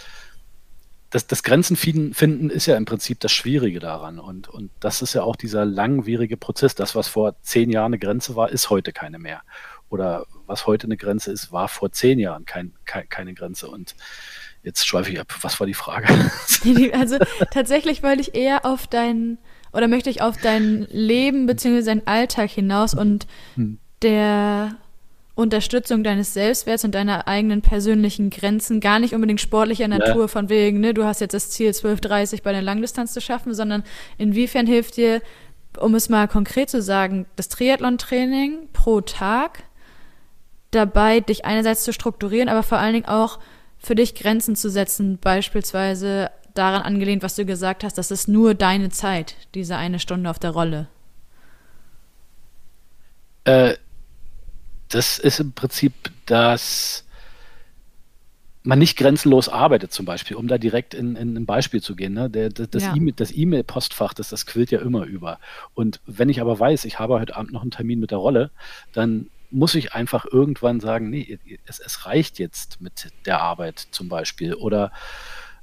das, 1.10 1.26
das 1.26 1.42
Grenzen 1.44 1.78
finden 1.78 2.50
ist 2.50 2.66
ja 2.66 2.76
im 2.76 2.84
Prinzip 2.84 3.22
das 3.22 3.32
Schwierige 3.32 3.80
daran. 3.80 4.20
Und, 4.20 4.50
und 4.50 4.70
das 4.82 5.02
ist 5.02 5.14
ja 5.14 5.24
auch 5.24 5.38
dieser 5.38 5.64
langwierige 5.64 6.36
Prozess. 6.36 6.76
Das, 6.76 6.96
was 6.96 7.08
vor 7.08 7.42
zehn 7.44 7.72
Jahren 7.72 7.94
eine 7.94 8.00
Grenze 8.00 8.36
war, 8.36 8.50
ist 8.50 8.70
heute 8.70 8.92
keine 8.92 9.20
mehr. 9.20 9.42
Oder 9.88 10.26
was 10.48 10.68
heute 10.68 10.86
eine 10.86 10.98
Grenze 10.98 11.32
ist, 11.32 11.54
war 11.54 11.70
vor 11.70 11.94
zehn 11.94 12.20
Jahren 12.20 12.44
kein, 12.44 12.74
kein, 12.84 13.08
keine 13.08 13.34
Grenze. 13.34 13.70
Und 13.70 13.96
jetzt 14.64 14.86
schweife 14.86 15.12
ich 15.12 15.20
ab. 15.20 15.34
Was 15.42 15.60
war 15.60 15.68
die 15.68 15.74
Frage? 15.74 16.08
Also 16.94 17.18
tatsächlich 17.52 18.04
wollte 18.04 18.22
ich 18.22 18.36
eher 18.36 18.66
auf 18.66 18.86
dein, 18.86 19.38
oder 19.74 19.88
möchte 19.88 20.10
ich 20.10 20.22
auf 20.22 20.38
dein 20.38 20.88
Leben 20.92 21.48
bzw. 21.48 21.84
deinen 21.84 22.08
Alltag 22.08 22.52
hinaus 22.52 22.94
und 22.94 23.26
hm. 23.56 23.80
der 24.02 24.76
Unterstützung 25.34 26.04
deines 26.04 26.34
Selbstwerts 26.34 26.84
und 26.84 26.94
deiner 26.94 27.28
eigenen 27.28 27.62
persönlichen 27.62 28.30
Grenzen, 28.30 28.80
gar 28.80 29.00
nicht 29.00 29.16
unbedingt 29.16 29.42
sportlicher 29.42 29.88
Natur, 29.88 30.24
ja. 30.24 30.28
von 30.28 30.50
wegen, 30.50 30.80
ne, 30.82 30.94
du 30.94 31.06
hast 31.06 31.22
jetzt 31.22 31.34
das 31.34 31.50
Ziel, 31.50 31.72
12,30 31.72 32.44
bei 32.44 32.52
der 32.52 32.62
Langdistanz 32.62 33.14
zu 33.14 33.22
schaffen, 33.22 33.54
sondern 33.54 33.84
inwiefern 34.18 34.68
hilft 34.68 34.98
dir, 34.98 35.22
um 35.80 35.96
es 35.96 36.10
mal 36.10 36.28
konkret 36.28 36.70
zu 36.70 36.82
sagen, 36.82 37.26
das 37.38 37.50
Triathlon-Training 37.50 38.70
pro 38.74 39.02
Tag 39.02 39.64
dabei, 40.72 41.22
dich 41.22 41.46
einerseits 41.46 41.84
zu 41.84 41.94
strukturieren, 41.94 42.50
aber 42.50 42.64
vor 42.64 42.78
allen 42.78 42.94
Dingen 42.94 43.08
auch 43.08 43.40
für 43.82 43.96
dich 43.96 44.16
Grenzen 44.16 44.56
zu 44.56 44.70
setzen, 44.70 45.18
beispielsweise 45.18 46.30
daran 46.54 46.82
angelehnt, 46.84 47.24
was 47.24 47.36
du 47.36 47.46
gesagt 47.46 47.84
hast, 47.84 47.98
das 47.98 48.12
ist 48.12 48.28
nur 48.28 48.54
deine 48.54 48.90
Zeit, 48.90 49.36
diese 49.56 49.76
eine 49.76 50.00
Stunde 50.00 50.30
auf 50.30 50.38
der 50.38 50.52
Rolle. 50.52 50.88
Äh, 53.46 53.76
das 54.90 55.18
ist 55.18 55.40
im 55.40 55.54
Prinzip, 55.54 55.94
dass 56.26 57.06
man 58.64 58.78
nicht 58.78 58.98
grenzenlos 58.98 59.50
arbeitet 59.50 59.92
zum 59.92 60.06
Beispiel, 60.06 60.38
um 60.38 60.48
da 60.48 60.60
direkt 60.60 60.94
in, 60.94 61.16
in 61.16 61.36
ein 61.36 61.46
Beispiel 61.48 61.82
zu 61.82 61.96
gehen. 61.96 62.14
Ne? 62.14 62.30
Der, 62.30 62.50
das, 62.50 62.70
das 62.70 62.84
ja. 62.84 62.94
E-Mail-Postfach, 62.96 64.14
das, 64.14 64.30
das 64.30 64.46
quillt 64.46 64.70
ja 64.70 64.80
immer 64.80 65.06
über. 65.06 65.40
Und 65.74 66.00
wenn 66.06 66.30
ich 66.30 66.42
aber 66.42 66.60
weiß, 66.60 66.86
ich 66.86 67.00
habe 67.00 67.20
heute 67.20 67.36
Abend 67.36 67.54
noch 67.54 67.64
einen 67.64 67.72
Termin 67.72 68.00
mit 68.00 68.12
der 68.12 68.20
Rolle, 68.20 68.52
dann 68.94 69.28
muss 69.52 69.76
ich 69.76 69.94
einfach 69.94 70.26
irgendwann 70.26 70.80
sagen, 70.80 71.10
nee, 71.10 71.40
es, 71.66 71.80
es 71.80 72.06
reicht 72.06 72.40
jetzt 72.40 72.82
mit 72.82 73.12
der 73.26 73.42
Arbeit 73.42 73.88
zum 73.92 74.10
Beispiel. 74.10 74.54
Oder 74.54 74.92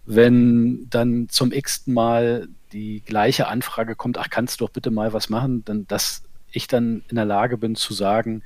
wenn 0.05 0.89
dann 0.91 1.29
zum 1.29 1.53
x-ten 1.53 1.95
Mal 1.95 2.49
die 2.73 3.03
gleiche 3.05 3.49
Anfrage 3.49 3.97
kommt, 3.97 4.19
ach, 4.19 4.31
kannst 4.31 4.61
du 4.61 4.67
doch 4.67 4.73
bitte 4.73 4.91
mal 4.91 5.13
was 5.13 5.29
machen, 5.29 5.65
dann 5.65 5.87
dass 5.87 6.23
ich 6.51 6.67
dann 6.67 7.03
in 7.09 7.17
der 7.17 7.25
Lage 7.25 7.59
bin 7.59 7.75
zu 7.75 7.93
sagen, 7.93 8.43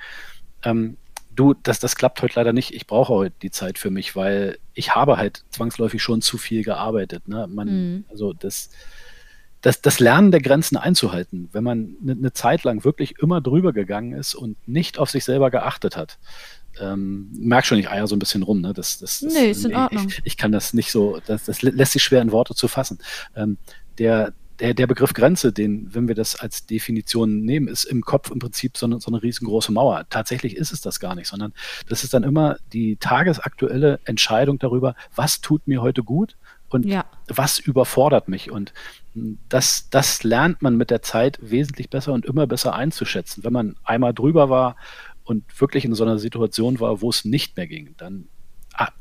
ähm, 0.65 0.97
du, 1.35 1.55
das, 1.55 1.79
das 1.79 1.97
klappt 1.97 2.23
heute 2.23 2.35
leider 2.37 2.53
nicht. 2.53 2.75
Ich 2.75 2.87
brauche 2.87 3.13
heute 3.13 3.35
die 3.43 3.51
Zeit 3.51 3.79
für 3.79 3.91
mich, 3.91 4.17
weil 4.17 4.59
ich 4.75 4.95
habe 4.95 5.17
halt 5.17 5.45
zwangsläufig 5.51 6.03
schon 6.03 6.23
zu 6.23 6.39
viel 6.39 6.65
gearbeitet. 6.65 7.29
Ne? 7.29 7.47
Man, 7.49 7.69
mhm. 7.69 8.05
Also 8.11 8.33
das, 8.33 8.71
das, 9.63 9.81
das 9.81 10.01
Lernen 10.01 10.33
der 10.33 10.41
Grenzen 10.41 10.77
einzuhalten, 10.77 11.49
wenn 11.53 11.65
man 11.65 11.97
eine 12.03 12.17
ne 12.17 12.33
Zeit 12.33 12.65
lang 12.65 12.85
wirklich 12.85 13.19
immer 13.21 13.41
drüber 13.41 13.73
gegangen 13.73 14.13
ist 14.13 14.35
und 14.35 14.57
nicht 14.67 14.99
auf 14.99 15.11
sich 15.11 15.25
selber 15.25 15.51
geachtet 15.51 15.97
hat. 15.97 16.19
Ähm, 16.81 17.31
merk 17.33 17.65
schon, 17.65 17.79
ich 17.79 17.89
eier 17.89 18.07
so 18.07 18.17
ein 18.17 18.19
bisschen 18.19 18.43
rum. 18.43 18.61
Ne? 18.61 18.73
Das, 18.73 18.99
das, 18.99 19.21
das, 19.21 19.35
nee, 19.35 19.51
ist 19.51 19.65
in 19.65 19.75
Ordnung. 19.75 20.09
Ich, 20.09 20.21
ich, 20.25 20.37
kann 20.37 20.53
das 20.53 20.75
nicht 20.75 20.91
so, 20.91 21.21
das, 21.27 21.45
das 21.45 21.63
lässt 21.63 21.93
sich 21.93 22.03
schwer 22.03 22.23
in 22.23 22.33
Worte 22.33 22.55
zu 22.55 22.67
fassen. 22.67 22.99
Ähm, 23.37 23.57
der, 23.99 24.33
der, 24.59 24.75
der 24.75 24.87
Begriff 24.87 25.13
Grenze, 25.13 25.53
den, 25.53 25.95
wenn 25.95 26.09
wir 26.09 26.15
das 26.15 26.35
als 26.35 26.67
Definition 26.67 27.43
nehmen, 27.43 27.69
ist 27.69 27.85
im 27.85 28.03
Kopf 28.03 28.31
im 28.31 28.39
Prinzip 28.39 28.77
so 28.77 28.87
eine, 28.87 29.01
so 29.01 29.11
eine 29.11 29.23
riesengroße 29.23 29.71
Mauer. 29.71 30.07
Tatsächlich 30.09 30.57
ist 30.57 30.73
es 30.73 30.81
das 30.81 30.99
gar 30.99 31.15
nicht, 31.15 31.29
sondern 31.29 31.53
das 31.89 32.05
ist 32.05 32.15
dann 32.15 32.25
immer 32.25 32.57
die 32.73 32.97
tagesaktuelle 32.97 34.01
Entscheidung 34.05 34.59
darüber, 34.59 34.95
was 35.15 35.41
tut 35.41 35.69
mir 35.69 35.83
heute 35.83 36.03
gut 36.03 36.37
und 36.69 36.87
ja. 36.87 37.05
was 37.29 37.59
überfordert 37.59 38.29
mich. 38.29 38.51
Und 38.51 38.73
das, 39.15 39.89
das 39.91 40.23
lernt 40.23 40.63
man 40.63 40.77
mit 40.77 40.91
der 40.91 41.03
Zeit 41.03 41.39
wesentlich 41.43 41.91
besser 41.91 42.13
und 42.13 42.25
immer 42.25 42.47
besser 42.47 42.75
einzuschätzen. 42.75 43.45
Wenn 43.45 43.53
man 43.53 43.77
einmal 43.85 44.15
drüber 44.15 44.49
war 44.49 44.77
und 45.25 45.45
wirklich 45.61 45.85
in 45.85 45.95
so 45.95 46.05
einer 46.05 46.19
Situation 46.19 46.81
war, 46.81 47.03
wo 47.03 47.11
es 47.11 47.25
nicht 47.25 47.57
mehr 47.57 47.67
ging, 47.67 47.95
dann 47.99 48.29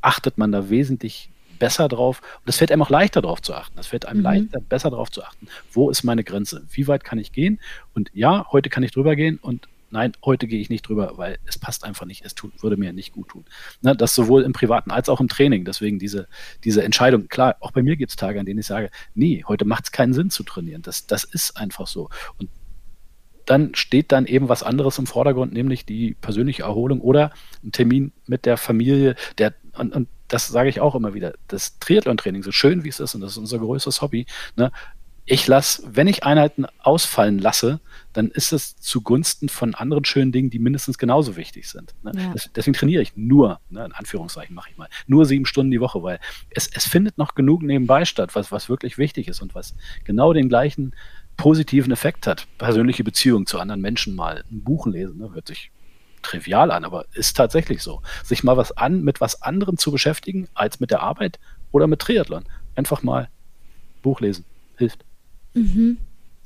achtet 0.02 0.38
man 0.38 0.52
da 0.52 0.70
wesentlich 0.70 1.30
besser 1.60 1.88
drauf 1.88 2.22
und 2.40 2.50
es 2.50 2.58
fällt 2.58 2.72
einem 2.72 2.82
auch 2.82 2.90
leichter 2.90 3.22
darauf 3.22 3.42
zu 3.42 3.54
achten. 3.54 3.80
Es 3.80 3.88
fällt 3.88 4.06
einem 4.06 4.20
mhm. 4.20 4.26
leichter, 4.26 4.60
besser 4.60 4.90
darauf 4.90 5.12
zu 5.12 5.24
achten. 5.24 5.48
Wo 5.72 5.90
ist 5.90 6.04
meine 6.04 6.24
Grenze? 6.24 6.66
Wie 6.72 6.88
weit 6.88 7.04
kann 7.04 7.20
ich 7.20 7.32
gehen? 7.32 7.60
Und 7.94 8.10
ja, 8.14 8.48
heute 8.52 8.70
kann 8.70 8.84
ich 8.84 8.92
drüber 8.92 9.16
gehen 9.16 9.38
und 9.42 9.70
nein, 9.92 10.14
heute 10.24 10.48
gehe 10.48 10.60
ich 10.60 10.70
nicht 10.70 10.88
drüber, 10.88 11.18
weil 11.18 11.38
es 11.46 11.58
passt 11.58 11.84
einfach 11.84 12.06
nicht. 12.06 12.26
Es 12.26 12.36
tut, 12.36 12.64
würde 12.64 12.78
mir 12.78 12.94
nicht 12.94 13.14
gut 13.14 13.30
tun. 13.30 13.46
Ne, 13.82 13.96
das 13.96 14.16
sowohl 14.16 14.44
im 14.44 14.54
Privaten 14.54 14.92
als 14.92 15.10
auch 15.10 15.22
im 15.22 15.28
Training. 15.28 15.66
Deswegen 15.66 16.00
diese, 16.00 16.28
diese 16.64 16.84
Entscheidung. 16.84 17.28
Klar, 17.28 17.58
auch 17.60 17.72
bei 17.72 17.84
mir 17.84 17.96
gibt 17.96 18.12
es 18.12 18.16
Tage, 18.16 18.40
an 18.40 18.46
denen 18.46 18.60
ich 18.60 18.66
sage, 18.66 18.90
nee, 19.14 19.44
heute 19.48 19.66
macht 19.66 19.86
es 19.86 19.92
keinen 19.92 20.14
Sinn 20.14 20.30
zu 20.30 20.44
trainieren. 20.44 20.82
Das, 20.82 21.08
das 21.08 21.24
ist 21.24 21.58
einfach 21.58 21.88
so. 21.88 22.10
Und 22.38 22.50
dann 23.46 23.76
steht 23.76 24.12
dann 24.12 24.26
eben 24.26 24.50
was 24.50 24.64
anderes 24.64 24.98
im 24.98 25.08
Vordergrund, 25.08 25.54
nämlich 25.54 25.86
die 25.86 26.14
persönliche 26.14 26.64
Erholung 26.64 27.02
oder 27.02 27.32
ein 27.64 27.72
Termin 27.72 28.14
mit 28.28 28.46
der 28.46 28.58
Familie, 28.58 29.16
der 29.38 29.54
und, 29.78 29.96
und 29.96 30.08
das 30.28 30.48
sage 30.48 30.70
ich 30.70 30.80
auch 30.80 30.96
immer 30.96 31.14
wieder, 31.14 31.34
das 31.48 31.78
Triathlon-Training, 31.80 32.44
so 32.44 32.52
schön 32.52 32.84
wie 32.84 32.90
es 32.90 33.00
ist, 33.00 33.16
und 33.16 33.22
das 33.22 33.32
ist 33.32 33.38
unser 33.38 33.60
größtes 33.60 34.02
Hobby, 34.02 34.26
ne, 34.56 34.72
ich 35.26 35.48
lasse, 35.48 35.84
wenn 35.86 36.08
ich 36.08 36.24
Einheiten 36.24 36.66
ausfallen 36.80 37.40
lasse, 37.40 37.80
dann 38.14 38.30
ist 38.30 38.52
es 38.52 38.76
zugunsten 38.78 39.50
von 39.50 39.76
anderen 39.76 40.04
schönen 40.04 40.32
Dingen, 40.32 40.50
die 40.50 40.60
mindestens 40.60 40.98
genauso 40.98 41.36
wichtig 41.36 41.70
sind. 41.70 41.94
Ne? 42.04 42.12
Ja. 42.16 42.34
deswegen 42.56 42.76
trainiere 42.76 43.02
ich 43.02 43.16
nur, 43.16 43.60
ne, 43.70 43.86
in 43.86 43.92
Anführungszeichen 43.94 44.56
mache 44.56 44.70
ich 44.72 44.78
mal, 44.78 44.90
nur 45.08 45.26
sieben 45.26 45.46
Stunden 45.46 45.72
die 45.72 45.80
Woche, 45.80 46.04
weil 46.04 46.20
es, 46.50 46.70
es 46.74 46.86
findet 46.86 47.18
noch 47.18 47.36
genug 47.36 47.62
nebenbei 47.62 48.06
statt, 48.06 48.36
was, 48.36 48.52
was 48.52 48.68
wirklich 48.68 48.98
wichtig 48.98 49.28
ist 49.28 49.42
und 49.42 49.56
was 49.56 49.76
genau 50.04 50.34
den 50.34 50.50
gleichen 50.50 50.94
positiven 51.38 51.92
Effekt 51.92 52.28
hat. 52.28 52.48
Persönliche 52.58 53.04
Beziehung 53.04 53.46
zu 53.46 53.60
anderen 53.60 53.82
Menschen 53.82 54.16
mal, 54.16 54.44
ein 54.52 54.64
Buch 54.64 54.88
lesen, 54.88 55.20
ne, 55.20 55.34
hört 55.34 55.48
sich 55.48 55.72
trivial 56.22 56.72
an, 56.72 56.84
aber 56.84 57.06
ist 57.14 57.38
tatsächlich 57.38 57.82
so. 57.82 58.02
Sich 58.24 58.44
mal 58.44 58.58
was 58.58 58.76
an, 58.78 59.04
mit 59.04 59.22
was 59.22 59.42
anderem 59.42 59.78
zu 59.78 59.92
beschäftigen, 59.92 60.48
als 60.54 60.80
mit 60.80 60.92
der 60.92 61.02
Arbeit 61.02 61.40
oder 61.72 61.88
mit 61.88 62.00
Triathlon. 62.00 62.46
Einfach 62.76 63.04
mal 63.04 63.30
Buch 64.02 64.20
lesen. 64.20 64.46
Hilft. 64.78 65.04
Mhm. 65.54 65.98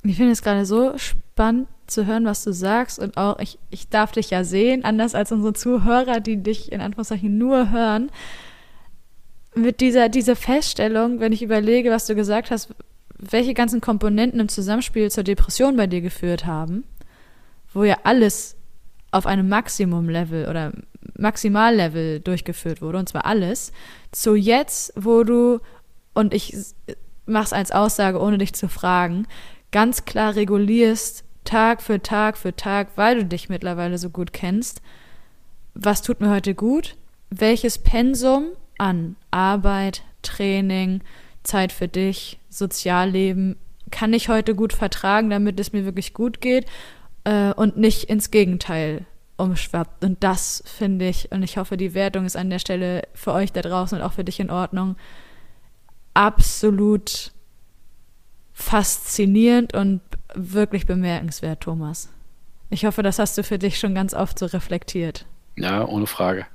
Ich 0.04 0.18
finde 0.18 0.32
es 0.32 0.42
gerade 0.42 0.66
so 0.66 0.98
spannend 0.98 1.68
zu 1.88 2.06
hören, 2.06 2.26
was 2.26 2.44
du 2.44 2.54
sagst. 2.54 3.00
Und 3.00 3.18
auch, 3.18 3.40
ich, 3.40 3.60
ich 3.70 3.90
darf 3.90 4.12
dich 4.12 4.30
ja 4.30 4.44
sehen, 4.44 4.84
anders 4.84 5.16
als 5.16 5.32
unsere 5.32 5.54
Zuhörer, 5.54 6.20
die 6.20 6.38
dich 6.38 6.72
in 6.72 6.82
Anführungszeichen 6.82 7.38
nur 7.38 7.72
hören. 7.72 8.12
Mit 9.56 9.82
dieser, 9.82 10.10
dieser 10.10 10.36
Feststellung, 10.36 11.20
wenn 11.20 11.32
ich 11.32 11.42
überlege, 11.42 11.92
was 11.92 12.06
du 12.06 12.16
gesagt 12.16 12.52
hast, 12.52 12.70
welche 13.18 13.54
ganzen 13.54 13.82
Komponenten 13.82 14.40
im 14.40 14.50
Zusammenspiel 14.50 15.10
zur 15.10 15.24
Depression 15.24 15.78
bei 15.78 15.88
dir 15.88 16.02
geführt 16.02 16.46
haben, 16.46 16.84
wo 17.74 17.84
ja 17.84 17.98
alles 18.04 18.58
auf 19.12 19.26
einem 19.26 19.48
Maximum-Level 19.48 20.50
oder 20.50 20.74
Maximallevel 21.18 22.20
durchgeführt 22.20 22.82
wurde, 22.82 22.98
und 22.98 23.08
zwar 23.08 23.26
alles, 23.26 23.72
zu 24.12 24.36
jetzt, 24.36 24.92
wo 24.98 25.24
du, 25.24 25.60
und 26.14 26.34
ich 26.34 26.54
mach's 27.26 27.54
als 27.54 27.72
Aussage, 27.72 28.20
ohne 28.20 28.38
dich 28.38 28.54
zu 28.54 28.68
fragen, 28.68 29.28
ganz 29.72 30.06
klar 30.06 30.36
regulierst, 30.36 31.24
Tag 31.44 31.82
für 31.82 32.02
Tag 32.02 32.38
für 32.38 32.56
Tag, 32.56 32.90
weil 32.96 33.18
du 33.18 33.26
dich 33.26 33.50
mittlerweile 33.50 33.98
so 33.98 34.10
gut 34.10 34.34
kennst, 34.34 34.82
was 35.76 36.02
tut 36.02 36.22
mir 36.22 36.32
heute 36.32 36.56
gut, 36.56 36.96
welches 37.30 37.78
Pensum 37.78 38.48
an 38.78 39.16
Arbeit, 39.32 40.04
Training, 40.24 41.02
Zeit 41.44 41.72
für 41.72 41.88
dich, 41.88 42.40
Sozialleben 42.50 43.58
kann 43.92 44.14
ich 44.14 44.30
heute 44.30 44.56
gut 44.56 44.74
vertragen, 44.74 45.30
damit 45.30 45.60
es 45.60 45.74
mir 45.74 45.86
wirklich 45.86 46.14
gut 46.14 46.42
geht 46.42 46.66
äh, 47.24 47.54
und 47.54 47.78
nicht 47.78 48.06
ins 48.06 48.32
Gegenteil 48.32 49.06
umschwappt. 49.38 50.04
Und 50.04 50.24
das 50.24 50.64
finde 50.66 51.08
ich, 51.08 51.32
und 51.32 51.44
ich 51.44 51.58
hoffe, 51.58 51.78
die 51.78 51.94
Wertung 51.94 52.26
ist 52.26 52.38
an 52.38 52.50
der 52.50 52.60
Stelle 52.60 53.04
für 53.14 53.34
euch 53.34 53.52
da 53.52 53.62
draußen 53.62 53.98
und 53.98 54.04
auch 54.04 54.14
für 54.14 54.24
dich 54.24 54.40
in 54.40 54.50
Ordnung, 54.50 54.96
absolut 56.16 57.32
faszinierend 58.54 59.76
und 59.76 60.02
wirklich 60.34 60.88
bemerkenswert, 60.88 61.62
Thomas. 61.62 62.10
Ich 62.72 62.86
hoffe, 62.86 63.04
das 63.04 63.20
hast 63.20 63.38
du 63.38 63.44
für 63.44 63.60
dich 63.60 63.78
schon 63.78 63.94
ganz 63.94 64.16
oft 64.16 64.40
so 64.40 64.48
reflektiert. 64.48 65.26
Ja, 65.58 65.86
ohne 65.88 66.06
Frage. 66.06 66.48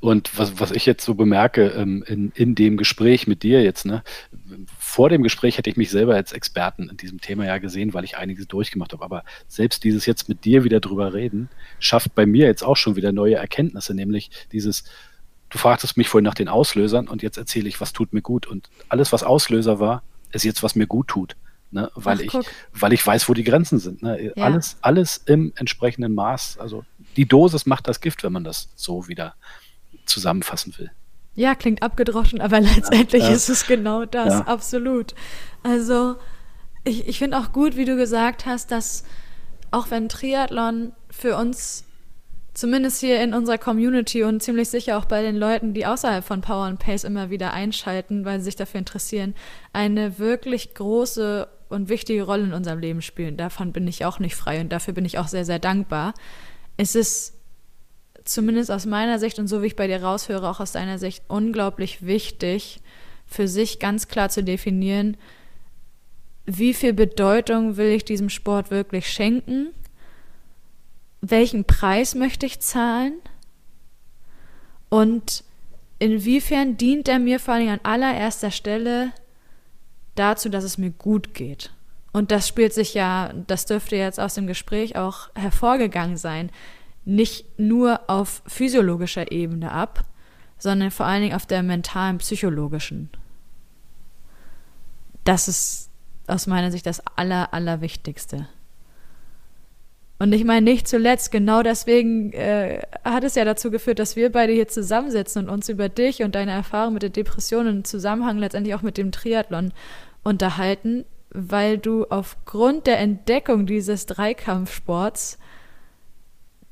Und 0.00 0.38
was, 0.38 0.58
was 0.58 0.70
ich 0.70 0.86
jetzt 0.86 1.04
so 1.04 1.14
bemerke 1.14 1.66
ähm, 1.68 2.02
in, 2.06 2.32
in 2.34 2.54
dem 2.54 2.78
Gespräch 2.78 3.26
mit 3.26 3.42
dir 3.42 3.62
jetzt, 3.62 3.84
ne, 3.84 4.02
vor 4.78 5.10
dem 5.10 5.22
Gespräch 5.22 5.58
hätte 5.58 5.68
ich 5.68 5.76
mich 5.76 5.90
selber 5.90 6.14
als 6.14 6.32
Experten 6.32 6.88
in 6.88 6.96
diesem 6.96 7.20
Thema 7.20 7.44
ja 7.44 7.58
gesehen, 7.58 7.92
weil 7.92 8.04
ich 8.04 8.16
einiges 8.16 8.48
durchgemacht 8.48 8.94
habe. 8.94 9.04
Aber 9.04 9.24
selbst 9.46 9.84
dieses 9.84 10.06
jetzt 10.06 10.30
mit 10.30 10.46
dir 10.46 10.64
wieder 10.64 10.80
drüber 10.80 11.12
reden, 11.12 11.50
schafft 11.80 12.14
bei 12.14 12.24
mir 12.24 12.46
jetzt 12.46 12.62
auch 12.62 12.76
schon 12.76 12.96
wieder 12.96 13.12
neue 13.12 13.34
Erkenntnisse, 13.34 13.94
nämlich 13.94 14.30
dieses, 14.52 14.84
du 15.50 15.58
fragtest 15.58 15.96
mich 15.96 16.08
vorhin 16.08 16.24
nach 16.24 16.34
den 16.34 16.48
Auslösern 16.48 17.08
und 17.08 17.22
jetzt 17.22 17.36
erzähle 17.38 17.68
ich, 17.68 17.80
was 17.80 17.92
tut 17.92 18.12
mir 18.12 18.22
gut. 18.22 18.46
Und 18.46 18.68
alles, 18.88 19.12
was 19.12 19.22
Auslöser 19.22 19.80
war, 19.80 20.02
ist 20.32 20.44
jetzt, 20.44 20.62
was 20.62 20.74
mir 20.74 20.86
gut 20.86 21.08
tut. 21.08 21.36
Ne, 21.72 21.90
weil, 21.94 22.18
Ach, 22.18 22.40
ich, 22.40 22.48
weil 22.72 22.92
ich 22.92 23.04
weiß, 23.04 23.28
wo 23.28 23.34
die 23.34 23.42
Grenzen 23.42 23.78
sind. 23.78 24.00
Ne? 24.00 24.32
Ja. 24.36 24.44
Alles, 24.44 24.76
alles 24.82 25.20
im 25.26 25.52
entsprechenden 25.56 26.14
Maß. 26.14 26.58
Also 26.58 26.84
die 27.16 27.26
Dosis 27.26 27.66
macht 27.66 27.88
das 27.88 28.00
Gift, 28.00 28.22
wenn 28.22 28.32
man 28.32 28.44
das 28.44 28.68
so 28.76 29.08
wieder 29.08 29.34
zusammenfassen 30.04 30.78
will. 30.78 30.90
Ja, 31.34 31.54
klingt 31.54 31.82
abgedroschen, 31.82 32.40
aber 32.40 32.60
letztendlich 32.60 33.24
ja, 33.24 33.30
ist 33.30 33.48
es 33.48 33.66
genau 33.66 34.04
das, 34.04 34.32
ja. 34.32 34.40
absolut. 34.42 35.14
Also 35.64 36.16
ich, 36.84 37.08
ich 37.08 37.18
finde 37.18 37.38
auch 37.38 37.52
gut, 37.52 37.76
wie 37.76 37.84
du 37.84 37.96
gesagt 37.96 38.46
hast, 38.46 38.70
dass 38.70 39.04
auch 39.72 39.90
wenn 39.90 40.08
Triathlon 40.08 40.92
für 41.10 41.36
uns 41.36 41.84
zumindest 42.56 43.00
hier 43.00 43.22
in 43.22 43.34
unserer 43.34 43.58
Community 43.58 44.22
und 44.22 44.42
ziemlich 44.42 44.70
sicher 44.70 44.96
auch 44.96 45.04
bei 45.04 45.20
den 45.20 45.36
Leuten, 45.36 45.74
die 45.74 45.84
außerhalb 45.84 46.24
von 46.24 46.40
Power 46.40 46.64
and 46.64 46.78
Pace 46.78 47.04
immer 47.04 47.28
wieder 47.28 47.52
einschalten, 47.52 48.24
weil 48.24 48.38
sie 48.38 48.46
sich 48.46 48.56
dafür 48.56 48.78
interessieren, 48.78 49.34
eine 49.74 50.18
wirklich 50.18 50.72
große 50.72 51.48
und 51.68 51.90
wichtige 51.90 52.22
Rolle 52.22 52.44
in 52.44 52.54
unserem 52.54 52.78
Leben 52.78 53.02
spielen. 53.02 53.36
Davon 53.36 53.72
bin 53.72 53.86
ich 53.86 54.06
auch 54.06 54.20
nicht 54.20 54.36
frei 54.36 54.62
und 54.62 54.70
dafür 54.70 54.94
bin 54.94 55.04
ich 55.04 55.18
auch 55.18 55.28
sehr, 55.28 55.44
sehr 55.44 55.58
dankbar. 55.58 56.14
Es 56.78 56.94
ist 56.94 57.34
zumindest 58.24 58.70
aus 58.70 58.86
meiner 58.86 59.18
Sicht 59.18 59.38
und 59.38 59.48
so 59.48 59.60
wie 59.60 59.66
ich 59.66 59.76
bei 59.76 59.86
dir 59.86 60.02
raushöre, 60.02 60.48
auch 60.48 60.60
aus 60.60 60.72
deiner 60.72 60.98
Sicht 60.98 61.24
unglaublich 61.28 62.06
wichtig, 62.06 62.80
für 63.26 63.48
sich 63.48 63.80
ganz 63.80 64.08
klar 64.08 64.30
zu 64.30 64.42
definieren, 64.42 65.18
wie 66.46 66.72
viel 66.72 66.94
Bedeutung 66.94 67.76
will 67.76 67.90
ich 67.90 68.04
diesem 68.04 68.30
Sport 68.30 68.70
wirklich 68.70 69.10
schenken, 69.10 69.74
welchen 71.20 71.64
Preis 71.64 72.14
möchte 72.14 72.46
ich 72.46 72.60
zahlen 72.60 73.14
und 74.88 75.44
inwiefern 75.98 76.76
dient 76.76 77.08
er 77.08 77.18
mir 77.18 77.40
vor 77.40 77.54
allem 77.54 77.68
an 77.68 77.80
allererster 77.82 78.50
Stelle 78.50 79.12
dazu, 80.14 80.48
dass 80.48 80.64
es 80.64 80.78
mir 80.78 80.90
gut 80.90 81.34
geht. 81.34 81.72
Und 82.12 82.30
das 82.30 82.48
spielt 82.48 82.72
sich 82.72 82.94
ja, 82.94 83.32
das 83.46 83.66
dürfte 83.66 83.96
jetzt 83.96 84.18
aus 84.18 84.34
dem 84.34 84.46
Gespräch 84.46 84.96
auch 84.96 85.28
hervorgegangen 85.34 86.16
sein, 86.16 86.50
nicht 87.04 87.58
nur 87.58 88.08
auf 88.08 88.42
physiologischer 88.46 89.30
Ebene 89.30 89.70
ab, 89.70 90.04
sondern 90.58 90.90
vor 90.90 91.06
allen 91.06 91.22
Dingen 91.22 91.36
auf 91.36 91.46
der 91.46 91.62
mentalen, 91.62 92.18
psychologischen. 92.18 93.10
Das 95.24 95.48
ist 95.48 95.90
aus 96.26 96.46
meiner 96.46 96.70
Sicht 96.70 96.86
das 96.86 97.02
Aller, 97.16 97.52
Allerwichtigste. 97.52 98.48
Und 100.18 100.32
ich 100.32 100.44
meine 100.44 100.62
nicht 100.62 100.88
zuletzt, 100.88 101.30
genau 101.30 101.62
deswegen 101.62 102.32
äh, 102.32 102.80
hat 103.04 103.22
es 103.22 103.34
ja 103.34 103.44
dazu 103.44 103.70
geführt, 103.70 103.98
dass 103.98 104.16
wir 104.16 104.32
beide 104.32 104.52
hier 104.52 104.66
zusammensitzen 104.66 105.44
und 105.44 105.50
uns 105.50 105.68
über 105.68 105.90
dich 105.90 106.22
und 106.22 106.34
deine 106.34 106.52
Erfahrung 106.52 106.94
mit 106.94 107.02
der 107.02 107.10
Depression 107.10 107.66
im 107.66 107.84
Zusammenhang 107.84 108.38
letztendlich 108.38 108.74
auch 108.74 108.82
mit 108.82 108.96
dem 108.96 109.12
Triathlon 109.12 109.72
unterhalten, 110.22 111.04
weil 111.30 111.76
du 111.76 112.06
aufgrund 112.06 112.86
der 112.86 112.98
Entdeckung 112.98 113.66
dieses 113.66 114.06
Dreikampfsports 114.06 115.38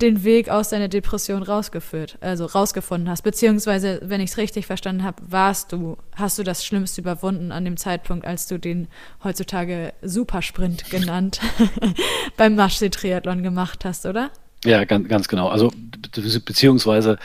den 0.05 0.23
Weg 0.23 0.49
aus 0.51 0.69
deiner 0.69 0.89
Depression 0.89 1.43
rausgeführt, 1.43 2.19
also 2.21 2.47
rausgefunden 2.47 3.09
hast, 3.09 3.23
beziehungsweise, 3.23 4.01
wenn 4.03 4.21
ich 4.21 4.31
es 4.31 4.37
richtig 4.37 4.67
verstanden 4.67 5.03
habe, 5.03 5.23
warst 5.29 5.73
du, 5.73 5.97
hast 6.15 6.39
du 6.39 6.43
das 6.43 6.65
Schlimmste 6.65 7.01
überwunden 7.01 7.51
an 7.51 7.65
dem 7.65 7.77
Zeitpunkt, 7.77 8.27
als 8.27 8.47
du 8.47 8.59
den 8.59 8.89
heutzutage 9.23 9.93
Supersprint 10.03 10.91
genannt 10.91 11.41
beim 12.37 12.55
Maschsee-Triathlon 12.55 13.43
gemacht 13.43 13.85
hast, 13.85 14.07
oder? 14.07 14.31
Ja, 14.65 14.85
ganz, 14.85 15.09
ganz 15.09 15.29
genau. 15.29 15.49
Also 15.49 15.71
beziehungsweise 16.45 17.19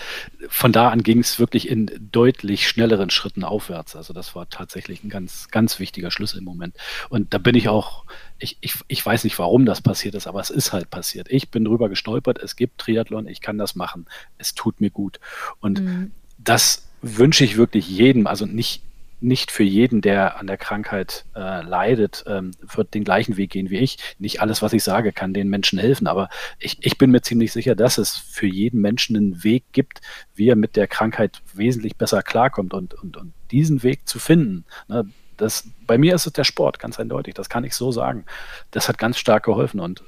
von 0.50 0.72
da 0.72 0.90
an 0.90 1.04
ging 1.04 1.20
es 1.20 1.40
wirklich 1.40 1.70
in 1.70 1.90
deutlich 2.12 2.68
schnelleren 2.68 3.10
Schritten 3.10 3.44
aufwärts. 3.44 3.96
Also 3.96 4.14
das 4.14 4.36
war 4.36 4.50
tatsächlich 4.50 5.04
ein 5.04 5.10
ganz, 5.10 5.48
ganz 5.50 5.80
wichtiger 5.80 6.12
Schlüssel 6.12 6.40
im 6.40 6.44
Moment. 6.44 6.76
Und 7.10 7.34
da 7.34 7.38
bin 7.38 7.56
ich 7.56 7.70
auch, 7.70 8.04
ich, 8.40 8.58
ich, 8.62 8.74
ich 8.88 9.06
weiß 9.06 9.24
nicht, 9.24 9.40
warum 9.40 9.66
das 9.66 9.82
passiert 9.82 10.16
ist, 10.16 10.28
aber 10.28 10.42
es 10.42 10.50
ist 10.50 10.74
halt 10.74 10.90
passiert. 10.90 11.28
Ich 11.30 11.50
bin 11.50 11.64
drüber 11.64 11.88
gestolpert, 11.88 12.40
es 12.40 12.56
gibt 12.56 12.80
Triathlon, 12.80 13.28
ich 13.28 13.42
kann 13.42 13.58
das 13.58 13.76
machen. 13.76 14.06
Es 14.38 14.54
tut 14.54 14.82
mir 14.82 14.90
gut. 14.90 15.20
Und 15.62 15.82
mhm. 15.82 16.12
das 16.38 16.88
wünsche 17.02 17.46
ich 17.46 17.56
wirklich 17.56 17.88
jedem, 17.90 18.28
also 18.28 18.46
nicht 18.46 18.84
nicht 19.22 19.52
für 19.52 19.64
jeden, 19.64 20.02
der 20.02 20.38
an 20.40 20.48
der 20.48 20.58
Krankheit 20.58 21.26
äh, 21.36 21.62
leidet, 21.62 22.24
ähm, 22.28 22.52
wird 22.62 22.94
den 22.94 23.04
gleichen 23.04 23.38
Weg 23.38 23.52
gehen 23.52 23.70
wie 23.70 23.80
ich. 23.80 23.98
Nicht 24.18 24.42
alles, 24.42 24.62
was 24.62 24.74
ich 24.74 24.84
sage, 24.84 25.12
kann 25.12 25.34
den 25.34 25.50
Menschen 25.50 25.80
helfen, 25.80 26.08
aber 26.08 26.30
ich, 26.58 26.78
ich 26.82 26.98
bin 26.98 27.12
mir 27.12 27.22
ziemlich 27.22 27.52
sicher, 27.52 27.76
dass 27.76 27.98
es 27.98 28.16
für 28.16 28.48
jeden 28.48 28.82
Menschen 28.82 29.16
einen 29.16 29.44
Weg 29.44 29.66
gibt, 29.72 30.02
wie 30.36 30.50
er 30.50 30.56
mit 30.56 30.76
der 30.76 30.88
Krankheit 30.88 31.42
wesentlich 31.54 31.98
besser 31.98 32.24
klarkommt 32.24 32.74
und, 32.74 32.94
und, 32.94 33.18
und 33.18 33.34
diesen 33.52 33.84
Weg 33.84 34.08
zu 34.08 34.20
finden. 34.20 34.66
Ne, 34.88 35.10
das, 35.38 35.68
bei 35.86 35.98
mir 35.98 36.16
ist 36.16 36.28
es 36.28 36.34
der 36.34 36.44
Sport, 36.44 36.80
ganz 36.80 37.00
eindeutig. 37.00 37.34
Das 37.34 37.50
kann 37.50 37.64
ich 37.64 37.74
so 37.74 37.92
sagen. 37.92 38.26
Das 38.72 38.90
hat 38.90 38.98
ganz 38.98 39.18
stark 39.18 39.44
geholfen 39.46 39.80
und 39.80 40.04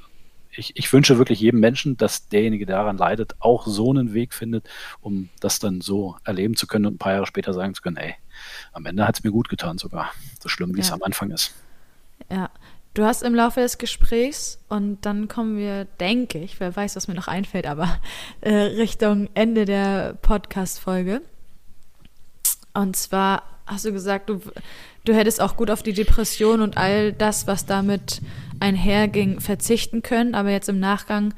ich, 0.54 0.76
ich 0.76 0.92
wünsche 0.92 1.18
wirklich 1.18 1.40
jedem 1.40 1.60
Menschen, 1.60 1.98
dass 1.98 2.28
derjenige, 2.28 2.66
der 2.66 2.78
daran 2.78 2.98
leidet, 2.98 3.36
auch 3.40 3.66
so 3.66 3.90
einen 3.90 4.14
Weg 4.14 4.34
findet, 4.34 4.70
um 5.00 5.30
das 5.40 5.60
dann 5.60 5.82
so 5.82 6.18
erleben 6.24 6.56
zu 6.56 6.68
können 6.68 6.86
und 6.86 6.96
ein 6.96 6.98
paar 6.98 7.14
Jahre 7.14 7.26
später 7.26 7.54
sagen 7.54 7.74
zu 7.74 7.82
können, 7.82 7.98
ey, 7.98 8.16
am 8.72 8.86
Ende 8.86 9.08
hat 9.08 9.18
es 9.18 9.24
mir 9.24 9.32
gut 9.32 9.50
getan 9.50 9.78
sogar. 9.78 10.12
So 10.40 10.50
schlimm, 10.50 10.74
wie 10.76 10.80
ja. 10.80 10.86
es 10.86 10.92
am 10.92 11.04
Anfang 11.04 11.32
ist. 11.32 11.54
Ja. 12.30 12.50
Du 12.94 13.06
hast 13.06 13.24
im 13.24 13.34
Laufe 13.34 13.62
des 13.62 13.78
Gesprächs 13.78 14.60
und 14.68 15.06
dann 15.06 15.30
kommen 15.30 15.58
wir, 15.58 15.86
denke 15.86 16.40
ich, 16.40 16.60
wer 16.60 16.76
weiß, 16.76 16.98
was 16.98 17.08
mir 17.08 17.14
noch 17.14 17.30
einfällt, 17.30 17.66
aber 17.66 18.02
äh, 18.42 18.52
Richtung 18.52 19.30
Ende 19.34 19.64
der 19.64 20.16
Podcast-Folge. 20.22 21.22
Und 22.74 22.98
zwar 22.98 23.44
hast 23.66 23.86
du 23.86 23.94
gesagt, 23.94 24.30
du, 24.30 24.42
du 25.06 25.14
hättest 25.14 25.40
auch 25.40 25.56
gut 25.56 25.72
auf 25.72 25.84
die 25.84 25.94
Depression 25.94 26.62
und 26.62 26.76
all 26.76 27.14
das, 27.14 27.48
was 27.48 27.66
damit 27.66 28.22
einherging, 28.60 29.40
verzichten 29.40 30.02
können, 30.02 30.36
aber 30.36 30.50
jetzt 30.50 30.68
im 30.68 30.80
Nachgang, 30.80 31.34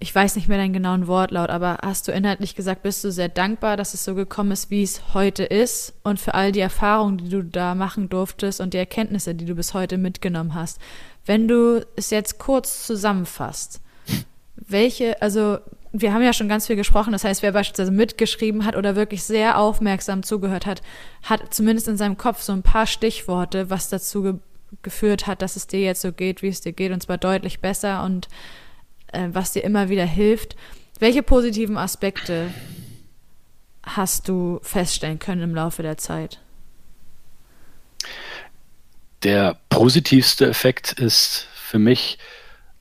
ich 0.00 0.14
weiß 0.14 0.36
nicht 0.36 0.46
mehr 0.46 0.58
deinen 0.58 0.72
genauen 0.72 1.08
Wortlaut, 1.08 1.50
aber 1.50 1.78
hast 1.82 2.06
du 2.06 2.12
inhaltlich 2.12 2.54
gesagt, 2.54 2.82
bist 2.82 3.02
du 3.02 3.10
sehr 3.10 3.28
dankbar, 3.28 3.76
dass 3.76 3.94
es 3.94 4.04
so 4.04 4.14
gekommen 4.14 4.52
ist, 4.52 4.70
wie 4.70 4.82
es 4.84 5.12
heute 5.12 5.42
ist 5.42 5.92
und 6.04 6.20
für 6.20 6.34
all 6.34 6.52
die 6.52 6.60
Erfahrungen, 6.60 7.18
die 7.18 7.28
du 7.28 7.42
da 7.42 7.74
machen 7.74 8.08
durftest 8.08 8.60
und 8.60 8.74
die 8.74 8.78
Erkenntnisse, 8.78 9.34
die 9.34 9.44
du 9.44 9.56
bis 9.56 9.74
heute 9.74 9.98
mitgenommen 9.98 10.54
hast. 10.54 10.78
Wenn 11.26 11.48
du 11.48 11.84
es 11.96 12.10
jetzt 12.10 12.38
kurz 12.38 12.86
zusammenfasst, 12.86 13.80
welche, 14.54 15.20
also 15.20 15.58
wir 15.92 16.12
haben 16.12 16.22
ja 16.22 16.32
schon 16.32 16.48
ganz 16.48 16.68
viel 16.68 16.76
gesprochen, 16.76 17.12
das 17.12 17.24
heißt, 17.24 17.42
wer 17.42 17.52
beispielsweise 17.52 17.90
mitgeschrieben 17.90 18.64
hat 18.64 18.76
oder 18.76 18.94
wirklich 18.94 19.24
sehr 19.24 19.58
aufmerksam 19.58 20.22
zugehört 20.22 20.64
hat, 20.64 20.80
hat 21.24 21.52
zumindest 21.52 21.88
in 21.88 21.96
seinem 21.96 22.16
Kopf 22.16 22.42
so 22.42 22.52
ein 22.52 22.62
paar 22.62 22.86
Stichworte, 22.86 23.68
was 23.70 23.88
dazu 23.88 24.22
ge 24.22 24.34
geführt 24.82 25.26
hat, 25.26 25.40
dass 25.40 25.56
es 25.56 25.66
dir 25.66 25.80
jetzt 25.80 26.02
so 26.02 26.12
geht, 26.12 26.42
wie 26.42 26.48
es 26.48 26.60
dir 26.60 26.74
geht, 26.74 26.92
und 26.92 27.02
zwar 27.02 27.16
deutlich 27.16 27.60
besser 27.60 28.04
und 28.04 28.28
äh, 29.12 29.28
was 29.32 29.52
dir 29.52 29.64
immer 29.64 29.88
wieder 29.88 30.04
hilft. 30.04 30.56
Welche 30.98 31.22
positiven 31.22 31.76
Aspekte 31.76 32.52
hast 33.82 34.28
du 34.28 34.60
feststellen 34.62 35.18
können 35.18 35.42
im 35.42 35.54
Laufe 35.54 35.82
der 35.82 35.96
Zeit? 35.96 36.40
Der 39.22 39.58
positivste 39.68 40.46
Effekt 40.46 40.92
ist 40.92 41.46
für 41.54 41.78
mich, 41.78 42.18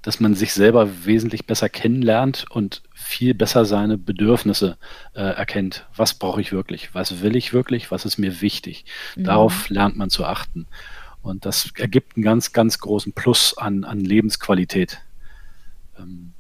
dass 0.01 0.19
man 0.19 0.35
sich 0.35 0.53
selber 0.53 1.05
wesentlich 1.05 1.45
besser 1.45 1.67
kennenlernt 1.67 2.45
und 2.49 2.81
viel 2.93 3.33
besser 3.33 3.65
seine 3.65 3.97
Bedürfnisse 3.97 4.77
äh, 5.13 5.21
erkennt. 5.21 5.85
Was 5.95 6.13
brauche 6.13 6.39
ich 6.39 6.51
wirklich? 6.51 6.93
Was 6.93 7.21
will 7.21 7.35
ich 7.35 7.53
wirklich? 7.53 7.91
Was 7.91 8.05
ist 8.05 8.17
mir 8.17 8.41
wichtig? 8.41 8.85
Mhm. 9.15 9.25
Darauf 9.25 9.69
lernt 9.69 9.97
man 9.97 10.09
zu 10.09 10.25
achten. 10.25 10.67
Und 11.21 11.45
das 11.45 11.71
ergibt 11.75 12.15
einen 12.15 12.23
ganz, 12.23 12.53
ganz 12.53 12.79
großen 12.79 13.13
Plus 13.13 13.57
an, 13.57 13.83
an 13.83 13.99
Lebensqualität, 13.99 15.01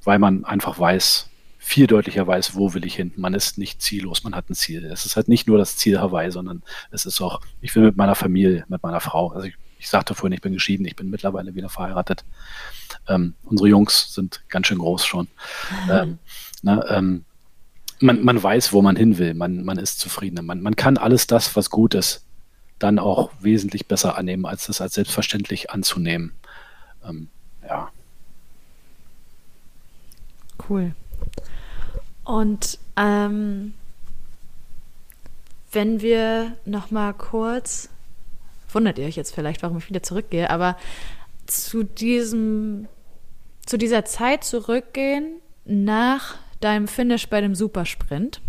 weil 0.03 0.19
man 0.19 0.45
einfach 0.45 0.79
weiß, 0.79 1.29
viel 1.57 1.87
deutlicher 1.87 2.25
weiß, 2.25 2.55
wo 2.55 2.73
will 2.73 2.85
ich 2.85 2.95
hin. 2.95 3.11
Man 3.17 3.33
ist 3.33 3.57
nicht 3.57 3.81
ziellos, 3.81 4.23
man 4.23 4.35
hat 4.35 4.49
ein 4.49 4.55
Ziel. 4.55 4.85
Es 4.85 5.05
ist 5.05 5.15
halt 5.15 5.27
nicht 5.27 5.47
nur 5.47 5.57
das 5.57 5.75
Ziel 5.75 5.99
Hawaii, 5.99 6.31
sondern 6.31 6.63
es 6.91 7.05
ist 7.05 7.19
auch, 7.19 7.41
ich 7.61 7.75
will 7.75 7.83
mit 7.83 7.97
meiner 7.97 8.15
Familie, 8.15 8.65
mit 8.69 8.83
meiner 8.83 9.01
Frau, 9.01 9.31
also 9.31 9.47
ich 9.47 9.55
ich 9.79 9.89
sagte 9.89 10.15
vorhin, 10.15 10.33
ich 10.33 10.41
bin 10.41 10.53
geschieden, 10.53 10.85
ich 10.85 10.95
bin 10.95 11.09
mittlerweile 11.09 11.55
wieder 11.55 11.69
verheiratet. 11.69 12.23
Ähm, 13.07 13.35
unsere 13.43 13.69
Jungs 13.69 14.13
sind 14.13 14.43
ganz 14.49 14.67
schön 14.67 14.79
groß 14.79 15.05
schon. 15.05 15.27
Ähm, 15.89 16.19
ne, 16.61 16.83
ähm, 16.89 17.25
man, 17.99 18.23
man 18.23 18.41
weiß, 18.41 18.73
wo 18.73 18.81
man 18.81 18.95
hin 18.95 19.17
will, 19.17 19.33
man, 19.33 19.63
man 19.63 19.77
ist 19.77 19.99
zufrieden. 19.99 20.45
Man, 20.45 20.61
man 20.61 20.75
kann 20.75 20.97
alles 20.97 21.27
das, 21.27 21.55
was 21.55 21.69
gut 21.69 21.93
ist, 21.93 22.25
dann 22.79 22.99
auch 22.99 23.31
wesentlich 23.39 23.87
besser 23.87 24.17
annehmen, 24.17 24.45
als 24.45 24.67
das 24.67 24.81
als 24.81 24.95
selbstverständlich 24.95 25.71
anzunehmen. 25.71 26.33
Ähm, 27.07 27.29
ja. 27.63 27.89
Cool. 30.69 30.93
Und 32.23 32.77
ähm, 32.95 33.73
wenn 35.71 36.01
wir 36.01 36.57
noch 36.65 36.91
mal 36.91 37.13
kurz, 37.13 37.89
wundert 38.71 38.97
ihr 38.97 39.07
euch 39.07 39.15
jetzt 39.15 39.33
vielleicht, 39.33 39.63
warum 39.63 39.77
ich 39.77 39.89
wieder 39.89 40.03
zurückgehe, 40.03 40.49
aber 40.49 40.77
zu 41.45 41.83
diesem, 41.83 42.87
zu 43.65 43.77
dieser 43.77 44.03
Zeit 44.05 44.43
zurückgehen 44.43 45.39
nach 45.65 46.35
deinem 46.59 46.87
Finish 46.87 47.29
bei 47.29 47.39
dem 47.41 47.55
Supersprint 47.55 48.41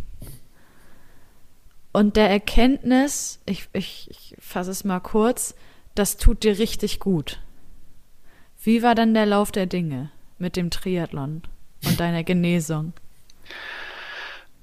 und 1.92 2.16
der 2.16 2.30
Erkenntnis, 2.30 3.40
ich, 3.46 3.68
ich, 3.72 4.08
ich 4.10 4.36
fasse 4.40 4.70
es 4.70 4.84
mal 4.84 5.00
kurz, 5.00 5.54
das 5.94 6.16
tut 6.16 6.44
dir 6.44 6.58
richtig 6.58 7.00
gut. 7.00 7.40
Wie 8.62 8.82
war 8.82 8.94
dann 8.94 9.14
der 9.14 9.26
Lauf 9.26 9.52
der 9.52 9.66
Dinge 9.66 10.10
mit 10.38 10.56
dem 10.56 10.70
Triathlon 10.70 11.42
und 11.84 11.98
deiner 11.98 12.24
Genesung? 12.24 12.92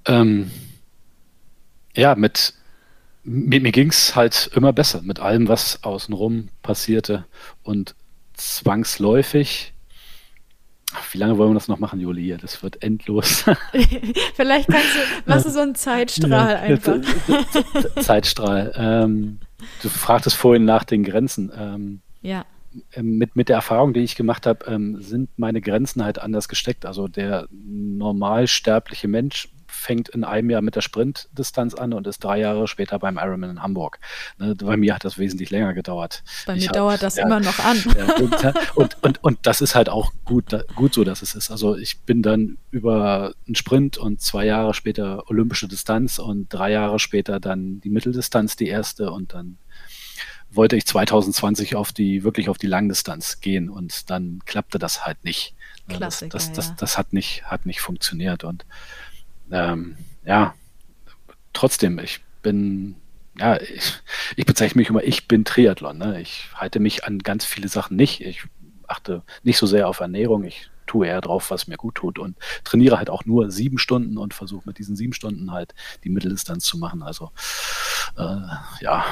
Ähm, 0.05 0.51
ja, 1.95 2.15
mit 2.15 2.53
mir, 3.23 3.61
mir 3.61 3.71
ging 3.71 3.89
es 3.89 4.15
halt 4.15 4.51
immer 4.53 4.73
besser 4.73 5.01
mit 5.01 5.19
allem, 5.19 5.47
was 5.47 5.83
außenrum 5.83 6.49
passierte. 6.61 7.25
Und 7.63 7.95
zwangsläufig 8.33 9.73
wie 11.11 11.17
lange 11.17 11.37
wollen 11.37 11.51
wir 11.51 11.55
das 11.55 11.67
noch 11.67 11.79
machen, 11.79 11.99
Juli? 11.99 12.37
Das 12.39 12.63
wird 12.63 12.81
endlos. 12.81 13.45
Vielleicht 14.35 14.67
kannst 14.67 14.95
du, 14.95 14.99
machst 15.29 15.45
du 15.45 15.49
so 15.49 15.59
einen 15.59 15.75
Zeitstrahl 15.75 16.51
ja, 16.51 16.59
einfach. 16.59 16.97
Zeitstrahl. 18.01 18.73
Ähm, 18.75 19.39
du 19.81 19.89
fragtest 19.89 20.35
vorhin 20.35 20.65
nach 20.65 20.83
den 20.83 21.03
Grenzen. 21.03 21.51
Ähm, 21.57 22.01
ja. 22.21 22.45
Ähm, 22.93 23.17
mit, 23.17 23.35
mit 23.35 23.49
der 23.49 23.57
Erfahrung, 23.57 23.93
die 23.93 24.01
ich 24.01 24.15
gemacht 24.15 24.45
habe, 24.45 24.65
ähm, 24.65 25.01
sind 25.01 25.29
meine 25.37 25.61
Grenzen 25.61 26.03
halt 26.03 26.19
anders 26.19 26.47
gesteckt. 26.47 26.85
Also 26.85 27.07
der 27.07 27.47
normalsterbliche 27.51 29.07
Mensch 29.07 29.49
fängt 29.75 30.09
in 30.09 30.23
einem 30.23 30.49
Jahr 30.49 30.61
mit 30.61 30.75
der 30.75 30.81
Sprintdistanz 30.81 31.73
an 31.75 31.93
und 31.93 32.07
ist 32.07 32.23
drei 32.23 32.39
Jahre 32.39 32.67
später 32.67 32.97
beim 32.97 33.17
Ironman 33.17 33.51
in 33.51 33.61
Hamburg. 33.61 33.99
Ne, 34.37 34.55
bei 34.55 34.77
mir 34.77 34.95
hat 34.95 35.05
das 35.05 35.17
wesentlich 35.17 35.49
länger 35.51 35.73
gedauert. 35.73 36.23
Bei 36.45 36.55
mir 36.55 36.67
hab, 36.67 36.73
dauert 36.73 37.03
das 37.03 37.17
ja, 37.17 37.25
immer 37.25 37.39
noch 37.39 37.59
an. 37.59 37.75
Ja, 37.95 38.15
und, 38.15 38.33
und, 38.75 39.03
und, 39.03 39.23
und, 39.23 39.39
das 39.43 39.61
ist 39.61 39.75
halt 39.75 39.89
auch 39.89 40.11
gut, 40.25 40.45
gut 40.75 40.93
so, 40.93 41.03
dass 41.03 41.21
es 41.21 41.35
ist. 41.35 41.51
Also 41.51 41.77
ich 41.77 41.99
bin 42.01 42.21
dann 42.21 42.57
über 42.71 43.33
einen 43.45 43.55
Sprint 43.55 43.97
und 43.97 44.21
zwei 44.21 44.45
Jahre 44.45 44.73
später 44.73 45.29
olympische 45.29 45.67
Distanz 45.67 46.19
und 46.19 46.49
drei 46.49 46.71
Jahre 46.71 46.99
später 46.99 47.39
dann 47.39 47.79
die 47.81 47.89
Mitteldistanz, 47.89 48.55
die 48.55 48.67
erste 48.67 49.11
und 49.11 49.33
dann 49.33 49.57
wollte 50.55 50.75
ich 50.75 50.85
2020 50.85 51.75
auf 51.75 51.91
die, 51.91 52.23
wirklich 52.23 52.49
auf 52.49 52.57
die 52.57 52.67
Langdistanz 52.67 53.41
gehen 53.41 53.69
und 53.69 54.09
dann 54.09 54.41
klappte 54.45 54.79
das 54.79 55.05
halt 55.05 55.23
nicht. 55.23 55.55
Klassiker, 55.87 56.29
das, 56.29 56.51
das, 56.51 56.69
das, 56.69 56.75
das, 56.77 56.97
hat 56.97 57.13
nicht, 57.13 57.43
hat 57.45 57.65
nicht 57.65 57.81
funktioniert 57.81 58.43
und 58.43 58.65
ähm, 59.51 59.97
ja, 60.25 60.55
trotzdem, 61.53 61.99
ich 61.99 62.21
bin, 62.41 62.95
ja, 63.39 63.59
ich, 63.59 63.93
ich, 64.35 64.45
bezeichne 64.45 64.79
mich 64.79 64.89
immer, 64.89 65.03
ich 65.03 65.27
bin 65.27 65.45
Triathlon. 65.45 65.97
Ne? 65.97 66.21
Ich 66.21 66.49
halte 66.55 66.79
mich 66.79 67.03
an 67.05 67.19
ganz 67.19 67.45
viele 67.45 67.67
Sachen 67.67 67.95
nicht. 67.95 68.21
Ich 68.21 68.43
achte 68.87 69.23
nicht 69.43 69.57
so 69.57 69.67
sehr 69.67 69.87
auf 69.87 69.99
Ernährung. 69.99 70.43
Ich 70.43 70.69
tue 70.87 71.07
eher 71.07 71.21
drauf, 71.21 71.51
was 71.51 71.67
mir 71.67 71.77
gut 71.77 71.95
tut 71.95 72.19
und 72.19 72.37
trainiere 72.63 72.97
halt 72.97 73.09
auch 73.09 73.25
nur 73.25 73.51
sieben 73.51 73.77
Stunden 73.77 74.17
und 74.17 74.33
versuche 74.33 74.67
mit 74.67 74.77
diesen 74.77 74.95
sieben 74.95 75.13
Stunden 75.13 75.51
halt 75.51 75.73
die 76.03 76.09
Mitteldistanz 76.09 76.65
zu 76.65 76.77
machen. 76.77 77.01
Also 77.01 77.31
äh, 78.17 78.37
ja, 78.81 79.05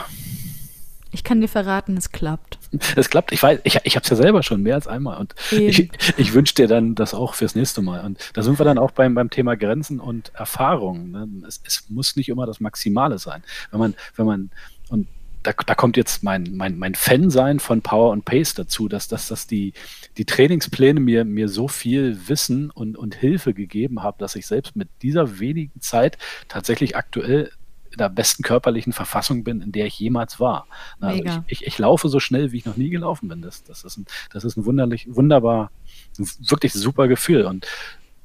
ich 1.13 1.23
kann 1.23 1.39
dir 1.41 1.47
verraten, 1.47 1.95
es 1.95 2.11
klappt. 2.11 2.57
Es 2.95 3.09
klappt. 3.09 3.31
Ich 3.31 3.41
weiß, 3.41 3.59
ich, 3.63 3.79
ich 3.83 3.95
habe 3.95 4.03
es 4.03 4.09
ja 4.09 4.15
selber 4.15 4.41
schon 4.41 4.63
mehr 4.63 4.75
als 4.75 4.87
einmal 4.87 5.19
und 5.19 5.35
Eben. 5.51 5.69
ich, 5.69 5.89
ich 6.17 6.33
wünsche 6.33 6.55
dir 6.55 6.67
dann 6.67 6.95
das 6.95 7.13
auch 7.13 7.35
fürs 7.35 7.55
nächste 7.55 7.83
Mal. 7.83 8.03
Und 8.03 8.17
da 8.33 8.41
sind 8.41 8.59
wir 8.59 8.65
dann 8.65 8.79
auch 8.79 8.91
beim, 8.91 9.13
beim 9.13 9.29
Thema 9.29 9.55
Grenzen 9.55 9.99
und 9.99 10.33
Erfahrung. 10.33 11.11
Ne? 11.11 11.27
Es, 11.47 11.61
es 11.65 11.85
muss 11.89 12.15
nicht 12.15 12.29
immer 12.29 12.47
das 12.47 12.59
Maximale 12.59 13.19
sein. 13.19 13.43
Wenn 13.69 13.79
man, 13.79 13.93
wenn 14.15 14.25
man, 14.25 14.49
und 14.89 15.07
da, 15.43 15.51
da 15.51 15.75
kommt 15.75 15.97
jetzt 15.97 16.23
mein, 16.23 16.49
mein, 16.55 16.79
mein 16.79 16.95
Fan-Sein 16.95 17.59
von 17.59 17.81
Power 17.81 18.11
und 18.11 18.25
Pace 18.25 18.55
dazu, 18.55 18.87
dass, 18.87 19.07
dass, 19.07 19.27
dass 19.27 19.45
die, 19.45 19.73
die 20.17 20.25
Trainingspläne 20.25 20.99
mir, 20.99 21.25
mir 21.25 21.47
so 21.47 21.67
viel 21.67 22.27
Wissen 22.27 22.71
und, 22.71 22.97
und 22.97 23.13
Hilfe 23.13 23.53
gegeben 23.53 24.01
haben, 24.01 24.17
dass 24.17 24.35
ich 24.35 24.47
selbst 24.47 24.75
mit 24.75 24.89
dieser 25.01 25.39
wenigen 25.39 25.79
Zeit 25.79 26.17
tatsächlich 26.47 26.95
aktuell 26.95 27.51
in 27.93 27.99
der 27.99 28.09
besten 28.09 28.43
körperlichen 28.43 28.91
Verfassung 28.91 29.43
bin, 29.43 29.61
in 29.61 29.71
der 29.71 29.85
ich 29.85 29.99
jemals 29.99 30.39
war. 30.39 30.67
Also 30.99 31.23
ich, 31.23 31.31
ich, 31.47 31.67
ich, 31.67 31.77
laufe 31.77 32.09
so 32.09 32.19
schnell, 32.19 32.51
wie 32.51 32.57
ich 32.57 32.65
noch 32.65 32.75
nie 32.75 32.89
gelaufen 32.89 33.27
bin. 33.29 33.41
Das, 33.41 33.63
das, 33.63 33.83
ist, 33.83 33.97
ein, 33.97 34.05
das 34.31 34.43
ist 34.43 34.57
ein 34.57 34.65
wunderlich, 34.65 35.07
wunderbar, 35.09 35.71
wirklich 36.17 36.73
super 36.73 37.07
Gefühl. 37.07 37.45
Und 37.45 37.67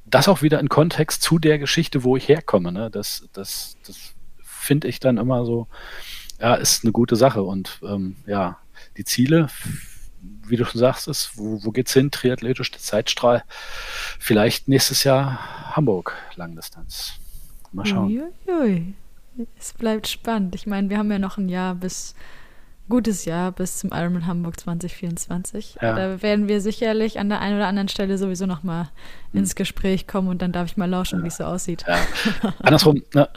das 0.05 0.27
auch 0.27 0.41
wieder 0.41 0.59
in 0.59 0.69
Kontext 0.69 1.21
zu 1.21 1.37
der 1.37 1.59
Geschichte, 1.59 2.03
wo 2.03 2.17
ich 2.17 2.27
herkomme. 2.27 2.71
Ne? 2.71 2.89
Das, 2.89 3.29
das, 3.31 3.77
das 3.85 4.15
finde 4.41 4.87
ich 4.87 4.99
dann 4.99 5.17
immer 5.17 5.45
so, 5.45 5.67
ja, 6.39 6.55
ist 6.55 6.83
eine 6.83 6.91
gute 6.91 7.15
Sache. 7.15 7.43
Und 7.43 7.79
ähm, 7.83 8.15
ja, 8.25 8.57
die 8.97 9.05
Ziele, 9.05 9.49
wie 10.47 10.57
du 10.57 10.65
schon 10.65 10.79
sagst, 10.79 11.07
ist, 11.07 11.37
wo, 11.37 11.63
wo 11.63 11.71
geht's 11.71 11.93
hin? 11.93 12.09
Triathletisch, 12.09 12.71
der 12.71 12.81
Zeitstrahl. 12.81 13.43
Vielleicht 14.17 14.67
nächstes 14.67 15.03
Jahr 15.03 15.75
Hamburg, 15.75 16.15
Langdistanz. 16.35 17.13
Mal 17.71 17.85
schauen. 17.85 18.19
Ui, 18.47 18.51
ui. 18.51 18.93
Es 19.57 19.73
bleibt 19.73 20.07
spannend. 20.07 20.55
Ich 20.55 20.67
meine, 20.67 20.89
wir 20.89 20.97
haben 20.97 21.11
ja 21.11 21.19
noch 21.19 21.37
ein 21.37 21.49
Jahr 21.49 21.75
bis, 21.75 22.15
gutes 22.89 23.25
Jahr 23.25 23.51
bis 23.51 23.77
zum 23.77 23.91
Ironman 23.93 24.27
Hamburg 24.27 24.59
2024. 24.59 25.77
Ja. 25.81 25.95
Da 25.95 26.21
werden 26.21 26.47
wir 26.47 26.61
sicherlich 26.61 27.19
an 27.19 27.29
der 27.29 27.39
einen 27.39 27.55
oder 27.55 27.67
anderen 27.67 27.87
Stelle 27.87 28.17
sowieso 28.17 28.45
noch 28.45 28.63
mal 28.63 28.89
hm. 29.31 29.39
ins 29.39 29.55
Gespräch 29.55 30.07
kommen 30.07 30.27
und 30.27 30.41
dann 30.41 30.51
darf 30.51 30.67
ich 30.67 30.77
mal 30.77 30.89
lauschen, 30.89 31.19
ja. 31.19 31.23
wie 31.23 31.29
es 31.29 31.37
so 31.37 31.43
aussieht. 31.45 31.85
Ja. 31.87 31.99
Andersrum, 32.59 33.03
ne, 33.13 33.29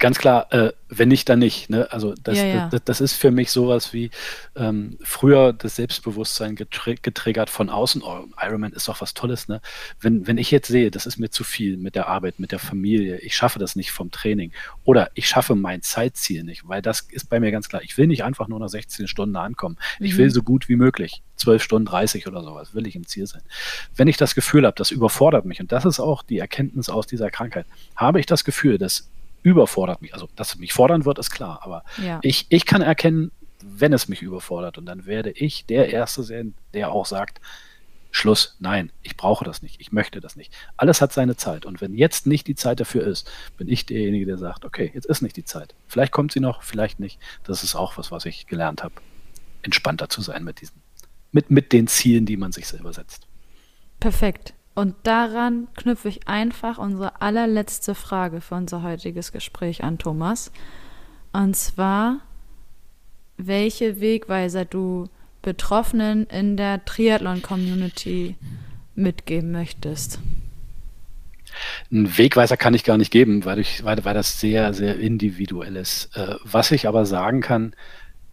ganz 0.00 0.18
klar, 0.18 0.52
äh, 0.52 0.72
wenn 0.88 1.08
nicht, 1.08 1.28
dann 1.28 1.38
nicht. 1.38 1.70
Ne? 1.70 1.86
Also 1.92 2.14
das, 2.22 2.38
ja, 2.38 2.44
ja. 2.44 2.68
Das, 2.68 2.82
das, 2.84 3.00
ist 3.00 3.14
für 3.14 3.30
mich 3.30 3.50
sowas 3.50 3.92
wie 3.92 4.10
ähm, 4.56 4.98
früher 5.02 5.52
das 5.52 5.76
Selbstbewusstsein 5.76 6.56
getri 6.56 6.96
getriggert 7.00 7.48
von 7.48 7.70
außen. 7.70 8.02
Oh, 8.02 8.24
Ironman 8.42 8.72
ist 8.72 8.88
doch 8.88 9.00
was 9.00 9.14
Tolles. 9.14 9.46
Ne? 9.46 9.60
Wenn, 10.00 10.26
wenn 10.26 10.38
ich 10.38 10.50
jetzt 10.50 10.68
sehe, 10.68 10.90
das 10.90 11.06
ist 11.06 11.18
mir 11.18 11.30
zu 11.30 11.44
viel 11.44 11.76
mit 11.76 11.94
der 11.94 12.08
Arbeit, 12.08 12.40
mit 12.40 12.50
der 12.50 12.58
Familie, 12.58 13.18
ich 13.18 13.36
schaffe 13.36 13.58
das 13.58 13.76
nicht 13.76 13.92
vom 13.92 14.10
Training 14.10 14.52
oder 14.84 15.10
ich 15.14 15.28
schaffe 15.28 15.54
mein 15.54 15.82
Zeitziel 15.82 16.42
nicht, 16.42 16.66
weil 16.66 16.82
das 16.82 17.02
ist 17.02 17.30
bei 17.30 17.38
mir 17.38 17.52
ganz 17.52 17.68
klar. 17.68 17.82
Ich 17.82 17.96
will 17.96 18.08
nicht 18.08 18.24
einfach 18.24 18.48
nur 18.48 18.58
nach 18.58 18.68
16 18.68 19.06
Stunden 19.06 19.36
ankommen. 19.36 19.76
Mhm. 20.00 20.06
Ich 20.06 20.16
will 20.16 20.30
so 20.30 20.42
gut 20.42 20.68
wie 20.68 20.76
möglich. 20.76 21.22
12 21.36 21.62
Stunden 21.62 21.86
30 21.86 22.26
oder 22.26 22.42
sowas 22.42 22.74
will 22.74 22.86
ich 22.86 22.96
im 22.96 23.06
Ziel 23.06 23.26
sein. 23.26 23.42
Wenn 23.94 24.08
ich 24.08 24.16
das 24.16 24.34
Gefühl 24.34 24.66
habe, 24.66 24.76
das 24.76 24.90
überfordert 24.90 25.44
mich, 25.44 25.60
und 25.60 25.72
das 25.72 25.84
ist 25.84 26.00
auch 26.00 26.22
die 26.22 26.38
Erkenntnis 26.38 26.88
aus 26.88 27.06
dieser 27.06 27.30
Krankheit, 27.30 27.66
habe 27.96 28.20
ich 28.20 28.26
das 28.26 28.44
Gefühl, 28.44 28.76
dass 28.76 29.08
überfordert 29.42 30.02
mich. 30.02 30.14
Also, 30.14 30.28
dass 30.36 30.54
es 30.54 30.58
mich 30.58 30.72
fordern 30.72 31.04
wird, 31.04 31.18
ist 31.18 31.30
klar. 31.30 31.60
Aber 31.62 31.84
ja. 32.02 32.20
ich, 32.22 32.46
ich 32.48 32.66
kann 32.66 32.82
erkennen, 32.82 33.30
wenn 33.62 33.92
es 33.92 34.08
mich 34.08 34.22
überfordert. 34.22 34.78
Und 34.78 34.86
dann 34.86 35.06
werde 35.06 35.30
ich 35.30 35.66
der 35.66 35.90
Erste 35.90 36.22
sein, 36.22 36.54
der 36.74 36.92
auch 36.92 37.06
sagt, 37.06 37.40
Schluss, 38.12 38.56
nein, 38.58 38.90
ich 39.02 39.16
brauche 39.16 39.44
das 39.44 39.62
nicht, 39.62 39.80
ich 39.80 39.92
möchte 39.92 40.20
das 40.20 40.34
nicht. 40.34 40.52
Alles 40.76 41.00
hat 41.00 41.12
seine 41.12 41.36
Zeit. 41.36 41.64
Und 41.64 41.80
wenn 41.80 41.94
jetzt 41.94 42.26
nicht 42.26 42.46
die 42.48 42.56
Zeit 42.56 42.80
dafür 42.80 43.06
ist, 43.06 43.30
bin 43.56 43.68
ich 43.68 43.86
derjenige, 43.86 44.26
der 44.26 44.38
sagt, 44.38 44.64
okay, 44.64 44.90
jetzt 44.94 45.06
ist 45.06 45.22
nicht 45.22 45.36
die 45.36 45.44
Zeit. 45.44 45.74
Vielleicht 45.86 46.12
kommt 46.12 46.32
sie 46.32 46.40
noch, 46.40 46.62
vielleicht 46.62 46.98
nicht. 46.98 47.20
Das 47.44 47.62
ist 47.62 47.76
auch 47.76 47.98
was, 47.98 48.10
was 48.10 48.24
ich 48.24 48.46
gelernt 48.46 48.82
habe, 48.82 48.94
entspannter 49.62 50.08
zu 50.08 50.22
sein 50.22 50.42
mit 50.42 50.60
diesen, 50.60 50.82
mit, 51.30 51.50
mit 51.50 51.72
den 51.72 51.86
Zielen, 51.86 52.26
die 52.26 52.36
man 52.36 52.50
sich 52.50 52.66
selber 52.66 52.92
setzt. 52.92 53.26
Perfekt. 54.00 54.54
Und 54.74 54.94
daran 55.02 55.68
knüpfe 55.76 56.08
ich 56.08 56.28
einfach 56.28 56.78
unsere 56.78 57.20
allerletzte 57.20 57.94
Frage 57.94 58.40
für 58.40 58.54
unser 58.54 58.82
heutiges 58.82 59.32
Gespräch 59.32 59.82
an 59.84 59.98
Thomas. 59.98 60.52
Und 61.32 61.56
zwar, 61.56 62.20
welche 63.36 64.00
Wegweiser 64.00 64.64
du 64.64 65.08
Betroffenen 65.42 66.26
in 66.26 66.56
der 66.56 66.84
Triathlon-Community 66.84 68.36
mitgeben 68.94 69.52
möchtest. 69.52 70.20
Einen 71.90 72.16
Wegweiser 72.16 72.56
kann 72.56 72.74
ich 72.74 72.84
gar 72.84 72.98
nicht 72.98 73.10
geben, 73.10 73.44
weil, 73.44 73.58
ich, 73.58 73.82
weil, 73.82 74.04
weil 74.04 74.14
das 74.14 74.38
sehr, 74.38 74.72
sehr 74.74 74.98
individuell 74.98 75.76
ist. 75.76 76.14
Äh, 76.16 76.36
was 76.44 76.70
ich 76.70 76.86
aber 76.86 77.06
sagen 77.06 77.40
kann, 77.40 77.74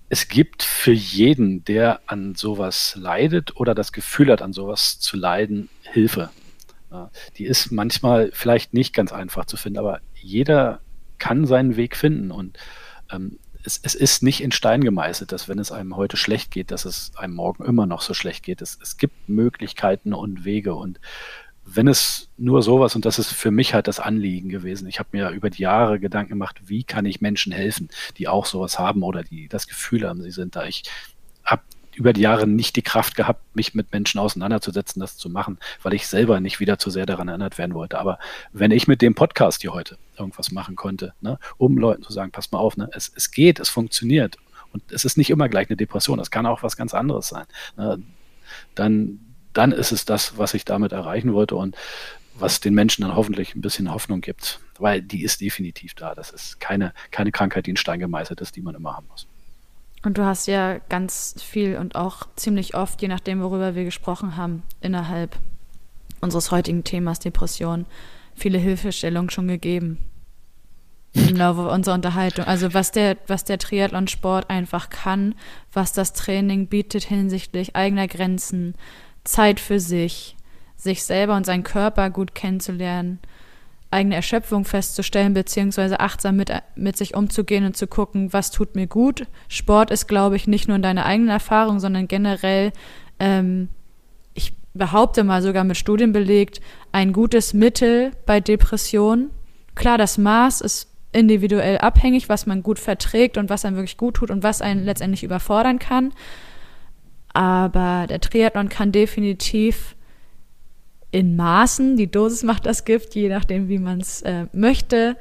es 0.09 0.27
gibt 0.27 0.63
für 0.63 0.93
jeden, 0.93 1.65
der 1.65 2.01
an 2.07 2.35
sowas 2.35 2.95
leidet 2.95 3.57
oder 3.57 3.75
das 3.75 3.91
Gefühl 3.91 4.31
hat, 4.31 4.41
an 4.41 4.53
sowas 4.53 4.99
zu 4.99 5.17
leiden, 5.17 5.69
Hilfe. 5.83 6.29
Die 7.37 7.45
ist 7.45 7.71
manchmal 7.71 8.31
vielleicht 8.33 8.73
nicht 8.73 8.93
ganz 8.93 9.11
einfach 9.11 9.45
zu 9.45 9.57
finden, 9.57 9.79
aber 9.79 9.99
jeder 10.15 10.79
kann 11.17 11.45
seinen 11.45 11.75
Weg 11.75 11.97
finden. 11.97 12.31
Und 12.31 12.57
ähm, 13.11 13.39
es, 13.63 13.79
es 13.83 13.95
ist 13.95 14.23
nicht 14.23 14.41
in 14.41 14.53
Stein 14.53 14.81
gemeißelt, 14.81 15.33
dass 15.33 15.49
wenn 15.49 15.59
es 15.59 15.71
einem 15.71 15.97
heute 15.97 16.15
schlecht 16.15 16.51
geht, 16.51 16.71
dass 16.71 16.85
es 16.85 17.11
einem 17.17 17.33
morgen 17.33 17.65
immer 17.65 17.85
noch 17.85 18.01
so 18.01 18.13
schlecht 18.13 18.43
geht. 18.43 18.61
Es, 18.61 18.79
es 18.81 18.97
gibt 18.97 19.27
Möglichkeiten 19.27 20.13
und 20.13 20.45
Wege 20.45 20.73
und 20.75 20.99
wenn 21.69 21.87
es 21.87 22.29
nur 22.37 22.63
sowas, 22.63 22.95
und 22.95 23.05
das 23.05 23.19
ist 23.19 23.33
für 23.33 23.51
mich 23.51 23.73
halt 23.73 23.87
das 23.87 23.99
Anliegen 23.99 24.49
gewesen, 24.49 24.87
ich 24.87 24.99
habe 24.99 25.09
mir 25.11 25.29
über 25.31 25.49
die 25.49 25.63
Jahre 25.63 25.99
Gedanken 25.99 26.29
gemacht, 26.29 26.61
wie 26.65 26.83
kann 26.83 27.05
ich 27.05 27.19
Menschen 27.19 27.51
helfen, 27.51 27.89
die 28.17 28.27
auch 28.27 28.45
sowas 28.45 28.79
haben 28.79 29.03
oder 29.03 29.23
die 29.23 29.47
das 29.49 29.67
Gefühl 29.67 30.07
haben, 30.07 30.21
sie 30.21 30.31
sind 30.31 30.55
da. 30.55 30.65
Ich 30.65 30.83
habe 31.43 31.61
über 31.93 32.13
die 32.13 32.21
Jahre 32.21 32.47
nicht 32.47 32.75
die 32.75 32.83
Kraft 32.83 33.15
gehabt, 33.15 33.55
mich 33.55 33.73
mit 33.73 33.91
Menschen 33.91 34.19
auseinanderzusetzen, 34.19 34.99
das 34.99 35.17
zu 35.17 35.29
machen, 35.29 35.57
weil 35.83 35.93
ich 35.93 36.07
selber 36.07 36.39
nicht 36.39 36.59
wieder 36.59 36.79
zu 36.79 36.89
sehr 36.89 37.05
daran 37.05 37.27
erinnert 37.27 37.57
werden 37.57 37.73
wollte. 37.73 37.99
Aber 37.99 38.17
wenn 38.53 38.71
ich 38.71 38.87
mit 38.87 39.01
dem 39.01 39.15
Podcast 39.15 39.61
hier 39.61 39.73
heute 39.73 39.97
irgendwas 40.17 40.51
machen 40.51 40.75
konnte, 40.75 41.13
ne, 41.21 41.37
um 41.57 41.77
Leuten 41.77 42.03
zu 42.03 42.13
sagen, 42.13 42.31
pass 42.31 42.51
mal 42.51 42.59
auf, 42.59 42.77
ne, 42.77 42.89
es, 42.93 43.11
es 43.15 43.31
geht, 43.31 43.59
es 43.59 43.69
funktioniert. 43.69 44.37
Und 44.73 44.83
es 44.91 45.05
ist 45.05 45.17
nicht 45.17 45.31
immer 45.31 45.49
gleich 45.49 45.69
eine 45.69 45.77
Depression, 45.77 46.19
es 46.19 46.31
kann 46.31 46.45
auch 46.45 46.63
was 46.63 46.77
ganz 46.77 46.93
anderes 46.93 47.27
sein. 47.27 47.45
Ne, 47.75 48.01
dann, 48.75 49.19
dann 49.57 49.71
ist 49.71 49.91
es 49.91 50.05
das, 50.05 50.37
was 50.37 50.53
ich 50.53 50.65
damit 50.65 50.91
erreichen 50.91 51.33
wollte 51.33 51.55
und 51.55 51.75
was 52.35 52.59
den 52.59 52.75
Menschen 52.75 53.01
dann 53.01 53.15
hoffentlich 53.15 53.55
ein 53.55 53.61
bisschen 53.61 53.91
Hoffnung 53.91 54.21
gibt. 54.21 54.59
Weil 54.77 55.01
die 55.01 55.23
ist 55.23 55.41
definitiv 55.41 55.95
da. 55.95 56.13
Das 56.13 56.29
ist 56.29 56.59
keine, 56.59 56.93
keine 57.09 57.31
Krankheit, 57.31 57.65
die 57.65 57.71
in 57.71 57.77
Stein 57.77 57.99
gemeißelt 57.99 58.39
ist, 58.41 58.55
die 58.55 58.61
man 58.61 58.75
immer 58.75 58.95
haben 58.95 59.07
muss. 59.09 59.27
Und 60.03 60.19
du 60.19 60.23
hast 60.23 60.45
ja 60.45 60.77
ganz 60.89 61.35
viel 61.41 61.77
und 61.77 61.95
auch 61.95 62.27
ziemlich 62.35 62.75
oft, 62.75 63.01
je 63.01 63.07
nachdem, 63.07 63.41
worüber 63.41 63.73
wir 63.73 63.83
gesprochen 63.83 64.37
haben, 64.37 64.61
innerhalb 64.79 65.37
unseres 66.21 66.51
heutigen 66.51 66.83
Themas 66.83 67.19
Depression, 67.19 67.87
viele 68.35 68.59
Hilfestellungen 68.59 69.31
schon 69.31 69.47
gegeben. 69.47 69.97
Im 71.13 71.35
Laufe 71.35 71.67
unserer 71.67 71.95
Unterhaltung. 71.95 72.45
Also 72.45 72.75
was 72.75 72.91
der, 72.91 73.17
was 73.25 73.43
der 73.43 73.57
Triathlonsport 73.57 74.51
einfach 74.51 74.89
kann, 74.89 75.33
was 75.73 75.93
das 75.93 76.13
Training 76.13 76.67
bietet 76.67 77.03
hinsichtlich 77.03 77.75
eigener 77.75 78.07
Grenzen, 78.07 78.75
Zeit 79.27 79.59
für 79.59 79.79
sich, 79.79 80.35
sich 80.75 81.03
selber 81.03 81.35
und 81.35 81.45
seinen 81.45 81.63
Körper 81.63 82.09
gut 82.09 82.33
kennenzulernen, 82.33 83.19
eigene 83.91 84.15
Erschöpfung 84.15 84.65
festzustellen, 84.65 85.33
beziehungsweise 85.33 85.99
achtsam 85.99 86.35
mit, 86.35 86.51
mit 86.75 86.97
sich 86.97 87.15
umzugehen 87.15 87.65
und 87.65 87.77
zu 87.77 87.87
gucken, 87.87 88.33
was 88.33 88.51
tut 88.51 88.75
mir 88.75 88.87
gut. 88.87 89.27
Sport 89.47 89.91
ist, 89.91 90.07
glaube 90.07 90.35
ich, 90.35 90.47
nicht 90.47 90.67
nur 90.67 90.75
in 90.75 90.81
deiner 90.81 91.05
eigenen 91.05 91.29
Erfahrung, 91.29 91.79
sondern 91.79 92.07
generell, 92.07 92.71
ähm, 93.19 93.69
ich 94.33 94.53
behaupte 94.73 95.23
mal 95.23 95.41
sogar 95.41 95.63
mit 95.63 95.77
Studien 95.77 96.11
belegt, 96.11 96.59
ein 96.91 97.13
gutes 97.13 97.53
Mittel 97.53 98.11
bei 98.25 98.39
Depressionen. 98.39 99.29
Klar, 99.75 99.97
das 99.97 100.17
Maß 100.17 100.61
ist 100.61 100.89
individuell 101.11 101.77
abhängig, 101.77 102.29
was 102.29 102.45
man 102.45 102.63
gut 102.63 102.79
verträgt 102.79 103.37
und 103.37 103.49
was 103.49 103.65
einem 103.65 103.77
wirklich 103.77 103.97
gut 103.97 104.15
tut 104.15 104.31
und 104.31 104.43
was 104.43 104.61
einen 104.61 104.83
letztendlich 104.83 105.23
überfordern 105.23 105.79
kann. 105.79 106.13
Aber 107.37 108.07
der 108.09 108.19
Triathlon 108.19 108.67
kann 108.67 108.91
definitiv 108.91 109.95
in 111.11 111.35
Maßen, 111.35 111.95
die 111.95 112.09
Dosis 112.09 112.41
macht 112.41 112.65
das 112.65 112.83
Gift, 112.83 113.13
je 113.13 113.29
nachdem, 113.29 113.69
wie 113.69 113.77
man 113.77 114.01
es 114.01 114.23
äh, 114.23 114.47
möchte, 114.53 115.15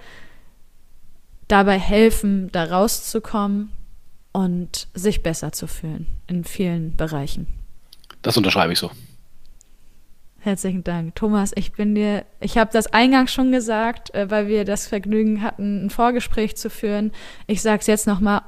dabei 1.47 1.79
helfen, 1.79 2.49
da 2.53 2.65
rauszukommen 2.65 3.71
und 4.33 4.89
sich 4.95 5.23
besser 5.23 5.53
zu 5.53 5.67
fühlen 5.67 6.07
in 6.27 6.45
vielen 6.45 6.97
Bereichen. 6.97 7.49
Das 8.23 8.39
unterschreibe 8.39 8.73
ich 8.73 8.79
so. 8.79 8.91
Herzlichen 10.39 10.85
Dank. 10.85 11.17
Thomas, 11.17 11.53
ich 11.55 11.73
bin 11.73 11.95
dir, 11.95 12.25
ich 12.41 12.57
habe 12.57 12.71
das 12.73 12.87
eingangs 12.87 13.31
schon 13.31 13.53
gesagt, 13.53 14.15
äh, 14.15 14.31
weil 14.31 14.49
wir 14.49 14.65
das 14.65 14.87
Vergnügen 14.87 15.43
hatten, 15.43 15.85
ein 15.85 15.91
Vorgespräch 15.91 16.57
zu 16.57 16.71
führen. 16.71 17.13
Ich 17.47 17.61
sage 17.61 17.81
es 17.81 17.87
jetzt 17.89 18.07
nochmal, 18.07 18.41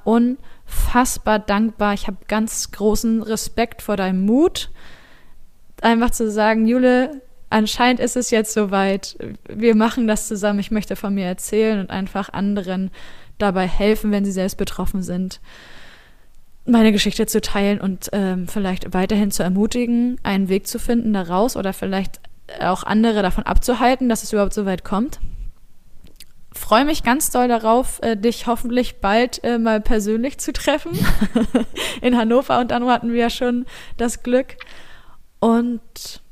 unfassbar 0.68 1.38
dankbar. 1.38 1.94
Ich 1.94 2.06
habe 2.06 2.18
ganz 2.28 2.70
großen 2.70 3.22
Respekt 3.22 3.82
vor 3.82 3.96
deinem 3.96 4.24
Mut, 4.24 4.70
einfach 5.82 6.10
zu 6.10 6.30
sagen, 6.30 6.66
Jule, 6.66 7.22
anscheinend 7.50 8.00
ist 8.00 8.16
es 8.16 8.30
jetzt 8.30 8.52
soweit, 8.52 9.16
wir 9.48 9.74
machen 9.74 10.06
das 10.06 10.28
zusammen, 10.28 10.58
ich 10.58 10.70
möchte 10.70 10.96
von 10.96 11.14
mir 11.14 11.26
erzählen 11.26 11.80
und 11.80 11.90
einfach 11.90 12.32
anderen 12.32 12.90
dabei 13.38 13.66
helfen, 13.66 14.10
wenn 14.10 14.24
sie 14.24 14.32
selbst 14.32 14.56
betroffen 14.56 15.02
sind, 15.02 15.40
meine 16.64 16.92
Geschichte 16.92 17.26
zu 17.26 17.40
teilen 17.40 17.80
und 17.80 18.08
ähm, 18.12 18.48
vielleicht 18.48 18.92
weiterhin 18.92 19.30
zu 19.30 19.42
ermutigen, 19.42 20.18
einen 20.22 20.48
Weg 20.48 20.66
zu 20.66 20.78
finden 20.78 21.12
daraus 21.12 21.56
oder 21.56 21.72
vielleicht 21.72 22.20
auch 22.60 22.82
andere 22.82 23.22
davon 23.22 23.44
abzuhalten, 23.44 24.08
dass 24.08 24.22
es 24.22 24.32
überhaupt 24.32 24.54
so 24.54 24.66
weit 24.66 24.84
kommt. 24.84 25.20
Freue 26.52 26.84
mich 26.84 27.02
ganz 27.02 27.30
doll 27.30 27.48
darauf, 27.48 28.00
äh, 28.02 28.16
dich 28.16 28.46
hoffentlich 28.46 29.00
bald 29.00 29.44
äh, 29.44 29.58
mal 29.58 29.80
persönlich 29.80 30.38
zu 30.38 30.52
treffen 30.52 30.92
in 32.00 32.16
Hannover 32.16 32.58
und 32.58 32.70
dann 32.70 32.86
hatten 32.86 33.12
wir 33.12 33.20
ja 33.20 33.30
schon 33.30 33.66
das 33.96 34.22
Glück. 34.22 34.56
Und 35.40 36.22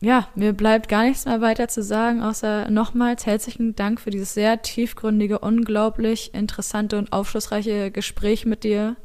ja, 0.00 0.28
mir 0.34 0.52
bleibt 0.52 0.88
gar 0.88 1.04
nichts 1.04 1.24
mehr 1.24 1.40
weiter 1.40 1.68
zu 1.68 1.82
sagen, 1.82 2.22
außer 2.22 2.70
nochmals 2.70 3.24
herzlichen 3.26 3.74
Dank 3.74 4.00
für 4.00 4.10
dieses 4.10 4.34
sehr 4.34 4.60
tiefgründige, 4.60 5.38
unglaublich 5.38 6.34
interessante 6.34 6.98
und 6.98 7.12
aufschlussreiche 7.12 7.90
Gespräch 7.90 8.44
mit 8.44 8.64
dir. 8.64 8.96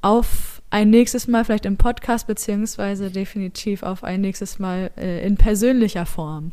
Auf 0.00 0.62
ein 0.70 0.90
nächstes 0.90 1.28
Mal 1.28 1.44
vielleicht 1.44 1.66
im 1.66 1.76
Podcast, 1.76 2.26
beziehungsweise 2.26 3.10
definitiv 3.10 3.82
auf 3.82 4.04
ein 4.04 4.22
nächstes 4.22 4.58
Mal 4.58 4.90
äh, 4.96 5.26
in 5.26 5.36
persönlicher 5.36 6.06
Form. 6.06 6.52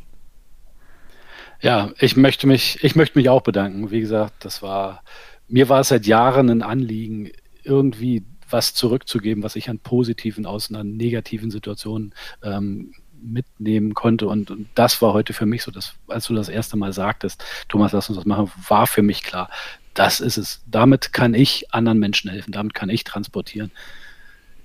Ja, 1.62 1.92
ich 2.00 2.18
möchte 2.18 2.48
mich, 2.48 2.84
ich 2.84 2.96
möchte 2.96 3.18
mich 3.18 3.30
auch 3.30 3.42
bedanken. 3.42 3.92
Wie 3.92 4.02
gesagt, 4.02 4.46
das 4.46 4.62
war, 4.62 5.04
mir 5.48 5.70
war 5.70 5.82
es 5.82 5.90
seit 5.90 6.08
Jahren 6.08 6.50
ein 6.50 6.64
Anliegen, 6.64 7.32
irgendwie 7.64 8.26
was 8.50 8.74
zurückzugeben, 8.74 9.44
was 9.44 9.56
ich 9.56 9.70
an 9.70 9.80
positiven 9.80 10.46
aus 10.46 10.70
einer 10.70 10.84
negativen 10.84 11.52
Situation 11.52 12.14
ähm, 12.44 12.94
mitnehmen 13.22 13.94
konnte. 13.94 14.28
Und, 14.28 14.52
und, 14.52 14.68
das 14.76 15.02
war 15.02 15.14
heute 15.14 15.34
für 15.34 15.46
mich 15.46 15.64
so, 15.64 15.72
dass, 15.72 15.94
als 16.08 16.28
du 16.28 16.34
das 16.34 16.50
erste 16.50 16.78
Mal 16.78 16.94
sagtest, 16.94 17.44
Thomas, 17.70 17.92
lass 17.92 18.10
uns 18.10 18.18
das 18.18 18.26
machen, 18.26 18.52
war 18.68 18.88
für 18.88 19.04
mich 19.04 19.22
klar, 19.22 19.50
das 19.94 20.20
ist 20.20 20.38
es. 20.38 20.62
Damit 20.66 21.14
kann 21.14 21.34
ich 21.34 21.74
anderen 21.74 22.00
Menschen 22.00 22.32
helfen, 22.32 22.52
damit 22.52 22.74
kann 22.74 22.90
ich 22.90 23.04
transportieren. 23.04 23.72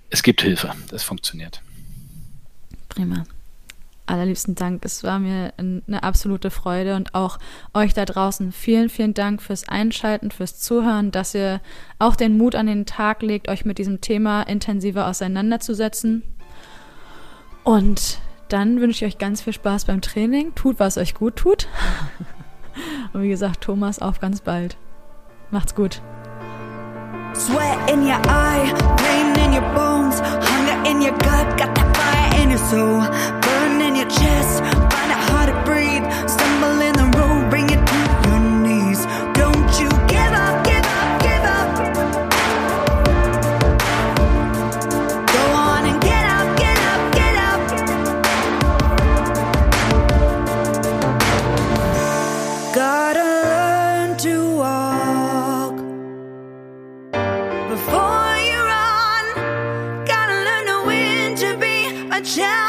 Es 0.09 0.23
gibt 0.23 0.41
Hilfe, 0.41 0.73
das 0.89 1.03
funktioniert. 1.03 1.61
Prima. 2.89 3.25
Allerliebsten 4.07 4.55
Dank. 4.55 4.85
Es 4.85 5.03
war 5.05 5.19
mir 5.19 5.53
eine 5.59 6.03
absolute 6.03 6.51
Freude 6.51 6.97
und 6.97 7.15
auch 7.15 7.39
euch 7.75 7.95
da 7.95 8.05
draußen 8.05 8.53
vielen, 8.53 8.89
vielen 8.89 9.15
Dank 9.15 9.43
fürs 9.43 9.69
Einschalten, 9.69 10.31
fürs 10.31 10.59
Zuhören, 10.59 11.11
dass 11.11 11.35
ihr 11.35 11.61
auch 11.99 12.17
den 12.17 12.37
Mut 12.37 12.55
an 12.55 12.67
den 12.67 12.87
Tag 12.87 13.23
legt, 13.23 13.49
euch 13.49 13.65
mit 13.65 13.79
diesem 13.79 14.01
Thema 14.01 14.43
intensiver 14.43 15.07
auseinanderzusetzen. 15.07 16.23
Und 17.65 18.19
dann 18.49 18.81
wünsche 18.81 19.05
ich 19.05 19.15
euch 19.15 19.19
ganz 19.19 19.43
viel 19.43 19.53
Spaß 19.53 19.87
beim 19.87 20.01
Training. 20.01 20.55
Tut, 20.55 20.79
was 20.79 20.99
euch 20.99 21.15
gut 21.15 21.37
tut. 21.37 21.67
Und 23.13 23.23
wie 23.23 23.29
gesagt, 23.29 23.63
Thomas, 23.63 23.99
auf 23.99 24.21
ganz 24.21 24.41
bald. 24.41 24.77
Macht's 25.51 25.75
gut. 25.75 26.01
Sweat 27.35 27.91
in 27.91 28.03
your 28.03 28.21
eye, 28.29 28.73
pain 28.97 29.35
in 29.45 29.53
your 29.53 29.75
bones, 29.75 30.21
hunger 30.21 30.91
in 30.91 31.03
your 31.03 31.13
gut, 31.13 31.59
got 31.59 31.75
that 31.75 31.97
fire 31.97 32.43
in 32.43 32.51
your 32.51 32.59
soul, 32.59 33.03
before 57.77 58.37
you 58.49 58.59
run. 58.75 59.25
Gotta 60.07 60.37
learn 60.47 60.67
to 60.67 60.87
win 60.87 61.35
to 61.37 61.57
be 61.59 61.77
a 62.11 62.21
champion. 62.23 62.66